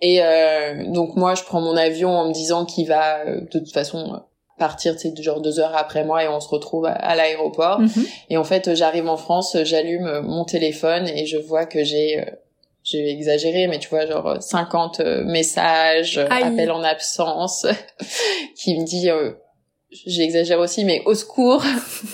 Et 0.00 0.22
euh, 0.22 0.84
donc 0.86 1.16
moi, 1.16 1.34
je 1.34 1.42
prends 1.42 1.60
mon 1.60 1.76
avion 1.76 2.10
en 2.10 2.28
me 2.28 2.32
disant 2.32 2.64
qu'il 2.64 2.88
va 2.88 3.24
de 3.24 3.46
toute 3.46 3.72
façon 3.72 4.22
partir, 4.58 4.94
c'est 4.98 5.20
genre 5.22 5.40
deux 5.40 5.58
heures 5.58 5.76
après 5.76 6.04
moi, 6.04 6.22
et 6.22 6.28
on 6.28 6.40
se 6.40 6.48
retrouve 6.48 6.86
à, 6.86 7.14
l'aéroport. 7.14 7.80
Mhm. 7.80 8.06
Et 8.28 8.36
en 8.36 8.44
fait, 8.44 8.74
j'arrive 8.74 9.08
en 9.08 9.16
France, 9.16 9.56
j'allume 9.64 10.20
mon 10.20 10.44
téléphone 10.44 11.08
et 11.08 11.26
je 11.26 11.38
vois 11.38 11.66
que 11.66 11.82
j'ai 11.82 12.24
j'ai 12.82 13.10
exagéré, 13.10 13.66
mais 13.66 13.78
tu 13.78 13.88
vois, 13.88 14.06
genre 14.06 14.36
50 14.40 15.00
euh, 15.00 15.24
messages, 15.24 16.18
euh, 16.18 16.26
appels 16.30 16.70
en 16.70 16.82
absence, 16.82 17.66
qui 18.56 18.78
me 18.78 18.84
dit, 18.84 19.10
euh, 19.10 19.32
j'exagère 20.06 20.58
aussi, 20.58 20.84
mais 20.84 21.02
au 21.04 21.14
secours, 21.14 21.62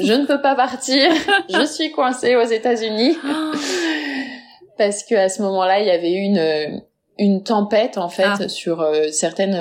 je 0.01 0.13
ne 0.13 0.27
peux 0.27 0.41
pas 0.41 0.55
partir, 0.55 1.11
je 1.49 1.65
suis 1.65 1.93
coincée 1.93 2.37
aux 2.37 2.47
États-Unis. 2.47 3.17
Parce 4.79 5.05
que 5.05 5.15
à 5.15 5.31
ce 5.31 5.41
moment-là, 5.43 5.81
il 5.81 5.87
y 5.87 5.91
avait 5.91 6.13
une 6.13 6.83
une 7.19 7.43
tempête 7.43 7.99
en 7.99 8.09
fait 8.09 8.25
ah. 8.27 8.49
sur 8.49 8.87
certaines 9.11 9.59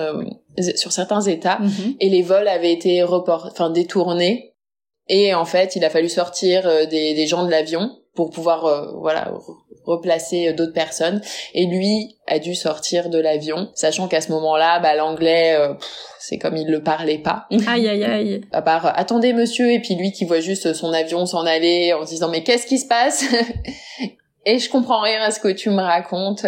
sur 0.76 0.92
certains 0.92 1.22
États 1.22 1.60
mhm. 1.60 1.96
et 2.00 2.10
les 2.10 2.22
vols 2.22 2.48
avaient 2.48 2.72
été 2.72 3.04
report, 3.04 3.50
enfin 3.52 3.70
détournés. 3.70 4.54
Et 5.08 5.36
en 5.36 5.46
fait, 5.46 5.76
il 5.76 5.86
a 5.86 5.90
fallu 5.90 6.10
sortir 6.10 6.64
des, 6.88 7.14
des 7.14 7.28
gens 7.28 7.46
de 7.46 7.52
l'avion 7.52 7.92
pour 8.16 8.32
pouvoir 8.32 9.00
voilà 9.00 9.32
replacer 9.86 10.48
euh, 10.50 10.54
d'autres 10.54 10.74
personnes 10.74 11.22
et 11.54 11.66
lui 11.66 12.18
a 12.28 12.40
dû 12.40 12.56
sortir 12.56 13.10
de 13.10 13.20
l'avion 13.20 13.70
sachant 13.76 14.08
qu'à 14.08 14.22
ce 14.22 14.32
moment-là 14.32 14.80
bah 14.80 14.96
l'anglais 14.96 15.56
euh, 15.58 15.74
c'est 16.20 16.38
comme 16.38 16.58
il 16.58 16.70
le 16.70 16.82
parlait 16.82 17.18
pas 17.18 17.48
aïe 17.68 17.88
aïe 17.88 18.04
aïe 18.04 18.42
à 18.52 18.62
part 18.62 18.88
euh, 18.88 18.92
attendez 18.94 19.34
monsieur 19.34 19.72
et 19.72 19.80
puis 19.80 19.96
lui 19.96 20.12
qui 20.12 20.26
voit 20.26 20.40
juste 20.40 20.74
son 20.74 20.92
avion 20.94 21.26
s'en 21.26 21.46
aller 21.46 21.94
en 21.94 22.06
se 22.06 22.12
disant 22.12 22.30
mais 22.30 22.44
qu'est-ce 22.44 22.68
qui 22.68 22.80
se 22.80 22.88
passe? 22.88 23.26
Et 24.48 24.60
je 24.60 24.70
comprends 24.70 25.02
rien 25.02 25.24
à 25.24 25.32
ce 25.32 25.40
que 25.40 25.48
tu 25.48 25.72
me 25.72 25.82
racontes 25.82 26.46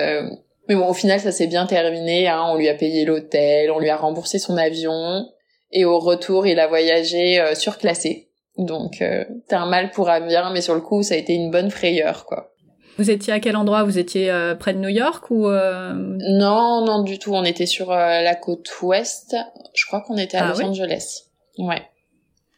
mais 0.67 0.75
bon 0.75 0.87
au 0.87 0.93
final 0.93 1.19
ça 1.19 1.31
s'est 1.31 1.47
bien 1.47 1.65
terminé 1.65 2.27
hein. 2.27 2.43
on 2.47 2.55
lui 2.55 2.69
a 2.69 2.75
payé 2.75 3.05
l'hôtel 3.05 3.71
on 3.71 3.79
lui 3.79 3.89
a 3.89 3.97
remboursé 3.97 4.39
son 4.39 4.57
avion 4.57 5.25
et 5.71 5.85
au 5.85 5.99
retour 5.99 6.47
il 6.47 6.59
a 6.59 6.67
voyagé 6.67 7.43
surclassé 7.55 8.29
donc 8.57 9.03
t'as 9.47 9.59
un 9.59 9.65
mal 9.65 9.91
pour 9.91 10.09
un 10.09 10.25
bien 10.25 10.51
mais 10.51 10.61
sur 10.61 10.75
le 10.75 10.81
coup 10.81 11.03
ça 11.03 11.15
a 11.15 11.17
été 11.17 11.33
une 11.33 11.51
bonne 11.51 11.71
frayeur 11.71 12.25
quoi 12.25 12.51
vous 12.97 13.11
étiez 13.11 13.31
à 13.31 13.39
quel 13.39 13.55
endroit? 13.55 13.83
Vous 13.83 13.99
étiez 13.99 14.31
euh, 14.31 14.55
près 14.55 14.73
de 14.73 14.79
New 14.79 14.89
York 14.89 15.29
ou 15.29 15.47
euh... 15.47 15.93
Non, 15.93 16.83
non 16.83 17.03
du 17.03 17.19
tout. 17.19 17.33
On 17.33 17.43
était 17.43 17.67
sur 17.67 17.91
euh, 17.91 18.21
la 18.21 18.35
côte 18.35 18.67
ouest. 18.81 19.35
Je 19.75 19.85
crois 19.85 20.01
qu'on 20.01 20.17
était 20.17 20.37
à 20.37 20.47
ah 20.47 20.49
Los 20.49 20.63
Angeles. 20.63 21.25
Ouais. 21.59 21.83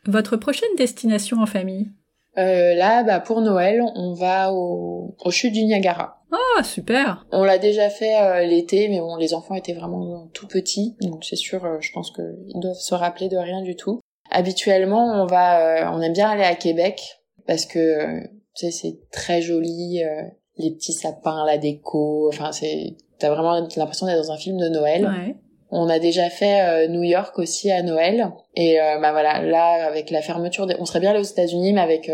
Votre 0.06 0.38
prochaine 0.38 0.70
destination 0.78 1.42
en 1.42 1.46
famille? 1.46 1.90
Euh, 2.38 2.74
Là, 2.74 3.04
bah 3.04 3.20
pour 3.20 3.42
Noël, 3.42 3.82
on 3.96 4.14
va 4.14 4.54
au, 4.54 5.16
au 5.20 5.32
chute 5.32 5.54
du 5.54 5.64
Niagara. 5.64 6.19
Ah 6.32 6.64
super. 6.64 7.26
On 7.32 7.44
l'a 7.44 7.58
déjà 7.58 7.90
fait 7.90 8.46
l'été, 8.46 8.88
mais 8.88 9.00
bon, 9.00 9.16
les 9.16 9.34
enfants 9.34 9.56
étaient 9.56 9.74
vraiment 9.74 10.28
tout 10.34 10.48
petits, 10.48 10.96
donc 11.02 11.26
c'est 11.26 11.36
sûr, 11.36 11.82
je 11.82 11.92
pense 11.92 12.12
qu'ils 12.12 12.60
doivent 12.60 12.76
se 12.76 12.94
rappeler 12.94 13.30
de 13.30 13.38
rien 13.38 13.62
du 13.62 13.76
tout. 13.76 14.00
Habituellement, 14.30 15.24
on 15.24 15.26
va, 15.26 15.92
on 15.92 16.02
aime 16.02 16.14
bien 16.14 16.30
aller 16.30 16.44
à 16.44 16.56
Québec 16.56 17.20
parce 17.48 17.66
que 17.66 18.22
tu 18.56 18.66
sais, 18.66 18.72
c'est 18.72 19.10
très 19.12 19.42
joli, 19.42 20.04
euh, 20.04 20.24
les 20.58 20.72
petits 20.72 20.94
sapins, 20.94 21.46
la 21.46 21.58
déco, 21.58 22.28
enfin 22.28 22.52
c'est, 22.52 22.98
t'as 23.18 23.30
vraiment 23.30 23.68
l'impression 23.76 24.06
d'être 24.06 24.22
dans 24.22 24.32
un 24.32 24.38
film 24.38 24.58
de 24.58 24.68
Noël. 24.68 25.06
Ouais. 25.06 25.36
On 25.72 25.88
a 25.88 26.00
déjà 26.00 26.30
fait 26.30 26.62
euh, 26.62 26.88
New 26.88 27.04
York 27.04 27.38
aussi 27.40 27.72
à 27.72 27.84
Noël 27.84 28.32
et 28.56 28.82
euh, 28.82 29.00
bah 29.00 29.12
voilà 29.12 29.42
là 29.42 29.86
avec 29.86 30.10
la 30.10 30.22
fermeture 30.22 30.66
des... 30.66 30.76
on 30.80 30.86
serait 30.86 31.00
bien 31.00 31.12
allé 31.12 31.20
aux 31.20 31.24
États-Unis 31.24 31.74
mais 31.74 31.82
avec 31.82 32.12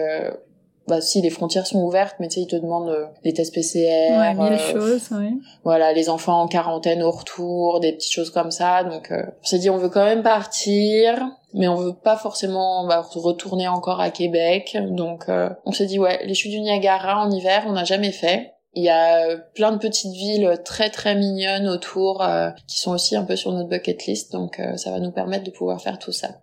bah 0.87 1.01
si 1.01 1.21
les 1.21 1.29
frontières 1.29 1.67
sont 1.67 1.83
ouvertes 1.83 2.15
mais 2.19 2.27
tu 2.27 2.35
sais 2.35 2.41
ils 2.41 2.47
te 2.47 2.55
demandent 2.55 2.89
euh, 2.89 3.05
les 3.23 3.33
tests 3.33 3.53
PCR 3.53 4.17
ouais, 4.17 4.33
mille 4.33 4.59
choses 4.59 5.09
oui. 5.11 5.41
voilà 5.63 5.93
les 5.93 6.09
enfants 6.09 6.41
en 6.41 6.47
quarantaine 6.47 7.01
au 7.01 7.11
retour 7.11 7.79
des 7.79 7.93
petites 7.93 8.11
choses 8.11 8.29
comme 8.29 8.51
ça 8.51 8.83
donc 8.83 9.11
on 9.11 9.45
s'est 9.45 9.59
dit 9.59 9.69
on 9.69 9.77
veut 9.77 9.89
quand 9.89 10.05
même 10.05 10.23
partir 10.23 11.25
mais 11.55 11.69
on 11.69 11.75
veut 11.75 11.93
pas 11.93 12.17
forcément 12.17 12.85
bah, 12.85 13.01
retourner 13.01 13.67
encore 13.67 14.01
à 14.01 14.11
Québec. 14.11 14.77
Donc 14.89 15.29
euh, 15.29 15.49
on 15.65 15.71
s'est 15.71 15.85
dit 15.85 15.97
ouais, 15.97 16.19
les 16.25 16.33
chutes 16.33 16.51
du 16.51 16.59
Niagara 16.59 17.25
en 17.25 17.31
hiver, 17.31 17.63
on 17.65 17.71
n'a 17.71 17.85
jamais 17.85 18.11
fait. 18.11 18.51
Il 18.73 18.83
y 18.83 18.89
a 18.89 19.37
plein 19.55 19.71
de 19.71 19.77
petites 19.77 20.11
villes 20.11 20.59
très 20.65 20.89
très 20.89 21.15
mignonnes 21.15 21.69
autour 21.69 22.21
euh, 22.21 22.49
qui 22.67 22.77
sont 22.77 22.91
aussi 22.91 23.15
un 23.15 23.23
peu 23.23 23.37
sur 23.37 23.53
notre 23.53 23.69
bucket 23.69 24.05
list, 24.05 24.33
donc 24.33 24.59
euh, 24.59 24.75
ça 24.75 24.91
va 24.91 24.99
nous 24.99 25.11
permettre 25.11 25.45
de 25.45 25.51
pouvoir 25.51 25.81
faire 25.81 25.97
tout 25.97 26.11
ça. 26.11 26.41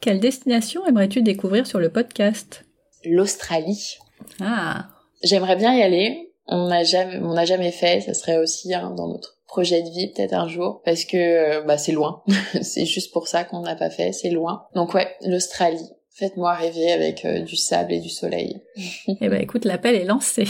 Quelle 0.00 0.20
destination 0.20 0.86
aimerais-tu 0.86 1.22
découvrir 1.22 1.66
sur 1.66 1.80
le 1.80 1.90
podcast? 1.90 2.64
L'Australie. 3.04 3.98
Ah. 4.40 4.88
J'aimerais 5.22 5.56
bien 5.56 5.74
y 5.74 5.82
aller. 5.82 6.32
On 6.46 6.68
n'a 6.68 6.82
jamais, 6.82 7.18
on 7.18 7.34
n'a 7.34 7.44
jamais 7.44 7.72
fait. 7.72 8.00
Ça 8.00 8.14
serait 8.14 8.38
aussi 8.38 8.74
hein, 8.74 8.92
dans 8.96 9.08
notre 9.08 9.38
projet 9.46 9.82
de 9.82 9.90
vie 9.90 10.12
peut-être 10.12 10.32
un 10.32 10.48
jour 10.48 10.80
parce 10.84 11.04
que 11.04 11.16
euh, 11.16 11.62
bah 11.62 11.76
c'est 11.76 11.92
loin. 11.92 12.22
c'est 12.62 12.86
juste 12.86 13.12
pour 13.12 13.28
ça 13.28 13.44
qu'on 13.44 13.60
n'a 13.60 13.74
pas 13.74 13.90
fait, 13.90 14.12
c'est 14.12 14.30
loin. 14.30 14.66
Donc 14.74 14.94
ouais, 14.94 15.08
l'Australie. 15.26 15.90
Faites-moi 16.10 16.52
rêver 16.54 16.92
avec 16.92 17.24
euh, 17.24 17.40
du 17.40 17.56
sable 17.56 17.92
et 17.92 18.00
du 18.00 18.10
soleil. 18.10 18.60
eh 19.08 19.28
ben 19.28 19.40
écoute, 19.40 19.64
l'appel 19.64 19.94
est 19.94 20.04
lancé. 20.04 20.44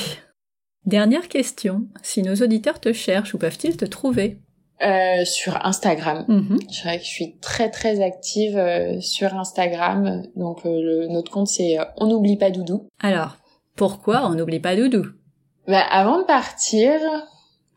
Dernière 0.87 1.29
question, 1.29 1.87
si 2.03 2.23
nos 2.23 2.35
auditeurs 2.37 2.81
te 2.81 2.93
cherchent, 2.93 3.35
où 3.35 3.39
peuvent-ils 3.39 3.77
te 3.77 3.85
trouver? 3.85 4.39
Euh, 4.83 5.25
sur 5.25 5.65
Instagram. 5.65 6.25
Je 6.71 6.83
dirais 6.83 6.99
que 6.99 7.05
je 7.05 7.09
suis 7.11 7.37
très 7.39 7.71
très 7.71 8.03
active 8.03 8.61
sur 9.01 9.35
Instagram. 9.35 10.23
Donc 10.37 10.65
le, 10.65 11.09
notre 11.09 11.31
compte 11.31 11.49
c'est 11.49 11.79
On 11.97 12.07
n'oublie 12.07 12.37
pas 12.37 12.51
Doudou. 12.51 12.89
Alors, 13.03 13.37
Pourquoi 13.77 14.27
on 14.27 14.35
n'oublie 14.35 14.61
pas 14.61 14.77
Doudou? 14.77 15.07
Bah, 15.67 15.85
Avant 15.91 16.19
de 16.19 16.25
partir, 16.25 17.01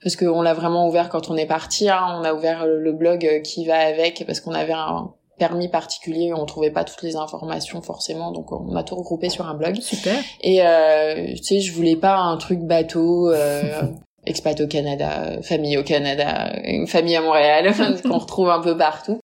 parce 0.01 0.15
qu'on 0.15 0.41
l'a 0.41 0.53
vraiment 0.53 0.87
ouvert 0.87 1.09
quand 1.09 1.29
on 1.29 1.37
est 1.37 1.45
parti, 1.45 1.89
hein, 1.89 2.19
on 2.19 2.23
a 2.23 2.33
ouvert 2.33 2.65
le 2.65 2.91
blog 2.93 3.41
qui 3.43 3.65
va 3.65 3.79
avec, 3.79 4.23
parce 4.25 4.39
qu'on 4.39 4.53
avait 4.53 4.73
un 4.73 5.13
permis 5.37 5.67
particulier, 5.67 6.33
on 6.33 6.45
trouvait 6.45 6.71
pas 6.71 6.83
toutes 6.83 7.01
les 7.01 7.15
informations 7.15 7.81
forcément, 7.81 8.31
donc 8.31 8.51
on 8.51 8.75
a 8.75 8.83
tout 8.83 8.95
regroupé 8.95 9.29
sur 9.29 9.47
un 9.47 9.55
blog. 9.55 9.75
Super. 9.81 10.17
Et 10.41 10.65
euh, 10.65 11.33
tu 11.35 11.43
sais, 11.43 11.59
je 11.59 11.73
voulais 11.73 11.95
pas 11.95 12.17
un 12.17 12.37
truc 12.37 12.59
bateau, 12.59 13.29
euh, 13.31 13.81
expat 14.25 14.59
au 14.61 14.67
Canada, 14.67 15.41
famille 15.41 15.77
au 15.77 15.83
Canada, 15.83 16.53
une 16.63 16.87
famille 16.87 17.15
à 17.15 17.21
Montréal, 17.21 17.73
qu'on 18.03 18.17
retrouve 18.17 18.49
un 18.49 18.61
peu 18.61 18.77
partout. 18.77 19.19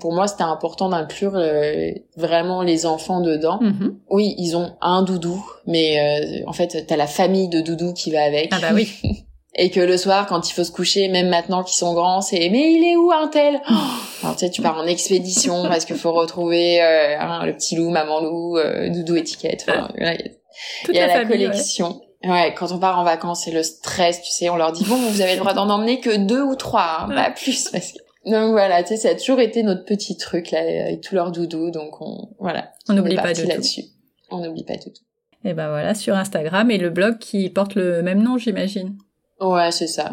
pour 0.00 0.12
moi, 0.12 0.28
c'était 0.28 0.42
important 0.42 0.88
d'inclure 0.88 1.34
euh, 1.34 1.90
vraiment 2.16 2.62
les 2.62 2.86
enfants 2.86 3.20
dedans. 3.20 3.58
Mhm. 3.60 3.98
Oui, 4.10 4.34
ils 4.38 4.56
ont 4.56 4.72
un 4.80 5.02
doudou, 5.02 5.44
mais 5.66 5.98
euh, 5.98 6.44
en 6.46 6.52
fait, 6.52 6.86
t'as 6.86 6.96
la 6.96 7.06
famille 7.06 7.48
de 7.48 7.60
doudou 7.60 7.92
qui 7.92 8.10
va 8.10 8.22
avec. 8.22 8.50
Ah 8.52 8.58
bah 8.60 8.70
oui. 8.74 8.92
et 9.54 9.70
que 9.70 9.80
le 9.80 9.96
soir 9.96 10.26
quand 10.26 10.48
il 10.48 10.52
faut 10.52 10.64
se 10.64 10.72
coucher 10.72 11.08
même 11.08 11.28
maintenant 11.28 11.62
qu'ils 11.62 11.76
sont 11.76 11.92
grands 11.92 12.22
c'est 12.22 12.48
mais 12.50 12.72
il 12.72 12.84
est 12.84 12.96
où 12.96 13.10
un 13.12 13.28
tel? 13.28 13.60
Oh 13.70 14.26
alors 14.26 14.36
tu 14.36 14.46
sais 14.46 14.50
tu 14.50 14.62
pars 14.62 14.78
en 14.78 14.86
expédition 14.86 15.62
parce 15.68 15.84
qu'il 15.84 15.96
faut 15.96 16.12
retrouver 16.12 16.80
euh, 16.80 17.18
hein, 17.18 17.44
le 17.44 17.54
petit 17.54 17.76
loup 17.76 17.90
maman 17.90 18.20
loup 18.20 18.56
euh, 18.56 18.88
doudou 18.88 19.16
étiquette 19.16 19.66
enfin, 19.68 19.88
là, 19.96 20.14
il 20.14 20.94
y 20.94 20.98
a, 20.98 21.06
la, 21.06 21.24
collection 21.24 21.88
ouais. 21.88 22.06
Quand 22.22 22.72
on 22.72 22.78
part 22.78 22.98
en 22.98 23.04
vacances 23.04 23.44
c'est 23.44 23.50
le 23.50 23.62
stress 23.62 24.22
tu 24.22 24.30
sais 24.30 24.48
on 24.48 24.56
leur 24.56 24.72
dit 24.72 24.84
bon 24.84 24.96
vous 24.96 25.20
avez 25.20 25.32
le 25.32 25.40
droit 25.40 25.54
d'en 25.54 25.68
emmener 25.68 26.00
que 26.00 26.16
deux 26.16 26.42
ou 26.42 26.54
trois 26.54 27.00
hein, 27.02 27.08
pas 27.14 27.30
plus 27.30 27.68
parce 27.70 27.92
que 27.92 27.98
donc 28.24 28.52
voilà, 28.52 28.82
tu 28.84 28.90
sais, 28.90 28.96
ça 28.96 29.08
a 29.10 29.14
toujours 29.16 29.40
été 29.40 29.62
notre 29.64 29.84
petit 29.84 30.16
truc 30.16 30.52
là 30.52 30.60
avec 30.60 31.00
tous 31.00 31.14
leurs 31.14 31.32
doudous, 31.32 31.70
donc 31.72 32.00
on 32.00 32.28
voilà. 32.38 32.72
On 32.88 32.92
n'oublie 32.92 33.16
pas 33.16 33.32
de 33.32 33.42
là-dessus. 33.42 33.82
On 34.30 34.38
n'oublie 34.38 34.64
pas 34.64 34.76
du 34.76 34.92
tout. 34.92 35.02
Et 35.44 35.54
ben 35.54 35.68
voilà, 35.68 35.94
sur 35.94 36.14
Instagram 36.14 36.70
et 36.70 36.78
le 36.78 36.90
blog 36.90 37.18
qui 37.18 37.50
porte 37.50 37.74
le 37.74 38.00
même 38.02 38.22
nom, 38.22 38.38
j'imagine. 38.38 38.96
Ouais, 39.40 39.72
c'est 39.72 39.88
ça. 39.88 40.10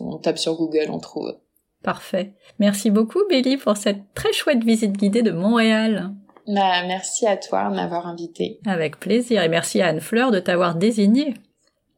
on 0.00 0.18
tape 0.18 0.38
sur 0.38 0.56
Google, 0.56 0.86
on 0.90 0.98
trouve. 0.98 1.36
Parfait. 1.84 2.32
Merci 2.58 2.90
beaucoup, 2.90 3.20
Béli, 3.28 3.56
pour 3.56 3.76
cette 3.76 4.12
très 4.14 4.32
chouette 4.32 4.64
visite 4.64 4.96
guidée 4.96 5.22
de 5.22 5.30
Montréal. 5.30 6.12
Bah, 6.48 6.84
merci 6.86 7.26
à 7.26 7.36
toi 7.36 7.70
de 7.70 7.76
m'avoir 7.76 8.06
invité. 8.08 8.58
Avec 8.66 8.98
plaisir. 8.98 9.42
Et 9.42 9.48
merci 9.48 9.80
à 9.80 9.88
Anne-Fleur 9.88 10.30
de 10.30 10.40
t'avoir 10.40 10.74
désignée. 10.74 11.34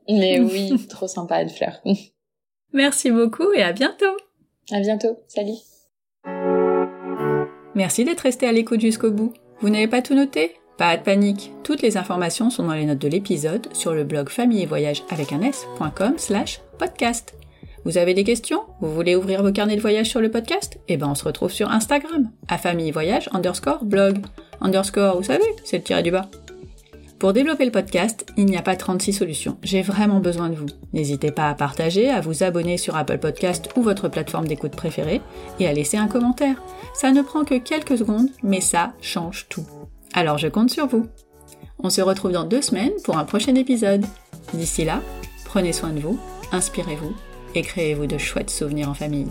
Mais 0.09 0.41
oui, 0.41 0.87
trop 0.89 1.09
sympa, 1.09 1.37
Anne-Fleur. 1.37 1.81
merci 2.73 3.11
beaucoup 3.11 3.53
et 3.53 3.63
à 3.63 3.73
bientôt. 3.73 4.17
À 4.73 4.81
bientôt. 4.81 5.19
Salut. 5.29 5.59
Merci 7.75 8.05
d'être 8.05 8.21
resté 8.21 8.47
à 8.47 8.53
l'écoute 8.53 8.81
jusqu'au 8.81 9.11
bout. 9.11 9.33
Vous 9.61 9.69
n'avez 9.69 9.89
pas 9.89 10.03
tout 10.03 10.15
noté? 10.15 10.57
Pas 10.77 10.97
de 10.99 11.03
panique, 11.03 11.53
toutes 11.63 11.81
les 11.81 11.97
informations 11.97 12.51
sont 12.51 12.65
dans 12.65 12.75
les 12.75 12.85
notes 12.85 12.99
de 12.99 13.09
l'épisode 13.09 13.67
sur 13.73 13.95
le 13.95 14.05
blog 14.05 14.29
famille 14.29 14.63
et 14.63 14.67
voyage 14.67 15.05
avec 15.09 15.33
un 15.33 15.41
s.com 15.41 16.15
slash 16.19 16.61
podcast. 16.79 17.35
Vous 17.87 17.97
avez 17.97 18.13
des 18.13 18.25
questions? 18.25 18.63
Vous 18.81 18.93
voulez 18.93 19.17
ouvrir 19.17 19.43
vos 19.43 19.53
carnets 19.53 19.77
de 19.77 19.81
voyage 19.81 20.11
sur 20.11 20.21
le 20.21 20.31
podcast? 20.31 20.79
Eh 20.89 20.97
ben 20.99 21.09
on 21.09 21.15
se 21.15 21.25
retrouve 21.25 21.53
sur 21.53 21.71
Instagram, 21.71 22.31
à 22.49 22.59
famille 22.59 22.91
voyage 22.91 23.31
underscore 23.33 23.85
blog. 23.85 24.19
Underscore, 24.61 25.17
vous 25.17 25.23
savez, 25.23 25.45
c'est 25.65 25.79
le 25.79 25.83
tiré 25.85 26.03
du 26.03 26.11
bas. 26.11 26.29
Pour 27.19 27.33
développer 27.33 27.65
le 27.65 27.71
podcast, 27.71 28.27
il 28.37 28.45
n'y 28.45 28.59
a 28.59 28.63
pas 28.63 28.77
36 28.77 29.15
solutions. 29.15 29.57
J'ai 29.63 29.81
vraiment 29.81 30.21
besoin 30.21 30.51
de 30.51 30.55
vous. 30.55 30.67
N'hésitez 30.93 31.31
pas 31.31 31.49
à 31.49 31.55
partager, 31.55 32.11
à 32.11 32.21
vous 32.21 32.43
abonner 32.43 32.77
sur 32.77 32.95
Apple 32.95 33.19
Podcast 33.19 33.71
ou 33.75 33.83
votre 33.83 34.09
plateforme 34.09 34.47
d'écoute 34.47 34.77
préférée 34.77 35.23
et 35.59 35.67
à 35.67 35.73
laisser 35.73 35.97
un 35.97 36.09
commentaire. 36.09 36.63
Ça 36.95 37.13
ne 37.13 37.23
prend 37.23 37.45
que 37.45 37.59
quelques 37.59 37.97
secondes, 37.97 38.29
mais 38.43 38.61
ça 38.61 38.93
change 39.01 39.47
tout. 39.49 39.67
Alors 40.13 40.37
je 40.37 40.49
compte 40.49 40.71
sur 40.71 40.87
vous. 40.87 41.07
On 41.79 41.89
se 41.89 42.03
retrouve 42.03 42.33
dans 42.33 42.45
deux 42.45 42.63
semaines 42.63 42.93
pour 43.05 43.17
un 43.17 43.25
prochain 43.25 43.55
épisode. 43.55 44.05
D'ici 44.53 44.85
là, 44.85 45.01
prenez 45.47 45.73
soin 45.73 45.91
de 45.91 46.01
vous, 46.01 46.19
inspirez-vous 46.53 47.15
et 47.55 47.63
créez-vous 47.63 48.07
de 48.07 48.19
chouettes 48.19 48.51
souvenirs 48.51 48.91
en 48.91 48.95
famille. 48.95 49.29